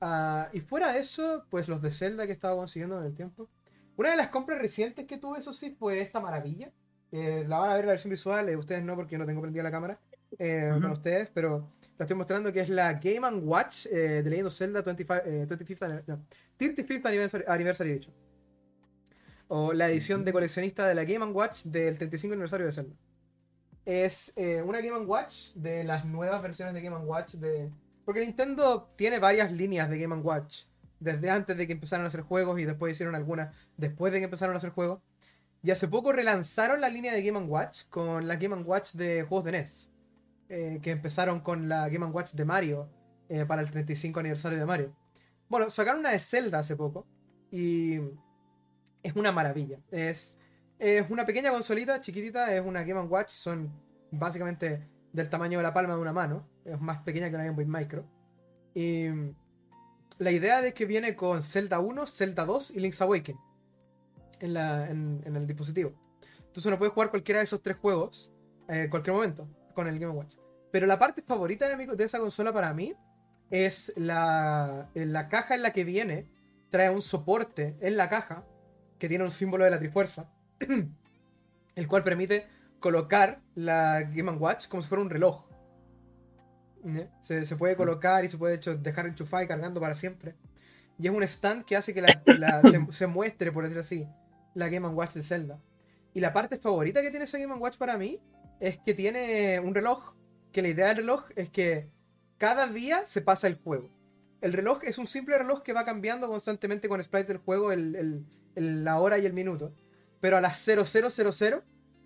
Ah, 0.00 0.48
y 0.52 0.60
fuera 0.60 0.92
de 0.92 1.00
eso, 1.00 1.44
pues 1.50 1.68
los 1.68 1.82
de 1.82 1.90
Zelda 1.90 2.26
que 2.26 2.32
estaba 2.32 2.56
consiguiendo 2.56 2.98
en 3.00 3.06
el 3.06 3.14
tiempo. 3.14 3.48
Una 3.96 4.12
de 4.12 4.16
las 4.16 4.28
compras 4.28 4.60
recientes 4.60 5.06
que 5.06 5.18
tuve, 5.18 5.38
eso 5.40 5.52
sí, 5.52 5.74
fue 5.76 6.00
esta 6.00 6.20
maravilla. 6.20 6.70
la 7.10 7.58
van 7.58 7.70
a 7.70 7.74
ver 7.74 7.80
en 7.80 7.86
la 7.86 7.92
versión 7.92 8.10
visual, 8.10 8.48
eh, 8.48 8.56
ustedes 8.56 8.82
no, 8.84 8.94
porque 8.94 9.12
yo 9.12 9.18
no 9.18 9.26
tengo 9.26 9.40
prendida 9.40 9.64
la 9.64 9.72
cámara 9.72 9.98
eh, 10.38 10.70
con 10.80 10.92
ustedes, 10.92 11.28
pero 11.34 11.72
la 11.98 12.04
estoy 12.04 12.16
mostrando 12.16 12.52
que 12.52 12.60
es 12.60 12.68
la 12.68 12.94
Game 12.94 13.28
Watch 13.38 13.86
eh, 13.86 14.22
de 14.22 14.30
Legend 14.30 14.50
Zelda 14.50 14.82
25, 14.82 15.24
25th, 15.24 16.04
no, 16.06 16.20
35th 16.58 17.06
Anniversary, 17.06 17.44
Anniversary 17.48 17.90
Edition. 17.90 18.14
O 19.48 19.72
la 19.72 19.88
edición 19.88 20.24
de 20.24 20.32
coleccionista 20.32 20.86
de 20.86 20.94
la 20.94 21.04
Game 21.04 21.24
Watch 21.26 21.64
del 21.64 21.96
35 21.96 22.34
aniversario 22.34 22.66
de 22.66 22.72
Zelda. 22.72 22.94
Es 23.84 24.32
una 24.64 24.80
Game 24.80 25.06
Watch 25.06 25.54
de 25.54 25.82
las 25.84 26.04
nuevas 26.04 26.42
versiones 26.42 26.74
de 26.74 26.82
Game 26.82 26.96
Watch 26.98 27.34
de, 27.34 27.70
porque 28.08 28.20
Nintendo 28.20 28.90
tiene 28.96 29.18
varias 29.18 29.52
líneas 29.52 29.90
de 29.90 29.98
Game 29.98 30.14
Watch. 30.22 30.64
Desde 30.98 31.28
antes 31.28 31.58
de 31.58 31.66
que 31.66 31.74
empezaron 31.74 32.04
a 32.04 32.06
hacer 32.06 32.22
juegos 32.22 32.58
y 32.58 32.64
después 32.64 32.92
hicieron 32.92 33.14
algunas 33.14 33.54
después 33.76 34.10
de 34.14 34.20
que 34.20 34.24
empezaron 34.24 34.54
a 34.54 34.56
hacer 34.56 34.70
juegos. 34.70 35.02
Y 35.62 35.72
hace 35.72 35.88
poco 35.88 36.10
relanzaron 36.10 36.80
la 36.80 36.88
línea 36.88 37.12
de 37.12 37.22
Game 37.22 37.38
Watch 37.40 37.82
con 37.90 38.26
la 38.26 38.36
Game 38.36 38.62
Watch 38.62 38.92
de 38.92 39.24
juegos 39.24 39.44
de 39.44 39.52
NES. 39.52 39.90
Eh, 40.48 40.78
que 40.82 40.90
empezaron 40.90 41.40
con 41.40 41.68
la 41.68 41.86
Game 41.90 42.06
Watch 42.06 42.32
de 42.32 42.46
Mario 42.46 42.88
eh, 43.28 43.44
para 43.44 43.60
el 43.60 43.70
35 43.70 44.20
aniversario 44.20 44.58
de 44.58 44.64
Mario. 44.64 44.96
Bueno, 45.50 45.68
sacaron 45.68 46.00
una 46.00 46.12
de 46.12 46.18
Zelda 46.18 46.60
hace 46.60 46.76
poco. 46.76 47.06
Y 47.50 47.98
es 49.02 49.16
una 49.16 49.32
maravilla. 49.32 49.78
Es, 49.90 50.34
es 50.78 51.10
una 51.10 51.26
pequeña 51.26 51.50
consolita 51.50 52.00
chiquitita, 52.00 52.54
es 52.54 52.64
una 52.64 52.84
Game 52.84 53.00
Watch. 53.02 53.30
Son 53.30 53.70
básicamente 54.10 54.88
del 55.12 55.28
tamaño 55.28 55.58
de 55.58 55.62
la 55.62 55.74
palma 55.74 55.94
de 55.94 56.00
una 56.00 56.12
mano. 56.12 56.48
Es 56.64 56.80
más 56.80 56.98
pequeña 56.98 57.28
que 57.28 57.34
una 57.34 57.44
Game 57.44 57.56
Boy 57.56 57.66
Micro. 57.66 58.04
Y 58.74 59.08
la 60.18 60.30
idea 60.30 60.60
de 60.60 60.74
que 60.74 60.84
viene 60.84 61.14
con 61.14 61.42
Zelda 61.42 61.80
1, 61.80 62.06
Zelda 62.06 62.44
2 62.44 62.72
y 62.72 62.80
Link's 62.80 63.00
Awakening 63.00 63.40
en, 64.40 65.22
en, 65.24 65.36
el 65.36 65.46
dispositivo. 65.46 65.92
Entonces 66.38 66.66
uno 66.66 66.78
puede 66.78 66.90
jugar 66.90 67.10
cualquiera 67.10 67.38
de 67.38 67.44
esos 67.44 67.62
tres 67.62 67.76
juegos 67.76 68.32
en 68.68 68.80
eh, 68.82 68.90
cualquier 68.90 69.14
momento 69.14 69.48
con 69.74 69.86
el 69.86 69.98
Game 69.98 70.12
Watch. 70.12 70.36
Pero 70.70 70.86
la 70.86 70.98
parte 70.98 71.22
favorita 71.22 71.68
de, 71.68 71.86
de 71.86 72.04
esa 72.04 72.18
consola 72.18 72.52
para 72.52 72.74
mí 72.74 72.94
es 73.50 73.92
la, 73.96 74.90
la 74.94 75.28
caja 75.28 75.54
en 75.54 75.62
la 75.62 75.72
que 75.72 75.84
viene. 75.84 76.28
Trae 76.68 76.90
un 76.90 77.00
soporte 77.00 77.76
en 77.80 77.96
la 77.96 78.10
caja 78.10 78.44
que 78.98 79.08
tiene 79.08 79.24
un 79.24 79.30
símbolo 79.30 79.64
de 79.64 79.70
la 79.70 79.78
Trifuerza, 79.78 80.30
el 81.74 81.88
cual 81.88 82.04
permite 82.04 82.46
colocar 82.80 83.40
la 83.54 84.02
Game 84.02 84.32
Watch 84.32 84.68
como 84.68 84.82
si 84.82 84.88
fuera 84.88 85.02
un 85.02 85.10
reloj. 85.10 85.46
Se, 87.20 87.56
puede 87.56 87.76
colocar 87.76 88.24
y 88.24 88.28
se 88.28 88.38
puede 88.38 88.54
hecho, 88.54 88.76
dejar 88.76 89.06
enchufada 89.06 89.42
y 89.42 89.48
cargando 89.48 89.80
para 89.80 89.94
siempre. 89.94 90.36
Y 90.98 91.06
es 91.06 91.12
un 91.12 91.22
stand 91.22 91.64
que 91.64 91.76
hace 91.76 91.94
que 91.94 92.02
se, 92.90 93.06
muestre, 93.06 93.52
por 93.52 93.64
decirlo 93.64 93.80
así, 93.80 94.06
la 94.54 94.68
Game 94.68 94.88
Watch 94.88 95.14
de 95.14 95.22
Zelda. 95.22 95.60
Y 96.14 96.20
la 96.20 96.32
parte 96.32 96.58
favorita 96.58 97.02
que 97.02 97.10
tiene 97.10 97.24
esa 97.24 97.38
Game 97.38 97.54
Watch 97.54 97.76
para 97.76 97.98
mí 97.98 98.20
es 98.60 98.78
que 98.78 98.94
tiene 98.94 99.60
un 99.60 99.74
reloj. 99.74 100.14
Que 100.52 100.62
la 100.62 100.68
idea 100.68 100.88
del 100.88 100.98
reloj 100.98 101.24
es 101.36 101.50
que 101.50 101.90
cada 102.38 102.66
día 102.66 103.04
se 103.04 103.20
pasa 103.20 103.46
el 103.46 103.56
juego. 103.56 103.90
El 104.40 104.52
reloj 104.52 104.80
es 104.84 104.98
un 104.98 105.06
simple 105.06 105.36
reloj 105.36 105.62
que 105.62 105.72
va 105.72 105.84
cambiando 105.84 106.28
constantemente 106.28 106.88
con 106.88 107.02
sprite 107.02 107.32
del 107.32 107.38
juego, 107.38 107.72
la 108.60 108.98
hora 108.98 109.18
y 109.18 109.26
el 109.26 109.32
minuto. 109.32 109.72
Pero 110.20 110.36
a 110.36 110.40
las 110.40 110.58
0000 110.64 111.62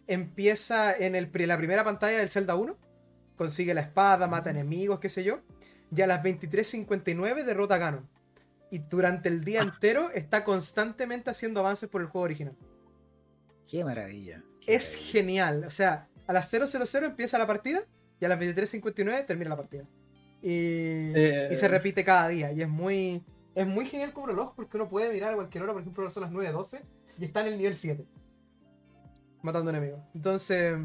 empieza 0.07 0.95
en, 0.95 1.15
el, 1.15 1.31
la 1.33 1.57
primera 1.57 1.85
pantalla 1.85 2.19
del 2.19 2.29
Zelda 2.29 2.55
1, 2.55 2.77
consigue 3.37 3.75
la 3.75 3.81
espada, 3.81 4.27
mata 4.27 4.51
enemigos, 4.51 5.01
qué 5.01 5.09
sé 5.09 5.25
yo, 5.25 5.41
y 5.95 6.01
a 6.03 6.07
las 6.07 6.23
23.59 6.23 7.45
derrota 7.45 7.77
a 7.77 7.79
Ganon. 7.79 8.09
Y 8.71 8.79
durante 8.79 9.29
el 9.29 9.45
día 9.45 9.61
ah. 9.61 9.65
entero 9.65 10.11
está 10.15 10.45
constantemente 10.45 11.31
haciendo 11.31 11.61
avances 11.61 11.89
por 11.89 12.01
el 12.01 12.07
juego 12.07 12.25
original. 12.25 12.57
Qué 13.71 13.85
maravilla. 13.85 14.43
es 14.67 14.95
genial. 14.95 15.65
O 15.65 15.71
sea, 15.71 16.09
a 16.27 16.33
las 16.33 16.51
000 16.51 16.67
empieza 17.05 17.39
la 17.39 17.47
partida 17.47 17.83
y 18.21 18.25
a 18.25 18.29
las 18.29 18.39
23.59 18.39 19.27
termina 19.27 19.51
la 19.51 19.57
partida. 19.57 19.85
Y, 20.43 20.49
y, 20.49 21.57
se 21.57 21.67
eh. 21.67 21.69
repite 21.69 22.05
cada 22.05 22.29
día. 22.29 22.53
Y 22.53 22.63
es 22.63 22.69
muy, 22.69 23.23
es 23.55 23.67
muy 23.67 23.87
genial 23.87 24.13
como 24.13 24.27
reloj 24.27 24.55
porque 24.55 24.77
uno 24.77 24.89
puede 24.89 25.13
mirar 25.13 25.33
a 25.33 25.37
cualquier 25.37 25.65
hora, 25.65 25.73
por 25.73 25.83
ejemplo, 25.83 26.09
son 26.11 26.23
las 26.23 26.33
9.12 26.33 26.83
y 27.19 27.25
está 27.25 27.41
en 27.43 27.49
el 27.49 27.59
nivel 27.59 27.77
7 27.77 28.07
matando 29.43 29.71
enemigos. 29.71 30.01
Entonces, 30.15 30.79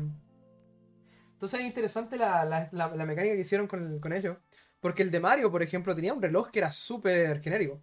entonces 1.34 1.60
es 1.60 1.66
interesante 1.66 2.18
la, 2.18 2.70
mecánica 3.06 3.36
que 3.36 3.42
hicieron 3.42 3.68
con, 3.68 4.00
con 4.00 4.14
ellos. 4.14 4.38
Porque 4.80 5.04
el 5.04 5.12
de 5.12 5.20
Mario, 5.20 5.52
por 5.52 5.64
ejemplo, 5.64 5.96
tenía 5.96 6.14
un 6.14 6.22
reloj 6.22 6.52
que 6.52 6.60
era 6.60 6.72
súper 6.72 7.42
genérico. 7.42 7.82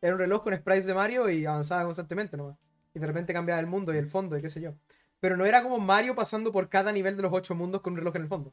Era 0.00 0.14
un 0.14 0.18
reloj 0.18 0.44
con 0.44 0.54
sprites 0.54 0.86
de 0.86 0.94
Mario 0.94 1.28
y 1.28 1.44
avanzaba 1.44 1.84
constantemente 1.84 2.36
nomás. 2.36 2.56
Y 2.94 2.98
de 2.98 3.06
repente 3.06 3.32
cambiaba 3.32 3.60
el 3.60 3.66
mundo 3.66 3.92
y 3.92 3.98
el 3.98 4.06
fondo 4.06 4.36
y 4.36 4.42
qué 4.42 4.50
sé 4.50 4.60
yo. 4.60 4.74
Pero 5.18 5.36
no 5.36 5.44
era 5.44 5.62
como 5.62 5.78
Mario 5.78 6.14
pasando 6.14 6.52
por 6.52 6.68
cada 6.68 6.92
nivel 6.92 7.16
de 7.16 7.22
los 7.22 7.32
ocho 7.32 7.54
mundos 7.54 7.80
con 7.82 7.92
un 7.92 7.98
reloj 7.98 8.16
en 8.16 8.22
el 8.22 8.28
fondo. 8.28 8.52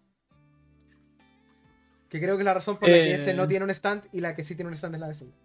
Que 2.10 2.20
creo 2.20 2.36
que 2.36 2.42
es 2.42 2.46
la 2.46 2.54
razón 2.54 2.78
por 2.78 2.90
la 2.90 2.96
que 2.96 3.14
ese 3.14 3.34
no 3.34 3.44
eh. 3.44 3.48
tiene 3.48 3.66
un 3.66 3.72
stand 3.72 4.08
y 4.12 4.22
la 4.22 4.36
que 4.36 4.44
sí 4.44 4.56
tiene 4.56 4.70
un 4.70 4.76
stand 4.76 4.96
es 4.96 5.02
la 5.02 5.08
de 5.08 5.16
Zelda. 5.16 5.36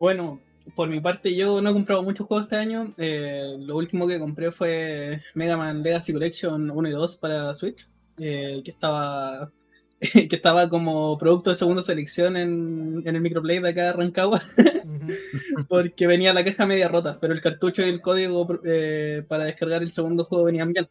Bueno, 0.00 0.40
por 0.74 0.88
mi 0.88 0.98
parte, 0.98 1.36
yo 1.36 1.60
no 1.60 1.70
he 1.70 1.72
comprado 1.74 2.02
muchos 2.02 2.26
juegos 2.26 2.46
este 2.46 2.56
año. 2.56 2.94
Eh, 2.96 3.56
lo 3.58 3.76
último 3.76 4.08
que 4.08 4.18
compré 4.18 4.50
fue 4.50 5.20
Mega 5.34 5.58
Man 5.58 5.82
Legacy 5.82 6.14
Collection 6.14 6.70
1 6.70 6.88
y 6.88 6.92
2 6.92 7.16
para 7.16 7.52
Switch, 7.52 7.86
eh, 8.18 8.62
que 8.64 8.70
estaba 8.70 9.52
que 10.00 10.36
estaba 10.36 10.70
como 10.70 11.18
producto 11.18 11.50
de 11.50 11.56
segunda 11.56 11.82
selección 11.82 12.38
en, 12.38 13.02
el 13.04 13.20
microplay 13.20 13.58
de 13.58 13.68
acá 13.68 13.84
de 13.84 13.92
Rancagua, 13.92 14.40
porque 15.68 16.06
venía 16.06 16.32
la 16.32 16.46
caja 16.46 16.64
media 16.64 16.88
rota, 16.88 17.18
pero 17.20 17.34
el 17.34 17.42
cartucho 17.42 17.82
y 17.84 17.90
el 17.90 18.00
código 18.00 18.58
eh, 18.64 19.22
para 19.28 19.44
descargar 19.44 19.82
el 19.82 19.92
segundo 19.92 20.24
juego 20.24 20.44
venían 20.44 20.72
bien. 20.72 20.88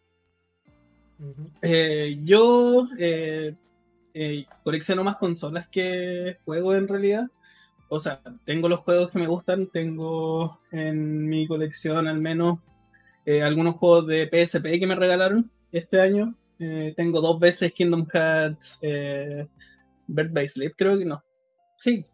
yo 2.26 2.88
colecciono 4.64 5.04
más 5.04 5.18
consolas 5.18 5.68
que 5.68 6.38
juegos 6.46 6.78
en 6.78 6.88
realidad 6.88 7.28
o 7.90 8.00
sea, 8.00 8.22
tengo 8.46 8.70
los 8.70 8.82
juegos 8.82 9.10
que 9.10 9.18
me 9.18 9.28
gustan, 9.28 9.68
tengo 9.68 10.60
en 10.72 11.28
mi 11.28 11.48
colección 11.48 12.08
al 12.08 12.20
menos 12.20 12.60
eh, 13.26 13.42
algunos 13.42 13.76
juegos 13.76 14.08
de 14.08 14.28
PSP 14.28 14.80
que 14.80 14.88
me 14.88 14.96
regalaron 14.96 15.52
este 15.72 16.00
año. 16.00 16.36
Eh, 16.60 16.94
tengo 16.96 17.20
dos 17.20 17.40
veces 17.40 17.74
Kingdom 17.74 18.06
Hearts 18.14 18.78
eh, 18.84 19.48
Bird 20.06 20.32
by 20.32 20.48
Sleep, 20.48 20.74
creo 20.78 21.00
que 21.00 21.06
no. 21.06 21.24
Sí, 21.78 22.06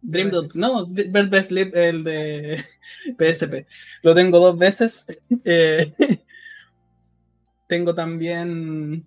Dream 0.00 0.30
Dot, 0.30 0.54
no, 0.54 0.86
Bird 0.86 1.30
by 1.30 1.42
Sleep, 1.42 1.74
el 1.74 2.04
de 2.04 2.64
PSP. 3.18 3.66
Lo 4.02 4.14
tengo 4.14 4.38
dos 4.38 4.56
veces. 4.56 5.06
tengo 7.66 7.92
también, 7.92 9.04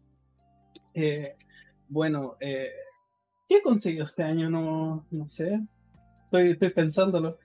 bueno, 1.88 2.36
¿qué 2.40 2.74
he 3.50 3.62
conseguido 3.62 4.04
este 4.04 4.24
año? 4.24 4.50
No, 4.50 5.06
no 5.10 5.30
sé 5.30 5.62
estoy, 6.28 6.52
estoy 6.52 6.70
pensándolo. 6.70 7.40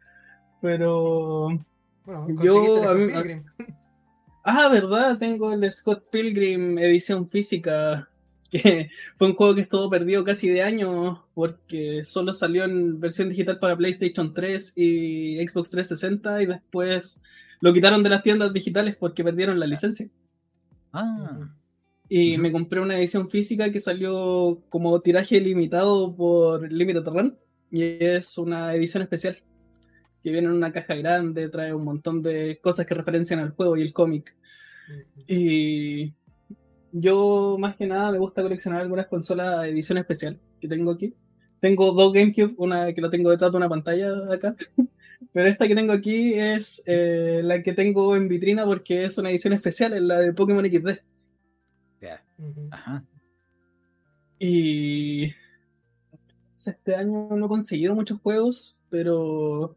Pero. 0.61 1.49
yo. 2.43 2.83
ah, 4.45 4.69
verdad, 4.69 5.19
tengo 5.19 5.53
el 5.53 5.71
Scott 5.73 6.11
Pilgrim 6.11 6.79
edición 6.79 7.29
física. 7.29 8.09
Que 8.53 8.91
fue 9.17 9.29
un 9.29 9.35
juego 9.35 9.55
que 9.55 9.63
estuvo 9.63 9.89
perdido 9.89 10.23
casi 10.25 10.47
de 10.51 10.61
año 10.61 11.25
porque 11.33 12.05
solo 12.05 12.35
salió 12.35 12.65
en 12.65 13.01
versión 13.01 13.31
digital 13.31 13.59
para 13.59 13.79
PlayStation 13.79 14.35
3 14.35 14.75
y 14.77 15.39
Xbox 15.49 15.71
360 15.71 16.43
y 16.43 16.47
después 16.47 17.23
lo 17.61 17.73
quitaron 17.73 18.03
de 18.03 18.11
las 18.11 18.23
tiendas 18.23 18.53
digitales 18.53 18.95
porque 18.95 19.25
perdieron 19.25 19.59
la 19.59 19.67
licencia. 19.67 20.07
Ah. 20.93 21.49
Y 22.11 22.37
me 22.37 22.53
compré 22.53 22.79
una 22.81 22.99
edición 22.99 23.31
física 23.31 23.73
que 23.73 23.81
salió 23.81 24.61
como 24.69 25.01
tiraje 25.01 25.41
limitado 25.41 26.15
por 26.15 26.71
Limited 26.71 27.07
Run. 27.07 27.39
Y 27.73 27.83
es 28.05 28.37
una 28.37 28.75
edición 28.75 29.03
especial 29.03 29.43
que 30.23 30.31
viene 30.31 30.47
en 30.47 30.53
una 30.53 30.73
caja 30.73 30.95
grande, 30.95 31.49
trae 31.49 31.75
un 31.75 31.85
montón 31.85 32.23
de 32.23 32.61
cosas 32.63 32.87
que 32.87 32.95
referencian 32.95 33.41
al 33.41 33.53
juego 33.53 33.77
y 33.77 33.83
el 33.83 33.93
cómic. 33.93 34.37
Y 35.27 36.13
yo 36.93 37.57
más 37.59 37.77
que 37.77 37.87
nada 37.87 38.13
me 38.13 38.19
gusta 38.19 38.43
coleccionar 38.43 38.83
algunas 38.83 39.07
consolas 39.07 39.63
de 39.63 39.71
edición 39.71 39.99
especial 39.99 40.39
que 40.61 40.69
tengo 40.69 40.93
aquí. 40.93 41.15
Tengo 41.61 41.93
dos 41.93 42.13
GameCube, 42.13 42.55
una 42.59 42.93
que 42.93 43.01
lo 43.01 43.09
tengo 43.09 43.31
detrás 43.31 43.51
de 43.51 43.57
una 43.57 43.69
pantalla 43.69 44.13
de 44.13 44.35
acá, 44.35 44.55
pero 45.33 45.49
esta 45.49 45.67
que 45.67 45.75
tengo 45.75 45.93
aquí 45.93 46.35
es 46.35 46.83
eh, 46.87 47.41
la 47.43 47.63
que 47.63 47.73
tengo 47.73 48.15
en 48.15 48.29
vitrina 48.29 48.65
porque 48.67 49.05
es 49.05 49.17
una 49.17 49.31
edición 49.31 49.55
especial, 49.55 49.95
es 49.95 50.03
la 50.03 50.19
de 50.19 50.35
Pokémon 50.35 50.65
XD. 50.65 50.99
Ajá. 52.71 53.05
Y 54.39 55.33
este 56.69 56.95
año 56.95 57.29
no 57.31 57.47
he 57.47 57.49
conseguido 57.49 57.95
muchos 57.95 58.21
juegos, 58.21 58.79
pero 58.91 59.77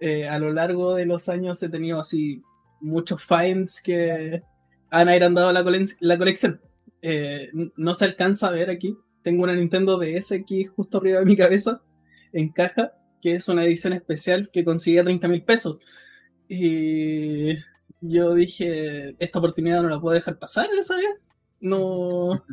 eh, 0.00 0.28
a 0.28 0.38
lo 0.38 0.52
largo 0.52 0.94
de 0.94 1.06
los 1.06 1.28
años 1.28 1.62
he 1.62 1.68
tenido 1.68 2.00
así 2.00 2.42
muchos 2.80 3.22
finds 3.22 3.80
que 3.80 4.42
han 4.90 5.08
agrandado 5.08 5.52
la, 5.52 5.64
la 6.00 6.18
colección. 6.18 6.60
Eh, 7.00 7.50
no 7.76 7.94
se 7.94 8.04
alcanza 8.04 8.48
a 8.48 8.52
ver 8.52 8.70
aquí, 8.70 8.96
tengo 9.22 9.44
una 9.44 9.54
Nintendo 9.54 9.98
DS 9.98 10.32
aquí 10.32 10.64
justo 10.64 10.98
arriba 10.98 11.20
de 11.20 11.26
mi 11.26 11.36
cabeza, 11.36 11.82
en 12.32 12.50
caja, 12.50 12.92
que 13.20 13.36
es 13.36 13.48
una 13.48 13.64
edición 13.64 13.92
especial 13.92 14.48
que 14.52 14.64
consigue 14.64 15.00
a 15.00 15.04
30 15.04 15.28
mil 15.28 15.42
pesos. 15.44 15.78
Y 16.48 17.54
yo 18.00 18.34
dije, 18.34 19.14
esta 19.18 19.38
oportunidad 19.38 19.82
no 19.82 19.88
la 19.88 20.00
puedo 20.00 20.14
dejar 20.14 20.38
pasar 20.38 20.68
esa 20.76 20.96
vez. 20.96 21.30
No, 21.60 22.44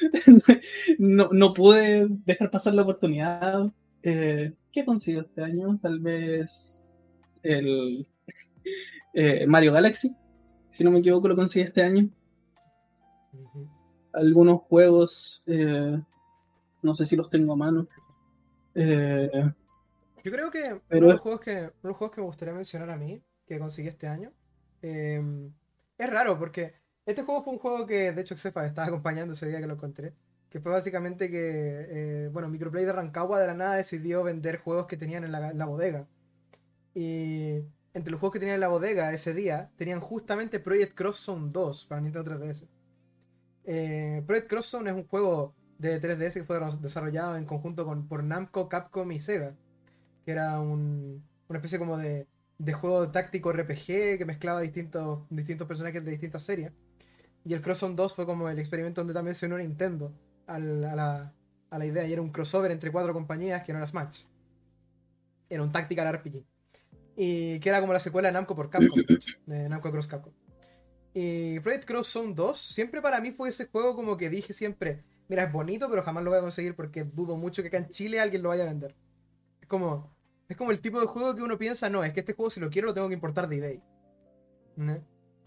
no, 0.98 1.28
no 1.32 1.54
pude 1.54 2.06
dejar 2.08 2.50
pasar 2.50 2.74
la 2.74 2.82
oportunidad. 2.82 3.70
Eh, 4.02 4.52
¿Qué 4.72 4.84
consigo 4.84 5.22
este 5.22 5.42
año? 5.42 5.78
Tal 5.80 6.00
vez 6.00 6.86
el 7.42 8.06
eh, 9.14 9.46
Mario 9.46 9.72
Galaxy, 9.72 10.16
si 10.68 10.84
no 10.84 10.90
me 10.90 10.98
equivoco, 10.98 11.28
lo 11.28 11.36
consigue 11.36 11.66
este 11.66 11.82
año. 11.82 12.08
Algunos 14.12 14.62
juegos, 14.62 15.42
eh, 15.46 16.00
no 16.82 16.94
sé 16.94 17.06
si 17.06 17.16
los 17.16 17.30
tengo 17.30 17.52
a 17.52 17.56
mano. 17.56 17.88
Yo 18.74 20.32
creo 20.32 20.50
que, 20.50 20.80
uno 20.90 21.06
de 21.06 21.12
los 21.12 21.20
juegos 21.20 21.40
que 21.40 21.50
uno 21.50 21.72
de 21.82 21.88
los 21.88 21.96
juegos 21.96 22.14
que 22.14 22.20
me 22.20 22.26
gustaría 22.26 22.54
mencionar 22.54 22.90
a 22.90 22.96
mí, 22.96 23.22
que 23.46 23.58
conseguí 23.58 23.88
este 23.88 24.06
año, 24.06 24.32
es 24.82 26.10
raro 26.10 26.38
porque 26.38 26.74
este 27.06 27.22
juego 27.22 27.44
fue 27.44 27.52
un 27.52 27.58
juego 27.60 27.86
que, 27.86 28.12
de 28.12 28.20
hecho, 28.20 28.36
Xefa 28.36 28.66
estaba 28.66 28.88
acompañando 28.88 29.34
ese 29.34 29.46
día 29.46 29.60
que 29.60 29.66
lo 29.68 29.74
encontré. 29.74 30.12
Que 30.50 30.60
fue 30.60 30.72
básicamente 30.72 31.30
que, 31.30 31.86
eh, 31.88 32.28
bueno, 32.32 32.48
Microplay 32.48 32.84
de 32.84 32.92
Rancagua 32.92 33.38
de 33.38 33.46
la 33.46 33.54
nada 33.54 33.76
decidió 33.76 34.24
vender 34.24 34.58
juegos 34.58 34.86
que 34.86 34.96
tenían 34.96 35.24
en 35.24 35.32
la, 35.32 35.66
bodega. 35.66 36.08
Y 36.94 37.62
entre 37.94 38.10
los 38.10 38.20
juegos 38.20 38.32
que 38.32 38.40
tenían 38.40 38.56
en 38.56 38.60
la 38.60 38.68
bodega 38.68 39.12
ese 39.12 39.34
día, 39.34 39.70
tenían 39.76 40.00
justamente 40.00 40.58
Project 40.60 40.94
Cross 40.94 41.18
Zone 41.18 41.50
2 41.52 41.86
para 41.86 42.00
Nintendo 42.00 42.38
3DS. 42.38 42.66
Eh, 43.64 44.22
Project 44.26 44.48
Cross 44.48 44.66
Zone 44.66 44.90
es 44.90 44.96
un 44.96 45.06
juego 45.06 45.54
de 45.78 46.00
3DS 46.00 46.34
que 46.34 46.44
fue 46.44 46.60
desarrollado 46.80 47.36
en 47.36 47.44
conjunto 47.44 47.84
con, 47.84 48.08
por 48.08 48.24
Namco, 48.24 48.68
Capcom 48.68 49.12
y 49.12 49.20
Sega. 49.20 49.54
Que 50.24 50.32
era 50.32 50.60
un, 50.60 51.24
una 51.48 51.58
especie 51.58 51.78
como 51.78 51.96
de, 51.98 52.26
de 52.58 52.72
juego 52.72 53.10
táctico 53.10 53.52
RPG 53.52 54.18
que 54.18 54.24
mezclaba 54.26 54.60
distintos, 54.60 55.20
distintos 55.30 55.68
personajes 55.68 56.04
de 56.04 56.10
distintas 56.10 56.42
series. 56.42 56.72
Y 57.46 57.54
el 57.54 57.62
Cross 57.62 57.94
2 57.94 58.14
fue 58.14 58.26
como 58.26 58.48
el 58.48 58.58
experimento 58.58 59.00
donde 59.00 59.14
también 59.14 59.36
se 59.36 59.46
unió 59.46 59.56
Nintendo 59.58 60.12
a, 60.48 60.58
la, 60.58 61.86
idea. 61.86 62.04
Y 62.04 62.12
era 62.12 62.20
un 62.20 62.30
crossover 62.30 62.72
entre 62.72 62.90
cuatro 62.90 63.12
compañías 63.12 63.62
que 63.62 63.72
no 63.72 63.78
era 63.78 63.86
Smash. 63.86 64.24
Era 65.48 65.62
un 65.62 65.70
tactical 65.70 66.12
RPG. 66.12 66.42
Y 67.16 67.60
que 67.60 67.68
era 67.68 67.80
como 67.80 67.92
la 67.92 68.00
secuela 68.00 68.28
de 68.28 68.32
Namco 68.32 68.56
por 68.56 68.68
Capcom, 68.68 69.00
de 69.46 69.68
Namco 69.68 69.92
Cross 69.92 70.08
Capcom. 70.08 70.32
Y 71.14 71.60
Project 71.60 71.84
Cross 71.84 72.08
Zone 72.08 72.34
2 72.34 72.60
siempre 72.60 73.00
para 73.00 73.20
mí 73.20 73.30
fue 73.30 73.50
ese 73.50 73.68
juego 73.68 73.94
como 73.94 74.16
que 74.16 74.28
dije 74.28 74.52
siempre, 74.52 75.04
mira, 75.28 75.44
es 75.44 75.52
bonito, 75.52 75.88
pero 75.88 76.02
jamás 76.02 76.24
lo 76.24 76.30
voy 76.30 76.38
a 76.40 76.42
conseguir 76.42 76.74
porque 76.74 77.04
dudo 77.04 77.36
mucho 77.36 77.62
que 77.62 77.68
acá 77.68 77.76
en 77.76 77.86
Chile 77.86 78.18
alguien 78.18 78.42
lo 78.42 78.48
vaya 78.48 78.64
a 78.64 78.66
vender. 78.66 78.96
Es 79.60 79.68
como, 79.68 80.12
es 80.48 80.56
como 80.56 80.72
el 80.72 80.80
tipo 80.80 81.00
de 81.00 81.06
juego 81.06 81.36
que 81.36 81.42
uno 81.42 81.56
piensa, 81.56 81.88
no, 81.88 82.02
es 82.02 82.12
que 82.12 82.20
este 82.20 82.34
juego 82.34 82.50
si 82.50 82.58
lo 82.58 82.70
quiero 82.70 82.88
lo 82.88 82.94
tengo 82.94 83.06
que 83.06 83.14
importar 83.14 83.48
de 83.48 83.56
eBay. 83.56 83.82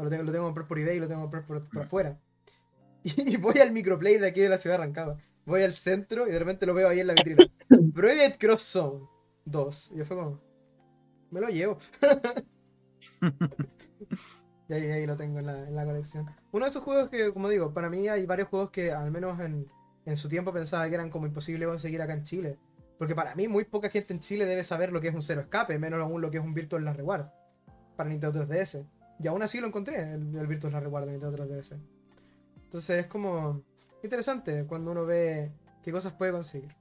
Lo 0.04 0.10
tengo, 0.10 0.24
lo 0.24 0.32
tengo 0.32 0.46
que 0.46 0.48
comprar 0.48 0.68
por 0.68 0.80
eBay 0.80 0.98
y 0.98 1.00
lo 1.00 1.08
tengo 1.08 1.22
que 1.22 1.38
comprar 1.38 1.46
por, 1.46 1.82
afuera. 1.82 2.18
Y 3.04 3.38
voy 3.38 3.60
al 3.60 3.72
microplay 3.72 4.18
de 4.18 4.28
aquí 4.28 4.42
de 4.42 4.50
la 4.50 4.58
ciudad 4.58 4.78
de 4.78 4.86
Rancagua. 4.86 5.18
Voy 5.46 5.62
al 5.64 5.72
centro 5.74 6.28
y 6.28 6.32
de 6.32 6.40
repente 6.40 6.66
lo 6.66 6.74
veo 6.74 6.90
ahí 6.90 7.00
en 7.00 7.08
la 7.08 7.14
vitrina. 7.14 7.46
Project 7.94 8.40
Cross 8.40 8.62
Zone 8.62 9.06
2. 9.46 9.92
Y 9.94 9.98
yo 9.98 10.06
fue 10.06 10.18
como. 10.18 10.42
Me 11.32 11.40
lo 11.40 11.48
llevo. 11.48 11.78
y 14.70 14.74
ahí, 14.74 15.06
lo 15.06 15.16
tengo 15.16 15.40
en 15.40 15.76
la, 15.76 15.86
colección. 15.86 16.30
Uno 16.52 16.66
de 16.66 16.72
esos 16.72 16.84
juegos 16.84 17.10
que, 17.10 17.32
como 17.32 17.48
digo, 17.48 17.74
para 17.74 17.90
mí 17.90 18.10
hay 18.10 18.26
varios 18.26 18.50
juegos 18.50 18.72
que 18.72 18.92
al 18.92 19.12
menos 19.12 19.40
en, 19.40 19.66
en 20.06 20.18
su 20.18 20.28
tiempo 20.28 20.52
pensaba 20.52 20.90
que 20.90 20.96
eran 20.96 21.10
como 21.10 21.26
imposible 21.26 21.66
conseguir 21.66 22.02
acá 22.02 22.14
en 22.14 22.24
Chile. 22.24 22.58
Porque 22.98 23.16
para 23.16 23.34
mí 23.34 23.48
muy 23.48 23.64
poca 23.64 23.90
gente 23.90 24.14
en 24.14 24.20
Chile 24.20 24.46
debe 24.46 24.64
saber 24.64 24.92
lo 24.92 25.00
que 25.00 25.08
es 25.08 25.16
un 25.16 25.24
cero 25.24 25.42
escape, 25.42 25.80
menos 25.80 26.02
aún 26.02 26.22
lo 26.22 26.30
que 26.30 26.38
es 26.38 26.44
un 26.44 26.54
Virtual 26.54 26.84
La 26.84 26.92
Reward 26.94 27.28
para 27.96 28.10
Nintendo 28.10 28.46
3DS. 28.46 28.86
Y 29.22 29.28
aún 29.28 29.42
así 29.42 29.60
lo 29.60 29.68
encontré, 29.68 30.14
el, 30.14 30.36
el 30.36 30.48
Virtual 30.48 30.74
La 30.74 30.80
Reward 30.80 31.06
de 31.06 31.12
Nintendo 31.12 31.46
3DS. 31.46 31.78
Entonces 32.64 33.00
es 33.00 33.08
como 33.08 33.64
interesante 34.04 34.66
cuando 34.66 34.92
uno 34.92 35.06
ve 35.06 35.52
qué 35.84 35.92
cosas 35.92 36.14
puede 36.14 36.32
conseguir. 36.32 36.76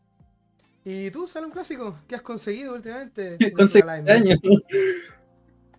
¿Y 0.85 1.11
tú, 1.11 1.27
un 1.45 1.51
Clásico? 1.51 1.99
¿Qué 2.07 2.15
has 2.15 2.23
conseguido 2.23 2.75
últimamente? 2.75 3.37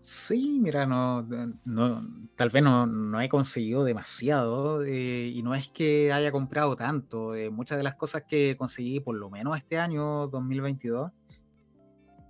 Sí, 0.01 0.59
mira, 0.59 0.87
no, 0.87 1.27
no, 1.65 2.07
tal 2.35 2.49
vez 2.49 2.63
no, 2.63 3.21
he 3.21 3.29
conseguido 3.29 3.83
demasiado 3.83 4.83
eh, 4.83 5.27
y 5.27 5.43
no 5.43 5.53
es 5.53 5.69
que 5.69 6.11
haya 6.11 6.31
comprado 6.31 6.75
tanto. 6.75 7.35
Eh, 7.35 7.51
muchas 7.51 7.77
de 7.77 7.83
las 7.83 7.95
cosas 7.95 8.23
que 8.27 8.55
conseguí, 8.57 9.01
por 9.01 9.15
lo 9.15 9.29
menos 9.29 9.55
este 9.57 9.77
año 9.77 10.27
2022, 10.27 11.11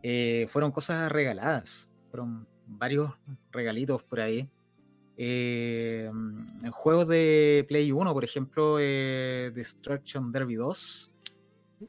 eh, 0.04 0.48
fueron 0.50 0.72
cosas 0.72 1.10
regaladas. 1.10 1.94
Fueron 2.10 2.48
varios 2.70 3.14
regalitos 3.52 4.04
por 4.04 4.22
ahí. 4.22 4.50
Eh, 5.18 6.10
en 6.10 6.72
juegos 6.72 7.08
de 7.08 7.66
Play 7.68 7.92
1, 7.92 8.14
por 8.14 8.24
ejemplo, 8.24 8.78
eh, 8.80 9.52
Destruction 9.54 10.32
Derby 10.32 10.56
2. 10.56 11.12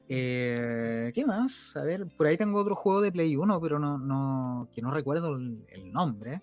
Eh, 0.08 1.12
¿Qué 1.14 1.24
más? 1.24 1.76
A 1.76 1.84
ver, 1.84 2.06
por 2.16 2.26
ahí 2.26 2.36
tengo 2.36 2.58
otro 2.60 2.74
juego 2.74 3.00
de 3.00 3.12
Play 3.12 3.36
1, 3.36 3.60
pero 3.60 3.78
no, 3.78 3.98
no, 3.98 4.68
que 4.74 4.82
no 4.82 4.90
recuerdo 4.90 5.36
el, 5.36 5.92
nombre. 5.92 6.42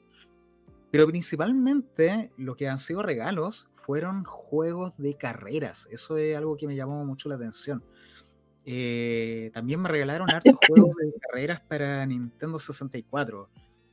Pero 0.92 1.08
principalmente 1.08 2.32
lo 2.38 2.56
que 2.56 2.70
han 2.70 2.78
sido 2.78 3.02
regalos 3.02 3.68
fueron 3.76 4.24
juegos 4.24 4.94
de 4.98 5.16
carreras. 5.16 5.88
Eso 5.92 6.18
es 6.18 6.38
algo 6.38 6.56
que 6.56 6.68
me 6.68 6.76
llamó 6.76 7.04
mucho 7.04 7.28
la 7.28 7.36
atención. 7.36 7.84
también 9.54 9.82
me 9.82 9.90
regalaron 9.90 10.30
hartos 10.30 10.56
juegos 10.68 10.96
de 10.96 11.14
carreras 11.20 11.60
para 11.62 12.06
Nintendo 12.06 12.60
64 12.60 13.50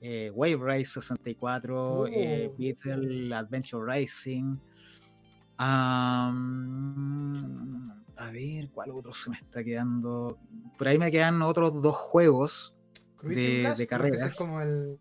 eh, 0.07 0.31
Wave 0.35 0.59
Race 0.59 1.01
64, 1.01 2.09
eh, 2.09 2.53
Beetle 2.59 3.35
Adventure 3.35 3.87
Racing. 3.87 4.59
a 5.57 6.31
ver, 8.31 8.69
¿cuál 8.69 8.91
otro 8.91 9.15
se 9.15 9.31
me 9.31 9.37
está 9.37 9.65
quedando? 9.65 10.39
Por 10.77 10.89
ahí 10.89 10.99
me 10.99 11.11
quedan 11.11 11.41
otros 11.41 11.81
dos 11.81 11.97
juegos 11.97 12.75
de, 13.23 13.87
carreras. 13.89 14.37
como 14.37 14.61
el, 14.61 14.99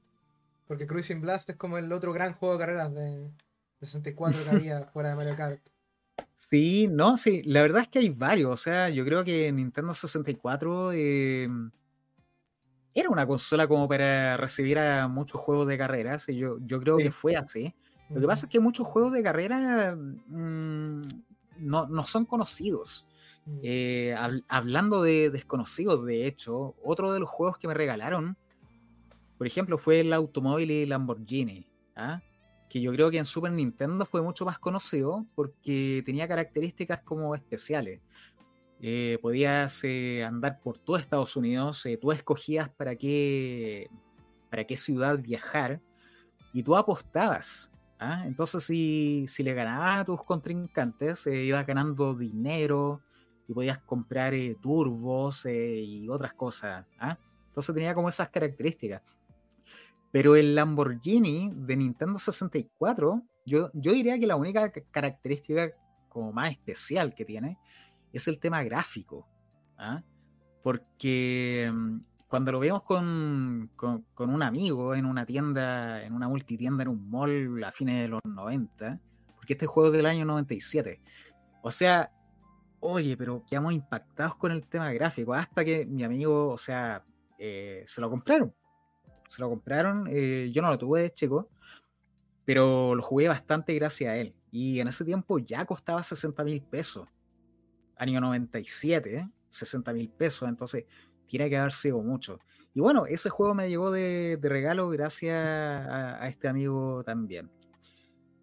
porque 0.67 0.87
Cruising 0.87 1.19
Blast 1.19 1.49
es 1.49 1.57
como 1.57 1.77
el 1.77 1.91
otro 1.91 2.13
gran 2.13 2.31
juego 2.35 2.53
de 2.53 2.59
carreras 2.61 2.95
de 2.95 3.29
64 3.81 4.41
que 4.45 4.49
había 4.51 4.85
fuera 4.93 5.09
de 5.09 5.15
Mario 5.17 5.35
Kart. 5.35 5.59
Sí, 6.33 6.87
no, 6.87 7.17
sí, 7.17 7.43
la 7.43 7.61
verdad 7.61 7.81
es 7.81 7.89
que 7.89 7.99
hay 7.99 8.07
varios. 8.07 8.53
O 8.53 8.57
sea, 8.57 8.87
yo 8.87 9.03
creo 9.03 9.25
que 9.25 9.51
Nintendo 9.51 9.93
64 9.93 10.93
eh, 10.93 11.49
era 12.93 13.09
una 13.09 13.25
consola 13.25 13.67
como 13.67 13.87
para 13.87 14.37
recibir 14.37 14.77
a 14.79 15.07
muchos 15.07 15.41
juegos 15.41 15.67
de 15.67 15.77
carreras, 15.77 16.29
y 16.29 16.37
yo, 16.37 16.57
yo 16.61 16.79
creo 16.79 16.97
que 16.97 17.11
fue 17.11 17.35
así. 17.35 17.73
Lo 18.09 18.21
que 18.21 18.27
pasa 18.27 18.45
es 18.45 18.51
que 18.51 18.59
muchos 18.59 18.85
juegos 18.85 19.11
de 19.11 19.23
carrera 19.23 19.95
mm, 19.95 21.01
no, 21.59 22.05
son 22.05 22.25
conocidos. 22.25 23.07
Mm. 23.45 23.59
Eh, 23.63 24.15
hablando 24.47 25.01
de 25.01 25.29
desconocidos, 25.29 26.05
de 26.05 26.27
hecho, 26.27 26.75
otro 26.83 27.11
de 27.11 27.19
los 27.19 27.29
juegos 27.29 27.57
que 27.57 27.67
me 27.67 27.73
regalaron, 27.73 28.37
por 29.37 29.47
ejemplo, 29.47 29.77
fue 29.77 30.01
el 30.01 30.13
automóvil 30.13 30.87
Lamborghini, 30.87 31.65
¿ah? 31.95 32.21
que 32.69 32.81
yo 32.81 32.91
creo 32.91 33.11
que 33.11 33.17
en 33.19 33.25
Super 33.25 33.51
Nintendo 33.51 34.05
fue 34.05 34.21
mucho 34.21 34.45
más 34.45 34.57
conocido 34.57 35.27
porque 35.35 36.01
tenía 36.05 36.27
características 36.27 37.01
como 37.01 37.35
especiales. 37.35 38.01
Eh, 38.85 39.17
podías 39.21 39.81
eh, 39.85 40.25
andar 40.25 40.59
por 40.59 40.77
todo 40.77 40.97
Estados 40.97 41.37
Unidos, 41.37 41.85
eh, 41.85 41.95
tú 41.95 42.11
escogías 42.11 42.67
para 42.67 42.97
qué, 42.97 43.89
para 44.51 44.65
qué 44.65 44.75
ciudad 44.75 45.17
viajar 45.19 45.79
y 46.51 46.63
tú 46.63 46.75
apostabas. 46.75 47.71
¿ah? 47.97 48.23
Entonces, 48.25 48.61
si, 48.65 49.23
si, 49.29 49.41
le 49.41 49.53
ganabas 49.53 50.01
a 50.01 50.03
tus 50.03 50.21
contrincantes, 50.25 51.27
ibas 51.27 51.65
ganando 51.65 52.13
dinero 52.13 52.99
y 53.47 53.53
podías 53.53 53.79
comprar 53.79 54.33
turbos 54.61 55.45
y 55.45 56.05
otras 56.09 56.33
cosas. 56.33 56.85
¿ah? 56.99 57.17
Entonces 57.47 57.73
tenía 57.73 57.95
como 57.95 58.09
esas 58.09 58.27
características. 58.31 59.01
Pero 60.11 60.35
el 60.35 60.55
Lamborghini 60.55 61.53
de 61.55 61.77
Nintendo 61.77 62.19
64, 62.19 63.23
yo, 63.45 63.69
yo 63.73 63.93
diría 63.93 64.19
que 64.19 64.27
la 64.27 64.35
única 64.35 64.73
característica 64.91 65.71
como 66.09 66.33
más 66.33 66.51
especial 66.51 67.15
que 67.15 67.23
tiene 67.23 67.57
es 68.13 68.27
el 68.27 68.39
tema 68.39 68.63
gráfico. 68.63 69.27
¿ah? 69.77 70.03
Porque 70.61 71.69
mm, 71.73 71.97
cuando 72.27 72.51
lo 72.51 72.59
vemos 72.59 72.83
con, 72.83 73.69
un 74.17 74.43
amigo 74.43 74.95
en 74.95 75.05
una 75.05 75.25
tienda, 75.25 76.03
en 76.03 76.13
una 76.13 76.27
multitienda, 76.27 76.83
en 76.83 76.89
un 76.89 77.09
mall 77.09 77.63
a 77.63 77.71
fines 77.71 78.03
de 78.03 78.07
los 78.07 78.21
90, 78.23 78.99
porque 79.35 79.53
este 79.53 79.67
juego 79.67 79.89
es 79.89 79.97
del 79.97 80.05
año 80.05 80.25
97. 80.25 81.01
O 81.61 81.71
sea, 81.71 82.11
oye, 82.79 83.15
pero 83.17 83.43
quedamos 83.45 83.73
impactados 83.73 84.35
con 84.35 84.51
el 84.51 84.65
tema 84.67 84.91
gráfico, 84.93 85.33
hasta 85.33 85.63
que 85.63 85.85
mi 85.85 86.03
amigo, 86.03 86.49
o 86.49 86.57
sea, 86.57 87.03
eh, 87.37 87.83
se 87.85 88.01
lo 88.01 88.09
compraron. 88.09 88.53
Se 89.27 89.41
lo 89.41 89.49
compraron, 89.49 90.07
eh, 90.09 90.49
yo 90.51 90.61
no 90.61 90.69
lo 90.69 90.77
tuve 90.77 91.01
de 91.03 91.13
pero 92.45 92.95
lo 92.95 93.01
jugué 93.01 93.27
bastante 93.27 93.73
gracias 93.75 94.11
a 94.11 94.17
él. 94.17 94.35
Y 94.51 94.79
en 94.79 94.87
ese 94.87 95.05
tiempo 95.05 95.39
ya 95.39 95.65
costaba 95.65 96.03
60 96.03 96.43
mil 96.43 96.61
pesos. 96.61 97.07
Año 97.97 98.21
97, 98.21 99.29
60 99.49 99.93
mil 99.93 100.09
pesos, 100.09 100.49
entonces 100.49 100.85
tiene 101.27 101.49
que 101.49 101.57
haber 101.57 101.71
sido 101.71 102.01
mucho. 102.01 102.39
Y 102.73 102.79
bueno, 102.79 103.05
ese 103.05 103.29
juego 103.29 103.53
me 103.53 103.69
llegó 103.69 103.91
de, 103.91 104.39
regalo 104.41 104.89
gracias 104.89 105.35
a, 105.37 106.27
este 106.27 106.47
amigo 106.47 107.03
también. 107.03 107.49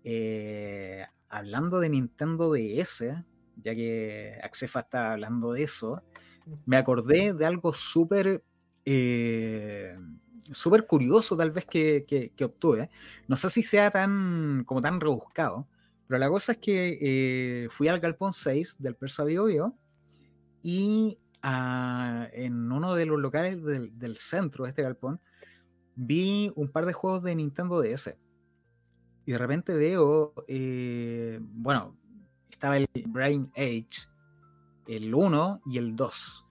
Eh, 0.05 1.05
hablando 1.29 1.81
de 1.81 1.91
Nintendo 1.91 2.53
DS, 2.53 3.05
ya 3.57 3.75
que 3.75 4.39
Axefa 4.43 4.81
está 4.81 5.13
hablando 5.13 5.53
de 5.53 5.65
eso, 5.65 6.03
me 6.65 6.77
acordé 6.77 7.35
de 7.35 7.45
algo 7.45 7.73
súper 7.73 8.43
eh, 8.85 9.97
súper 10.53 10.87
curioso 10.87 11.37
tal 11.37 11.51
vez 11.51 11.65
que, 11.67 12.05
que, 12.07 12.45
obtuve. 12.45 12.91
No 13.29 13.37
sé 13.37 13.51
si 13.51 13.63
sea 13.63 13.91
tan 13.91 14.65
como 14.65 14.83
tan 14.83 15.01
rebuscado, 15.01 15.67
pero 16.11 16.19
la 16.19 16.29
cosa 16.29 16.53
es 16.53 16.59
que 16.59 16.99
eh, 17.01 17.69
fui 17.71 17.87
al 17.87 18.01
Galpón 18.01 18.33
6 18.33 18.79
del 18.81 18.97
Persa 18.97 19.23
Bio, 19.23 19.77
y 20.61 21.21
ah, 21.41 22.27
en 22.33 22.73
uno 22.73 22.97
de 22.97 23.07
los 23.07 23.21
locales 23.21 23.63
del, 23.63 24.17
centro 24.17 24.65
de 24.65 24.71
este 24.71 24.83
galpón 24.83 25.21
vi 25.95 26.51
un 26.57 26.67
par 26.67 26.87
de 26.87 26.95
juegos 26.95 27.23
de 27.23 27.37
Nintendo 27.37 27.81
DS. 27.81 28.17
Y 29.25 29.31
de 29.31 29.39
repente 29.39 29.73
veo, 29.73 30.35
eh, 30.49 31.39
bueno, 31.41 31.97
estaba 32.51 32.77
el 32.77 32.89
Brain 33.07 33.49
Age, 33.55 34.09
el 34.89 35.15
1 35.15 35.61
y 35.67 35.79
el 35.79 35.95
2. 35.95 36.47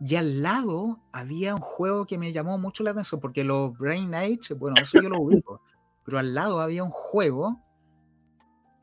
Y 0.00 0.16
al 0.16 0.42
lado 0.42 1.00
había 1.12 1.54
un 1.54 1.60
juego 1.60 2.06
que 2.06 2.18
me 2.18 2.32
llamó 2.32 2.58
mucho 2.58 2.82
la 2.82 2.90
atención, 2.90 3.20
porque 3.20 3.44
los 3.44 3.78
Brain 3.78 4.16
Age, 4.16 4.54
bueno, 4.58 4.82
eso 4.82 5.00
yo 5.00 5.10
lo 5.10 5.20
ubico, 5.20 5.62
pero 6.04 6.18
al 6.18 6.34
lado 6.34 6.60
había 6.60 6.82
un 6.82 6.90
juego 6.90 7.69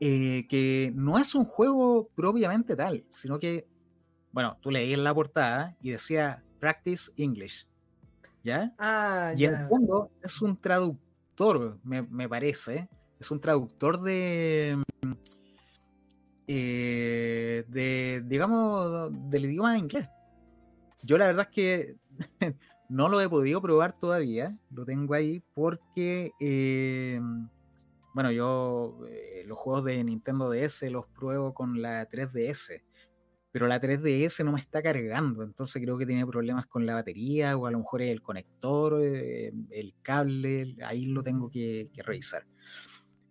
eh, 0.00 0.46
que 0.48 0.92
no 0.94 1.18
es 1.18 1.34
un 1.34 1.44
juego 1.44 2.08
propiamente 2.14 2.76
tal, 2.76 3.04
sino 3.10 3.40
que, 3.40 3.66
bueno, 4.30 4.56
tú 4.60 4.70
leías 4.70 5.00
la 5.00 5.12
portada 5.12 5.76
y 5.82 5.90
decía 5.90 6.44
Practice 6.60 7.10
English, 7.16 7.66
¿ya? 8.44 8.72
Ah, 8.78 9.32
y 9.36 9.44
en 9.44 9.54
el 9.54 9.68
fondo 9.68 10.12
es 10.22 10.40
un 10.40 10.56
traductor, 10.56 11.80
me, 11.82 12.28
parece, 12.28 12.88
es 13.18 13.30
un 13.32 13.40
traductor 13.40 14.00
de, 14.00 14.80
eh, 16.46 17.64
de, 17.66 18.22
digamos, 18.24 19.10
del 19.30 19.46
idioma 19.46 19.78
inglés. 19.78 20.08
Yo 21.02 21.18
la 21.18 21.26
verdad 21.26 21.48
es 21.50 21.54
que 21.54 21.96
no 22.88 23.08
lo 23.08 23.20
he 23.20 23.28
podido 23.28 23.60
probar 23.60 23.98
todavía, 23.98 24.56
lo 24.70 24.84
tengo 24.84 25.14
ahí 25.14 25.42
porque... 25.54 26.30
Eh, 26.38 27.20
bueno, 28.18 28.32
yo 28.32 28.98
eh, 29.08 29.44
los 29.46 29.56
juegos 29.56 29.84
de 29.84 30.02
Nintendo 30.02 30.50
DS 30.50 30.82
los 30.90 31.06
pruebo 31.06 31.54
con 31.54 31.80
la 31.80 32.08
3DS, 32.08 32.82
pero 33.52 33.68
la 33.68 33.80
3DS 33.80 34.44
no 34.44 34.50
me 34.54 34.58
está 34.58 34.82
cargando, 34.82 35.44
entonces 35.44 35.80
creo 35.80 35.96
que 35.96 36.04
tiene 36.04 36.26
problemas 36.26 36.66
con 36.66 36.84
la 36.84 36.94
batería 36.94 37.56
o 37.56 37.66
a 37.66 37.70
lo 37.70 37.78
mejor 37.78 38.02
el 38.02 38.20
conector, 38.20 38.98
eh, 39.00 39.52
el 39.70 39.94
cable, 40.02 40.74
ahí 40.84 41.06
lo 41.06 41.22
tengo 41.22 41.48
que, 41.48 41.92
revisar. 41.98 42.44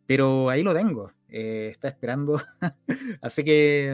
Pero 0.06 0.50
ahí 0.50 0.64
lo 0.64 0.74
tengo, 0.74 1.12
eh, 1.28 1.68
está 1.70 1.90
esperando. 1.90 2.42
Así 3.22 3.44
que 3.44 3.94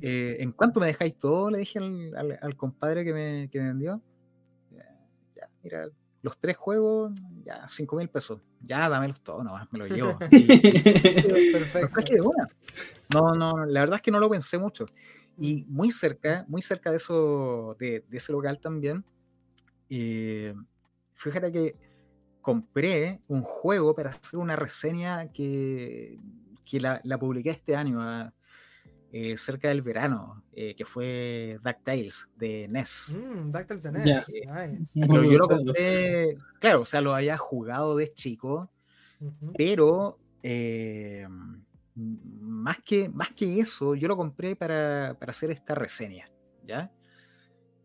en 0.00 0.52
cuanto 0.52 0.78
me 0.78 0.86
dejáis 0.86 1.18
todo, 1.18 1.50
le 1.50 1.58
dije 1.58 1.80
al, 1.80 2.56
compadre 2.56 3.04
que 3.04 3.12
me, 3.12 3.48
que 3.50 3.58
me 3.58 3.66
vendió, 3.66 4.00
ya, 5.34 5.50
mira, 5.64 5.88
los 6.22 6.38
tres 6.38 6.56
juegos, 6.56 7.12
ya, 7.44 7.66
cinco 7.68 7.96
mil 7.96 8.08
pesos. 8.08 8.40
Ya, 8.60 8.88
dámelos 8.88 9.20
todos, 9.22 9.44
nomás, 9.44 9.72
me 9.72 9.78
los 9.78 9.90
llevo. 9.90 10.18
Perfecto. 10.28 12.30
No, 13.14 13.34
no, 13.34 13.64
la 13.64 13.80
verdad 13.80 13.96
es 13.96 14.02
que 14.02 14.10
no 14.10 14.20
lo 14.20 14.28
pensé 14.28 14.58
mucho. 14.58 14.86
Y 15.36 15.64
muy 15.68 15.90
cerca, 15.90 16.44
muy 16.48 16.62
cerca 16.62 16.90
de 16.90 16.96
eso, 16.96 17.76
de, 17.78 18.04
ese 18.10 18.32
local 18.32 18.58
también, 18.60 19.04
eh, 19.88 20.54
fíjate 21.14 21.52
que 21.52 21.76
compré 22.40 23.20
un 23.28 23.42
juego 23.42 23.94
para 23.94 24.10
hacer 24.10 24.38
una 24.38 24.56
reseña 24.56 25.30
que, 25.32 26.18
que 26.64 26.80
la, 26.80 27.00
la 27.04 27.18
publiqué 27.18 27.50
este 27.50 27.76
año. 27.76 28.02
A, 28.02 28.32
eh, 29.10 29.38
cerca 29.38 29.68
del 29.68 29.80
verano, 29.80 30.42
eh, 30.52 30.74
que 30.74 30.84
fue 30.84 31.58
DuckTales 31.64 32.28
de 32.36 32.68
NES. 32.68 33.16
Mm, 33.18 33.50
DuckTales 33.50 33.82
de 33.82 33.92
NES. 33.92 34.26
pero 34.94 35.24
yo 35.24 35.38
lo 35.38 35.48
compré, 35.48 36.36
claro, 36.60 36.82
o 36.82 36.84
sea, 36.84 37.00
lo 37.00 37.14
había 37.14 37.38
jugado 37.38 37.96
de 37.96 38.12
chico, 38.12 38.70
pero 39.56 40.18
eh, 40.42 41.26
más, 41.94 42.80
que, 42.84 43.08
más 43.08 43.32
que 43.32 43.58
eso, 43.58 43.94
yo 43.94 44.08
lo 44.08 44.16
compré 44.16 44.54
para, 44.56 45.16
para, 45.18 45.30
hacer 45.30 45.50
esta 45.50 45.74
reseña, 45.74 46.26
¿ya? 46.64 46.92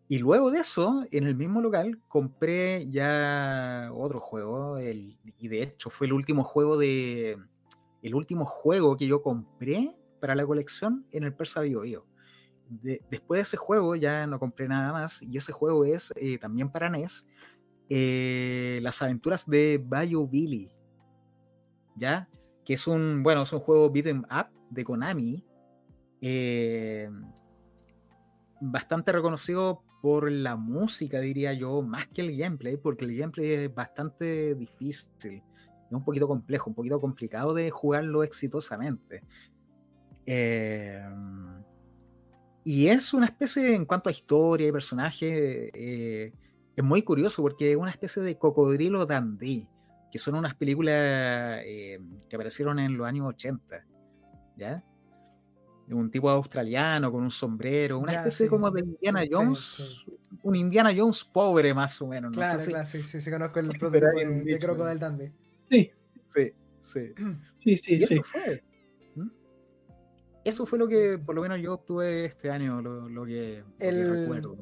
Y 0.10 0.20
luego 0.20 0.52
de 0.52 0.60
eso, 0.60 1.06
en 1.10 1.26
el 1.26 1.36
mismo 1.36 1.62
local, 1.62 2.02
compré 2.10 2.86
ya 2.90 3.90
otro 3.94 4.20
juego, 4.20 4.78
el, 4.78 5.18
y 5.40 5.48
de 5.48 5.64
hecho 5.64 5.90
fue 5.90 6.08
el 6.08 6.14
último 6.14 6.44
juego 6.44 6.78
de... 6.78 7.38
El 8.02 8.16
último 8.16 8.44
juego 8.44 8.98
que 8.98 9.08
yo 9.08 9.24
compré 9.24 9.90
para 10.24 10.36
la 10.36 10.46
colección 10.46 11.06
en 11.12 11.26
el 11.26 11.34
Persa 11.34 11.60
Bio, 11.60 12.06
después 13.12 13.40
de 13.40 13.42
ese 13.42 13.58
juego 13.58 13.98
ya 13.98 14.26
no 14.26 14.40
compré 14.40 14.70
nada 14.70 14.94
más 14.94 15.22
y 15.22 15.36
ese 15.36 15.52
juego 15.52 15.84
es 15.84 16.14
eh, 16.16 16.38
también 16.38 16.72
para 16.72 16.90
NES 16.90 17.28
eh, 17.90 18.80
las 18.82 19.02
aventuras 19.02 19.46
de 19.50 19.84
Bayou 19.86 20.26
Billy 20.26 20.72
ya 21.98 22.30
que 22.64 22.76
es 22.76 22.88
un 22.88 23.22
bueno 23.22 23.42
es 23.42 23.52
un 23.52 23.60
juego 23.60 23.90
beat'em 23.90 24.24
up 24.32 24.48
de 24.70 24.86
Konami 24.86 25.44
eh, 26.22 27.10
bastante 28.62 29.12
reconocido 29.12 29.84
por 30.02 30.32
la 30.32 30.56
música 30.56 31.20
diría 31.20 31.52
yo 31.52 31.82
más 31.82 32.08
que 32.08 32.22
el 32.22 32.38
gameplay 32.38 32.78
porque 32.78 33.04
el 33.04 33.18
gameplay 33.18 33.52
es 33.52 33.76
bastante 33.76 34.56
difícil 34.56 35.44
es 35.86 35.92
un 35.92 36.06
poquito 36.06 36.30
complejo 36.30 36.70
un 36.70 36.76
poquito 36.78 37.02
complicado 37.02 37.54
de 37.54 37.70
jugarlo 37.72 38.24
exitosamente 38.24 39.22
Em, 40.26 41.64
y 42.64 42.88
es 42.88 43.14
una 43.14 43.26
especie, 43.26 43.76
en 43.76 43.86
cuanto 43.86 44.10
a 44.10 44.12
historia 44.12 44.68
y 44.68 44.72
personaje, 44.72 45.70
eh, 45.74 46.34
es 46.76 46.84
muy 46.84 47.02
curioso 47.02 47.42
porque 47.42 47.72
es 47.72 47.78
una 47.78 47.92
especie 47.92 48.22
de 48.22 48.38
cocodrilo 48.38 49.06
dandy, 49.06 49.68
que 50.12 50.18
son 50.18 50.36
unas 50.36 50.56
películas 50.56 51.62
eh, 51.66 52.00
que 52.30 52.36
aparecieron 52.36 52.80
en 52.80 52.96
los 52.98 53.06
años 53.06 53.28
80, 53.28 53.86
¿ya? 54.58 54.84
Un 55.90 56.10
tipo 56.10 56.30
australiano 56.30 57.12
con 57.12 57.24
un 57.24 57.32
sombrero, 57.32 58.00
una 58.00 58.14
especie 58.14 58.48
como 58.48 58.72
de 58.72 58.82
Indiana 58.82 59.24
Jones, 59.30 60.06
un 60.42 60.56
Indiana 60.56 60.94
Jones 60.96 61.26
pobre 61.26 61.74
más 61.74 62.02
o 62.02 62.08
menos. 62.08 62.32
Claro, 62.32 62.64
claro, 62.64 62.88
sí, 62.88 63.04
sí, 63.04 63.22
sí, 63.22 63.30
conozco 63.30 63.60
el 63.60 63.68
prototipo 63.78 64.18
de, 64.18 64.44
de 64.44 64.60
Crocodile 64.60 65.00
Dandy. 65.00 65.32
Sí. 65.70 65.92
Sí, 66.26 66.54
sí. 66.82 67.14
Sí, 67.60 67.76
sí, 67.76 67.78
sí 67.78 68.04
eso 68.04 68.24
fue 68.24 68.64
lo 70.78 70.88
que 70.88 71.18
por 71.18 71.36
lo 71.36 71.42
menos 71.42 71.60
yo 71.62 71.74
obtuve 71.74 72.26
este 72.26 72.50
año, 72.50 72.82
lo, 72.82 73.26
que, 73.26 73.64
el, 73.80 74.22
recuerdo. 74.22 74.58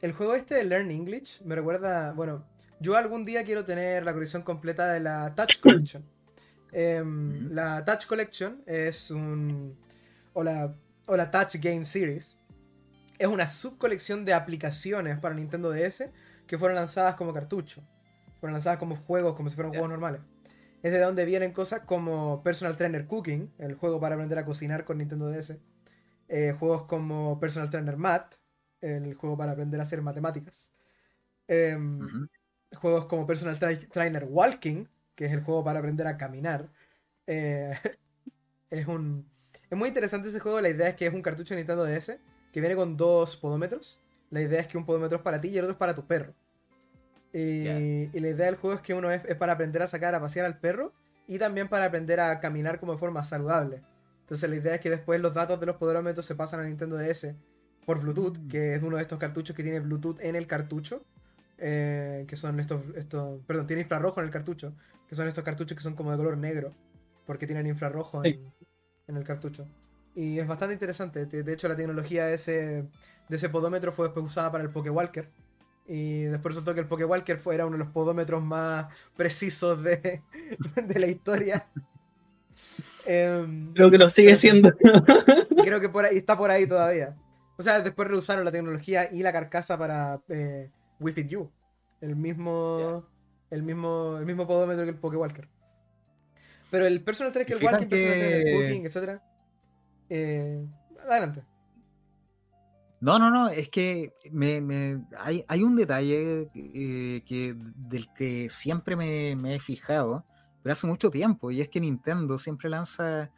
El 0.00 0.12
juego 0.12 0.34
este 0.34 0.54
de 0.54 0.64
Learn 0.64 0.90
English 0.90 1.42
me 1.42 1.54
recuerda, 1.54 2.12
bueno, 2.12 2.44
yo 2.80 2.96
algún 2.96 3.24
día 3.24 3.44
quiero 3.44 3.64
tener 3.64 4.04
la 4.04 4.12
colección 4.12 4.42
completa 4.42 4.92
de 4.92 5.00
la 5.00 5.34
Touch 5.34 5.60
Collection. 5.62 6.04
Em, 6.72 7.50
la 7.52 7.84
Touch 7.84 8.06
Collection 8.06 8.62
es 8.66 9.10
un... 9.10 9.76
O 10.32 10.42
la, 10.42 10.74
o 11.06 11.16
la 11.16 11.30
Touch 11.30 11.56
Game 11.56 11.84
Series. 11.84 12.36
Es 13.18 13.26
una 13.26 13.48
subcolección 13.48 14.24
de 14.24 14.34
aplicaciones 14.34 15.18
para 15.18 15.34
Nintendo 15.34 15.70
DS 15.70 16.10
que 16.46 16.58
fueron 16.58 16.74
lanzadas 16.74 17.14
como 17.14 17.32
cartucho. 17.32 17.82
Fueron 18.38 18.52
lanzadas 18.52 18.78
como 18.78 18.96
juegos, 18.96 19.34
como 19.34 19.48
si 19.48 19.56
fueran 19.56 19.72
juegos 19.72 19.88
normales 19.88 20.20
es 20.86 20.92
de 20.92 21.00
donde 21.00 21.24
vienen 21.24 21.50
cosas 21.50 21.80
como 21.80 22.44
Personal 22.44 22.76
Trainer 22.76 23.08
Cooking, 23.08 23.52
el 23.58 23.74
juego 23.74 23.98
para 23.98 24.14
aprender 24.14 24.38
a 24.38 24.44
cocinar 24.44 24.84
con 24.84 24.98
Nintendo 24.98 25.28
DS. 25.28 25.58
Eh, 26.28 26.54
juegos 26.56 26.84
como 26.84 27.40
Personal 27.40 27.70
Trainer 27.70 27.96
Math, 27.96 28.36
el 28.80 29.14
juego 29.14 29.36
para 29.36 29.50
aprender 29.50 29.80
a 29.80 29.82
hacer 29.82 30.00
matemáticas. 30.00 30.70
Em, 31.48 32.28
juegos 32.76 33.06
como 33.06 33.26
Personal 33.26 33.58
Trainer 33.58 34.28
Walking, 34.30 34.86
que 35.16 35.26
es 35.26 35.32
el 35.32 35.42
juego 35.42 35.64
para 35.64 35.80
aprender 35.80 36.06
a 36.06 36.16
caminar. 36.16 36.70
Eh, 37.26 37.72
es 38.70 38.86
un. 38.86 39.28
Es 39.68 39.76
muy 39.76 39.88
interesante 39.88 40.28
ese 40.28 40.38
juego. 40.38 40.60
La 40.60 40.68
idea 40.68 40.90
es 40.90 40.94
que 40.94 41.06
es 41.08 41.12
un 41.12 41.22
cartucho 41.22 41.54
de 41.54 41.62
Nintendo 41.62 41.84
DS 41.84 42.20
que 42.52 42.60
viene 42.60 42.76
con 42.76 42.96
dos 42.96 43.36
podómetros. 43.36 43.98
La 44.30 44.40
idea 44.40 44.60
es 44.60 44.68
que 44.68 44.78
un 44.78 44.86
podómetro 44.86 45.16
es 45.16 45.22
para 45.24 45.40
ti 45.40 45.48
y 45.48 45.58
el 45.58 45.64
otro 45.64 45.72
es 45.72 45.78
para 45.78 45.96
tu 45.96 46.06
perro. 46.06 46.32
Y, 47.38 48.18
la 48.18 48.28
idea 48.28 48.46
del 48.46 48.56
juego 48.56 48.76
es 48.76 48.80
que 48.80 48.94
uno 48.94 49.10
es, 49.10 49.22
para 49.36 49.52
aprender 49.52 49.82
a 49.82 49.86
sacar 49.86 50.14
a 50.14 50.20
pasear 50.20 50.46
al 50.46 50.58
perro 50.58 50.94
y 51.26 51.38
también 51.38 51.68
para 51.68 51.84
aprender 51.84 52.18
a 52.18 52.40
caminar 52.40 52.80
como 52.80 52.92
de 52.92 52.98
forma 52.98 53.22
saludable. 53.24 53.82
Entonces 54.22 54.48
la 54.48 54.56
idea 54.56 54.74
es 54.76 54.80
que 54.80 54.88
después 54.88 55.20
los 55.20 55.34
datos 55.34 55.60
de 55.60 55.66
los 55.66 55.76
poderómetros 55.76 56.24
se 56.24 56.34
pasan 56.34 56.60
a 56.60 56.64
Nintendo 56.64 56.96
DS 56.96 57.34
por 57.84 58.00
Bluetooth, 58.00 58.38
mm. 58.38 58.48
que 58.48 58.74
es 58.74 58.82
uno 58.82 58.96
de 58.96 59.02
estos 59.02 59.18
cartuchos 59.18 59.54
que 59.54 59.62
tiene 59.62 59.80
Bluetooth 59.80 60.18
en 60.20 60.34
el 60.34 60.46
cartucho. 60.46 61.04
Eh, 61.58 62.24
que 62.28 62.36
son 62.36 62.60
estos, 62.60 62.82
estos, 62.96 63.40
perdón, 63.46 63.66
tiene 63.66 63.82
infrarrojo 63.82 64.20
en 64.20 64.26
el 64.26 64.30
cartucho, 64.30 64.74
que 65.08 65.14
son 65.14 65.26
estos 65.26 65.42
cartuchos 65.42 65.74
que 65.74 65.82
son 65.82 65.94
como 65.94 66.10
de 66.10 66.18
color 66.18 66.36
negro, 66.36 66.74
porque 67.24 67.46
tienen 67.46 67.66
infrarrojo 67.66 68.22
en, 68.24 68.52
el 69.06 69.24
cartucho. 69.24 69.66
Y 70.14 70.38
es 70.38 70.46
bastante 70.46 70.74
interesante. 70.74 71.24
De 71.24 71.52
hecho, 71.52 71.68
la 71.68 71.76
tecnología 71.76 72.26
de 72.26 72.34
ese, 72.34 72.88
de 73.28 73.36
ese 73.36 73.48
podómetro 73.48 73.90
fue 73.92 74.06
después 74.06 74.26
usada 74.26 74.52
para 74.52 74.64
el 74.64 74.70
Pokewalker. 74.70 75.30
Y 75.88 76.22
después 76.24 76.54
resultó 76.54 76.74
que 76.74 76.80
el 76.80 76.88
Pokewalker 76.88 77.38
fue, 77.38 77.54
era 77.54 77.66
uno 77.66 77.76
de 77.76 77.84
los 77.84 77.92
podómetros 77.92 78.42
más 78.42 78.86
precisos 79.16 79.82
de, 79.82 80.22
la 80.96 81.06
historia. 81.06 81.66
Em, 83.08 83.72
creo 83.72 83.88
que 83.88 83.98
lo 83.98 84.10
sigue 84.10 84.34
siendo. 84.34 84.74
creo 85.62 85.80
que 85.80 85.88
por 85.88 86.04
ahí, 86.04 86.16
está 86.16 86.36
por 86.36 86.50
ahí 86.50 86.66
todavía. 86.66 87.14
O 87.56 87.62
sea, 87.62 87.80
después 87.80 88.08
reusaron 88.08 88.44
la 88.44 88.50
tecnología 88.50 89.08
y 89.12 89.22
la 89.22 89.32
carcasa 89.32 89.78
para 89.78 90.20
eh, 90.28 90.70
Wi-Fi 90.98 91.36
U. 91.36 91.52
El 92.00 92.16
mismo, 92.16 93.06
el 93.50 93.62
mismo. 93.62 94.16
El 94.18 94.26
mismo 94.26 94.44
podómetro 94.48 94.84
que 94.84 94.90
el 94.90 94.98
Pokewalker. 94.98 95.48
Pero 96.68 96.86
el 96.86 97.00
personal 97.04 97.32
track, 97.32 97.50
el 97.50 97.62
walking, 97.62 97.86
personal 97.86 98.18
track, 98.18 98.32
el 98.32 98.54
cooking, 98.56 98.86
etc. 98.86 99.20
Eh, 100.10 100.66
adelante. 101.08 101.42
No, 103.00 103.18
no, 103.18 103.30
no, 103.30 103.48
es 103.48 103.68
que 103.68 104.14
me, 104.32 105.04
hay, 105.18 105.44
hay, 105.48 105.62
un 105.62 105.76
detalle 105.76 106.50
eh, 106.54 107.22
que, 107.26 107.54
del 107.56 108.10
que 108.14 108.48
siempre 108.48 108.96
me, 108.96 109.54
he 109.54 109.60
fijado, 109.60 110.24
pero 110.62 110.72
hace 110.72 110.86
mucho 110.86 111.10
tiempo, 111.10 111.50
y 111.50 111.60
es 111.60 111.68
que 111.68 111.80
Nintendo 111.80 112.38
siempre 112.38 112.70
lanza, 112.70 113.30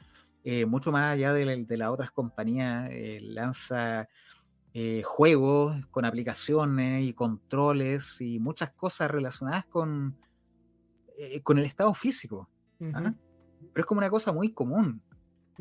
eh, 0.44 0.64
mucho 0.64 0.93
más 0.93 1.14
allá 1.14 1.32
de, 1.32 1.66
las 1.76 1.90
otras 1.90 2.12
compañías, 2.12 2.89
eh, 2.93 3.18
lanza 3.22 4.09
juegos 5.02 5.74
con 5.90 6.05
aplicaciones 6.05 7.02
y 7.02 7.12
controles 7.12 8.20
y 8.20 8.39
muchas 8.39 8.70
cosas 8.70 9.10
relacionadas 9.10 9.64
con, 9.66 10.16
con 11.43 11.59
el 11.59 11.64
estado 11.64 11.93
físico. 11.94 12.48
¿ah? 12.94 13.12
Pero 13.72 13.82
es 13.82 13.86
como 13.86 13.98
una 13.98 14.09
cosa 14.09 14.30
muy 14.30 14.52
común. 14.52 15.02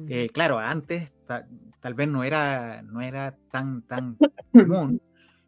Eh, 0.08 0.30
claro, 0.32 0.60
antes 0.60 1.12
tal 1.26 1.94
vez 1.94 2.08
no 2.08 2.24
era, 2.24 2.82
no 2.84 3.02
era 3.02 3.36
tan, 3.52 3.82
tan 3.82 4.18
común, 4.54 5.02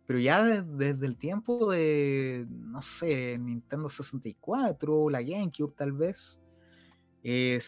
pero 0.08 0.18
ya 0.18 0.44
desde 0.44 1.06
el 1.06 1.18
tiempo 1.18 1.72
de, 1.72 2.48
no 2.50 2.82
sé, 2.82 3.38
Nintendo 3.38 3.90
64, 3.90 5.10
la 5.10 5.22
GameCube 5.22 5.76
tal 5.76 5.92
vez, 5.92 6.42
eh, 7.24 7.60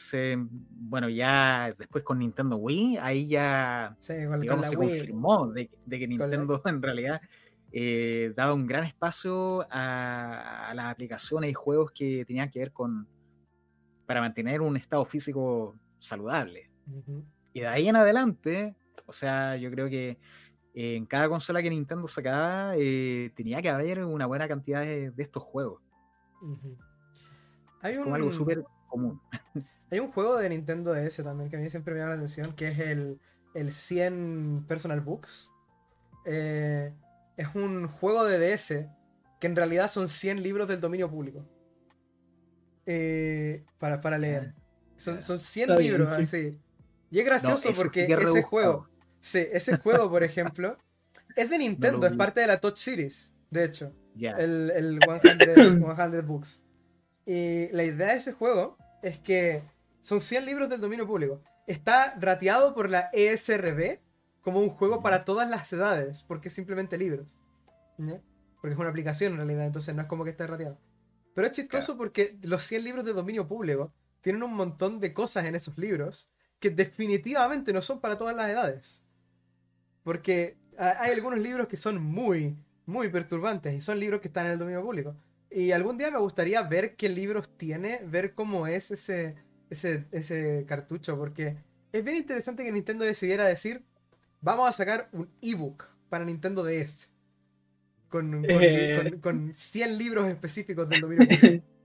bueno, 0.72 1.08
ya 1.08 1.72
después 1.78 2.04
con 2.04 2.18
Nintendo 2.18 2.56
Wii, 2.56 2.98
ahí 2.98 3.28
ya 3.28 3.96
se 4.00 4.26
confirmó 4.76 5.52
de, 5.52 5.70
que 5.88 6.08
Nintendo 6.08 6.62
en 6.66 6.82
realidad 6.82 7.22
eh, 7.72 8.34
daba 8.36 8.56
un 8.56 8.66
gran 8.66 8.86
espacio 8.86 9.68
a, 9.70 10.72
las 10.74 10.86
aplicaciones 10.86 11.52
y 11.52 11.54
juegos 11.54 11.92
que 11.92 12.26
tenían 12.26 12.50
que 12.50 12.58
ver 12.58 12.72
con 12.72 13.08
para 14.08 14.20
mantener 14.20 14.62
un 14.62 14.76
estado 14.78 15.06
físico 15.06 15.76
saludable. 16.00 16.71
Y 17.54 17.60
de 17.62 17.68
ahí 17.68 17.88
en 17.88 17.96
adelante, 17.96 18.76
o 19.06 19.14
sea, 19.14 19.58
yo 19.58 19.70
creo 19.72 19.90
que 19.90 20.18
eh, 20.74 20.96
en 20.96 21.06
cada 21.06 21.28
consola 21.28 21.62
que 21.62 21.70
Nintendo 21.70 22.08
sacaba 22.08 22.74
eh, 22.78 23.32
tenía 23.36 23.62
que 23.62 23.70
haber 23.70 24.04
una 24.06 24.26
buena 24.26 24.48
cantidad 24.48 24.82
de, 24.82 25.14
estos 25.18 25.44
juegos. 25.44 25.82
Hay 27.82 27.98
Como 27.98 28.16
algo 28.16 28.32
súper 28.32 28.64
común. 28.88 29.20
Hay 29.92 30.00
un 30.00 30.12
juego 30.12 30.38
de 30.38 30.48
Nintendo 30.48 30.94
DS 30.94 31.22
también 31.24 31.50
que 31.50 31.58
a 31.58 31.60
mí 31.60 31.70
siempre 31.70 31.94
me 31.94 32.00
llama 32.00 32.12
la 32.12 32.16
atención, 32.16 32.54
que 32.54 32.70
es 32.70 32.80
el, 32.80 33.20
el 33.54 33.72
100 33.74 34.66
Personal 34.68 35.02
Books. 35.02 35.52
Eh, 36.26 36.94
es 37.36 37.48
un 37.54 37.88
juego 37.88 38.24
de 38.24 38.40
DS 38.40 38.88
que 39.42 39.48
en 39.48 39.56
realidad 39.56 39.90
son 39.90 40.08
100 40.08 40.42
libros 40.42 40.70
del 40.70 40.80
dominio 40.80 41.10
público. 41.10 41.46
para, 43.80 44.00
para 44.00 44.18
leer. 44.18 44.54
Son, 44.96 45.22
son 45.22 45.38
100 45.38 45.78
libros, 45.78 46.10
así. 46.10 46.58
Y 47.12 47.20
es 47.20 47.26
gracioso 47.26 47.70
porque 47.76 48.06
ese 48.06 48.42
juego, 48.42 48.88
sí, 49.20 49.46
ese 49.52 49.78
juego, 49.78 50.10
por 50.10 50.24
ejemplo, 50.24 50.78
es 51.36 51.50
de 51.50 51.58
Nintendo, 51.60 52.08
es 52.08 52.14
parte 52.14 52.40
de 52.40 52.48
la 52.48 52.60
Touch 52.60 52.78
Series, 52.78 53.32
de 53.52 53.66
hecho. 53.66 53.94
El, 54.20 54.72
el 54.72 55.00
100, 55.22 56.26
Books. 56.28 56.62
Y 57.26 57.70
la 57.72 57.84
idea 57.84 58.08
de 58.08 58.18
ese 58.18 58.34
juego 58.34 58.78
es 59.04 59.20
que 59.20 59.62
son 60.00 60.22
100 60.22 60.46
libros 60.46 60.70
del 60.70 60.82
dominio 60.82 61.06
público. 61.06 61.44
Está 61.68 62.16
rateado 62.20 62.74
por 62.74 62.90
la 62.90 63.10
ESRB 63.14 64.00
como 64.42 64.60
un 64.60 64.70
juego 64.70 65.02
para 65.02 65.24
todas 65.24 65.50
las 65.50 65.72
edades, 65.72 66.24
porque 66.24 66.48
es 66.48 66.54
simplemente 66.54 66.98
libros. 66.98 67.38
Porque 67.98 68.74
es 68.74 68.80
una 68.80 68.90
aplicación 68.90 69.34
en 69.34 69.38
realidad, 69.38 69.66
entonces 69.66 69.94
no 69.94 70.02
es 70.02 70.08
como 70.08 70.24
que 70.24 70.32
esté 70.32 70.48
rateado. 70.48 70.80
Pero 71.36 71.48
es 71.48 71.54
chistoso 71.54 71.98
porque 71.98 72.38
los 72.42 72.64
100 72.64 72.84
libros 72.84 73.06
de 73.06 73.14
dominio 73.14 73.48
público 73.48 73.94
tienen 74.22 74.44
un 74.44 74.54
montón 74.54 75.00
de 75.00 75.14
cosas 75.14 75.46
en 75.46 75.56
esos 75.56 75.78
libros 75.78 76.30
que 76.62 76.70
definitivamente 76.70 77.74
no 77.74 77.82
son 77.82 78.00
para 78.00 78.18
todas 78.18 78.36
las 78.36 78.50
edades. 78.50 79.02
Porque 80.04 80.56
hay 80.78 81.12
algunos 81.12 81.40
libros 81.40 81.68
que 81.68 81.76
son 81.76 82.02
muy, 82.02 82.56
muy 82.86 83.10
perturbantes 83.10 83.74
y 83.74 83.82
son 83.82 84.00
libros 84.00 84.22
que 84.22 84.28
están 84.30 84.46
en 84.46 84.54
el 84.54 84.60
dominio 84.60 84.82
público. 84.84 85.16
Y 85.50 85.72
algún 85.72 85.98
día 85.98 86.12
me 86.12 86.20
gustaría 86.20 86.62
ver 86.62 86.96
qué 86.96 87.10
libros 87.10 87.50
tiene, 87.58 88.00
ver 88.06 88.36
cómo 88.36 88.68
es 88.68 88.92
ese, 88.92 89.36
ese, 89.70 90.06
ese 90.12 90.64
cartucho, 90.68 91.18
porque 91.18 91.58
es 91.92 92.04
bien 92.04 92.16
interesante 92.16 92.64
que 92.64 92.72
Nintendo 92.72 93.04
decidiera 93.04 93.44
decir, 93.46 93.84
vamos 94.40 94.70
a 94.70 94.72
sacar 94.72 95.10
un 95.12 95.30
ebook 95.42 95.86
para 96.10 96.24
Nintendo 96.24 96.64
DS. 96.64 97.10
Con, 98.08 98.32
con, 98.32 98.46
eh. 98.48 99.18
con 99.20 99.56
100 99.56 99.98
libros 99.98 100.28
específicos 100.28 100.88
del 100.88 101.02
dominio 101.02 101.28
público. 101.28 101.66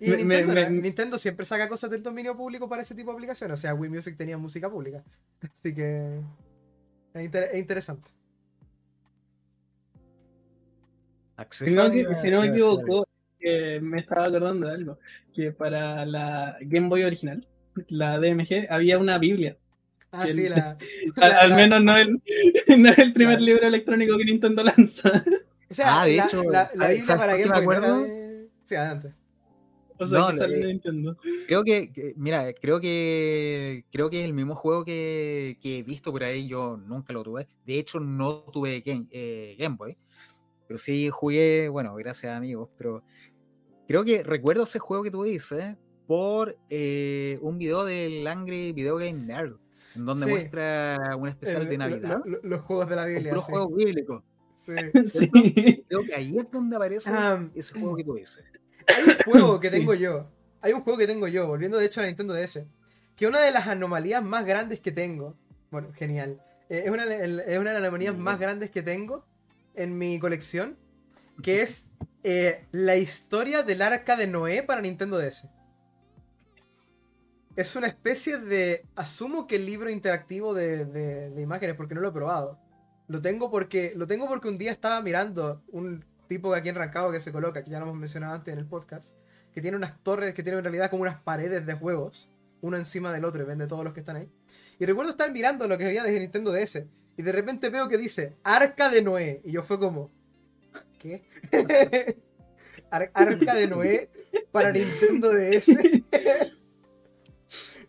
Y 0.00 0.10
Nintendo, 0.24 1.18
siempre 1.18 1.44
saca 1.44 1.68
cosas 1.68 1.90
del 1.90 2.02
dominio 2.02 2.36
público 2.36 2.68
para 2.68 2.82
ese 2.82 2.94
tipo 2.94 3.10
de 3.10 3.14
aplicaciones. 3.16 3.58
O 3.58 3.60
sea, 3.60 3.74
Wii 3.74 3.90
Music 3.90 4.16
tenía 4.16 4.38
música 4.38 4.70
pública. 4.70 5.02
Así 5.52 5.74
que 5.74 6.20
es, 7.14 7.58
interesante. 7.58 8.10
Si 11.50 11.70
no, 11.70 11.88
me 11.88 12.48
equivoco, 12.48 13.06
me 13.80 13.98
estaba 13.98 14.26
acordando 14.26 14.68
de 14.68 14.74
algo. 14.74 14.98
Que 15.34 15.52
para 15.52 16.04
la 16.04 16.56
Game 16.60 16.88
Boy 16.88 17.04
original, 17.04 17.46
la 17.88 18.18
DMG, 18.18 18.66
había 18.68 18.98
una 18.98 19.18
Biblia. 19.18 19.56
Ah, 20.12 20.26
sí, 20.26 20.48
la, 20.48 20.76
al, 21.40 21.54
menos 21.54 21.82
no, 21.82 21.96
el, 21.96 22.20
no 22.78 22.88
es 22.88 22.98
el 22.98 23.12
primer 23.12 23.40
libro 23.40 23.66
electrónico 23.66 24.18
que 24.18 24.24
Nintendo 24.24 24.62
lanza. 24.62 25.24
O 25.70 25.74
sea, 25.74 26.02
ah, 26.02 26.04
de 26.04 26.18
hecho, 26.18 26.42
la, 26.42 26.68
Biblia 26.88 27.16
para 27.16 27.36
Game 27.36 27.64
Boy 27.64 27.80
de... 27.80 28.48
Sí, 28.64 28.74
adelante 28.74 29.19
no, 30.08 31.16
Creo 31.46 31.64
que, 31.64 32.14
mira, 32.16 32.52
creo 32.54 32.80
que 32.80 33.84
creo 33.92 34.10
que 34.10 34.20
es 34.20 34.24
el 34.26 34.32
mismo 34.32 34.54
juego 34.54 34.84
que, 34.84 35.56
he 35.62 35.82
visto 35.82 36.12
por 36.12 36.24
ahí, 36.24 36.46
yo 36.46 36.76
nunca 36.76 37.12
lo 37.12 37.22
tuve. 37.22 37.48
De 37.66 37.78
hecho, 37.78 38.00
no 38.00 38.44
tuve 38.52 38.80
Game, 38.80 39.06
eh, 39.10 39.56
Game 39.58 39.76
Boy, 39.76 39.96
pero 40.66 40.78
sí 40.78 41.08
jugué, 41.10 41.68
bueno, 41.68 41.94
gracias 41.96 42.32
a 42.32 42.36
amigos, 42.36 42.70
pero 42.78 43.02
creo 43.86 44.04
que 44.04 44.22
recuerdo 44.22 44.62
ese 44.62 44.78
juego 44.78 45.02
que 45.02 45.10
tú 45.10 45.24
dices 45.24 45.76
por 46.06 46.56
eh, 46.70 47.38
un 47.40 47.58
video 47.58 47.84
del 47.84 48.26
Angry 48.26 48.72
Video 48.72 48.96
Game 48.96 49.12
Nerd, 49.12 49.56
en 49.94 50.04
donde 50.04 50.26
muestra 50.26 51.16
un 51.16 51.28
especial 51.28 51.68
de 51.68 51.78
Navidad. 51.78 52.22
los 52.42 52.60
juegos 52.62 52.88
de 52.88 52.96
la 52.96 53.06
Biblia. 53.06 53.34
Los 53.34 53.44
juegos 53.44 53.76
bíblicos. 53.76 54.22
Sí. 55.06 55.30
Creo 55.88 56.04
que 56.04 56.14
ahí 56.14 56.36
es 56.36 56.50
donde 56.50 56.76
aparece 56.76 57.08
ah, 57.10 57.48
ese 57.54 57.72
juego 57.72 57.96
que 57.96 58.04
tú 58.04 58.14
dices. 58.14 58.44
Hay 58.96 59.04
un 59.04 59.32
juego 59.32 59.60
que 59.60 59.70
tengo 59.70 59.94
yo. 59.94 60.26
Hay 60.60 60.72
un 60.72 60.82
juego 60.82 60.98
que 60.98 61.06
tengo 61.06 61.26
yo, 61.28 61.46
volviendo 61.46 61.78
de 61.78 61.86
hecho 61.86 62.00
a 62.00 62.02
la 62.02 62.08
Nintendo 62.08 62.34
DS. 62.34 62.64
Que 63.16 63.26
una 63.26 63.40
de 63.40 63.50
las 63.50 63.66
anomalías 63.66 64.22
más 64.22 64.44
grandes 64.44 64.80
que 64.80 64.92
tengo. 64.92 65.36
Bueno, 65.70 65.92
genial. 65.94 66.42
Eh, 66.68 66.82
es, 66.84 66.90
una, 66.90 67.04
es, 67.04 67.58
una, 67.58 67.70
de 67.70 67.74
las 67.74 67.82
anomalías 67.82 68.16
más 68.16 68.38
grandes 68.38 68.70
que 68.70 68.82
tengo 68.82 69.24
en 69.74 69.96
mi 69.96 70.18
colección. 70.18 70.76
Que 71.42 71.62
es 71.62 71.86
eh, 72.22 72.66
la 72.72 72.96
historia 72.96 73.62
del 73.62 73.82
arca 73.82 74.16
de 74.16 74.26
Noé 74.26 74.62
para 74.62 74.80
Nintendo 74.80 75.18
DS. 75.18 75.48
Es 77.56 77.76
una 77.76 77.86
especie 77.86 78.38
de. 78.38 78.86
Asumo 78.94 79.46
que 79.46 79.56
el 79.56 79.66
libro 79.66 79.90
interactivo 79.90 80.54
de, 80.54 80.84
de 80.84 81.42
imágenes, 81.42 81.74
porque 81.76 81.94
no 81.94 82.00
lo 82.00 82.08
he 82.08 82.12
probado. 82.12 82.58
Lo 83.08 83.20
tengo 83.20 83.50
porque. 83.50 83.92
Lo 83.96 84.06
tengo 84.06 84.28
porque 84.28 84.48
un 84.48 84.58
día 84.58 84.70
estaba 84.70 85.00
mirando 85.00 85.62
un 85.68 86.04
tipo 86.30 86.54
aquí 86.54 86.68
en 86.68 86.76
Rancagua 86.76 87.12
que 87.12 87.18
se 87.18 87.32
coloca, 87.32 87.64
que 87.64 87.72
ya 87.72 87.80
lo 87.80 87.86
hemos 87.86 87.98
mencionado 87.98 88.34
antes 88.34 88.52
en 88.52 88.60
el 88.60 88.64
podcast, 88.64 89.16
que 89.52 89.60
tiene 89.60 89.76
unas 89.76 90.00
torres 90.04 90.32
que 90.32 90.44
tienen 90.44 90.58
en 90.58 90.64
realidad 90.64 90.88
como 90.88 91.02
unas 91.02 91.20
paredes 91.20 91.66
de 91.66 91.74
juegos, 91.74 92.30
uno 92.60 92.76
encima 92.76 93.12
del 93.12 93.24
otro 93.24 93.42
y 93.42 93.46
vende 93.46 93.66
todos 93.66 93.82
los 93.82 93.92
que 93.92 93.98
están 93.98 94.14
ahí. 94.14 94.28
Y 94.78 94.86
recuerdo 94.86 95.10
estar 95.10 95.32
mirando 95.32 95.66
lo 95.66 95.76
que 95.76 95.86
había 95.86 96.04
desde 96.04 96.20
Nintendo 96.20 96.52
DS 96.52 96.84
y 97.16 97.22
de 97.22 97.32
repente 97.32 97.68
veo 97.68 97.88
que 97.88 97.98
dice 97.98 98.36
Arca 98.44 98.90
de 98.90 99.02
Noé 99.02 99.40
y 99.44 99.50
yo 99.50 99.64
fue 99.64 99.80
como 99.80 100.12
¿qué? 101.00 101.24
Arca 102.92 103.54
de 103.56 103.66
Noé 103.66 104.08
para 104.52 104.70
Nintendo 104.70 105.32
DS. 105.32 105.66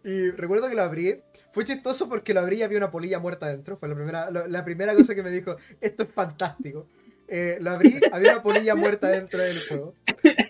y 0.04 0.32
recuerdo 0.32 0.68
que 0.68 0.76
lo 0.76 0.82
abrí 0.82 1.22
fue 1.52 1.64
chistoso 1.64 2.10
porque 2.10 2.34
lo 2.34 2.40
abrí 2.40 2.58
y 2.58 2.64
había 2.64 2.80
una 2.80 2.90
polilla 2.90 3.20
muerta 3.20 3.48
dentro. 3.48 3.78
Fue 3.78 3.88
la 3.88 3.94
primera, 3.94 4.32
la 4.32 4.66
primera 4.66 4.96
cosa 4.96 5.14
que 5.14 5.22
me 5.22 5.30
dijo, 5.30 5.58
esto 5.80 6.04
es 6.04 6.10
fantástico. 6.10 6.88
Eh, 7.34 7.60
lo 7.62 7.72
abrí, 7.72 7.98
había 8.12 8.34
una 8.34 8.44
polilla 8.44 8.76
muerta 8.76 9.08
dentro 9.08 9.40
del 9.40 9.66
juego. 9.66 9.94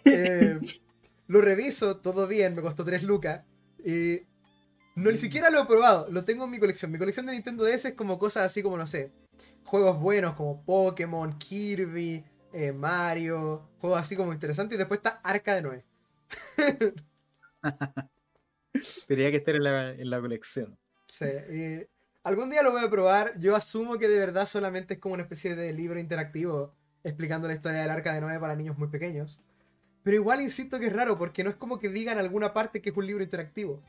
Eh, 0.03 0.59
lo 1.27 1.39
reviso, 1.39 1.97
todo 1.97 2.27
bien, 2.27 2.55
me 2.55 2.63
costó 2.63 2.83
3 2.83 3.03
lucas. 3.03 3.43
Y 3.85 4.21
No, 4.95 5.11
ni 5.11 5.17
siquiera 5.17 5.51
lo 5.51 5.61
he 5.61 5.65
probado, 5.65 6.07
lo 6.09 6.25
tengo 6.25 6.45
en 6.45 6.49
mi 6.49 6.59
colección. 6.59 6.91
Mi 6.91 6.97
colección 6.97 7.27
de 7.27 7.33
Nintendo 7.33 7.63
DS 7.63 7.85
es 7.85 7.93
como 7.93 8.17
cosas 8.17 8.47
así 8.47 8.63
como, 8.63 8.77
no 8.77 8.87
sé, 8.87 9.11
juegos 9.63 9.99
buenos 9.99 10.35
como 10.35 10.65
Pokémon, 10.65 11.37
Kirby, 11.37 12.25
eh, 12.51 12.71
Mario, 12.71 13.69
juegos 13.79 14.01
así 14.01 14.15
como 14.15 14.33
interesantes. 14.33 14.75
Y 14.75 14.79
después 14.79 14.97
está 14.97 15.21
Arca 15.23 15.53
de 15.53 15.61
Noé. 15.61 15.85
Tendría 19.07 19.29
que 19.29 19.37
estar 19.37 19.55
en 19.55 20.09
la, 20.09 20.19
colección. 20.19 20.75
Sí, 21.05 21.27
algún 22.23 22.49
día 22.49 22.63
lo 22.63 22.71
voy 22.71 22.83
a 22.83 22.89
probar. 22.89 23.37
Yo 23.39 23.55
asumo 23.55 23.97
que 23.97 24.07
de 24.07 24.19
verdad 24.19 24.47
solamente 24.47 24.95
es 24.95 24.99
como 24.99 25.13
una 25.13 25.23
especie 25.23 25.55
de 25.55 25.73
libro 25.73 25.99
interactivo 25.99 26.73
explicando 27.03 27.47
la 27.47 27.55
historia 27.55 27.81
del 27.81 27.89
Arca 27.89 28.13
de 28.13 28.21
Noé 28.21 28.39
para 28.39 28.55
niños 28.55 28.77
muy 28.77 28.87
pequeños. 28.87 29.41
Pero 30.03 30.15
igual 30.15 30.41
insisto 30.41 30.79
que 30.79 30.87
es 30.87 30.93
raro 30.93 31.17
porque 31.17 31.43
no 31.43 31.49
es 31.49 31.55
como 31.55 31.79
que 31.79 31.89
digan 31.89 32.17
en 32.17 32.25
alguna 32.25 32.53
parte 32.53 32.81
que 32.81 32.89
es 32.89 32.97
un 32.97 33.05
libro 33.05 33.23
interactivo. 33.23 33.81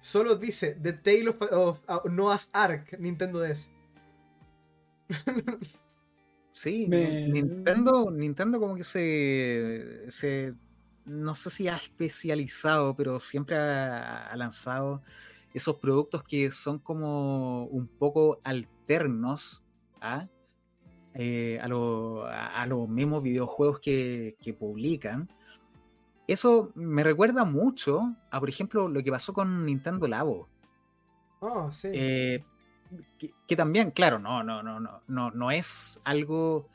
Solo 0.00 0.36
dice 0.36 0.76
The 0.82 0.94
Tale 0.94 1.36
of, 1.50 1.80
Noah's 2.10 2.48
Ark, 2.52 2.96
Nintendo 2.98 3.40
DS. 3.40 3.70
Sí, 6.52 6.88
Nintendo, 6.88 8.10
Nintendo 8.10 8.58
como 8.58 8.74
que 8.74 8.82
se, 8.82 10.04
se, 10.08 10.52
no 11.04 11.34
sé 11.36 11.48
si 11.48 11.68
ha 11.68 11.76
especializado, 11.76 12.96
pero 12.96 13.20
siempre 13.20 13.56
ha, 13.56 14.34
lanzado 14.36 15.02
esos 15.54 15.76
productos 15.76 16.22
que 16.22 16.50
son 16.52 16.78
como 16.78 17.64
un 17.66 17.86
poco 17.86 18.40
alternos 18.44 19.62
¿ah? 20.00 20.28
eh, 21.14 21.58
a, 21.60 22.62
a, 22.62 22.66
los 22.66 22.88
mismos 22.88 23.22
videojuegos 23.22 23.80
que, 23.80 24.36
que 24.40 24.54
publican 24.54 25.28
eso 26.32 26.70
me 26.76 27.02
recuerda 27.02 27.44
mucho 27.44 28.14
a, 28.30 28.38
por 28.38 28.48
ejemplo, 28.48 28.88
lo 28.88 29.02
que 29.02 29.10
pasó 29.10 29.32
con 29.32 29.66
Nintendo 29.66 30.06
Labo. 30.06 30.48
Oh, 31.40 31.72
sí. 31.72 31.88
Eh, 31.92 32.44
que, 33.48 33.56
también, 33.56 33.90
claro, 33.90 34.20
no, 34.20 34.44
no, 34.44 34.62
no, 34.62 34.78
no, 34.78 35.02
no, 35.08 35.30
no 35.32 35.50
es 35.50 36.00
algo 36.04 36.68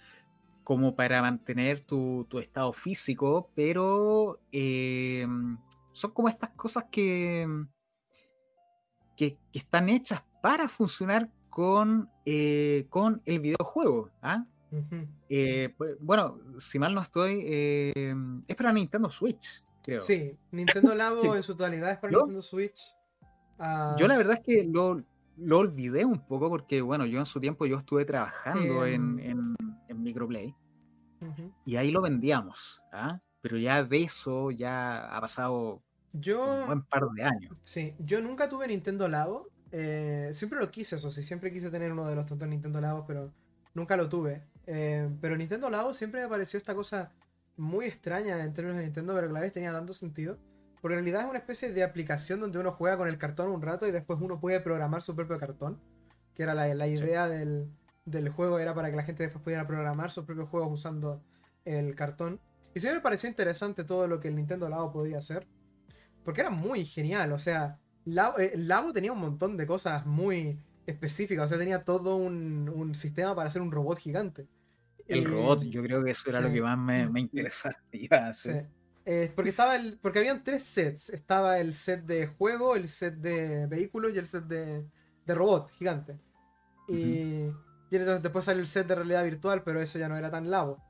como 0.65 0.95
para 0.95 1.21
mantener 1.21 1.79
tu, 1.79 2.27
estado 2.37 2.73
físico, 2.73 3.49
pero 3.55 4.39
eh, 4.51 5.25
son 5.93 6.11
como 6.11 6.27
estas 6.27 6.49
cosas 6.51 6.85
que, 6.91 7.47
que, 9.15 9.37
están 9.53 9.89
hechas 9.89 10.23
para 10.41 10.67
funcionar 10.67 11.29
con, 11.49 12.09
eh, 12.25 12.85
con 12.89 13.21
el 13.25 13.39
videojuego. 13.39 14.11
¿ah? 14.21 14.45
Eh, 15.29 15.73
bueno, 15.99 16.39
si 16.57 16.79
mal 16.79 16.93
no 16.93 17.01
estoy, 17.01 17.43
eh, 17.45 18.13
es 18.47 18.55
para 18.55 18.73
Nintendo 18.73 19.09
Switch, 19.09 19.63
creo. 19.83 20.01
Sí, 20.01 20.37
Nintendo 20.51 20.93
Labo 20.93 21.21
en 21.35 21.43
su 21.43 21.55
totalidad 21.55 21.91
es 21.91 21.97
para 21.97 22.11
Nintendo 22.11 22.41
Switch. 22.41 22.81
Yo 23.97 24.07
la 24.07 24.17
verdad 24.17 24.33
es 24.33 24.43
que 24.43 24.63
lo, 24.65 25.01
olvidé 25.57 26.03
un 26.03 26.19
poco 26.25 26.49
porque, 26.49 26.81
bueno, 26.81 27.05
yo 27.05 27.19
en 27.19 27.25
su 27.25 27.39
tiempo 27.39 27.65
yo 27.65 27.77
estuve 27.77 28.03
trabajando 28.03 28.85
en, 28.85 29.19
em. 29.19 29.55
en, 29.87 30.03
Microplay 30.03 30.53
y 31.65 31.77
ahí 31.77 31.89
lo 31.89 32.01
vendíamos, 32.01 32.81
¿ah? 32.91 33.19
pero 33.41 33.57
ya 33.57 33.83
de 33.83 34.03
eso 34.03 34.51
ya 34.51 35.07
ha 35.07 35.21
pasado 35.21 35.81
un 36.15 36.65
buen 36.65 36.83
par 36.83 37.03
de 37.15 37.23
años. 37.23 37.55
Sí, 37.61 37.95
yo 37.99 38.21
nunca 38.21 38.49
tuve 38.49 38.67
Nintendo 38.67 39.07
Labo. 39.07 39.49
Eh, 39.71 40.29
siempre 40.33 40.59
lo 40.59 40.71
quise, 40.71 40.95
eso 40.95 41.11
sí, 41.11 41.23
siempre 41.23 41.51
quise 41.51 41.69
tener 41.69 41.91
uno 41.91 42.07
de 42.07 42.15
los 42.15 42.25
tontos 42.25 42.47
Nintendo 42.47 42.79
Labo, 42.81 43.05
pero 43.05 43.31
nunca 43.73 43.95
lo 43.97 44.09
tuve. 44.09 44.43
Eh, 44.67 45.09
pero 45.21 45.37
Nintendo 45.37 45.69
Labo 45.69 45.93
siempre 45.93 46.21
me 46.21 46.27
pareció 46.27 46.57
esta 46.57 46.73
cosa 46.73 47.11
muy 47.57 47.85
extraña 47.85 48.43
en 48.43 48.53
términos 48.53 48.79
de 48.79 48.85
Nintendo, 48.85 49.13
pero 49.13 49.27
que 49.27 49.31
a 49.31 49.33
la 49.33 49.39
vez 49.41 49.53
tenía 49.53 49.71
tanto 49.71 49.93
sentido. 49.93 50.37
Porque 50.81 50.97
en 50.97 51.03
realidad 51.03 51.23
es 51.23 51.29
una 51.29 51.39
especie 51.39 51.71
de 51.71 51.83
aplicación 51.83 52.39
donde 52.39 52.59
uno 52.59 52.71
juega 52.71 52.97
con 52.97 53.07
el 53.07 53.17
cartón 53.17 53.49
un 53.49 53.61
rato 53.61 53.87
y 53.87 53.91
después 53.91 54.19
uno 54.21 54.39
puede 54.39 54.59
programar 54.59 55.01
su 55.01 55.15
propio 55.15 55.37
cartón. 55.37 55.79
Que 56.35 56.43
era 56.43 56.53
la, 56.53 56.87
idea 56.87 57.27
del, 57.27 57.69
juego, 58.35 58.59
era 58.59 58.73
para 58.75 58.91
que 58.91 58.97
la 58.97 59.03
gente 59.03 59.23
después 59.23 59.41
pudiera 59.43 59.65
programar 59.65 60.11
sus 60.11 60.25
propios 60.25 60.49
juegos 60.49 60.71
usando 60.71 61.23
el 61.63 61.95
cartón. 61.95 62.39
Y 62.73 62.81
siempre 62.81 62.99
me 62.99 63.03
pareció 63.03 63.29
interesante 63.29 63.83
todo 63.85 64.07
lo 64.07 64.19
que 64.19 64.27
el 64.27 64.35
Nintendo 64.35 64.67
Labo 64.69 64.91
podía 64.91 65.17
hacer. 65.17 65.47
Porque 66.25 66.41
era 66.41 66.49
muy 66.49 66.83
genial, 66.83 67.31
o 67.31 67.39
sea, 67.39 67.79
Labo, 68.03 68.39
eh, 68.39 68.53
Labo 68.57 68.91
tenía 68.91 69.13
un 69.13 69.19
montón 69.19 69.55
de 69.55 69.65
cosas 69.65 70.05
muy 70.05 70.59
específica, 70.85 71.43
o 71.43 71.47
sea, 71.47 71.57
tenía 71.57 71.81
todo 71.81 72.17
un, 72.17 72.93
sistema 72.93 73.33
para 73.35 73.47
hacer 73.47 73.61
un 73.61 73.71
robot 73.71 73.99
gigante. 73.99 74.47
El 75.07 75.23
robot, 75.25 75.63
yo 75.63 75.83
creo 75.83 76.03
que 76.03 76.11
eso 76.11 76.29
era 76.29 76.41
lo 76.41 76.51
que 76.51 76.61
más 76.61 76.77
me, 76.77 77.07
me 77.07 77.21
interesaba. 77.21 77.77
porque 79.35 79.49
estaba 79.51 79.75
el, 79.75 79.99
porque 79.99 80.19
habían 80.19 80.43
tres 80.43 80.63
sets. 80.63 81.09
Estaba 81.09 81.59
el 81.59 81.73
set 81.73 82.05
de 82.05 82.25
juego, 82.25 82.75
el 82.75 82.89
set 82.89 83.15
de 83.15 83.67
vehículos 83.67 84.13
y 84.13 84.17
el 84.17 84.25
set 84.25 84.45
de, 84.45 84.83
de 85.25 85.35
robot 85.35 85.69
gigante. 85.71 86.17
Y, 86.87 87.51
después 87.89 88.45
salió 88.45 88.61
el 88.61 88.67
set 88.67 88.87
de 88.87 88.95
realidad 88.95 89.23
virtual, 89.23 89.63
pero 89.63 89.81
eso 89.81 89.99
ya 89.99 90.09
no 90.09 90.17
era 90.17 90.31
tan 90.31 90.49
Labo. 90.49 90.83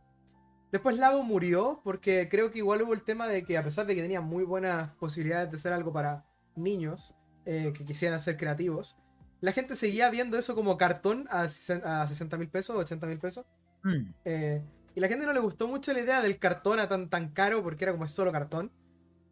Después 0.75 0.97
Labo 0.97 1.23
murió 1.23 1.79
porque 1.85 2.27
creo 2.27 2.51
que 2.51 2.57
igual 2.57 2.81
hubo 2.81 2.93
el 2.93 3.01
tema 3.01 3.29
de 3.29 3.45
que 3.45 3.57
a 3.57 3.63
pesar 3.63 3.85
de 3.85 3.95
que 3.95 4.01
tenía 4.01 4.19
muy 4.19 4.43
buenas 4.43 4.91
posibilidades 4.95 5.49
de 5.49 5.57
ser 5.57 5.71
algo 5.71 5.93
para 5.93 6.25
niños 6.57 7.15
eh, 7.45 7.71
que 7.73 7.85
quisieran 7.85 8.19
ser 8.19 8.35
creativos, 8.35 8.97
la 9.39 9.53
gente 9.53 9.77
seguía 9.77 10.09
viendo 10.09 10.37
eso 10.37 10.53
como 10.53 10.77
cartón 10.77 11.29
a, 11.31 11.47
60 11.47 12.37
mil 12.37 12.49
pesos, 12.49 12.75
80 12.75 13.07
mil 13.07 13.19
pesos. 13.19 13.45
Mm. 13.83 14.09
Eh, 14.25 14.61
y 14.95 14.99
la 14.99 15.07
gente 15.07 15.25
no 15.25 15.31
le 15.31 15.39
gustó 15.39 15.65
mucho 15.69 15.93
la 15.93 16.01
idea 16.01 16.19
del 16.19 16.39
cartón 16.39 16.81
a 16.81 16.89
tan, 16.89 17.09
tan 17.09 17.29
caro 17.29 17.63
porque 17.63 17.85
era 17.85 17.93
como 17.93 18.05
solo 18.09 18.33
cartón. 18.33 18.69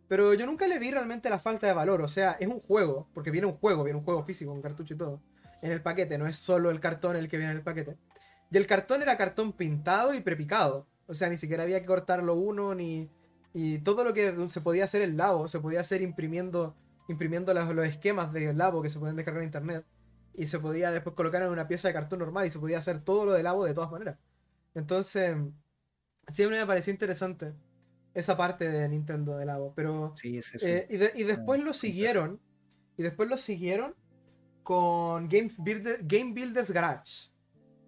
Pero 0.08 0.34
yo 0.36 0.46
nunca 0.46 0.66
le 0.66 0.80
vi 0.80 0.92
realmente 0.92 1.30
la 1.30 1.40
falta 1.40 1.68
de 1.68 1.74
valor. 1.74 2.02
O 2.04 2.08
sea, 2.08 2.38
es 2.40 2.48
un 2.48 2.62
juego, 2.62 3.10
porque 3.14 3.32
viene 3.32 3.48
un 3.48 3.58
juego, 3.58 3.84
viene 3.84 4.00
un 4.00 4.06
juego 4.06 4.24
físico, 4.24 4.54
un 4.54 4.62
cartucho 4.62 4.94
y 4.94 4.98
todo. 4.98 5.22
En 5.62 5.74
el 5.74 5.82
paquete, 5.82 6.18
no 6.18 6.26
es 6.26 6.38
solo 6.38 6.72
el 6.72 6.80
cartón 6.80 7.18
el 7.18 7.28
que 7.28 7.36
viene 7.36 7.52
en 7.52 7.58
el 7.58 7.64
paquete. 7.66 7.98
Y 8.50 8.56
el 8.56 8.66
cartón 8.66 9.02
era 9.02 9.18
cartón 9.18 9.52
pintado 9.52 10.14
y 10.14 10.22
prepicado. 10.22 10.88
O 11.08 11.14
sea, 11.14 11.30
ni 11.30 11.38
siquiera 11.38 11.64
había 11.64 11.80
que 11.82 11.86
cortarlo 11.86 12.36
uno, 12.36 12.76
ni. 12.76 13.10
Y 13.54 13.80
todo 13.80 14.04
lo 14.04 14.14
que 14.14 14.34
se 14.50 14.62
podía 14.62 14.86
hacer 14.86 15.02
en 15.04 15.18
Labo, 15.18 15.48
se 15.48 15.60
podía 15.60 15.82
hacer 15.82 16.02
imprimiendo, 16.02 16.76
imprimiendo 17.08 17.54
los, 17.54 17.74
los 17.76 17.86
esquemas 17.86 18.34
de 18.34 18.54
Labo 18.54 18.82
que 18.82 18.90
se 18.90 19.00
pueden 19.00 19.16
descargar 19.16 19.44
en 19.44 19.50
internet 19.50 19.86
y 20.34 20.48
se 20.48 20.60
podía 20.60 20.92
después 20.92 21.16
colocar 21.16 21.44
en 21.44 21.50
una 21.50 21.68
pieza 21.68 21.88
de 21.88 21.94
cartón 21.94 22.20
normal 22.20 22.46
y 22.48 22.50
se 22.50 22.60
podía 22.60 22.80
hacer 22.80 23.02
todo 23.02 23.26
lo 23.26 23.34
del 23.34 23.48
agua 23.48 23.68
de 23.68 23.74
todas 23.74 23.92
maneras. 23.92 24.18
Entonces, 24.74 25.38
siempre 26.30 26.60
me 26.60 26.66
pareció 26.66 26.92
interesante 26.92 27.54
esa 28.14 28.36
parte 28.36 28.70
de 28.70 28.90
Nintendo 28.90 29.38
del 29.38 29.50
agua. 29.50 29.74
Pero. 29.76 30.14
Eh, 30.24 30.88
y, 31.16 31.24
después 31.24 31.62
lo 31.64 31.74
siguieron. 31.74 32.40
Y 32.98 33.04
después 33.04 33.30
lo 33.30 33.38
siguieron 33.38 33.96
con 34.62 35.28
Game, 35.28 35.50
Game 36.02 36.34
Builders 36.34 36.72
Garage. 36.72 37.30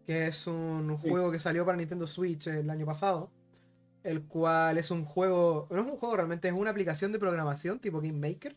Que 0.06 0.28
es 0.28 0.48
un 0.48 0.98
juego 0.98 1.32
que 1.32 1.40
salió 1.40 1.66
para 1.66 1.78
Nintendo 1.78 2.06
Switch 2.08 2.48
el 2.48 2.70
año 2.70 2.86
pasado. 2.86 3.32
El 4.04 4.24
cual 4.24 4.78
es 4.78 4.92
un 4.92 5.04
juego. 5.04 5.68
No 5.72 5.82
es 5.82 5.88
un 5.88 5.98
juego 5.98 6.16
realmente, 6.16 6.48
es 6.48 6.54
una 6.54 6.70
aplicación 6.70 7.12
de 7.12 7.20
programación 7.20 7.80
tipo 7.80 8.02
Game 8.02 8.20
Maker. 8.20 8.56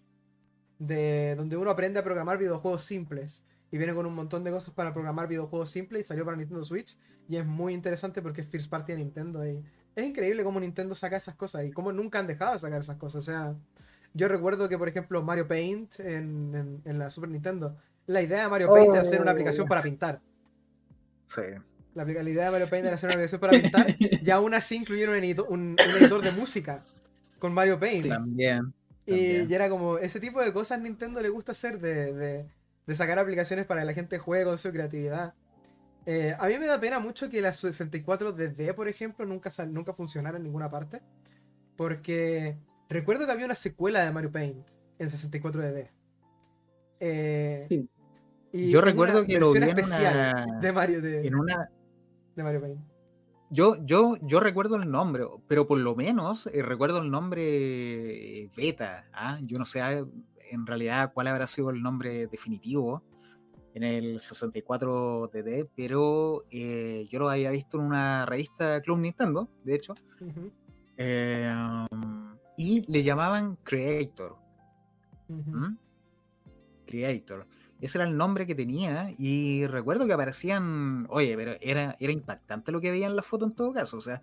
De 0.78 1.34
donde 1.36 1.56
uno 1.56 1.70
aprende 1.70 1.98
a 1.98 2.04
programar 2.04 2.38
videojuegos 2.38 2.84
simples 2.84 3.42
y 3.70 3.78
viene 3.78 3.94
con 3.94 4.06
un 4.06 4.14
montón 4.14 4.44
de 4.44 4.50
cosas 4.50 4.72
para 4.74 4.92
programar 4.92 5.28
videojuegos 5.28 5.70
simples 5.70 6.06
y 6.06 6.08
salió 6.08 6.24
para 6.24 6.36
Nintendo 6.36 6.64
Switch 6.64 6.96
y 7.28 7.36
es 7.36 7.46
muy 7.46 7.74
interesante 7.74 8.22
porque 8.22 8.40
es 8.40 8.48
First 8.48 8.70
Party 8.70 8.92
de 8.92 8.98
Nintendo 8.98 9.46
y 9.46 9.62
es 9.94 10.06
increíble 10.06 10.44
cómo 10.44 10.60
Nintendo 10.60 10.94
saca 10.94 11.16
esas 11.16 11.34
cosas 11.34 11.64
y 11.64 11.70
cómo 11.70 11.92
nunca 11.92 12.18
han 12.18 12.26
dejado 12.26 12.54
de 12.54 12.60
sacar 12.60 12.80
esas 12.80 12.96
cosas. 12.96 13.16
O 13.16 13.22
sea, 13.22 13.54
yo 14.14 14.28
recuerdo 14.28 14.68
que 14.68 14.78
por 14.78 14.88
ejemplo 14.88 15.22
Mario 15.22 15.46
Paint 15.46 16.00
en, 16.00 16.80
la 16.84 17.10
Super 17.10 17.30
Nintendo, 17.30 17.76
la 18.06 18.22
idea 18.22 18.44
de 18.44 18.48
Mario 18.48 18.68
Paint 18.72 18.92
era 18.92 19.02
hacer 19.02 19.20
una 19.20 19.32
aplicación 19.32 19.66
oh. 19.66 19.68
para 19.68 19.82
pintar. 19.82 20.20
Sí. 21.28 21.42
La, 21.94 22.04
idea 22.04 22.46
de 22.46 22.50
Mario 22.50 22.68
Paint 22.68 22.86
era 22.86 22.96
hacer 22.96 23.08
una 23.08 23.14
aplicación 23.14 23.40
para 23.40 23.60
pintar 23.60 23.86
y 23.98 24.30
aún 24.30 24.54
así 24.54 24.76
incluyeron 24.76 25.14
un, 25.16 25.76
editor, 25.78 26.22
de 26.22 26.32
música 26.32 26.84
con 27.38 27.54
Mario 27.54 27.78
Paint. 27.78 28.08
también. 28.08 28.74
Y, 29.06 29.52
era 29.52 29.68
como, 29.68 29.98
ese 29.98 30.20
tipo 30.20 30.42
de 30.42 30.52
cosas 30.52 30.80
Nintendo 30.80 31.20
le 31.20 31.28
gusta 31.28 31.52
hacer 31.52 31.80
de 31.80 32.46
de 32.88 32.94
sacar 32.94 33.18
aplicaciones 33.18 33.66
para 33.66 33.82
que 33.82 33.86
la 33.86 33.92
gente 33.92 34.18
juegue 34.18 34.44
con 34.46 34.56
su 34.56 34.72
creatividad. 34.72 35.34
Eh, 36.06 36.34
a 36.38 36.48
mí 36.48 36.58
me 36.58 36.66
da 36.66 36.80
pena 36.80 36.98
mucho 36.98 37.28
que 37.28 37.42
la 37.42 37.52
64 37.52 38.32
DD, 38.32 38.74
por 38.74 38.88
ejemplo, 38.88 39.26
nunca, 39.26 39.50
nunca 39.66 39.92
funcionara 39.92 40.38
en 40.38 40.44
ninguna 40.44 40.70
parte. 40.70 41.02
Porque 41.76 42.56
recuerdo 42.88 43.26
que 43.26 43.32
había 43.32 43.44
una 43.44 43.54
secuela 43.54 44.02
de 44.02 44.10
Mario 44.10 44.32
Paint 44.32 44.66
en 44.98 45.10
64 45.10 45.60
DD. 45.60 45.90
Eh, 47.00 47.66
sí. 47.68 47.86
Y 48.52 48.70
yo 48.70 48.80
recuerdo 48.80 49.24
que 49.24 49.38
lo 49.38 49.52
vi 49.52 49.58
especial 49.58 50.60
de 50.60 50.72
Mario 50.72 51.00
de, 51.00 51.26
en 51.26 51.34
una 51.34 51.70
de 52.34 52.42
Mario 52.42 52.60
Paint. 52.60 52.80
Yo, 53.50 53.76
yo, 53.84 54.16
yo 54.22 54.40
recuerdo 54.40 54.76
el 54.76 54.90
nombre, 54.90 55.24
pero 55.46 55.66
por 55.66 55.78
lo 55.78 55.94
menos 55.94 56.48
eh, 56.52 56.62
recuerdo 56.62 56.98
el 56.98 57.10
nombre 57.10 58.50
beta. 58.56 59.06
¿ah? 59.12 59.38
Yo 59.42 59.58
no 59.58 59.64
sé, 59.64 59.80
en 59.80 60.66
realidad 60.66 61.12
cuál 61.14 61.28
habrá 61.28 61.46
sido 61.46 61.70
el 61.70 61.82
nombre 61.82 62.26
definitivo 62.26 63.02
en 63.74 63.82
el 63.84 64.20
64 64.20 65.30
DD, 65.32 65.68
pero 65.74 66.44
eh, 66.50 67.06
yo 67.08 67.18
lo 67.20 67.30
había 67.30 67.50
visto 67.50 67.78
en 67.78 67.84
una 67.84 68.26
revista 68.26 68.80
Club 68.82 68.98
Nintendo, 68.98 69.48
de 69.62 69.74
hecho, 69.74 69.94
eh, 70.96 71.54
y 72.56 72.90
le 72.90 73.02
llamaban 73.02 73.56
Creator. 73.62 74.36
¿Mm? 75.28 75.76
Creator. 76.86 77.46
Ese 77.80 77.98
era 77.98 78.08
el 78.08 78.16
nombre 78.16 78.46
que 78.46 78.54
tenía 78.54 79.14
y 79.18 79.66
recuerdo 79.66 80.06
que 80.06 80.12
aparecían, 80.12 81.06
oye, 81.10 81.36
pero 81.36 81.56
era, 81.60 81.96
era 82.00 82.12
impactante 82.12 82.72
lo 82.72 82.80
que 82.80 82.90
veía 82.90 83.06
en 83.06 83.14
la 83.14 83.22
foto 83.22 83.44
en 83.44 83.54
todo 83.54 83.72
caso, 83.72 83.98
o 83.98 84.00
sea, 84.00 84.22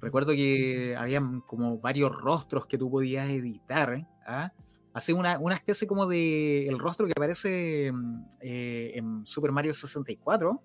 recuerdo 0.00 0.32
que 0.32 0.94
habían 0.96 1.40
como 1.40 1.78
varios 1.78 2.12
rostros 2.12 2.66
que 2.66 2.78
tú 2.78 2.90
podías 2.90 3.28
editar, 3.28 4.06
¿ah? 4.26 4.52
Hace 4.94 5.14
una, 5.14 5.38
una, 5.38 5.54
especie 5.54 5.88
como 5.88 6.06
de 6.06 6.68
el 6.68 6.78
rostro 6.78 7.06
que 7.06 7.14
aparece 7.16 7.90
mm, 7.90 8.24
eh, 8.40 8.92
en 8.94 9.24
Super 9.24 9.50
Mario 9.50 9.72
64, 9.72 10.62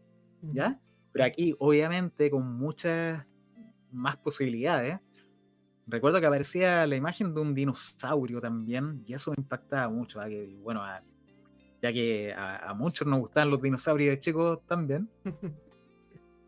¿ya? 0.54 0.80
Pero 1.14 1.26
aquí, 1.26 1.56
obviamente, 1.60 2.30
con 2.30 2.58
muchas 2.58 3.26
más 3.92 4.18
posibilidades. 4.18 5.00
Recuerdo 5.88 6.20
que 6.20 6.26
aparecía 6.26 6.86
la 6.86 6.98
imagen 6.98 7.34
de 7.34 7.40
un 7.40 7.54
dinosaurio 7.56 8.42
también, 8.42 9.02
y 9.06 9.14
eso 9.14 9.32
me 9.32 9.36
impactaba 9.38 9.90
mucho, 9.90 10.20
¿ah? 10.20 10.28
que, 10.28 10.58
bueno, 10.62 10.84
ya 11.82 11.94
que 11.94 12.34
a, 12.36 12.74
muchos 12.74 13.08
nos 13.08 13.20
gustaban 13.20 13.52
los 13.52 13.62
dinosaurios 13.62 14.16
de 14.16 14.20
chicos 14.20 14.60
también. 14.68 15.10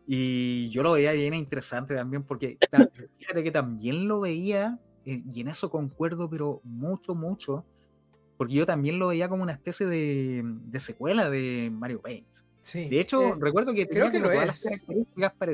y 0.06 0.68
yo 0.70 0.82
lo 0.82 0.92
veía 0.92 1.12
bien 1.12 1.34
interesante 1.34 1.94
también, 1.94 2.24
porque 2.24 2.58
fíjate 3.18 3.44
que 3.44 3.50
también 3.50 4.08
lo 4.08 4.20
veía, 4.20 4.78
eh, 5.04 5.22
y 5.32 5.40
en 5.40 5.48
eso 5.48 5.70
concuerdo, 5.70 6.28
pero 6.28 6.60
mucho, 6.64 7.14
mucho, 7.14 7.64
porque 8.36 8.54
yo 8.54 8.66
también 8.66 8.98
lo 8.98 9.08
veía 9.08 9.28
como 9.28 9.42
una 9.42 9.52
especie 9.52 9.86
de, 9.86 10.42
de 10.44 10.80
secuela 10.80 11.30
de 11.30 11.70
Mario 11.72 12.00
Paint. 12.00 12.26
Sí. 12.62 12.88
De 12.88 13.00
hecho, 13.00 13.22
eh, 13.22 13.34
recuerdo 13.38 13.72
que 13.72 13.88
creo 13.88 14.10
que 14.10 14.18
lo 14.18 14.30
es. 14.30 14.68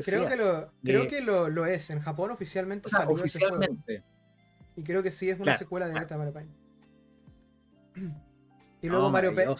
Creo 0.05 0.27
que, 0.27 0.35
lo, 0.35 0.71
creo 0.83 1.07
que 1.07 1.21
lo, 1.21 1.49
lo, 1.49 1.65
es. 1.65 1.89
En 1.89 2.01
Japón 2.01 2.31
oficialmente 2.31 2.89
salió 2.89 3.15
oficialmente. 3.15 3.93
Ese 3.93 4.01
juego. 4.01 4.17
Y 4.75 4.83
creo 4.83 5.01
que 5.01 5.11
sí 5.11 5.29
es 5.29 5.39
una 5.39 5.57
secuela 5.57 5.87
de 5.87 5.93
Mario 5.93 6.33
Paint. 6.33 6.51
Y 8.81 8.89
luego 8.89 9.09
Mario 9.09 9.33
Paint. 9.35 9.59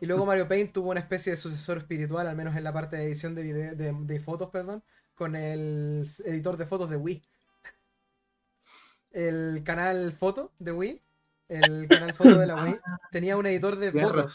Y 0.00 0.06
luego 0.06 0.24
Mario 0.24 0.48
Paint 0.48 0.72
tuvo 0.72 0.90
una 0.90 1.00
especie 1.00 1.32
de 1.32 1.36
sucesor 1.36 1.78
espiritual, 1.78 2.26
al 2.26 2.36
menos 2.36 2.56
en 2.56 2.64
la 2.64 2.72
parte 2.72 2.96
de 2.96 3.04
edición 3.04 3.34
de, 3.34 3.74
de, 3.74 4.20
fotos, 4.20 4.48
perdón, 4.50 4.82
con 5.14 5.36
el 5.36 6.08
editor 6.24 6.56
de 6.56 6.66
fotos 6.66 6.88
de 6.88 6.96
Wii. 6.96 7.22
El 9.12 9.62
canal 9.64 10.12
foto 10.12 10.52
de 10.58 10.72
Wii, 10.72 11.02
el 11.48 11.88
canal 11.88 12.14
foto 12.14 12.38
de 12.38 12.46
la 12.46 12.64
Wii, 12.64 12.80
ah. 12.86 12.98
tenía 13.10 13.36
un 13.36 13.44
editor 13.44 13.76
de 13.76 13.92
fotos. 13.92 14.34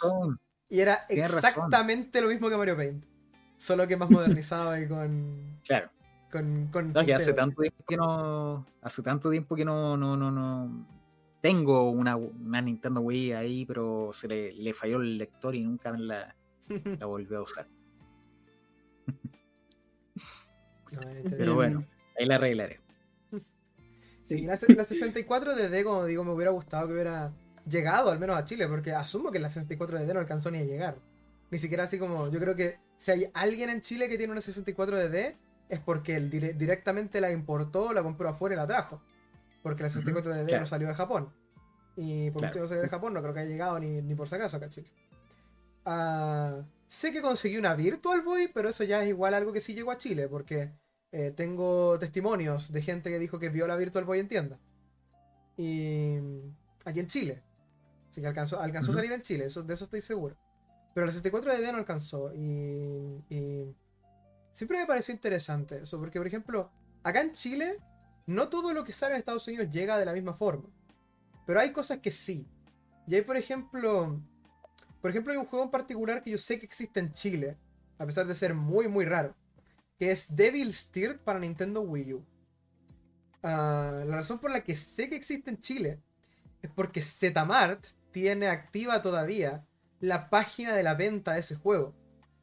Y 0.70 0.82
era 0.82 1.06
exactamente 1.10 2.22
lo 2.22 2.28
mismo 2.28 2.50
que 2.50 2.58
Mario 2.58 2.76
Paint. 2.76 3.04
Solo 3.58 3.88
que 3.88 3.98
más 3.98 4.10
modernizado 4.10 4.78
y 4.78 4.88
con. 4.88 5.56
Claro. 5.66 5.90
Con, 6.32 6.68
con 6.68 6.94
no, 6.94 7.04
que 7.04 7.14
hace 7.14 7.34
tanto 7.34 7.62
tiempo 7.62 7.84
que 7.88 7.98
no. 7.98 8.68
Hace 8.82 9.02
tanto 9.02 9.32
tiempo 9.32 9.56
que 9.56 9.66
no, 9.66 9.96
no, 9.98 10.16
no, 10.18 10.30
no 10.30 10.86
tengo 11.46 11.92
una, 11.92 12.16
una, 12.16 12.60
Nintendo 12.60 13.02
Wii 13.02 13.34
ahí, 13.34 13.66
pero 13.68 14.10
se 14.14 14.28
le, 14.28 14.52
le, 14.54 14.74
falló 14.74 14.98
el 14.98 15.20
lector 15.20 15.54
y 15.54 15.62
nunca 15.62 15.92
me 15.92 16.00
la, 16.00 16.36
la 17.00 17.06
volvió 17.06 17.38
a 17.38 17.42
usar. 17.44 17.68
pero 21.38 21.54
bueno, 21.54 21.84
ahí 22.18 22.26
la 22.26 22.38
arreglaré. 22.38 22.80
Sí, 24.24 24.42
la, 24.42 24.58
la 24.76 24.86
64 24.86 25.54
de 25.54 25.84
como 25.84 26.06
digo, 26.06 26.24
me 26.24 26.32
hubiera 26.32 26.50
gustado 26.50 26.88
que 26.88 26.94
hubiera 26.94 27.32
llegado 27.70 28.10
al 28.10 28.18
menos 28.18 28.38
a 28.38 28.44
Chile, 28.44 28.68
porque 28.68 28.94
asumo 28.94 29.32
que 29.32 29.38
la 29.38 29.52
64 29.52 30.00
DD 30.00 30.14
no 30.16 30.22
alcanzó 30.22 30.50
ni 30.50 30.58
a 30.58 30.64
llegar. 30.64 30.98
Ni 31.52 31.60
siquiera 31.60 31.84
así 31.84 32.00
como, 32.00 32.32
yo 32.32 32.40
creo 32.40 32.56
que 32.56 32.80
si 32.98 33.12
hay 33.12 33.30
alguien 33.36 33.70
en 33.70 33.84
Chile 33.84 34.10
que 34.10 34.18
tiene 34.18 34.32
una 34.32 34.42
64 34.42 34.98
DD, 34.98 35.36
es 35.70 35.80
porque 35.80 36.16
él 36.16 36.32
directamente 36.58 37.22
la 37.22 37.30
importó, 37.30 37.94
la 37.94 38.02
compró 38.02 38.30
afuera 38.30 38.56
y 38.56 38.58
la 38.58 38.66
trajo. 38.66 39.00
Porque 39.66 39.82
la 39.82 39.90
64 39.90 40.32
DD 40.32 40.60
no 40.60 40.68
salió 40.68 40.88
de 40.88 40.94
Japón. 40.94 41.34
Y 41.96 42.30
por 42.30 42.42
claro. 42.42 42.60
no 42.60 42.68
salió 42.68 42.84
de 42.84 42.88
Japón, 42.88 43.16
no 43.16 43.22
creo 43.24 43.34
que 43.34 43.40
haya 43.40 43.50
llegado 43.50 43.80
ni, 43.80 44.14
por 44.14 44.30
si 44.30 44.36
acaso 44.36 44.58
acá 44.58 44.68
a 44.68 44.70
Chile. 44.70 44.92
Ah, 45.86 46.62
sé 46.88 47.12
que 47.12 47.20
conseguí 47.20 47.58
una 47.58 47.74
Virtual 47.74 48.22
Boy, 48.22 48.52
pero 48.54 48.70
eso 48.70 48.84
ya 48.84 49.02
es 49.02 49.10
igual 49.10 49.34
algo 49.34 49.52
que 49.52 49.62
sí 49.62 49.74
llegó 49.74 49.90
a 49.90 49.98
Chile, 49.98 50.28
porque 50.28 50.72
eh, 51.12 51.32
tengo 51.36 51.98
testimonios 51.98 52.72
de 52.72 52.84
gente 52.84 53.10
que 53.10 53.18
dijo 53.18 53.40
que 53.40 53.50
vio 53.50 53.66
la 53.66 53.76
Virtual 53.76 54.06
Boy 54.06 54.20
en 54.20 54.28
tienda. 54.28 54.60
Y 55.58 56.20
aquí 56.84 57.00
en 57.00 57.08
Chile. 57.08 57.42
Así 58.08 58.22
que 58.22 58.28
alcanzó, 58.28 58.62
alcanzó 58.62 58.92
a 58.92 58.96
salir 58.96 59.14
en 59.14 59.24
Chile, 59.24 59.46
eso, 59.46 59.64
de 59.64 59.74
eso 59.74 59.86
estoy 59.86 60.02
seguro. 60.02 60.38
Pero 60.94 61.08
la 61.08 61.12
64 61.12 61.58
DD 61.58 61.72
no 61.72 61.80
alcanzó. 61.80 62.32
Y, 62.36 63.24
y, 63.32 63.76
siempre 64.52 64.78
me 64.78 64.86
pareció 64.86 65.12
interesante 65.12 65.82
eso, 65.82 66.00
porque 66.00 66.20
por 66.20 66.28
ejemplo, 66.28 66.70
acá 67.02 67.22
en 67.22 67.34
Chile, 67.34 67.80
no 68.26 68.50
todo 68.50 68.74
lo 68.74 68.84
que 68.84 68.94
sale 68.94 69.14
en 69.14 69.20
Estados 69.20 69.48
Unidos 69.48 69.70
llega 69.70 69.98
de 69.98 70.06
la 70.06 70.14
misma 70.14 70.34
forma. 70.34 70.70
Pero 71.46 71.60
hay 71.60 71.72
cosas 71.72 72.00
que 72.00 72.12
sí. 72.12 72.48
Y 73.08 73.16
hay, 73.16 73.22
por 73.22 73.38
ejemplo, 73.38 74.20
por 75.02 75.12
ejemplo, 75.12 75.32
hay 75.32 75.38
un 75.38 75.46
juego 75.46 75.66
en 75.66 75.72
particular 75.72 76.24
que 76.24 76.32
yo 76.32 76.38
sé 76.40 76.58
que 76.58 76.66
existe 76.66 77.00
en 77.00 77.12
Chile, 77.12 77.58
a 78.00 78.06
pesar 78.08 78.26
de 78.26 78.34
ser 78.34 78.56
muy, 78.56 78.88
muy 78.88 79.06
raro, 79.06 79.36
que 80.00 80.10
es 80.10 80.36
Devil 80.36 80.74
Steer 80.74 81.20
para 81.20 81.38
Nintendo 81.38 81.82
Wii 81.82 82.14
U. 82.14 82.26
Ah, 83.44 84.04
la 84.08 84.16
razón 84.16 84.40
por 84.40 84.50
la 84.50 84.64
que 84.64 84.74
sé 84.74 85.08
que 85.08 85.16
existe 85.16 85.52
en 85.52 85.60
Chile 85.60 86.02
es 86.64 86.72
porque 86.72 87.04
Zmart 87.04 87.86
tiene 88.12 88.48
activa 88.48 89.04
todavía 89.04 89.64
la 90.00 90.32
página 90.32 90.74
de 90.74 90.82
la 90.82 90.96
venta 90.96 91.34
de 91.34 91.42
ese 91.42 91.56
juego. 91.56 91.94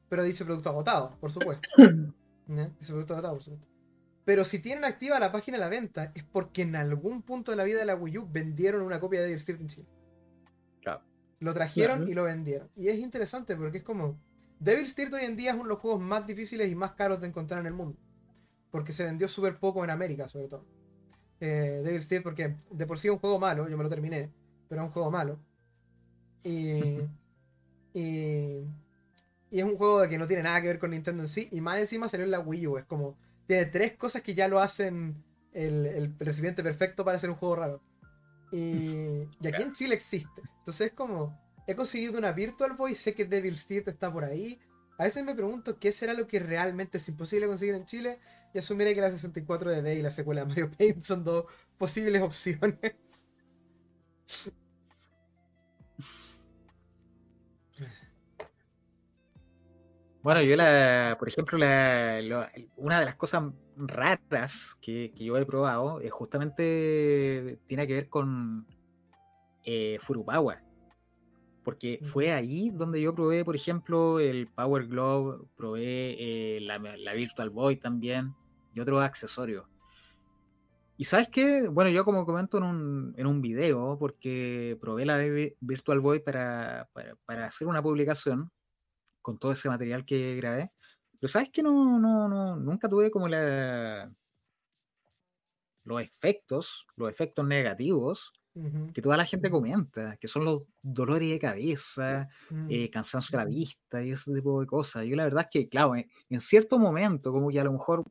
Pero 0.08 0.22
dice 0.22 0.44
producto 0.44 0.68
agotado, 0.68 1.16
por 1.18 1.32
supuesto. 1.32 1.68
Dice 2.46 2.92
producto 2.92 3.14
agotado, 3.14 3.34
por 3.34 3.42
supuesto. 3.42 3.71
Pero 4.24 4.44
si 4.44 4.60
tienen 4.60 4.84
activa 4.84 5.18
la 5.18 5.32
página 5.32 5.56
de 5.56 5.64
la 5.64 5.68
venta, 5.68 6.12
es 6.14 6.22
porque 6.22 6.62
en 6.62 6.76
algún 6.76 7.22
punto 7.22 7.50
de 7.50 7.56
la 7.56 7.64
vida 7.64 7.80
de 7.80 7.86
la 7.86 7.96
Wii 7.96 8.18
U 8.18 8.28
vendieron 8.30 8.82
una 8.82 9.00
copia 9.00 9.20
de 9.20 9.26
Devil 9.26 9.38
Street 9.38 9.60
en 9.60 9.68
Chile. 9.68 9.86
Claro. 10.80 11.02
Lo 11.40 11.52
trajeron 11.52 12.08
y 12.08 12.14
lo 12.14 12.24
vendieron. 12.24 12.70
Y 12.76 12.88
es 12.88 12.98
interesante 12.98 13.56
porque 13.56 13.78
es 13.78 13.84
como. 13.84 14.18
Devil 14.60 14.84
Street 14.84 15.12
hoy 15.12 15.24
en 15.24 15.36
día 15.36 15.50
es 15.50 15.54
uno 15.54 15.64
de 15.64 15.70
los 15.70 15.80
juegos 15.80 16.00
más 16.00 16.24
difíciles 16.24 16.70
y 16.70 16.74
más 16.76 16.92
caros 16.92 17.20
de 17.20 17.26
encontrar 17.26 17.60
en 17.60 17.66
el 17.66 17.72
mundo. 17.72 17.98
Porque 18.70 18.92
se 18.92 19.04
vendió 19.04 19.28
súper 19.28 19.58
poco 19.58 19.82
en 19.82 19.90
América, 19.90 20.28
sobre 20.28 20.46
todo. 20.46 20.64
Eh, 21.40 21.80
Devil 21.82 21.98
Street, 21.98 22.22
porque 22.22 22.54
de 22.70 22.86
por 22.86 23.00
sí 23.00 23.08
es 23.08 23.12
un 23.12 23.18
juego 23.18 23.40
malo, 23.40 23.68
yo 23.68 23.76
me 23.76 23.82
lo 23.82 23.90
terminé, 23.90 24.30
pero 24.68 24.82
es 24.82 24.86
un 24.86 24.92
juego 24.92 25.10
malo. 25.10 25.38
Y, 26.44 26.98
y, 27.94 28.66
es 29.50 29.64
un 29.64 29.76
juego 29.76 30.08
que 30.08 30.18
no 30.18 30.26
tiene 30.26 30.42
nada 30.42 30.60
que 30.60 30.66
ver 30.66 30.80
con 30.80 30.90
Nintendo 30.90 31.22
en 31.22 31.28
sí. 31.28 31.48
Y 31.52 31.60
más 31.60 31.78
encima 31.78 32.08
salió 32.08 32.24
en 32.24 32.32
la 32.32 32.40
Wii 32.40 32.66
U. 32.66 32.78
Es 32.78 32.84
como. 32.84 33.16
Tiene 33.46 33.66
tres 33.66 33.96
cosas 33.96 34.22
que 34.22 34.34
ya 34.34 34.48
lo 34.48 34.60
hacen 34.60 35.22
el, 35.52 35.86
el 35.86 36.18
recipiente 36.18 36.62
perfecto 36.62 37.04
para 37.04 37.16
hacer 37.16 37.30
un 37.30 37.36
juego 37.36 37.56
raro. 37.56 37.82
Y, 38.52 39.28
y 39.40 39.46
aquí 39.46 39.62
en 39.62 39.72
Chile 39.72 39.94
existe. 39.94 40.42
Entonces 40.58 40.88
es 40.88 40.92
como. 40.92 41.40
He 41.66 41.76
conseguido 41.76 42.18
una 42.18 42.32
Virtual 42.32 42.72
Boy, 42.72 42.94
sé 42.94 43.14
que 43.14 43.24
Devil 43.24 43.54
Street 43.54 43.88
está 43.88 44.12
por 44.12 44.24
ahí. 44.24 44.60
A 44.98 45.04
veces 45.04 45.24
me 45.24 45.34
pregunto 45.34 45.78
qué 45.78 45.92
será 45.92 46.12
lo 46.12 46.26
que 46.26 46.40
realmente 46.40 46.98
es 46.98 47.08
imposible 47.08 47.46
conseguir 47.46 47.74
en 47.74 47.86
Chile. 47.86 48.18
Y 48.52 48.58
asumiré 48.58 48.94
que 48.94 49.00
la 49.00 49.10
64 49.10 49.70
de 49.70 49.82
D 49.82 49.94
y 49.94 50.02
la 50.02 50.10
secuela 50.10 50.42
de 50.42 50.48
Mario 50.48 50.70
Paint 50.70 51.02
son 51.02 51.24
dos 51.24 51.46
posibles 51.78 52.20
opciones. 52.22 52.96
Bueno, 60.22 60.40
yo 60.42 60.54
la, 60.54 61.16
por 61.18 61.28
ejemplo, 61.28 61.58
la, 61.58 62.52
una 62.76 63.00
de 63.00 63.06
las 63.06 63.16
cosas 63.16 63.42
raras 63.76 64.78
que, 64.80 65.12
yo 65.16 65.36
he 65.36 65.44
probado 65.44 66.00
es 66.00 66.12
justamente 66.12 67.58
tiene 67.66 67.88
que 67.88 67.94
ver 67.94 68.08
con 68.08 68.64
eh, 69.64 69.98
Furupawa. 70.00 70.62
Porque 71.64 72.00
fue 72.04 72.32
ahí 72.32 72.70
donde 72.70 73.00
yo 73.00 73.14
probé, 73.14 73.44
por 73.44 73.56
ejemplo, 73.56 74.20
el 74.20 74.46
Power 74.48 74.86
Glove, 74.86 75.44
probé 75.56 76.56
eh, 76.56 76.60
la, 76.60 77.14
Virtual 77.14 77.50
Boy 77.50 77.76
también 77.76 78.32
y 78.74 78.80
otros 78.80 79.02
accesorios. 79.02 79.66
Y 80.96 81.04
sabes 81.04 81.28
qué, 81.30 81.68
bueno, 81.68 81.90
yo 81.90 82.04
como 82.04 82.24
comento 82.24 82.58
en 82.58 82.64
un, 82.64 83.14
en 83.16 83.26
un 83.26 83.40
video, 83.42 83.96
porque 83.98 84.78
probé 84.80 85.04
la 85.04 85.18
Virtual 85.60 85.98
Boy 85.98 86.20
para, 86.20 86.88
para 87.26 87.46
hacer 87.46 87.66
una 87.66 87.82
publicación, 87.82 88.50
con 89.22 89.38
todo 89.38 89.52
ese 89.52 89.68
material 89.68 90.04
que 90.04 90.36
grabé. 90.36 90.72
Pero 91.18 91.28
sabes 91.28 91.50
que 91.50 91.62
no, 91.62 91.98
no, 91.98 92.28
no, 92.28 92.56
nunca 92.56 92.88
tuve 92.88 93.10
como 93.10 93.28
la, 93.28 94.12
los 95.84 96.02
efectos, 96.02 96.86
los 96.96 97.10
efectos 97.10 97.46
negativos 97.46 98.32
que 98.92 99.00
toda 99.00 99.16
la 99.16 99.24
gente 99.24 99.50
comenta, 99.50 100.18
que 100.18 100.28
son 100.28 100.44
los 100.44 100.64
dolores 100.82 101.30
de 101.30 101.38
cabeza, 101.38 102.28
mm. 102.50 102.66
eh, 102.68 102.90
cansancio 102.90 103.38
de 103.38 103.44
la 103.44 103.50
vista 103.50 104.04
y 104.04 104.10
ese 104.10 104.32
tipo 104.32 104.60
de 104.60 104.66
cosas. 104.66 105.06
Yo 105.06 105.16
la 105.16 105.24
verdad 105.24 105.44
es 105.44 105.48
que, 105.50 105.68
claro, 105.70 105.94
en, 105.96 106.40
cierto 106.40 106.78
momento 106.78 107.32
como 107.32 107.48
que 107.48 107.60
a 107.60 107.64
lo 107.64 107.72
mejor 107.72 108.04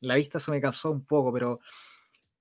la 0.00 0.16
vista 0.16 0.38
se 0.38 0.50
me 0.50 0.60
cansó 0.60 0.90
un 0.90 1.04
poco, 1.06 1.32
pero 1.32 1.60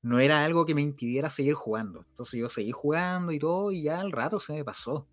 no 0.02 0.20
era 0.20 0.44
algo 0.44 0.66
que 0.66 0.76
me 0.76 0.82
impidiera 0.82 1.30
seguir 1.30 1.54
jugando. 1.54 2.04
Entonces 2.10 2.40
yo 2.40 2.50
seguí 2.50 2.72
jugando 2.72 3.32
y 3.32 3.40
todo 3.40 3.72
y 3.72 3.84
ya 3.84 4.02
al 4.02 4.12
rato 4.12 4.40
se 4.40 4.54
me 4.54 4.66
pasó. 4.66 5.08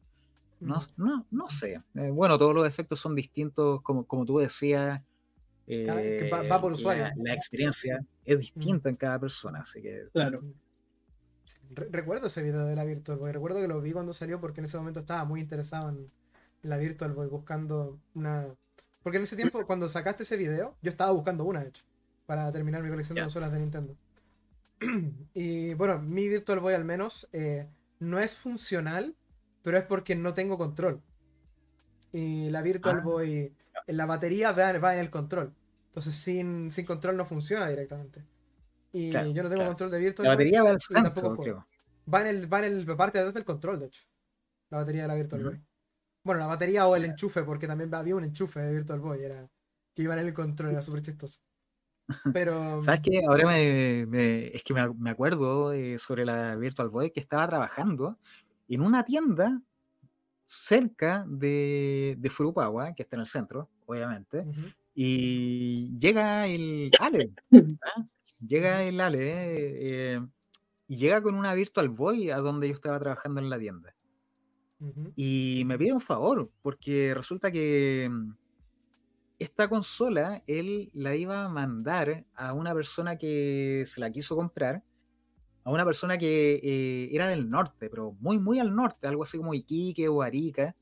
No, 0.63 0.79
no, 0.97 1.27
no 1.31 1.49
sé. 1.49 1.83
Eh, 1.95 2.11
bueno, 2.11 2.39
todos 2.39 2.55
los 2.55 2.67
efectos 2.67 3.01
son 3.01 3.17
distintos, 3.17 3.83
como, 3.83 4.07
como 4.07 4.25
tú 4.25 4.39
decías. 4.39 5.01
va, 5.69 6.61
por 6.61 6.73
eh, 6.73 6.75
usuario. 6.75 7.09
La, 7.17 7.35
experiencia 7.35 8.05
es 8.25 8.39
distinta 8.39 8.89
en 8.89 8.97
cada 8.97 9.19
persona, 9.19 9.61
así 9.61 9.83
que. 9.83 10.05
Claro. 10.13 10.43
recuerdo 11.71 12.29
ese 12.29 12.43
video 12.43 12.65
de 12.65 12.77
la 12.77 12.85
Virtual 12.85 13.19
Boy. 13.19 13.33
Recuerdo 13.33 13.61
que 13.61 13.69
lo 13.69 13.81
vi 13.81 13.93
cuando 13.93 14.13
salió 14.13 14.41
porque 14.41 14.61
en 14.61 14.67
ese 14.67 14.79
momento 14.79 15.01
estaba 15.01 15.25
muy 15.25 15.41
interesado 15.41 15.89
en 15.89 16.11
la 16.63 16.79
Virtual 16.79 17.13
Boy 17.13 17.27
buscando 17.27 17.99
una. 18.15 18.47
Porque 19.03 19.17
en 19.17 19.25
ese 19.25 19.35
tiempo, 19.35 19.65
cuando 19.67 19.89
sacaste 19.89 20.23
ese 20.23 20.37
video, 20.37 20.77
yo 20.81 20.91
estaba 20.91 21.11
buscando 21.11 21.45
una, 21.45 21.61
de 21.61 21.71
hecho, 21.71 21.85
para 22.25 22.53
terminar 22.53 22.85
mi 22.85 22.89
colección 22.89 23.17
de 23.17 23.23
consolas 23.23 23.51
de 23.51 23.59
Nintendo. 23.59 23.97
y 25.35 25.75
bueno, 25.75 25.99
mi 25.99 26.29
Virtual 26.29 26.61
Boy 26.61 26.75
al 26.75 26.85
menos 26.85 27.29
eh, 27.33 27.67
no 27.99 28.21
es 28.21 28.39
funcional, 28.39 29.17
pero 29.63 29.79
es 29.79 29.85
porque 29.85 30.15
no 30.15 30.35
tengo 30.35 30.59
control. 30.59 31.01
Y 32.13 32.51
la 32.51 32.63
Virtual 32.63 32.99
ah. 32.99 33.03
Boy, 33.03 33.55
en 33.87 33.97
la 33.97 34.07
batería 34.07 34.53
va, 34.53 34.95
en 34.95 35.01
el 35.01 35.11
control. 35.11 35.55
Entonces 35.89 36.15
sin, 36.15 36.71
sin 36.71 36.85
control 36.85 37.17
no 37.17 37.27
funciona 37.27 37.69
directamente. 37.69 38.25
Y 38.93 39.11
yo 39.11 39.43
no 39.43 39.49
tengo 39.49 39.65
control 39.65 39.91
de 39.91 39.99
Virtual 39.99 40.25
La 40.29 40.35
batería 40.35 40.63
va 40.63 40.71
al 40.71 40.81
centro, 40.81 41.65
Va 42.13 42.21
en 42.23 42.27
el, 42.27 42.53
va 42.53 42.59
en 42.59 42.65
el 42.65 42.97
parte 42.97 43.19
de 43.19 43.23
atrás 43.23 43.35
del 43.35 43.45
control, 43.45 43.79
de 43.79 43.87
hecho. 43.87 44.03
La 44.71 44.79
batería 44.79 45.03
de 45.03 45.09
la 45.09 45.15
Virtual 45.15 45.45
Boy. 45.45 45.63
Bueno, 46.25 46.41
la 46.41 46.47
batería 46.47 46.87
o 46.87 46.97
el 46.97 47.05
enchufe, 47.05 47.43
porque 47.43 47.67
también 47.67 47.95
había 47.95 48.17
un 48.17 48.25
enchufe 48.25 48.61
de 48.61 48.73
Virtual 48.73 49.01
Boy, 49.01 49.23
era 49.23 49.49
que 49.95 50.03
iba 50.03 50.15
en 50.15 50.27
el 50.27 50.35
control, 50.35 50.71
era 50.71 50.83
súper 50.83 51.03
chistoso. 51.03 51.41
Pero. 52.35 52.81
¿Sabes 52.83 53.01
qué? 53.01 53.23
Ahora 53.27 53.47
me, 53.47 54.47
es 54.55 54.63
que 54.63 54.75
me, 54.75 55.11
acuerdo 55.11 55.73
eh, 55.73 55.99
sobre 55.99 56.25
la 56.25 56.57
Virtual 56.57 56.89
Boy 56.91 57.11
que 57.11 57.21
estaba 57.21 57.47
trabajando 57.49 58.19
en 58.69 58.83
una 58.83 59.05
tienda 59.05 59.61
cerca 60.47 61.25
de, 61.29 62.17
de 62.19 62.31
Furukawa, 62.31 62.95
que 62.95 63.03
está 63.03 63.17
en 63.17 63.21
el 63.21 63.27
centro, 63.27 63.71
obviamente, 63.87 64.45
y 64.95 65.97
llega 65.99 66.47
el 66.47 66.91
Ale. 67.01 67.33
¿ah? 67.83 68.07
Llega 68.47 68.83
el 68.83 69.01
Ale 69.01 70.15
eh, 70.15 70.21
y 70.89 70.97
llega 70.97 71.23
con 71.23 71.35
una 71.37 71.55
Virtual 71.55 71.89
Boy 71.89 72.31
a 72.31 72.39
donde 72.39 72.69
yo 72.69 72.75
estaba 72.75 72.99
trabajando 72.99 73.41
en 73.41 73.51
la 73.51 73.59
tienda. 73.59 73.95
Y 75.15 75.63
me 75.65 75.79
pide 75.79 75.93
un 75.93 76.01
favor, 76.01 76.51
porque 76.61 77.15
resulta 77.15 77.53
que 77.53 78.09
mm, 78.11 78.33
esta 79.39 79.69
consola 79.69 80.43
él 80.47 80.91
la 80.93 81.15
iba 81.15 81.45
a 81.45 81.49
mandar 81.49 82.25
a 82.35 82.53
una 82.53 82.75
persona 82.75 83.17
que 83.17 83.85
se 83.87 84.01
la 84.01 84.11
quiso 84.11 84.35
comprar, 84.35 84.83
a 85.65 85.71
una 85.71 85.85
persona 85.85 86.19
que 86.19 86.61
eh, 86.63 87.09
era 87.13 87.29
del 87.29 87.49
norte, 87.49 87.89
pero 87.89 88.17
muy, 88.21 88.39
muy 88.39 88.59
al 88.59 88.75
norte, 88.75 89.07
algo 89.07 89.23
así 89.23 89.39
como 89.39 89.55
Iquique 89.55 90.09
o 90.09 90.23
Arica. 90.23 90.75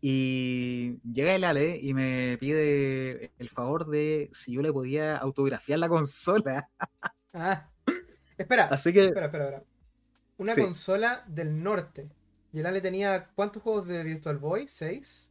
Y 0.00 1.00
llega 1.02 1.34
el 1.34 1.42
Ale 1.42 1.76
y 1.82 1.92
me 1.92 2.38
pide 2.38 3.32
el 3.36 3.48
favor 3.48 3.88
de 3.88 4.30
si 4.32 4.52
yo 4.52 4.62
le 4.62 4.72
podía 4.72 5.16
autografiar 5.16 5.78
la 5.78 5.88
consola. 5.88 6.68
Ah, 7.34 7.68
espera, 8.38 8.64
así 8.64 8.90
que, 8.90 9.04
espera, 9.04 9.26
espera, 9.26 9.44
espera. 9.44 9.64
Una 10.38 10.54
consola 10.56 11.24
del 11.28 11.62
norte. 11.62 12.08
Y 12.52 12.60
el 12.60 12.66
Ale 12.66 12.80
tenía 12.80 13.28
¿cuántos 13.34 13.62
juegos 13.62 13.86
de 13.86 14.02
Virtual 14.02 14.38
Boy? 14.38 14.66
¿Seis? 14.66 15.30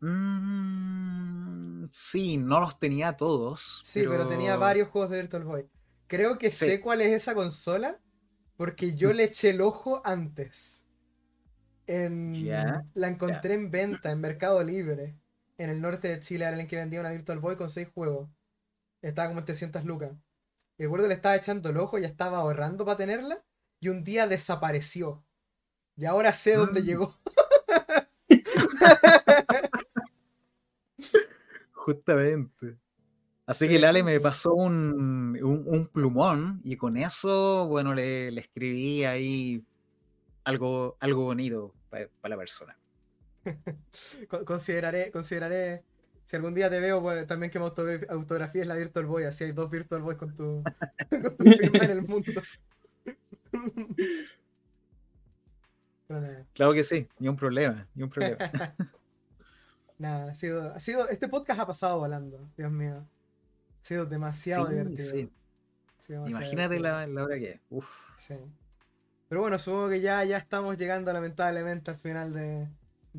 Mm, 0.00 1.84
sí, 1.92 2.38
no 2.38 2.58
los 2.58 2.78
tenía 2.80 3.16
todos. 3.16 3.80
Sí, 3.84 4.04
pero... 4.08 4.26
tenía 4.26 4.56
varios 4.56 4.88
juegos 4.88 5.10
de 5.10 5.20
Virtual 5.20 5.44
Boy. 5.44 5.68
Creo 6.12 6.36
que 6.36 6.50
sé 6.50 6.78
cuál 6.82 7.00
es 7.00 7.10
esa 7.10 7.34
consola 7.34 7.98
porque 8.58 8.94
yo 8.94 9.08
mm. 9.08 9.12
le 9.14 9.24
eché 9.24 9.48
el 9.48 9.62
ojo 9.62 10.02
antes. 10.04 10.84
En... 11.86 12.46
La 12.92 13.08
encontré 13.08 13.54
en 13.54 13.70
venta 13.70 14.10
en 14.10 14.20
Mercado 14.20 14.62
Libre 14.62 15.16
en 15.56 15.70
el 15.70 15.80
norte 15.80 16.08
de 16.08 16.20
Chile, 16.20 16.44
era 16.44 16.60
el 16.60 16.66
que 16.66 16.76
vendía 16.76 17.00
una 17.00 17.12
Virtual 17.12 17.38
Boy 17.38 17.56
con 17.56 17.70
seis 17.70 17.88
juegos. 17.94 18.28
Estaba 19.00 19.28
como 19.28 19.40
en 19.40 19.46
300 19.46 19.86
lucas. 19.86 20.12
Y 20.76 20.82
el 20.82 20.90
gordo 20.90 21.08
le 21.08 21.14
estaba 21.14 21.34
echando 21.34 21.70
el 21.70 21.78
ojo, 21.78 21.96
ya 21.96 22.08
estaba 22.08 22.40
ahorrando 22.40 22.84
para 22.84 22.98
tenerla. 22.98 23.42
Y 23.80 23.88
un 23.88 24.04
día 24.04 24.26
desapareció. 24.26 25.24
Y 25.96 26.04
ahora 26.04 26.34
sé 26.34 26.56
dónde 26.56 26.82
mm. 26.82 26.84
llegó. 26.84 27.18
Justamente. 31.72 32.81
Así 33.46 33.68
que 33.68 33.78
Lale 33.78 34.02
me 34.02 34.20
pasó 34.20 34.54
un, 34.54 35.90
plumón 35.92 36.60
y 36.64 36.76
con 36.76 36.96
eso, 36.96 37.66
bueno, 37.66 37.92
le, 37.92 38.28
escribí 38.38 39.04
ahí 39.04 39.64
algo, 40.44 40.96
algo 41.00 41.24
bonito 41.24 41.74
para 41.90 42.08
la 42.22 42.36
persona. 42.36 42.78
consideraré, 44.46 45.10
consideraré, 45.10 45.82
si 46.24 46.36
algún 46.36 46.54
día 46.54 46.70
te 46.70 46.78
veo, 46.78 47.26
también 47.26 47.50
que 47.50 47.58
me 47.58 47.64
autografíes 47.66 48.66
la 48.66 48.76
Virtual 48.76 49.06
Boy, 49.06 49.24
así 49.24 49.44
hay 49.44 49.52
dos 49.52 49.68
Virtual 49.68 50.02
Boys 50.02 50.18
con 50.18 50.34
tu, 50.36 50.62
con 51.10 51.36
tu 51.36 51.44
firma 51.44 51.84
en 51.84 51.90
el 51.90 52.02
mundo. 52.02 52.32
Claro 56.52 56.74
que 56.74 56.84
sí, 56.84 57.08
ni 57.18 57.28
un 57.28 57.36
problema, 57.36 57.88
ni 57.94 58.02
un 58.02 58.10
problema. 58.10 58.36
Nada, 59.96 60.30
ha 60.30 60.34
sido, 60.34 60.70
ha 60.74 60.78
sido, 60.78 61.08
este 61.08 61.26
podcast 61.26 61.60
ha 61.60 61.66
pasado 61.66 62.00
volando, 62.00 62.50
Dios 62.54 62.70
mío. 62.70 63.06
Ha 63.82 63.84
sido 63.84 64.06
demasiado 64.06 64.68
divertido. 64.68 65.28
Imagínate 66.08 66.78
La, 66.78 67.04
hora 67.22 67.36
que 67.38 67.50
es. 67.50 67.60
Sí. 68.16 68.34
Pero 69.28 69.40
bueno, 69.40 69.58
supongo 69.58 69.88
que 69.88 70.00
ya, 70.00 70.22
ya 70.24 70.36
estamos 70.36 70.78
llegando 70.78 71.12
lamentablemente 71.12 71.90
al 71.90 71.98
final 71.98 72.32
de, 72.32 72.68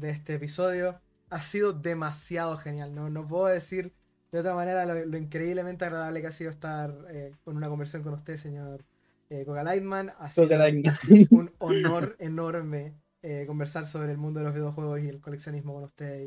este 0.10 0.36
episodio. 0.36 1.02
Ha 1.30 1.42
sido 1.42 1.74
demasiado 1.74 2.56
genial, 2.58 2.96
¿no? 2.96 3.10
No 3.10 3.28
puedo 3.28 3.48
decir 3.48 3.94
de 4.32 4.40
otra 4.40 4.56
manera 4.56 4.86
lo, 4.86 5.18
increíblemente 5.18 5.84
agradable 5.84 6.22
que 6.22 6.28
ha 6.28 6.32
sido 6.32 6.50
estar 6.50 6.96
eh, 7.10 7.34
con 7.44 7.58
una 7.58 7.68
conversación 7.68 8.04
con 8.04 8.14
usted, 8.14 8.38
señor 8.38 8.86
eh, 9.30 9.46
Lightman. 9.46 10.14
Ha 10.20 10.32
sido 10.32 10.48
un 11.32 11.52
honor 11.58 12.16
enorme 12.20 12.94
eh, 13.22 13.46
conversar 13.48 13.86
sobre 13.86 14.12
el 14.12 14.18
mundo 14.18 14.40
de 14.40 14.46
los 14.46 14.54
videojuegos 14.54 15.02
y 15.02 15.10
el 15.10 15.20
coleccionismo 15.20 15.74
con 15.74 15.84
usted. 15.84 16.22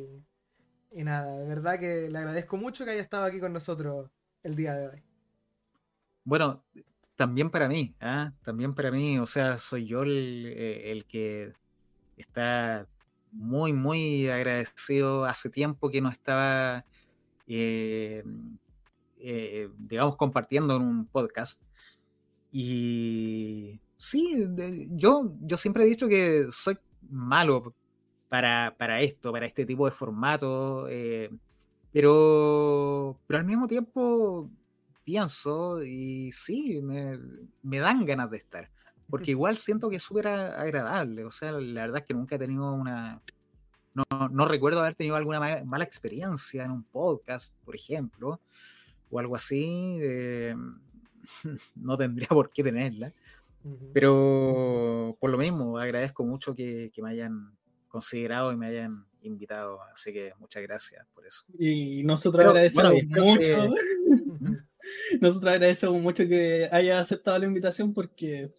Y, 0.91 1.05
nada, 1.05 1.39
de 1.39 1.47
verdad 1.47 1.79
que 1.79 2.11
le 2.11 2.19
agradezco 2.19 2.57
mucho 2.57 2.85
que 2.85 2.91
haya 2.91 3.03
estado 3.03 3.25
aquí 3.25 3.39
con 3.41 3.53
nosotros 3.53 4.11
el 4.47 4.57
día 4.57 4.75
de 4.75 4.89
hoy. 4.89 5.03
Bueno, 6.25 6.65
también 7.15 7.51
para 7.51 7.69
mí, 7.69 7.95
¿ah? 8.01 8.33
también 8.45 8.75
para 8.75 8.91
mí, 8.91 9.19
o 9.19 9.27
sea, 9.27 9.59
soy 9.59 9.87
yo 9.87 10.03
el, 10.03 10.45
eh, 10.57 11.05
que 11.09 11.53
está 12.17 12.87
muy, 13.33 13.73
muy 13.73 14.29
agradecido 14.29 15.25
hace 15.25 15.51
tiempo 15.51 15.91
que 15.91 16.01
no 16.01 16.09
estaba, 16.09 16.85
eh, 17.47 18.23
digamos, 19.79 20.17
compartiendo 20.17 20.77
en 20.77 20.83
un 20.83 21.07
podcast. 21.07 21.63
Y 22.53 23.81
sí, 23.97 24.47
yo, 24.91 25.35
yo 25.41 25.57
siempre 25.57 25.85
he 25.85 25.87
dicho 25.87 26.09
que 26.09 26.47
soy 26.51 26.79
malo 27.11 27.75
para, 28.29 29.01
esto, 29.01 29.33
para 29.33 29.47
este 29.47 29.67
tipo 29.67 29.87
de 29.87 29.93
formato, 29.93 30.89
eh, 30.89 31.31
pero, 31.97 33.19
pero 33.27 33.39
al 33.39 33.47
mismo 33.47 33.67
tiempo 33.67 34.51
pienso 35.03 35.83
y 35.83 36.31
sí, 36.31 36.83
me, 36.83 37.79
dan 37.79 38.05
ganas 38.05 38.31
de 38.31 38.37
estar, 38.37 38.69
porque 39.09 39.31
igual 39.31 39.57
siento 39.57 39.89
que 39.89 39.97
es 39.97 40.03
súper 40.03 40.29
agradable, 40.29 41.25
o 41.25 41.31
sea, 41.31 41.53
la 41.53 41.81
verdad 41.81 42.03
es 42.03 42.05
que 42.05 42.13
nunca 42.13 42.37
he 42.37 42.39
tenido 42.39 42.71
una... 42.75 43.23
No, 44.31 44.47
recuerdo 44.47 44.81
haber 44.81 44.95
tenido 44.95 45.17
alguna 45.17 45.65
mala, 45.65 45.85
experiencia 45.85 46.67
en 46.67 46.71
un 46.71 46.83
podcast, 46.83 47.55
por 47.65 47.75
ejemplo, 47.75 48.41
o 49.09 49.19
algo 49.19 49.35
así. 49.35 49.97
Eh, 50.03 50.55
no 51.77 51.97
tendría 51.97 52.29
por 52.29 52.51
qué 52.51 52.63
tenerla. 52.63 53.15
Pero 53.95 55.17
por 55.19 55.31
lo 55.31 55.39
mismo, 55.39 55.79
agradezco 55.79 56.27
mucho 56.27 56.55
que, 56.55 56.93
me 56.99 57.09
hayan 57.09 57.57
considerado 57.89 58.53
y 58.53 58.57
me 58.57 58.67
hayan 58.67 59.07
invitado, 59.23 59.81
así 59.93 60.13
que 60.13 60.33
muchas 60.39 60.63
gracias 60.63 61.07
por 61.15 61.27
eso. 61.27 61.45
Y 61.59 62.03
nosotros 62.05 62.45
agradecemos 62.47 63.05
mucho. 63.09 63.69
nosotros 65.21 65.53
agradecemos 65.53 66.01
mucho 66.01 66.27
que 66.27 66.69
haya 66.71 67.01
aceptado 67.01 67.39
la 67.39 67.47
invitación 67.47 67.93
porque, 67.93 68.53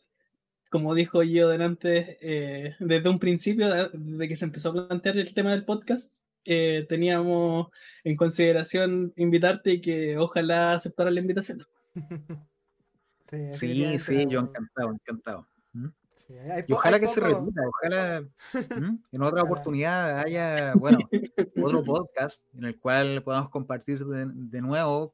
como 0.70 0.96
dijo 0.96 1.24
yo 1.24 1.50
delante, 1.50 2.18
eh, 2.22 2.76
desde 2.80 3.10
un 3.10 3.20
principio, 3.20 3.90
desde 3.94 4.28
que 4.28 4.36
se 4.36 4.46
empezó 4.46 4.70
a 4.70 4.88
plantear 4.88 5.18
el 5.18 5.34
tema 5.34 5.52
del 5.52 5.66
podcast, 5.66 6.18
eh, 6.46 6.86
teníamos 6.88 7.68
en 8.04 8.16
consideración 8.16 9.14
invitarte 9.18 9.74
y 9.74 9.82
que 9.82 10.18
ojalá 10.18 10.74
aceptara 10.74 11.12
la 11.12 11.20
invitación. 11.20 11.64
Sí, 13.52 14.00
sí, 14.00 14.26
yo 14.30 14.40
encantado, 14.40 14.94
encantado. 14.94 15.48
Y 16.68 16.74
ojalá 16.74 17.00
que 17.00 17.08
se 17.08 17.20
repita, 17.20 17.62
ojalá 17.68 18.24
en 19.12 19.22
otra 19.22 19.44
oportunidad 19.44 20.20
haya, 20.20 20.74
bueno, 20.76 20.98
otro 21.64 21.84
podcast 21.84 22.44
en 22.54 22.66
el 22.66 22.80
cual 22.80 23.22
podamos 23.24 23.50
compartir 23.50 24.06
de, 24.06 24.62
nuevo 24.62 25.14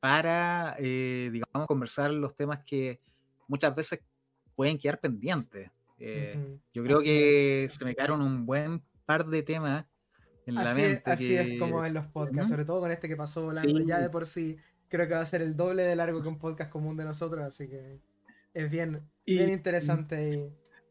para, 0.00 0.76
eh, 0.78 1.30
digamos, 1.32 1.66
conversar 1.66 2.12
los 2.12 2.34
temas 2.34 2.60
que 2.64 3.00
muchas 3.48 3.74
veces 3.74 4.00
pueden 4.54 4.78
quedar 4.78 5.00
pendientes. 5.00 5.70
Eh, 5.98 6.58
yo 6.72 6.82
creo 6.82 7.00
que 7.00 7.68
se 7.70 7.84
me 7.84 7.94
quedaron 7.94 8.22
un 8.22 8.44
buen 8.44 8.82
par 9.04 9.26
de 9.26 9.42
temas 9.42 9.86
en 10.46 10.56
la 10.56 10.74
mente. 10.74 11.02
así 11.04 11.34
es 11.36 11.58
como 11.58 11.84
en 11.84 11.94
los 11.94 12.06
podcasts, 12.06 12.50
sobre 12.50 12.64
todo 12.64 12.80
con 12.80 12.90
este 12.90 13.08
que 13.08 13.16
pasó 13.16 13.42
volando 13.42 13.80
ya 13.80 14.00
de 14.00 14.10
por 14.10 14.26
sí 14.26 14.58
creo 14.92 15.08
que 15.08 15.14
va 15.14 15.20
a 15.22 15.26
ser 15.26 15.40
el 15.40 15.56
doble 15.56 15.84
de 15.84 15.96
largo 15.96 16.22
que 16.22 16.28
un 16.28 16.38
podcast 16.38 16.70
común 16.70 16.98
de 16.98 17.04
nosotros, 17.04 17.42
así 17.42 17.66
que. 17.66 17.98
Es 18.54 18.70
bien, 18.70 19.08
bien 19.26 19.50
interesante 19.50 20.30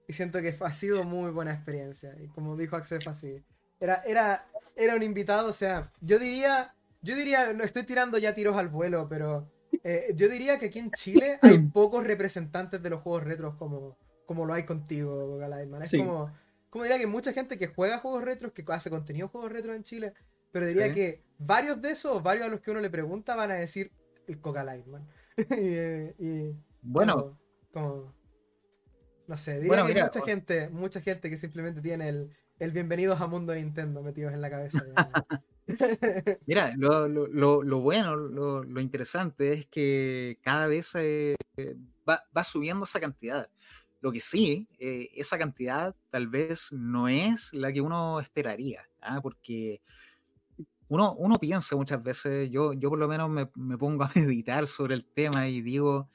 y, 0.07 0.13
siento 0.13 0.41
que 0.41 0.53
ha 0.59 0.73
sido 0.73 1.05
muy 1.05 1.31
buena 1.31 1.53
experiencia. 1.53 2.13
Y 2.21 2.27
como 2.27 2.57
dijo 2.57 2.75
Axel, 2.75 2.99
así, 3.07 3.41
era, 3.79 4.03
era, 4.05 4.45
era 4.75 4.95
un 4.95 5.03
invitado, 5.03 5.49
o 5.49 5.53
sea, 5.53 5.89
yo 6.01 6.19
diría, 6.19 6.75
yo 7.01 7.15
diría, 7.15 7.53
no 7.53 7.63
estoy 7.63 7.83
tirando 7.83 8.17
ya 8.17 8.35
tiros 8.35 8.57
al 8.57 8.67
vuelo, 8.67 9.07
pero 9.07 9.49
eh, 9.83 10.11
yo 10.15 10.27
diría 10.27 10.59
que 10.59 10.65
aquí 10.65 10.79
en 10.79 10.91
Chile 10.91 11.39
hay 11.41 11.59
pocos 11.73 12.05
representantes 12.05 12.83
de 12.83 12.89
los 12.89 13.01
juegos 13.01 13.23
retros 13.23 13.55
como, 13.55 13.97
como 14.25 14.45
lo 14.45 14.53
hay 14.53 14.65
contigo, 14.65 15.37
Galaidman. 15.37 15.81
Es 15.81 15.91
como, 15.91 16.31
como 16.69 16.83
diría 16.83 16.99
que 16.99 17.07
mucha 17.07 17.33
gente 17.33 17.57
que 17.57 17.67
juega 17.67 17.99
juegos 17.99 18.23
retros, 18.23 18.51
que 18.53 18.65
hace 18.67 18.89
contenido 18.89 19.27
de 19.27 19.31
juegos 19.31 19.51
retros 19.51 19.75
en 19.75 19.83
Chile, 19.83 20.13
pero 20.51 20.67
diría 20.67 20.93
que 20.93 21.23
varios 21.37 21.81
de 21.81 21.91
esos, 21.91 22.21
varios 22.21 22.45
a 22.47 22.49
los 22.49 22.59
que 22.59 22.71
uno 22.71 22.81
le 22.81 22.89
pregunta, 22.89 23.35
van 23.35 23.51
a 23.51 23.55
decir 23.55 23.91
el 24.27 24.39
Coca 24.39 24.63
Lightman. 24.63 25.07
y, 26.19 26.55
bueno, 26.81 27.39
como, 27.71 28.13
no 29.27 29.37
sé, 29.37 29.59
diría 29.59 29.85
que 29.85 30.03
mucha 30.03 30.21
gente, 30.25 30.69
mucha 30.69 31.01
gente 31.01 31.29
que 31.29 31.37
simplemente 31.37 31.81
tiene 31.81 32.09
el, 32.09 32.29
el 32.59 32.71
bienvenidos 32.71 33.21
a 33.21 33.27
Mundo 33.27 33.55
Nintendo 33.55 34.01
metidos 34.01 34.33
en 34.33 34.41
la 34.41 34.49
cabeza. 34.49 34.83
Mira, 36.45 36.73
lo, 36.75 37.07
lo, 37.07 37.63
lo, 37.63 37.79
bueno, 37.79 38.15
lo, 38.15 38.63
lo, 38.63 38.81
interesante 38.81 39.53
es 39.53 39.67
que 39.67 40.37
cada 40.41 40.67
vez 40.67 40.91
eh, 40.95 41.35
va, 42.07 42.23
va, 42.35 42.43
subiendo 42.43 42.83
esa 42.83 42.99
cantidad. 42.99 43.49
Lo 44.01 44.11
que 44.11 44.19
sí, 44.19 44.67
eh, 44.79 45.09
esa 45.15 45.37
cantidad 45.37 45.95
tal 46.09 46.27
vez 46.27 46.71
no 46.71 47.07
es 47.07 47.53
la 47.53 47.71
que 47.71 47.79
uno 47.79 48.19
esperaría, 48.19 48.89
¿ah? 49.01 49.21
porque 49.21 49.81
uno, 50.89 51.13
uno 51.13 51.37
piensa 51.37 51.75
muchas 51.77 52.03
veces, 52.03 52.49
yo, 52.49 52.73
yo 52.73 52.89
por 52.89 52.99
lo 52.99 53.07
menos 53.07 53.29
me, 53.29 53.49
me 53.55 53.77
pongo 53.77 54.03
a 54.03 54.11
meditar 54.15 54.67
sobre 54.67 54.95
el 54.95 55.05
tema 55.05 55.47
y 55.47 55.61
digo, 55.61 56.09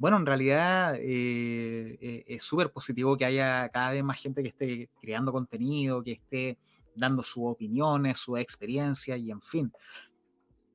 bueno, 0.00 0.16
en 0.16 0.24
realidad 0.24 0.94
eh, 0.96 1.98
eh, 2.00 2.24
es 2.26 2.42
súper 2.42 2.72
positivo 2.72 3.18
que 3.18 3.26
haya 3.26 3.68
cada 3.68 3.92
vez 3.92 4.02
más 4.02 4.18
gente 4.18 4.42
que 4.42 4.48
esté 4.48 4.88
creando 4.98 5.30
contenido, 5.30 6.02
que 6.02 6.12
esté 6.12 6.58
dando 6.96 7.22
sus 7.22 7.42
opiniones, 7.44 8.16
su 8.16 8.38
experiencia 8.38 9.18
y 9.18 9.30
en 9.30 9.42
fin. 9.42 9.70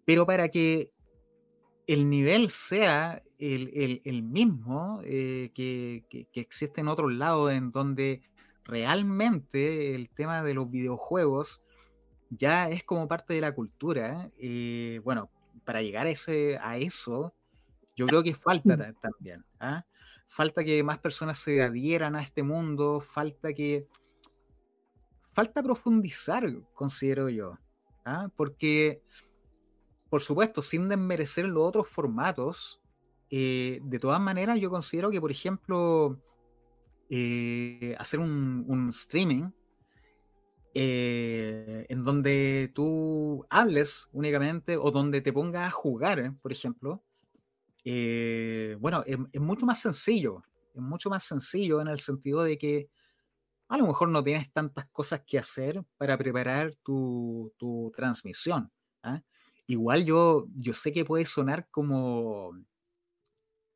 Pero 0.06 0.28
para 0.28 0.50
que 0.50 0.92
el 1.88 2.08
nivel 2.08 2.52
sea 2.52 3.24
el, 3.40 4.22
mismo 4.22 5.02
que, 5.02 6.04
que, 6.08 6.28
que, 6.32 6.40
existe 6.40 6.82
en 6.82 6.88
otros 6.88 7.12
lados, 7.12 7.52
en 7.52 7.72
donde 7.72 8.22
realmente 8.64 9.96
el 9.96 10.10
tema 10.10 10.44
de 10.44 10.54
los 10.54 10.70
videojuegos 10.70 11.64
ya 12.30 12.70
es 12.70 12.84
como 12.84 13.08
parte 13.08 13.34
de 13.34 13.42
la 13.42 13.56
cultura. 13.56 14.30
Y 14.38 15.00
bueno, 15.00 15.32
para 15.64 15.82
llegar 15.82 16.06
a, 16.06 16.12
ese, 16.12 16.60
a 16.62 16.78
eso, 16.78 17.34
yo 17.96 18.08
creo 18.08 18.24
que 18.24 18.34
falta 18.34 18.94
también. 19.02 19.46
¿ah? 19.60 19.86
Falta 20.28 20.64
que 20.64 20.84
más 20.84 21.00
personas 21.00 21.38
se 21.38 21.62
adhieran 21.62 22.16
a 22.16 22.22
este 22.22 22.44
mundo, 22.44 23.02
falta 23.02 23.54
que... 23.54 23.88
Falta 25.34 25.62
profundizar, 25.62 26.46
considero 26.74 27.30
yo. 27.30 27.58
¿ah? 28.06 28.30
Porque, 28.36 29.02
por 30.10 30.22
supuesto, 30.22 30.62
sin 30.62 30.88
desmerecer 30.88 31.46
los 31.46 31.68
otros 31.68 31.88
formatos, 31.90 32.82
eh, 33.30 33.80
de 33.84 34.00
todas 34.00 34.22
maneras 34.22 34.60
yo 34.60 34.70
considero 34.70 35.12
que, 35.12 35.20
por 35.20 35.32
ejemplo, 35.32 36.20
eh, 37.10 37.96
hacer 38.00 38.20
un, 38.20 38.64
un 38.68 38.90
streaming 38.90 39.50
eh, 40.78 41.86
en 41.88 42.04
donde 42.04 42.70
tú 42.76 43.46
hables 43.50 44.10
únicamente 44.12 44.76
o 44.76 44.92
donde 44.92 45.22
te 45.22 45.32
pongas 45.32 45.70
a 45.70 45.72
jugar, 45.72 46.34
por 46.42 46.52
ejemplo, 46.52 47.02
eh, 47.88 48.76
bueno, 48.80 49.04
es, 49.06 49.18
mucho 49.40 49.66
más 49.68 49.80
sencillo, 49.80 50.44
es 50.74 50.82
mucho 50.82 51.10
más 51.12 51.24
sencillo 51.24 51.80
en 51.82 51.88
el 51.88 52.00
sentido 52.00 52.42
de 52.44 52.58
que 52.58 52.90
a 53.68 53.78
lo 53.78 53.86
mejor 53.86 54.10
no 54.10 54.24
tienes 54.24 54.52
tantas 54.52 54.88
cosas 54.90 55.22
que 55.26 55.38
hacer 55.38 55.84
para 55.98 56.18
preparar 56.18 56.76
tu, 56.84 57.54
tu 57.58 57.92
transmisión. 57.96 58.72
¿ah? 59.04 59.22
Igual 59.68 60.04
yo, 60.04 60.48
yo 60.56 60.74
sé 60.74 60.92
que 60.92 61.06
puede 61.06 61.26
sonar 61.26 61.68
como, 61.70 62.58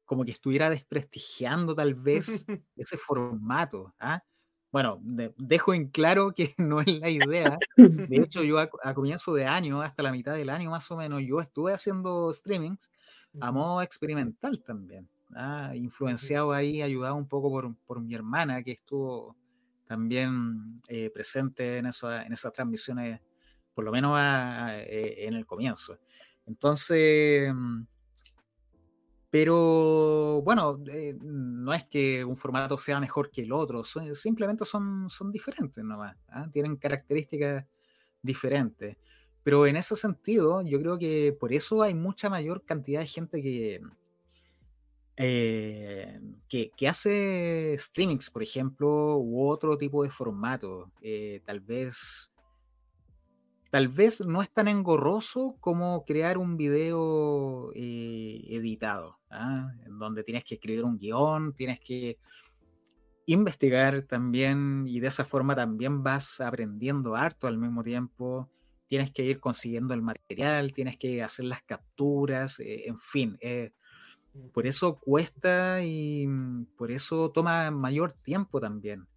como 0.06 0.26
que 0.26 0.32
estuviera 0.32 0.72
desprestigiando 0.72 1.76
tal 1.76 1.94
vez 1.94 2.46
ese 2.76 2.98
formato. 2.98 3.94
¿ah? 4.00 4.24
bueno, 4.72 5.00
dejo 5.38 5.74
en 5.74 5.90
claro 5.90 6.34
que 6.34 6.54
no 6.58 6.82
es 6.82 7.00
la 7.00 7.10
idea. 7.10 7.60
De 7.78 8.18
hecho, 8.18 8.44
yo 8.44 8.60
a, 8.60 8.94
comienzo 8.96 9.34
de 9.34 9.46
año, 9.46 9.82
hasta 9.82 10.02
la 10.02 10.12
mitad 10.12 10.34
del 10.34 10.50
año 10.50 10.72
más 10.72 10.90
o 10.92 10.98
menos, 10.98 11.22
yo 11.24 11.42
estuve 11.42 11.74
haciendo 11.74 12.34
streamings 12.34 12.90
a 13.40 13.52
modo 13.52 13.82
experimental 13.82 14.62
también. 14.64 15.08
¿ah? 15.36 15.72
Influenciado 15.76 16.52
ahí, 16.52 16.82
ayudado 16.82 17.16
un 17.16 17.28
poco 17.28 17.50
por, 17.50 17.76
por 17.86 18.02
mi 18.02 18.16
hermana, 18.16 18.64
que 18.64 18.72
estuvo 18.72 19.36
también 19.86 20.82
eh, 20.88 21.10
presente 21.10 21.78
en, 21.78 21.88
eso, 21.88 22.14
en 22.14 22.32
esas 22.32 22.54
transmisiones, 22.54 23.20
por 23.74 23.84
lo 23.84 23.92
menos 23.92 24.20
eh, 24.20 25.16
en 25.26 25.34
el 25.34 25.46
comienzo. 25.46 25.98
Entonces, 26.46 27.52
pero 29.30 30.42
bueno, 30.42 30.80
eh, 30.88 31.16
no 31.22 31.74
es 31.74 31.86
que 31.86 32.26
un 32.26 32.36
formato 32.36 32.78
sea 32.78 33.00
mejor 33.00 33.30
que 33.30 33.44
el 33.44 33.52
otro, 33.52 33.84
simplemente 33.84 34.66
son, 34.66 35.10
son 35.10 35.32
diferentes 35.32 35.84
nomás, 35.84 36.18
¿ah? 36.30 36.48
tienen 36.52 36.78
características 36.78 37.66
diferentes. 38.22 38.98
Pero 39.44 39.66
en 39.66 39.78
ese 39.78 39.96
sentido, 39.96 40.62
yo 40.62 40.80
creo 40.80 41.00
que 41.00 41.36
por 41.40 41.54
eso 41.54 41.82
hay 41.82 41.94
mucha 41.94 42.30
mayor 42.30 42.64
cantidad 42.66 43.02
de 43.02 43.08
gente 43.08 43.42
que, 43.42 43.82
eh, 45.18 46.20
que, 46.48 46.88
hace 46.88 47.76
streamings, 47.78 48.30
por 48.30 48.44
ejemplo, 48.44 49.18
u 49.18 49.48
otro 49.48 49.78
tipo 49.78 50.04
de 50.04 50.10
formato. 50.10 50.92
Eh, 51.02 51.42
tal 51.46 51.60
vez 51.60 52.32
tal 53.70 53.88
vez 53.88 54.26
no 54.26 54.42
es 54.42 54.50
tan 54.52 54.68
engorroso 54.68 55.56
como 55.60 56.04
crear 56.06 56.38
un 56.38 56.58
video 56.58 57.72
eh, 57.76 58.44
editado, 58.50 59.20
¿ah? 59.30 59.72
en 59.86 60.00
donde 60.00 60.24
tienes 60.24 60.44
que 60.44 60.56
escribir 60.56 60.84
un 60.84 60.98
guion, 60.98 61.54
tienes 61.54 61.80
que 61.80 62.18
investigar 63.28 64.02
también 64.04 64.86
y 64.88 65.00
de 65.00 65.08
esa 65.08 65.24
forma 65.24 65.56
también 65.56 66.02
vas 66.02 66.42
aprendiendo 66.42 67.16
harto 67.16 67.48
al 67.48 67.60
mismo 67.60 67.84
tiempo, 67.84 68.50
tienes 68.90 69.12
que 69.12 69.24
ir 69.24 69.40
consiguiendo 69.40 69.94
el 69.94 70.02
material, 70.02 70.74
tienes 70.74 70.98
que 70.98 71.24
hacer 71.24 71.46
las 71.46 71.64
capturas, 71.64 72.60
eh, 72.60 72.88
en 72.88 73.00
fin. 73.00 73.38
Eh, 73.40 73.72
por 74.54 74.68
eso 74.68 75.00
cuesta 75.00 75.82
y 75.82 76.28
por 76.78 76.92
eso 76.92 77.32
toma 77.32 77.72
mayor 77.72 78.12
tiempo 78.12 78.60
también 78.60 79.08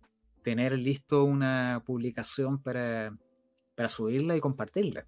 tener 0.43 0.79
listo 0.79 1.25
una 1.25 1.83
publicación 1.85 2.61
para 2.63 3.13
para 3.75 3.89
subirla 3.89 4.37
y 4.37 4.41
compartirla. 4.41 5.07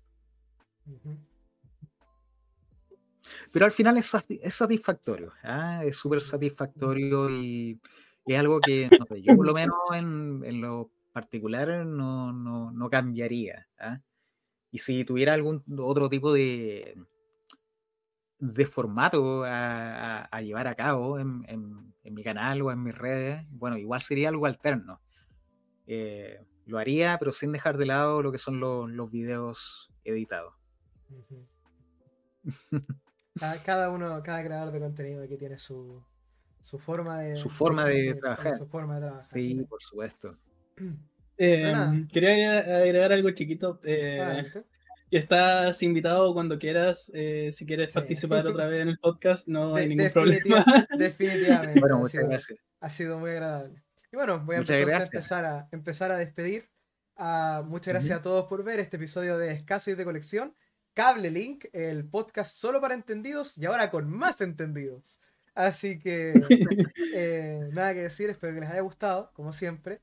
Pero 3.53 3.65
al 3.65 3.73
final 3.73 3.97
es, 3.97 4.07
satisfactorio, 4.51 5.33
¿ah? 5.43 5.83
es 5.85 5.97
súper 5.97 6.21
satisfactorio 6.21 7.31
y 7.31 7.81
es 8.27 8.39
algo 8.39 8.61
que 8.61 8.89
yo 9.23 9.37
por 9.37 9.47
lo 9.47 9.55
menos 9.55 9.79
en, 9.93 10.61
lo 10.61 10.91
particular 11.13 11.87
no, 11.87 12.89
cambiaría. 12.91 13.67
¿ah? 13.79 14.01
Y 14.75 14.79
si 14.79 15.05
tuviera 15.05 15.35
algún 15.35 15.63
otro 15.79 16.11
tipo 16.11 16.33
de, 16.33 16.99
de 18.41 18.67
formato 18.67 19.45
a, 19.47 20.29
llevar 20.43 20.67
a 20.67 20.75
cabo 20.75 21.21
en, 21.21 21.95
mi 22.03 22.25
canal 22.25 22.61
o 22.61 22.73
en 22.73 22.83
mis 22.83 22.93
redes, 22.93 23.47
bueno, 23.51 23.79
igual 23.79 24.01
sería 24.01 24.31
algo 24.31 24.47
alterno. 24.47 25.01
Eh, 25.87 26.41
lo 26.67 26.79
haría, 26.79 27.19
pero 27.21 27.33
sin 27.33 27.53
dejar 27.53 27.79
de 27.79 27.87
lado 27.87 28.21
lo 28.21 28.33
que 28.33 28.39
son 28.39 28.59
los, 28.59 28.91
los 28.91 29.13
videos 29.13 29.93
editados. 30.03 30.55
cada 33.65 33.91
uno, 33.91 34.25
cada 34.25 34.43
creador 34.43 34.73
de 34.73 34.81
contenido 34.81 35.29
que 35.29 35.37
tiene 35.37 35.57
su, 35.57 36.03
su 36.59 36.81
forma 36.81 37.21
de, 37.21 37.37
su 37.37 37.49
forma 37.49 37.85
de, 37.85 38.17
trabajar. 38.17 38.57
Su 38.59 38.67
forma 38.67 38.97
de 38.97 39.03
trabajar. 39.03 39.31
Sí, 39.31 39.65
por 39.69 39.81
supuesto. 39.81 40.37
Eh, 41.37 42.07
quería 42.13 42.59
agregar 42.59 43.13
algo 43.13 43.31
chiquito. 43.31 43.81
Eh, 43.85 44.45
estás 45.11 45.83
invitado 45.83 46.33
cuando 46.35 46.59
quieras, 46.59 47.11
eh, 47.15 47.51
si 47.53 47.67
quieres 47.67 47.93
participar 47.93 48.47
otra 48.47 48.67
vez 48.67 48.83
en 48.83 48.89
el 48.89 48.99
podcast, 48.99 49.49
no 49.49 49.75
hay 49.77 49.89
ningún 49.89 50.11
problema. 50.11 50.65
Definitivamente. 50.99 51.81
Bueno, 51.81 51.99
muchas 51.99 52.25
gracias. 52.25 52.59
Ha 52.81 52.91
sido 52.91 53.19
muy 53.19 53.31
agradable. 53.31 53.83
Y 54.13 54.17
bueno, 54.17 54.41
voy 54.41 54.57
a 54.57 54.59
empezar 54.59 55.45
a, 55.45 55.69
empezar 55.73 56.13
a 56.13 56.17
despedir. 56.17 56.69
Ah, 57.17 57.63
muchas 57.65 57.95
gracias 57.95 58.19
a 58.19 58.23
todos 58.23 58.47
por 58.47 58.65
ver 58.65 58.81
este 58.81 58.97
episodio 58.97 59.39
de 59.39 59.53
Escaso 59.53 59.91
y 59.91 59.95
de 59.95 60.05
Colección. 60.05 60.55
Cable 60.95 61.31
Link, 61.31 61.67
el 61.73 62.09
podcast 62.09 62.55
solo 62.55 62.81
para 62.81 62.95
entendidos 62.95 63.59
y 63.59 63.67
ahora 63.67 63.91
con 63.91 64.09
más 64.09 64.41
entendidos. 64.41 65.19
Así 65.55 65.99
que 65.99 66.33
eh, 67.15 67.69
nada 67.73 67.95
que 67.95 68.03
decir, 68.03 68.31
espero 68.31 68.55
que 68.55 68.61
les 68.61 68.71
haya 68.71 68.81
gustado, 68.81 69.31
como 69.35 69.53
siempre. 69.53 70.01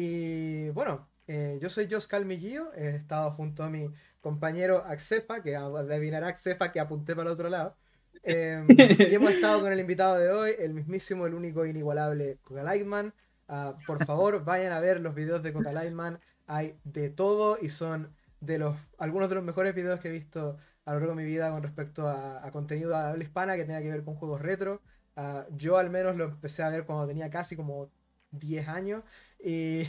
Y 0.00 0.68
bueno, 0.70 1.08
eh, 1.26 1.58
yo 1.60 1.68
soy 1.68 1.88
Jos 1.90 2.06
Calmillillo, 2.06 2.72
he 2.74 2.94
estado 2.94 3.32
junto 3.32 3.64
a 3.64 3.68
mi 3.68 3.90
compañero 4.20 4.84
Axefa, 4.86 5.42
que 5.42 5.56
adivinará 5.56 6.28
Axefa 6.28 6.70
que 6.70 6.78
apunté 6.78 7.16
para 7.16 7.30
el 7.30 7.34
otro 7.34 7.48
lado. 7.48 7.76
Em, 8.22 8.64
y 8.70 9.12
hemos 9.12 9.32
estado 9.32 9.60
con 9.60 9.72
el 9.72 9.80
invitado 9.80 10.16
de 10.16 10.30
hoy, 10.30 10.52
el 10.56 10.72
mismísimo, 10.72 11.26
el 11.26 11.34
único 11.34 11.66
inigualable 11.66 12.38
Coca 12.44 12.62
Lightman. 12.62 13.12
Ah, 13.48 13.76
por 13.88 14.06
favor, 14.06 14.44
vayan 14.44 14.72
a 14.72 14.78
ver 14.78 15.00
los 15.00 15.16
videos 15.16 15.42
de 15.42 15.52
Coca 15.52 15.72
Lightman. 15.72 16.20
Hay 16.46 16.78
de 16.84 17.10
todo 17.10 17.58
y 17.60 17.68
son 17.68 18.14
de 18.38 18.58
los 18.58 18.76
algunos 18.98 19.28
de 19.28 19.34
los 19.34 19.42
mejores 19.42 19.74
videos 19.74 19.98
que 19.98 20.10
he 20.10 20.12
visto 20.12 20.58
a 20.84 20.92
lo 20.92 21.00
largo 21.00 21.16
de 21.16 21.24
mi 21.24 21.28
vida 21.28 21.50
con 21.50 21.64
respecto 21.64 22.08
a, 22.08 22.48
contenido 22.52 22.90
de 22.90 22.96
habla 22.98 23.24
hispana 23.24 23.56
que 23.56 23.64
tenga 23.64 23.82
que 23.82 23.90
ver 23.90 24.04
con 24.04 24.14
juegos 24.14 24.40
retro. 24.40 24.80
Ah, 25.16 25.44
yo 25.56 25.76
al 25.76 25.90
menos 25.90 26.14
lo 26.14 26.22
empecé 26.26 26.62
a 26.62 26.68
ver 26.68 26.84
cuando 26.84 27.08
tenía 27.08 27.30
casi 27.30 27.56
como 27.56 27.90
10 28.30 28.68
años 28.68 29.02
y, 29.42 29.84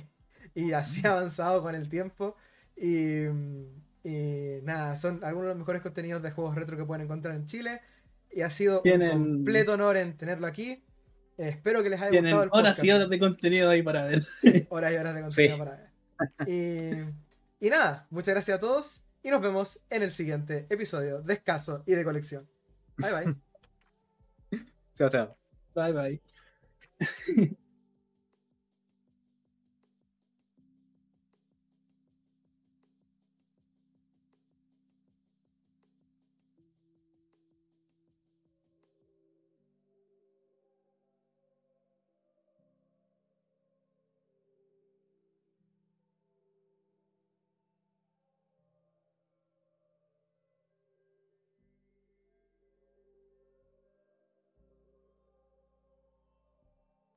y 0.56 0.72
así 0.74 1.02
avanzado 1.08 1.62
con 1.62 1.76
el 1.76 1.90
tiempo. 1.90 2.36
Y, 2.76 3.26
y, 4.04 4.62
nada, 4.64 4.96
son 4.96 5.24
algunos 5.24 5.48
de 5.48 5.50
los 5.50 5.58
mejores 5.58 5.82
contenidos 5.82 6.22
de 6.24 6.32
juegos 6.32 6.56
retro 6.56 6.78
que 6.78 6.86
pueden 6.86 7.06
encontrar 7.06 7.36
en 7.36 7.46
Chile. 7.46 7.82
Y 8.32 8.42
ha 8.42 8.50
sido 8.50 8.82
un 8.84 9.10
completo 9.10 9.74
honor 9.74 9.98
en 9.98 10.16
tenerlo 10.16 10.48
aquí. 10.48 10.84
espero 11.38 11.82
que 11.82 11.90
les 11.90 12.02
haya 12.02 12.22
gustado 12.22 12.44
el 12.44 12.50
podcast. 12.50 12.66
Horas 12.68 12.84
y 12.84 12.92
horas 12.92 13.10
de 13.10 13.20
contenido 13.20 13.70
ahí 13.70 13.82
para 13.82 14.06
ver. 14.06 14.28
horas 14.70 14.94
y 14.94 14.96
horas 14.98 15.16
de 15.16 15.22
contenido 15.22 15.58
para 15.58 15.72
ver. 15.72 15.90
Y, 16.48 17.66
y 17.66 17.70
nada, 17.70 18.08
muchas 18.10 18.34
gracias 18.34 18.58
a 18.58 18.60
todos 18.60 19.02
y 19.22 19.30
nos 19.30 19.42
vemos 19.42 19.80
en 19.90 20.04
el 20.04 20.12
siguiente 20.12 20.66
episodio 20.70 21.22
de 21.22 21.34
Escaso 21.34 21.84
y 21.86 21.94
de 21.94 22.04
Colección. 22.04 22.50
Bye 22.98 23.12
bye. 23.12 23.36
chao, 24.96 25.10
chao. 25.10 25.38
Bye 25.76 25.94
bye. 25.94 27.60